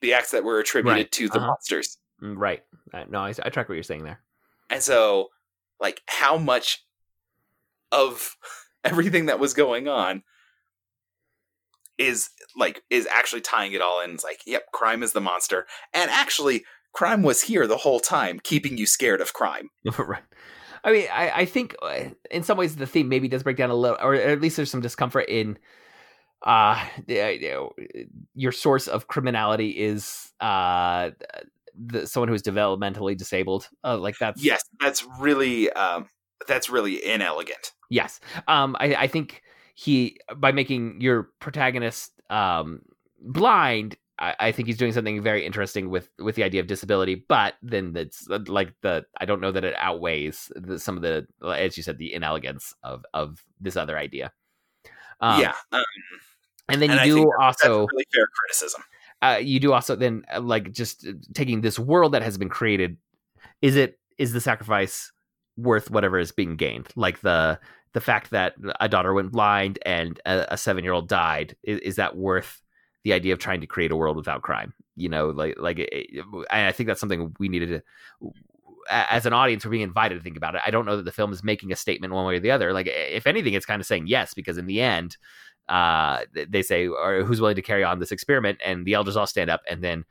The 0.00 0.14
acts 0.14 0.30
that 0.30 0.44
were 0.44 0.58
attributed 0.58 1.04
Right. 1.04 1.12
to 1.12 1.28
the 1.28 1.38
Uh-huh. 1.38 1.48
monsters. 1.48 1.98
Mm, 2.22 2.36
Right. 2.36 2.64
Uh, 2.92 3.04
no, 3.08 3.20
I, 3.20 3.30
I 3.30 3.50
track 3.50 3.68
what 3.68 3.74
you're 3.74 3.82
saying 3.82 4.04
there. 4.04 4.20
And 4.70 4.82
so, 4.82 5.28
like, 5.80 6.00
how 6.06 6.38
much 6.38 6.84
of 7.92 8.36
everything 8.84 9.26
that 9.26 9.40
was 9.40 9.52
going 9.52 9.88
on 9.88 10.22
is 11.98 12.30
like 12.56 12.82
is 12.88 13.06
actually 13.06 13.42
tying 13.42 13.72
it 13.72 13.82
all 13.82 14.00
in? 14.00 14.12
It's 14.12 14.24
like, 14.24 14.40
yep, 14.46 14.70
crime 14.72 15.02
is 15.02 15.12
the 15.12 15.20
monster, 15.20 15.66
and 15.92 16.10
actually, 16.10 16.64
crime 16.92 17.22
was 17.22 17.42
here 17.42 17.66
the 17.66 17.76
whole 17.76 18.00
time, 18.00 18.40
keeping 18.42 18.78
you 18.78 18.86
scared 18.86 19.20
of 19.20 19.34
crime. 19.34 19.68
right. 19.98 20.22
I 20.82 20.92
mean, 20.92 21.06
I, 21.12 21.30
I 21.30 21.44
think 21.44 21.76
uh, 21.82 22.04
in 22.30 22.42
some 22.42 22.56
ways 22.56 22.76
the 22.76 22.86
theme 22.86 23.08
maybe 23.10 23.28
does 23.28 23.42
break 23.42 23.58
down 23.58 23.68
a 23.68 23.74
little, 23.74 23.98
or 24.00 24.14
at 24.14 24.40
least 24.40 24.56
there's 24.56 24.70
some 24.70 24.80
discomfort 24.80 25.26
in 25.28 25.58
uh 26.42 26.82
the, 27.06 27.38
you 27.38 27.50
know, 27.50 27.72
your 28.34 28.50
source 28.50 28.88
of 28.88 29.08
criminality 29.08 29.70
is 29.70 30.32
uh 30.40 31.10
the, 31.74 32.06
someone 32.06 32.28
who's 32.28 32.42
developmentally 32.42 33.16
disabled. 33.16 33.68
Uh, 33.84 33.98
like 33.98 34.16
that's 34.18 34.42
Yes, 34.42 34.62
that's 34.80 35.04
really 35.18 35.70
um, 35.72 36.08
that's 36.46 36.70
really 36.70 37.04
inelegant. 37.04 37.72
Yes. 37.90 38.20
Um, 38.48 38.76
I, 38.78 38.94
I 38.94 39.06
think 39.06 39.42
he 39.74 40.18
by 40.36 40.52
making 40.52 41.00
your 41.00 41.30
protagonist 41.40 42.12
um 42.30 42.82
blind, 43.20 43.96
I, 44.18 44.34
I 44.38 44.52
think 44.52 44.68
he's 44.68 44.76
doing 44.76 44.92
something 44.92 45.22
very 45.22 45.44
interesting 45.44 45.90
with 45.90 46.08
with 46.18 46.34
the 46.34 46.44
idea 46.44 46.60
of 46.60 46.66
disability. 46.66 47.24
But 47.28 47.54
then 47.62 47.92
that's 47.92 48.28
like 48.28 48.74
the 48.82 49.04
I 49.18 49.24
don't 49.24 49.40
know 49.40 49.52
that 49.52 49.64
it 49.64 49.74
outweighs 49.76 50.52
the, 50.54 50.78
some 50.78 50.96
of 50.96 51.02
the 51.02 51.26
as 51.44 51.76
you 51.76 51.82
said 51.82 51.98
the 51.98 52.12
inelegance 52.12 52.74
of 52.82 53.04
of 53.14 53.42
this 53.60 53.76
other 53.76 53.98
idea. 53.98 54.32
Um, 55.20 55.40
yeah, 55.40 55.54
um, 55.72 55.84
and 56.68 56.80
then 56.80 56.90
and 56.90 57.06
you 57.06 57.18
I 57.18 57.22
do 57.22 57.32
also 57.40 57.86
really 57.92 58.06
fair 58.12 58.26
criticism. 58.38 58.82
Uh, 59.22 59.38
you 59.42 59.60
do 59.60 59.72
also 59.72 59.96
then 59.96 60.24
uh, 60.34 60.40
like 60.40 60.72
just 60.72 61.06
uh, 61.06 61.12
taking 61.34 61.60
this 61.60 61.78
world 61.78 62.12
that 62.12 62.22
has 62.22 62.38
been 62.38 62.48
created 62.48 62.96
is 63.62 63.76
it 63.76 63.98
is 64.18 64.32
the 64.32 64.40
sacrifice 64.40 65.12
worth 65.56 65.90
whatever 65.90 66.18
is 66.18 66.32
being 66.32 66.56
gained? 66.56 66.88
Like 66.96 67.20
the 67.20 67.58
the 67.92 68.00
fact 68.00 68.30
that 68.30 68.54
a 68.80 68.88
daughter 68.88 69.12
went 69.12 69.32
blind 69.32 69.78
and 69.84 70.20
a, 70.26 70.54
a 70.54 70.56
seven 70.56 70.84
year 70.84 70.92
old 70.92 71.08
died 71.08 71.56
is, 71.62 71.80
is 71.80 71.96
that 71.96 72.16
worth 72.16 72.62
the 73.04 73.12
idea 73.12 73.32
of 73.32 73.38
trying 73.38 73.60
to 73.62 73.66
create 73.66 73.90
a 73.92 73.96
world 73.96 74.16
without 74.16 74.42
crime? 74.42 74.74
You 74.96 75.08
know 75.08 75.28
like 75.30 75.58
like 75.58 75.78
it, 75.78 75.88
it- 75.92 76.24
i 76.50 76.72
think 76.72 76.86
that's 76.86 77.00
something 77.00 77.34
we 77.38 77.48
needed 77.48 77.68
to 77.68 77.82
as 78.88 79.26
an 79.26 79.32
audience 79.32 79.64
we're 79.64 79.70
being 79.70 79.82
invited 79.82 80.16
to 80.16 80.20
think 80.20 80.36
about 80.36 80.54
it. 80.54 80.62
I 80.66 80.70
don't 80.70 80.86
know 80.86 80.96
that 80.96 81.04
the 81.04 81.12
film 81.12 81.32
is 81.32 81.44
making 81.44 81.70
a 81.70 81.76
statement 81.76 82.12
one 82.12 82.26
way 82.26 82.36
or 82.36 82.40
the 82.40 82.50
other. 82.50 82.72
Like 82.72 82.88
if 82.88 83.26
anything 83.26 83.54
it's 83.54 83.66
kind 83.66 83.80
of 83.80 83.86
saying 83.86 84.06
yes 84.08 84.34
because 84.34 84.58
in 84.58 84.66
the 84.66 84.80
end 84.80 85.16
uh, 85.70 86.24
they 86.48 86.62
say, 86.62 86.88
or 86.88 87.22
who's 87.22 87.40
willing 87.40 87.56
to 87.56 87.62
carry 87.62 87.84
on 87.84 88.00
this 88.00 88.12
experiment? 88.12 88.58
And 88.64 88.84
the 88.84 88.94
elders 88.94 89.16
all 89.16 89.26
stand 89.26 89.48
up, 89.48 89.62
and 89.70 89.82
then 89.82 90.04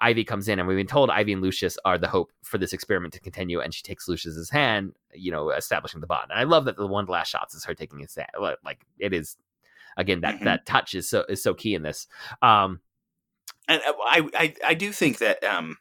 Ivy 0.00 0.24
comes 0.24 0.46
in, 0.46 0.58
and 0.58 0.68
we've 0.68 0.76
been 0.76 0.86
told 0.86 1.08
Ivy 1.08 1.32
and 1.32 1.42
Lucius 1.42 1.78
are 1.84 1.96
the 1.96 2.08
hope 2.08 2.30
for 2.42 2.58
this 2.58 2.74
experiment 2.74 3.14
to 3.14 3.20
continue. 3.20 3.60
And 3.60 3.72
she 3.72 3.82
takes 3.82 4.06
Lucius's 4.06 4.50
hand, 4.50 4.92
you 5.14 5.32
know, 5.32 5.50
establishing 5.50 6.02
the 6.02 6.06
bond. 6.06 6.30
And 6.30 6.38
I 6.38 6.42
love 6.44 6.66
that 6.66 6.76
the 6.76 6.86
one 6.86 7.02
of 7.02 7.06
the 7.06 7.12
last 7.12 7.30
shots 7.30 7.54
is 7.54 7.64
her 7.64 7.74
taking 7.74 8.00
his 8.00 8.14
hand. 8.14 8.28
Like- 8.38 8.84
it 8.98 9.14
is, 9.14 9.36
again, 9.96 10.20
that 10.20 10.36
Mhm. 10.40 10.44
that 10.44 10.66
touch 10.66 10.94
is 10.94 11.08
so 11.08 11.24
is 11.28 11.42
so 11.42 11.54
key 11.54 11.74
in 11.74 11.82
this. 11.82 12.06
Um, 12.42 12.80
and 13.66 13.80
uh, 13.82 13.94
I, 14.04 14.28
I 14.34 14.54
I 14.66 14.74
do 14.74 14.92
think 14.92 15.16
that 15.18 15.42
um, 15.42 15.78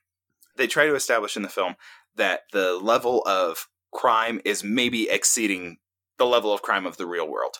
they 0.55 0.67
try 0.67 0.85
to 0.85 0.95
establish 0.95 1.35
in 1.35 1.43
the 1.43 1.49
film 1.49 1.75
that 2.15 2.43
the 2.53 2.75
level 2.77 3.21
of 3.27 3.67
crime 3.91 4.39
is 4.45 4.63
maybe 4.63 5.09
exceeding 5.09 5.77
the 6.17 6.25
level 6.25 6.53
of 6.53 6.61
crime 6.61 6.85
of 6.85 6.95
the 6.95 7.05
real 7.05 7.27
world. 7.27 7.57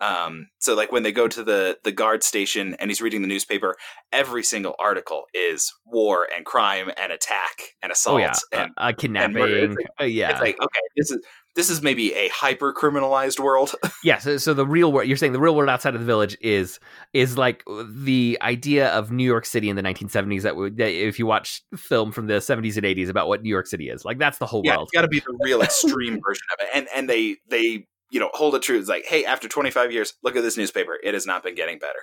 Um, 0.00 0.48
so 0.58 0.74
like 0.74 0.92
when 0.92 1.02
they 1.02 1.12
go 1.12 1.28
to 1.28 1.44
the 1.44 1.78
the 1.84 1.92
guard 1.92 2.22
station 2.22 2.74
and 2.74 2.90
he's 2.90 3.00
reading 3.00 3.22
the 3.22 3.28
newspaper, 3.28 3.76
every 4.12 4.42
single 4.42 4.74
article 4.78 5.24
is 5.34 5.72
war 5.84 6.26
and 6.34 6.44
crime 6.44 6.90
and 6.96 7.12
attack 7.12 7.74
and 7.82 7.92
assault. 7.92 8.16
oh 8.16 8.18
yeah, 8.18 8.32
and 8.52 8.70
uh, 8.76 8.80
uh, 8.80 8.92
kidnapping. 8.92 9.36
It's 9.38 9.76
uh, 10.00 10.04
yeah, 10.04 10.30
it's 10.30 10.40
like 10.40 10.60
okay, 10.60 10.80
this 10.96 11.10
is 11.10 11.24
this 11.56 11.68
is 11.68 11.82
maybe 11.82 12.14
a 12.14 12.28
hyper 12.28 12.72
criminalized 12.72 13.40
world. 13.40 13.74
yeah 14.04 14.18
so, 14.18 14.36
so 14.36 14.54
the 14.54 14.66
real 14.66 14.92
world 14.92 15.08
you're 15.08 15.16
saying 15.16 15.32
the 15.32 15.40
real 15.40 15.54
world 15.54 15.68
outside 15.68 15.94
of 15.94 16.00
the 16.00 16.06
village 16.06 16.36
is 16.40 16.78
is 17.12 17.36
like 17.36 17.62
the 17.88 18.38
idea 18.40 18.88
of 18.90 19.10
new 19.10 19.24
york 19.24 19.44
city 19.44 19.68
in 19.68 19.76
the 19.76 19.82
1970s 19.82 20.42
that, 20.42 20.54
that 20.76 20.90
if 20.90 21.18
you 21.18 21.26
watch 21.26 21.62
film 21.76 22.12
from 22.12 22.26
the 22.26 22.34
70s 22.34 22.76
and 22.76 22.86
80s 22.86 23.08
about 23.08 23.28
what 23.28 23.42
new 23.42 23.50
york 23.50 23.66
city 23.66 23.90
is 23.90 24.04
like 24.04 24.18
that's 24.18 24.38
the 24.38 24.46
whole 24.46 24.62
yeah, 24.64 24.76
world 24.76 24.88
it's 24.90 24.96
got 24.96 25.02
to 25.02 25.08
be 25.08 25.20
the 25.20 25.38
real 25.42 25.60
extreme 25.62 26.20
version 26.26 26.46
of 26.52 26.64
it. 26.64 26.68
And 26.74 26.88
and 26.94 27.08
they 27.08 27.36
they 27.48 27.86
you 28.10 28.20
know 28.20 28.30
hold 28.34 28.54
it 28.54 28.62
true. 28.62 28.78
It's 28.78 28.88
like, 28.88 29.04
hey, 29.06 29.24
after 29.24 29.48
25 29.48 29.92
years, 29.92 30.14
look 30.22 30.36
at 30.36 30.42
this 30.42 30.56
newspaper. 30.56 30.98
It 31.02 31.14
has 31.14 31.26
not 31.26 31.42
been 31.42 31.54
getting 31.54 31.78
better. 31.78 32.00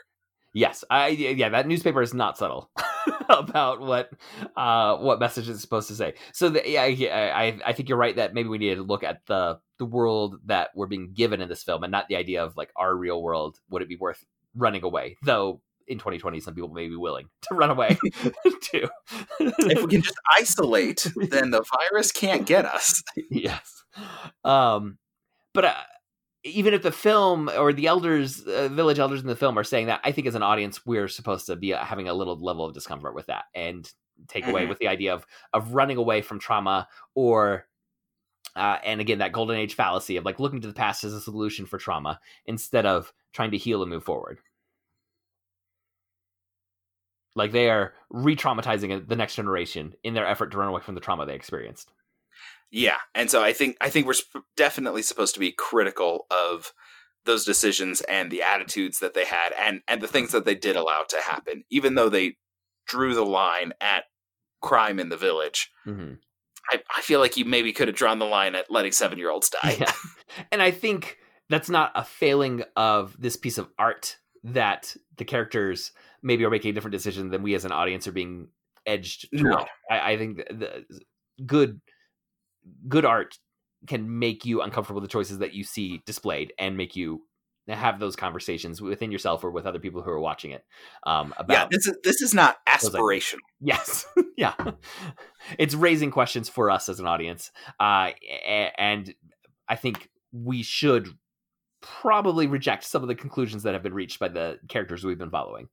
yes 0.54 0.84
i 0.90 1.10
yeah 1.10 1.50
that 1.50 1.68
newspaper 1.68 2.02
is 2.02 2.14
not 2.14 2.38
subtle 2.38 2.72
about 3.30 3.82
what 3.82 4.10
uh 4.56 4.96
what 4.98 5.20
message 5.20 5.50
it's 5.50 5.62
supposed 5.62 5.90
to 5.90 5.94
say 5.96 6.14
so 6.32 6.48
the, 6.50 6.62
yeah 6.66 6.84
I, 6.84 6.88
I 7.46 7.60
i 7.66 7.74
think 7.74 7.90
you're 7.90 7.98
right 7.98 8.16
that 8.16 8.34
maybe 8.34 8.48
we 8.50 8.58
need 8.58 8.76
to 8.76 8.82
look 8.82 9.04
at 9.04 9.26
the 9.28 9.60
the 9.78 9.86
world 9.86 10.38
that 10.46 10.70
we're 10.74 10.88
being 10.88 11.12
given 11.14 11.42
in 11.42 11.50
this 11.50 11.64
film 11.64 11.84
and 11.84 11.92
not 11.92 12.08
the 12.08 12.16
idea 12.16 12.44
of 12.44 12.56
like 12.56 12.72
our 12.78 12.96
real 12.96 13.22
world 13.22 13.60
would 13.70 13.82
it 13.82 13.90
be 13.90 13.98
worth 13.98 14.24
running 14.56 14.84
away 14.84 15.18
though 15.24 15.62
in 15.86 15.98
2020 15.98 16.40
some 16.40 16.56
people 16.56 16.70
may 16.70 16.88
be 16.88 16.96
willing 16.96 17.28
to 17.42 17.54
run 17.54 17.70
away 17.70 17.98
too 18.62 18.88
If 19.40 19.82
we 19.84 19.88
can 19.88 20.02
just 20.02 20.18
isolate, 20.40 21.06
then 21.30 21.52
the 21.52 21.64
virus 21.92 22.12
can't 22.14 22.46
get 22.48 22.66
us. 22.66 23.04
yes 23.30 23.84
um 24.46 24.98
but 25.54 25.66
uh, 25.66 25.74
even 26.48 26.74
if 26.74 26.82
the 26.82 26.92
film 26.92 27.50
or 27.58 27.74
the 27.74 27.88
elders 27.88 28.42
uh, 28.48 28.68
village 28.70 29.00
elders 29.00 29.22
in 29.22 29.28
the 29.28 29.36
film 29.36 29.58
are 29.60 29.64
saying 29.64 29.88
that 29.88 30.00
i 30.04 30.12
think 30.12 30.26
as 30.28 30.36
an 30.36 30.44
audience 30.44 30.86
we're 30.86 31.08
supposed 31.08 31.46
to 31.46 31.56
be 31.56 31.74
uh, 31.74 31.84
having 31.84 32.08
a 32.10 32.14
little 32.14 32.40
level 32.40 32.66
of 32.66 32.74
discomfort 32.74 33.14
with 33.14 33.26
that 33.28 33.46
and 33.54 33.92
take 34.28 34.48
away 34.48 34.66
Mhm. 34.66 34.70
with 34.70 34.80
the 34.80 34.88
idea 34.88 35.14
of 35.14 35.26
of 35.54 35.74
running 35.74 35.98
away 35.98 36.22
from 36.22 36.40
trauma 36.40 36.88
or 37.16 37.68
uh, 38.56 38.78
and 38.84 39.00
again 39.02 39.20
that 39.20 39.32
golden 39.32 39.58
age 39.58 39.76
fallacy 39.76 40.18
of 40.18 40.26
like 40.26 40.40
looking 40.40 40.62
to 40.62 40.68
the 40.68 40.74
past 40.74 41.04
as 41.04 41.14
a 41.14 41.22
solution 41.22 41.66
for 41.68 41.78
trauma 41.78 42.20
instead 42.46 42.86
of 42.86 43.14
trying 43.34 43.52
to 43.52 43.58
heal 43.58 43.84
and 43.84 43.92
move 43.92 44.04
forward 44.04 44.40
like 47.36 47.52
they 47.52 47.70
are 47.70 47.94
re-traumatizing 48.10 49.08
the 49.08 49.16
next 49.16 49.36
generation 49.36 49.94
in 50.04 50.14
their 50.16 50.26
effort 50.26 50.48
to 50.52 50.58
run 50.58 50.68
away 50.70 50.82
from 50.82 50.96
the 50.96 51.02
trauma 51.02 51.26
they 51.26 51.36
experienced 51.36 51.92
Yeah, 52.72 52.98
and 53.16 53.30
so 53.32 53.42
I 53.44 53.54
think 53.54 53.78
I 53.82 53.90
think 53.90 54.06
we're 54.08 54.14
sp- 54.20 54.44
definitely 54.56 55.02
supposed 55.02 55.34
to 55.36 55.40
be 55.40 55.52
critical 55.52 56.26
of 56.32 56.74
those 57.26 57.46
decisions 57.46 58.02
and 58.02 58.32
the 58.32 58.42
attitudes 58.42 59.00
that 59.00 59.14
they 59.14 59.26
had, 59.26 59.54
and 59.58 59.82
and 59.88 60.02
the 60.02 60.08
things 60.08 60.32
that 60.32 60.46
they 60.46 60.56
did 60.56 60.76
allow 60.76 61.04
to 61.10 61.18
happen, 61.22 61.64
even 61.70 61.96
though 61.96 62.10
they 62.10 62.36
drew 62.88 63.14
the 63.14 63.26
line 63.26 63.74
at 63.82 64.06
crime 64.62 65.00
in 65.00 65.10
the 65.10 65.18
village. 65.18 65.70
mm-hmm. 65.86 66.14
I, 66.70 66.82
I 66.98 67.02
feel 67.02 67.22
like 67.22 67.38
you 67.38 67.46
maybe 67.46 67.72
could 67.72 67.88
have 67.88 67.96
drawn 67.96 68.20
the 68.20 68.26
line 68.26 68.54
at 68.56 68.70
letting 68.70 68.92
seven 68.92 69.18
year 69.18 69.30
olds 69.30 69.50
die. 69.50 69.78
Yeah. 69.80 69.92
And 70.52 70.62
I 70.62 70.72
think 70.72 71.18
that's 71.50 71.70
not 71.70 71.92
a 71.96 72.04
failing 72.04 72.64
of 72.76 73.16
this 73.20 73.38
piece 73.38 73.58
of 73.58 73.70
art 73.80 74.18
that 74.44 74.96
the 75.18 75.24
characters 75.26 75.92
maybe 76.22 76.44
are 76.44 76.50
making 76.50 76.72
a 76.72 76.74
different 76.74 76.92
decision 76.92 77.30
than 77.30 77.42
we 77.42 77.56
as 77.56 77.64
an 77.66 77.72
audience 77.72 78.08
are 78.08 78.12
being 78.12 78.50
edged 78.86 79.30
No. 79.32 79.52
toward. 79.52 79.68
I, 79.90 80.12
I 80.12 80.18
think 80.18 80.38
the, 80.50 80.86
the 80.90 81.02
good 81.46 81.80
good 82.88 83.06
art 83.06 83.38
can 83.88 84.20
make 84.20 84.46
you 84.46 84.62
uncomfortable 84.62 85.02
with 85.02 85.10
the 85.10 85.14
choices 85.14 85.40
that 85.40 85.54
you 85.54 85.64
see 85.64 86.02
displayed 86.06 86.54
and 86.58 86.78
make 86.78 86.96
you 86.96 87.22
have 87.68 88.00
those 88.00 88.16
conversations 88.16 88.82
within 88.82 89.12
yourself 89.12 89.44
or 89.44 89.52
with 89.52 89.66
other 89.66 89.80
people 89.80 90.02
who 90.02 90.10
are 90.10 90.20
watching 90.20 90.52
it 90.52 90.64
um, 91.06 91.34
about 91.38 91.54
yeah, 91.54 91.68
this 91.70 91.88
is 91.88 91.98
this 92.04 92.22
is 92.22 92.34
not 92.34 92.58
aspirational. 92.68 93.40
Yes. 93.60 94.06
yeah. 94.38 94.54
It's 95.58 95.74
raising 95.74 96.12
questions 96.12 96.50
for 96.50 96.72
us 96.72 96.90
as 96.90 97.00
an 97.00 97.08
audience. 97.08 97.52
Uh, 97.80 98.12
and 98.78 99.14
I 99.68 99.76
think 99.76 100.10
we 100.32 100.64
should 100.64 101.10
probably 101.82 102.48
reject 102.48 102.84
some 102.84 103.02
of 103.02 103.08
the 103.08 103.16
conclusions 103.16 103.64
that 103.64 103.74
have 103.74 103.84
been 103.84 103.94
reached 103.94 104.20
by 104.20 104.30
the 104.30 104.60
characters 104.70 105.04
we've 105.04 105.18
been 105.18 105.30
following. 105.30 105.68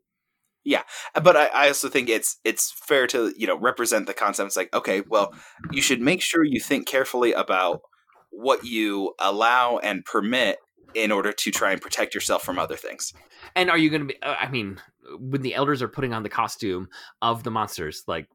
But 1.22 1.36
I, 1.36 1.46
I 1.46 1.68
also 1.68 1.88
think 1.88 2.08
it's 2.08 2.38
it's 2.44 2.72
fair 2.72 3.06
to 3.08 3.32
you 3.36 3.46
know 3.46 3.58
represent 3.58 4.06
the 4.06 4.14
concepts 4.14 4.56
like 4.56 4.74
okay 4.74 5.02
well 5.08 5.34
you 5.70 5.82
should 5.82 6.00
make 6.00 6.22
sure 6.22 6.44
you 6.44 6.60
think 6.60 6.86
carefully 6.86 7.32
about 7.32 7.82
what 8.30 8.64
you 8.64 9.14
allow 9.18 9.78
and 9.78 10.04
permit 10.04 10.58
in 10.94 11.12
order 11.12 11.32
to 11.32 11.50
try 11.50 11.72
and 11.72 11.80
protect 11.82 12.14
yourself 12.14 12.42
from 12.42 12.58
other 12.58 12.76
things 12.76 13.12
And 13.56 13.70
are 13.70 13.78
you 13.78 13.90
going 13.90 14.02
to 14.02 14.06
be, 14.08 14.22
uh, 14.22 14.36
I 14.38 14.48
mean, 14.48 14.80
when 15.18 15.42
the 15.42 15.54
elders 15.54 15.82
are 15.82 15.88
putting 15.88 16.12
on 16.14 16.22
the 16.22 16.28
costume 16.28 16.88
of 17.20 17.42
the 17.42 17.50
monsters, 17.50 18.04
like, 18.06 18.28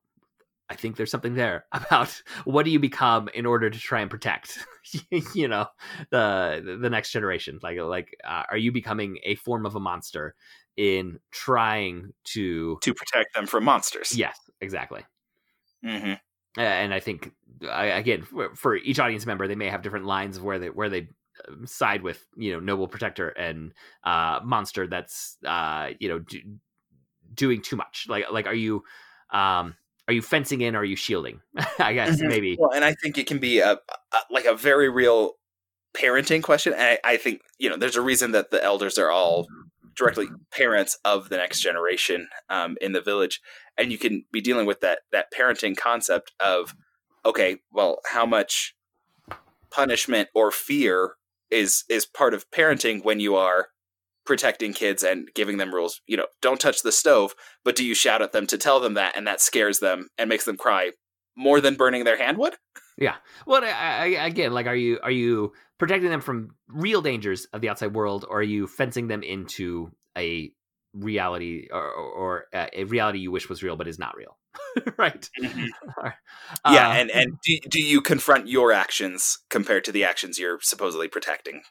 I 0.69 0.75
think 0.75 0.95
there's 0.97 1.09
something 1.09 1.33
there 1.33 1.65
about 1.71 2.21
what 2.45 2.63
do 2.65 2.71
you 2.71 2.79
become 2.79 3.29
in 3.33 3.45
order 3.45 3.69
to 3.69 3.79
try 3.79 4.01
and 4.01 4.09
protect, 4.09 4.59
you 5.33 5.47
know, 5.47 5.67
the 6.11 6.77
the 6.79 6.89
next 6.89 7.11
generation. 7.11 7.59
Like 7.63 7.79
like, 7.79 8.15
uh, 8.23 8.43
are 8.51 8.57
you 8.57 8.71
becoming 8.71 9.19
a 9.23 9.35
form 9.35 9.65
of 9.65 9.75
a 9.75 9.79
monster 9.79 10.35
in 10.79 11.19
trying 11.31 12.13
to 12.23 12.79
to 12.81 12.93
protect 12.93 13.35
them 13.35 13.45
from 13.45 13.65
monsters? 13.65 14.17
Yes, 14.17 14.37
exactly. 14.61 15.05
Mm-hmm. 15.85 16.13
And 16.57 16.93
I 16.93 17.01
think 17.01 17.33
again 17.61 18.23
for, 18.23 18.55
for 18.55 18.75
each 18.77 18.97
audience 18.97 19.25
member, 19.25 19.47
they 19.47 19.55
may 19.55 19.69
have 19.69 19.81
different 19.81 20.05
lines 20.05 20.37
of 20.37 20.43
where 20.43 20.57
they 20.57 20.69
where 20.69 20.89
they 20.89 21.09
um, 21.49 21.67
side 21.67 22.01
with 22.01 22.25
you 22.37 22.53
know 22.53 22.61
noble 22.61 22.87
protector 22.87 23.29
and 23.29 23.73
uh 24.03 24.39
monster 24.43 24.87
that's 24.87 25.37
uh 25.45 25.89
you 25.99 26.09
know 26.09 26.19
do, 26.19 26.39
doing 27.33 27.61
too 27.61 27.77
much 27.77 28.07
like 28.09 28.25
like 28.29 28.45
are 28.45 28.53
you 28.53 28.83
um 29.31 29.75
are 30.09 30.13
you 30.13 30.21
fencing 30.21 30.59
in 30.59 30.75
or 30.75 30.79
are 30.79 30.85
you 30.85 30.97
shielding 30.97 31.39
i 31.79 31.93
guess 31.93 32.17
mm-hmm. 32.17 32.27
maybe 32.27 32.57
well 32.59 32.71
and 32.73 32.83
i 32.83 32.93
think 32.93 33.17
it 33.17 33.25
can 33.25 33.37
be 33.37 33.59
a, 33.59 33.71
a, 33.71 34.17
like 34.29 34.43
a 34.43 34.53
very 34.53 34.89
real 34.89 35.35
parenting 35.93 36.43
question 36.43 36.73
and 36.73 36.81
I, 36.81 37.13
I, 37.13 37.17
think 37.17 37.41
you 37.57 37.69
know 37.69 37.77
there's 37.77 37.95
a 37.95 38.01
reason 38.01 38.33
that 38.33 38.51
the 38.51 38.61
elders 38.61 38.97
are 38.97 39.09
all 39.09 39.47
directly 39.99 40.27
parents 40.51 40.97
of 41.05 41.29
the 41.29 41.37
next 41.37 41.61
generation 41.61 42.27
um, 42.49 42.75
in 42.81 42.93
the 42.93 43.01
village 43.01 43.39
and 43.77 43.91
you 43.91 43.97
can 43.97 44.23
be 44.31 44.41
dealing 44.41 44.65
with 44.65 44.79
that 44.79 44.99
that 45.11 45.31
parenting 45.31 45.77
concept 45.77 46.31
of 46.39 46.73
okay 47.25 47.57
well 47.71 47.99
how 48.07 48.25
much 48.25 48.75
punishment 49.69 50.29
or 50.33 50.51
fear 50.51 51.15
is 51.51 51.83
is 51.89 52.05
part 52.05 52.33
of 52.33 52.49
parenting 52.51 53.03
when 53.03 53.19
you 53.19 53.35
are 53.35 53.67
protecting 54.25 54.73
kids 54.73 55.01
and 55.01 55.27
giving 55.33 55.57
them 55.57 55.73
rules. 55.73 56.01
You 56.05 56.17
know, 56.17 56.27
don't 56.39 56.61
touch 56.61 56.83
the 56.83 56.91
stove, 56.91 57.33
but 57.63 57.75
do 57.75 57.83
you 57.83 57.95
shout 57.95 58.21
at 58.21 58.31
them 58.31 58.45
to 58.47 58.59
tell 58.59 58.79
them 58.79 58.93
that, 58.93 59.17
and 59.17 59.25
that 59.25 59.41
scares 59.41 59.79
them 59.79 60.09
and 60.19 60.29
makes 60.29 60.45
them 60.45 60.55
cry 60.55 60.91
more 61.35 61.59
than 61.59 61.75
burning 61.75 62.03
their 62.03 62.17
hand 62.17 62.37
would? 62.37 62.55
Yeah. 62.99 63.15
Well, 63.45 63.63
I, 63.63 63.69
I, 63.69 64.05
again, 64.25 64.51
like, 64.53 64.67
are 64.67 64.75
you 64.75 64.99
are 65.01 65.11
you 65.11 65.53
protecting 65.77 66.09
them 66.09 66.21
from 66.21 66.55
real 66.67 67.01
dangers 67.01 67.45
of 67.53 67.61
the 67.61 67.69
outside 67.69 67.93
world, 67.93 68.25
or 68.29 68.39
are 68.39 68.43
you 68.43 68.67
fencing 68.67 69.07
them 69.07 69.23
into 69.23 69.91
a 70.17 70.51
reality 70.93 71.67
or, 71.71 71.91
or 71.91 72.45
uh, 72.53 72.67
a 72.73 72.83
reality 72.83 73.19
you 73.19 73.31
wish 73.31 73.47
was 73.47 73.63
real 73.63 73.77
but 73.77 73.87
is 73.87 73.99
not 73.99 74.15
real? 74.17 74.37
right. 74.97 75.29
Mm-hmm. 75.41 75.65
uh, 76.03 76.11
yeah, 76.69 76.91
and 76.93 77.09
and 77.11 77.39
do, 77.43 77.57
do 77.69 77.81
you 77.81 78.01
confront 78.01 78.47
your 78.47 78.73
actions 78.73 79.39
compared 79.49 79.85
to 79.85 79.91
the 79.91 80.03
actions 80.03 80.37
you're 80.37 80.59
supposedly 80.61 81.07
protecting? 81.07 81.61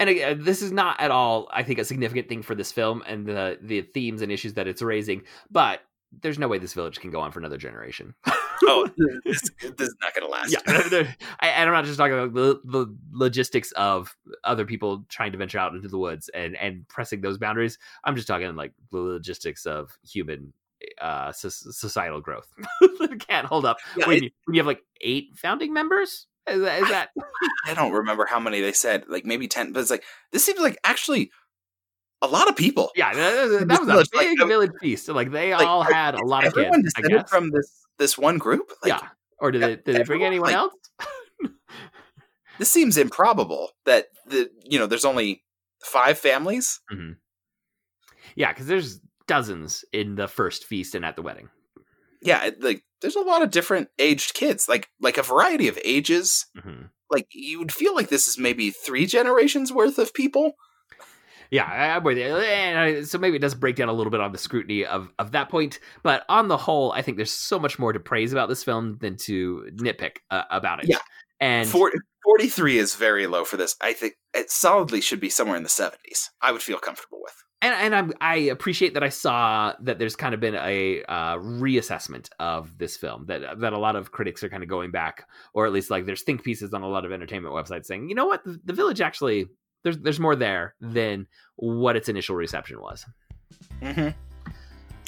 and 0.00 0.10
again, 0.10 0.44
this 0.44 0.62
is 0.62 0.70
not 0.70 1.00
at 1.00 1.10
all, 1.10 1.48
I 1.52 1.62
think, 1.64 1.78
a 1.78 1.84
significant 1.84 2.28
thing 2.28 2.42
for 2.42 2.54
this 2.54 2.70
film 2.70 3.02
and 3.06 3.26
the 3.26 3.58
the 3.60 3.82
themes 3.82 4.22
and 4.22 4.30
issues 4.30 4.54
that 4.54 4.68
it's 4.68 4.82
raising. 4.82 5.22
But 5.50 5.80
there's 6.22 6.38
no 6.38 6.48
way 6.48 6.58
this 6.58 6.74
village 6.74 7.00
can 7.00 7.10
go 7.10 7.20
on 7.20 7.32
for 7.32 7.38
another 7.38 7.58
generation. 7.58 8.14
oh, 8.64 8.88
this, 9.24 9.42
this, 9.60 9.88
is 9.88 9.96
not 10.00 10.14
going 10.14 10.26
to 10.26 10.30
last. 10.30 10.52
Yeah, 10.52 10.60
I, 11.40 11.48
and 11.48 11.68
I'm 11.68 11.74
not 11.74 11.84
just 11.84 11.98
talking 11.98 12.14
about 12.14 12.34
the, 12.34 12.60
the 12.64 12.96
logistics 13.12 13.72
of 13.72 14.16
other 14.44 14.64
people 14.64 15.04
trying 15.08 15.32
to 15.32 15.38
venture 15.38 15.58
out 15.58 15.74
into 15.74 15.88
the 15.88 15.98
woods 15.98 16.28
and 16.30 16.56
and 16.56 16.86
pressing 16.88 17.20
those 17.20 17.38
boundaries. 17.38 17.78
I'm 18.04 18.16
just 18.16 18.28
talking 18.28 18.54
like 18.56 18.72
the 18.90 18.98
logistics 18.98 19.66
of 19.66 19.96
human 20.02 20.52
uh 21.00 21.32
societal 21.32 22.20
growth 22.20 22.46
that 22.80 23.24
can't 23.28 23.48
hold 23.48 23.66
up 23.66 23.78
yeah, 23.96 24.06
when, 24.06 24.18
it, 24.18 24.22
you, 24.22 24.30
when 24.44 24.54
you 24.54 24.60
have 24.60 24.66
like 24.66 24.80
eight 25.00 25.30
founding 25.34 25.72
members 25.72 26.28
is 26.48 26.62
that, 26.62 26.82
is 26.82 26.88
that... 26.88 27.10
I, 27.66 27.72
I, 27.72 27.74
don't 27.74 27.92
remember 27.92 28.26
how 28.26 28.40
many 28.40 28.60
they 28.60 28.72
said, 28.72 29.04
like 29.08 29.24
maybe 29.26 29.48
10, 29.48 29.72
but 29.72 29.80
it's 29.80 29.90
like, 29.90 30.04
this 30.32 30.44
seems 30.44 30.60
like 30.60 30.78
actually 30.84 31.30
a 32.22 32.26
lot 32.26 32.48
of 32.48 32.56
people. 32.56 32.90
Yeah, 32.96 33.12
that, 33.12 33.68
that 33.68 33.80
was 33.80 33.88
a 33.88 34.18
big 34.18 34.38
like, 34.38 34.48
village 34.48 34.72
feast. 34.80 35.08
like 35.08 35.30
they 35.30 35.52
like, 35.52 35.66
all 35.66 35.82
had 35.82 36.14
a 36.14 36.24
lot 36.24 36.46
of 36.46 36.54
kids. 36.54 36.92
I 36.96 37.02
guess. 37.02 37.28
from 37.28 37.50
this 37.50 37.86
this 37.98 38.18
one 38.18 38.38
group. 38.38 38.70
Like, 38.82 38.92
yeah, 38.92 39.08
or 39.38 39.50
did 39.50 39.62
they 39.62 39.76
did 39.76 39.96
they 39.96 40.04
bring 40.04 40.24
anyone 40.24 40.52
else? 40.52 40.74
this 42.58 42.70
seems 42.70 42.96
improbable 42.96 43.70
that 43.84 44.06
the 44.26 44.50
you 44.64 44.78
know 44.78 44.86
there's 44.86 45.04
only 45.04 45.44
five 45.84 46.18
families. 46.18 46.80
Mm-hmm. 46.92 47.12
Yeah, 48.34 48.52
because 48.52 48.66
there's 48.66 49.00
dozens 49.26 49.84
in 49.92 50.14
the 50.14 50.28
first 50.28 50.64
feast 50.64 50.94
and 50.94 51.04
at 51.04 51.16
the 51.16 51.22
wedding 51.22 51.48
yeah, 52.20 52.50
like 52.60 52.82
there's 53.00 53.16
a 53.16 53.20
lot 53.20 53.42
of 53.42 53.50
different 53.50 53.88
aged 53.98 54.34
kids, 54.34 54.68
like 54.68 54.88
like 55.00 55.18
a 55.18 55.22
variety 55.22 55.68
of 55.68 55.78
ages. 55.84 56.46
Mm-hmm. 56.56 56.86
Like 57.10 57.28
you 57.32 57.58
would 57.58 57.72
feel 57.72 57.94
like 57.94 58.08
this 58.08 58.28
is 58.28 58.38
maybe 58.38 58.70
three 58.70 59.06
generations 59.06 59.72
worth 59.72 59.98
of 59.98 60.14
people. 60.14 60.52
Yeah, 61.50 61.96
I'm 61.96 62.04
with 62.04 62.18
you. 62.18 63.04
So 63.04 63.18
maybe 63.18 63.36
it 63.36 63.40
does 63.40 63.54
break 63.54 63.76
down 63.76 63.88
a 63.88 63.92
little 63.92 64.10
bit 64.10 64.20
on 64.20 64.32
the 64.32 64.38
scrutiny 64.38 64.84
of, 64.84 65.08
of 65.18 65.32
that 65.32 65.48
point. 65.48 65.80
But 66.02 66.24
on 66.28 66.48
the 66.48 66.56
whole, 66.56 66.92
I 66.92 67.02
think 67.02 67.16
there's 67.16 67.32
so 67.32 67.58
much 67.58 67.78
more 67.78 67.92
to 67.92 68.00
praise 68.00 68.32
about 68.32 68.48
this 68.48 68.62
film 68.62 68.98
than 69.00 69.16
to 69.18 69.68
nitpick 69.74 70.18
uh, 70.30 70.42
about 70.50 70.82
it. 70.82 70.90
Yeah. 70.90 70.98
And 71.40 71.68
40, 71.68 71.98
43 72.24 72.78
is 72.78 72.94
very 72.96 73.26
low 73.26 73.44
for 73.44 73.56
this. 73.56 73.76
I 73.80 73.92
think 73.92 74.14
it 74.34 74.50
solidly 74.50 75.00
should 75.00 75.20
be 75.20 75.30
somewhere 75.30 75.56
in 75.56 75.62
the 75.62 75.68
70s. 75.68 76.28
I 76.42 76.52
would 76.52 76.62
feel 76.62 76.78
comfortable 76.78 77.20
with 77.22 77.34
and 77.60 77.74
and 77.74 77.94
I'm, 77.94 78.12
i 78.20 78.36
appreciate 78.36 78.94
that 78.94 79.02
I 79.02 79.08
saw 79.08 79.74
that 79.80 79.98
there's 79.98 80.16
kind 80.16 80.34
of 80.34 80.40
been 80.40 80.54
a 80.54 81.02
uh, 81.04 81.36
reassessment 81.36 82.28
of 82.38 82.76
this 82.78 82.96
film 82.96 83.26
that 83.26 83.60
that 83.60 83.72
a 83.72 83.78
lot 83.78 83.96
of 83.96 84.12
critics 84.12 84.42
are 84.42 84.48
kind 84.48 84.62
of 84.62 84.68
going 84.68 84.90
back, 84.90 85.26
or 85.54 85.66
at 85.66 85.72
least 85.72 85.90
like 85.90 86.06
there's 86.06 86.22
think 86.22 86.44
pieces 86.44 86.72
on 86.72 86.82
a 86.82 86.88
lot 86.88 87.04
of 87.04 87.12
entertainment 87.12 87.54
websites 87.54 87.86
saying, 87.86 88.08
you 88.08 88.14
know 88.14 88.26
what, 88.26 88.44
the, 88.44 88.60
the 88.64 88.72
Village 88.72 89.00
actually 89.00 89.46
there's 89.82 89.98
there's 89.98 90.20
more 90.20 90.36
there 90.36 90.74
than 90.80 91.26
what 91.56 91.96
its 91.96 92.08
initial 92.08 92.36
reception 92.36 92.80
was. 92.80 93.04
Mm-hmm. 93.82 94.08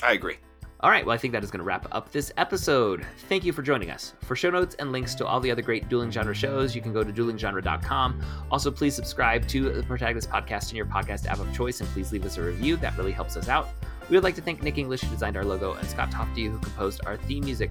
I 0.02 0.12
agree. 0.12 0.38
All 0.82 0.90
right, 0.90 1.04
well, 1.04 1.14
I 1.14 1.18
think 1.18 1.32
that 1.32 1.44
is 1.44 1.50
going 1.50 1.58
to 1.58 1.64
wrap 1.64 1.86
up 1.94 2.10
this 2.10 2.32
episode. 2.38 3.04
Thank 3.28 3.44
you 3.44 3.52
for 3.52 3.60
joining 3.60 3.90
us. 3.90 4.14
For 4.22 4.34
show 4.34 4.48
notes 4.48 4.76
and 4.78 4.92
links 4.92 5.14
to 5.16 5.26
all 5.26 5.38
the 5.38 5.50
other 5.50 5.60
great 5.60 5.90
dueling 5.90 6.10
genre 6.10 6.34
shows, 6.34 6.74
you 6.74 6.80
can 6.80 6.94
go 6.94 7.04
to 7.04 7.12
duelinggenre.com. 7.12 8.22
Also, 8.50 8.70
please 8.70 8.94
subscribe 8.94 9.46
to 9.48 9.70
the 9.70 9.82
Protagonist 9.82 10.30
Podcast 10.30 10.70
in 10.70 10.76
your 10.76 10.86
podcast 10.86 11.26
app 11.26 11.38
of 11.38 11.52
choice, 11.52 11.80
and 11.80 11.88
please 11.90 12.12
leave 12.12 12.24
us 12.24 12.38
a 12.38 12.42
review. 12.42 12.78
That 12.78 12.96
really 12.96 13.12
helps 13.12 13.36
us 13.36 13.50
out. 13.50 13.68
We 14.10 14.16
would 14.16 14.24
like 14.24 14.34
to 14.34 14.42
thank 14.42 14.62
Nick 14.62 14.76
English, 14.76 15.02
who 15.02 15.08
designed 15.10 15.36
our 15.36 15.44
logo, 15.44 15.74
and 15.74 15.88
Scott 15.88 16.10
Tofty, 16.10 16.46
who 16.46 16.58
composed 16.58 17.00
our 17.06 17.16
theme 17.16 17.44
music. 17.44 17.70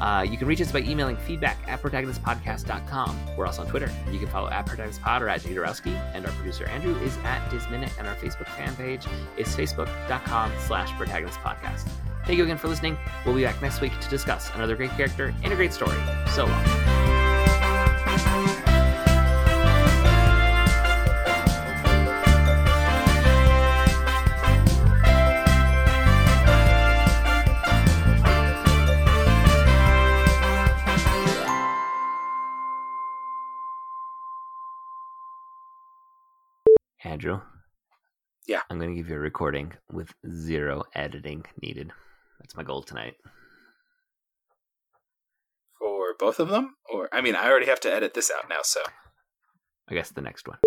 Uh, 0.00 0.24
you 0.28 0.36
can 0.36 0.46
reach 0.46 0.60
us 0.60 0.72
by 0.72 0.80
emailing 0.80 1.16
feedback 1.16 1.58
at 1.66 1.82
protagonistpodcast.com. 1.82 3.18
We're 3.36 3.46
also 3.46 3.62
on 3.62 3.68
Twitter. 3.68 3.90
You 4.10 4.18
can 4.18 4.28
follow 4.28 4.48
at 4.50 4.66
protagonistpod 4.66 5.20
or 5.20 5.28
at 5.28 5.42
Jadorowski, 5.42 5.94
and 6.14 6.24
our 6.26 6.32
producer 6.32 6.66
Andrew 6.66 6.96
is 6.98 7.16
at 7.18 7.48
Disminute, 7.50 7.92
and 7.98 8.06
our 8.06 8.14
Facebook 8.16 8.48
fan 8.48 8.74
page 8.76 9.04
is 9.36 9.48
facebook.com 9.48 10.52
slash 10.60 10.90
protagonistpodcast. 10.90 11.88
Thank 12.24 12.38
you 12.38 12.44
again 12.44 12.58
for 12.58 12.68
listening. 12.68 12.96
We'll 13.26 13.34
be 13.34 13.42
back 13.42 13.60
next 13.60 13.80
week 13.80 13.98
to 14.00 14.08
discuss 14.08 14.50
another 14.54 14.76
great 14.76 14.90
character 14.92 15.34
and 15.42 15.52
a 15.52 15.56
great 15.56 15.72
story. 15.72 15.98
So 16.28 16.46
long. 16.46 16.64
Andrew. 37.24 37.40
Yeah. 38.46 38.60
I'm 38.68 38.78
going 38.78 38.90
to 38.90 38.96
give 38.96 39.08
you 39.08 39.16
a 39.16 39.18
recording 39.18 39.72
with 39.90 40.12
zero 40.30 40.82
editing 40.94 41.46
needed. 41.62 41.90
That's 42.38 42.54
my 42.54 42.62
goal 42.62 42.82
tonight. 42.82 43.14
For 45.78 46.14
both 46.18 46.38
of 46.38 46.50
them? 46.50 46.74
Or, 46.92 47.08
I 47.12 47.22
mean, 47.22 47.34
I 47.34 47.48
already 47.48 47.64
have 47.64 47.80
to 47.80 47.92
edit 47.92 48.12
this 48.12 48.30
out 48.30 48.50
now, 48.50 48.60
so. 48.62 48.80
I 49.88 49.94
guess 49.94 50.10
the 50.10 50.20
next 50.20 50.46
one. 50.46 50.58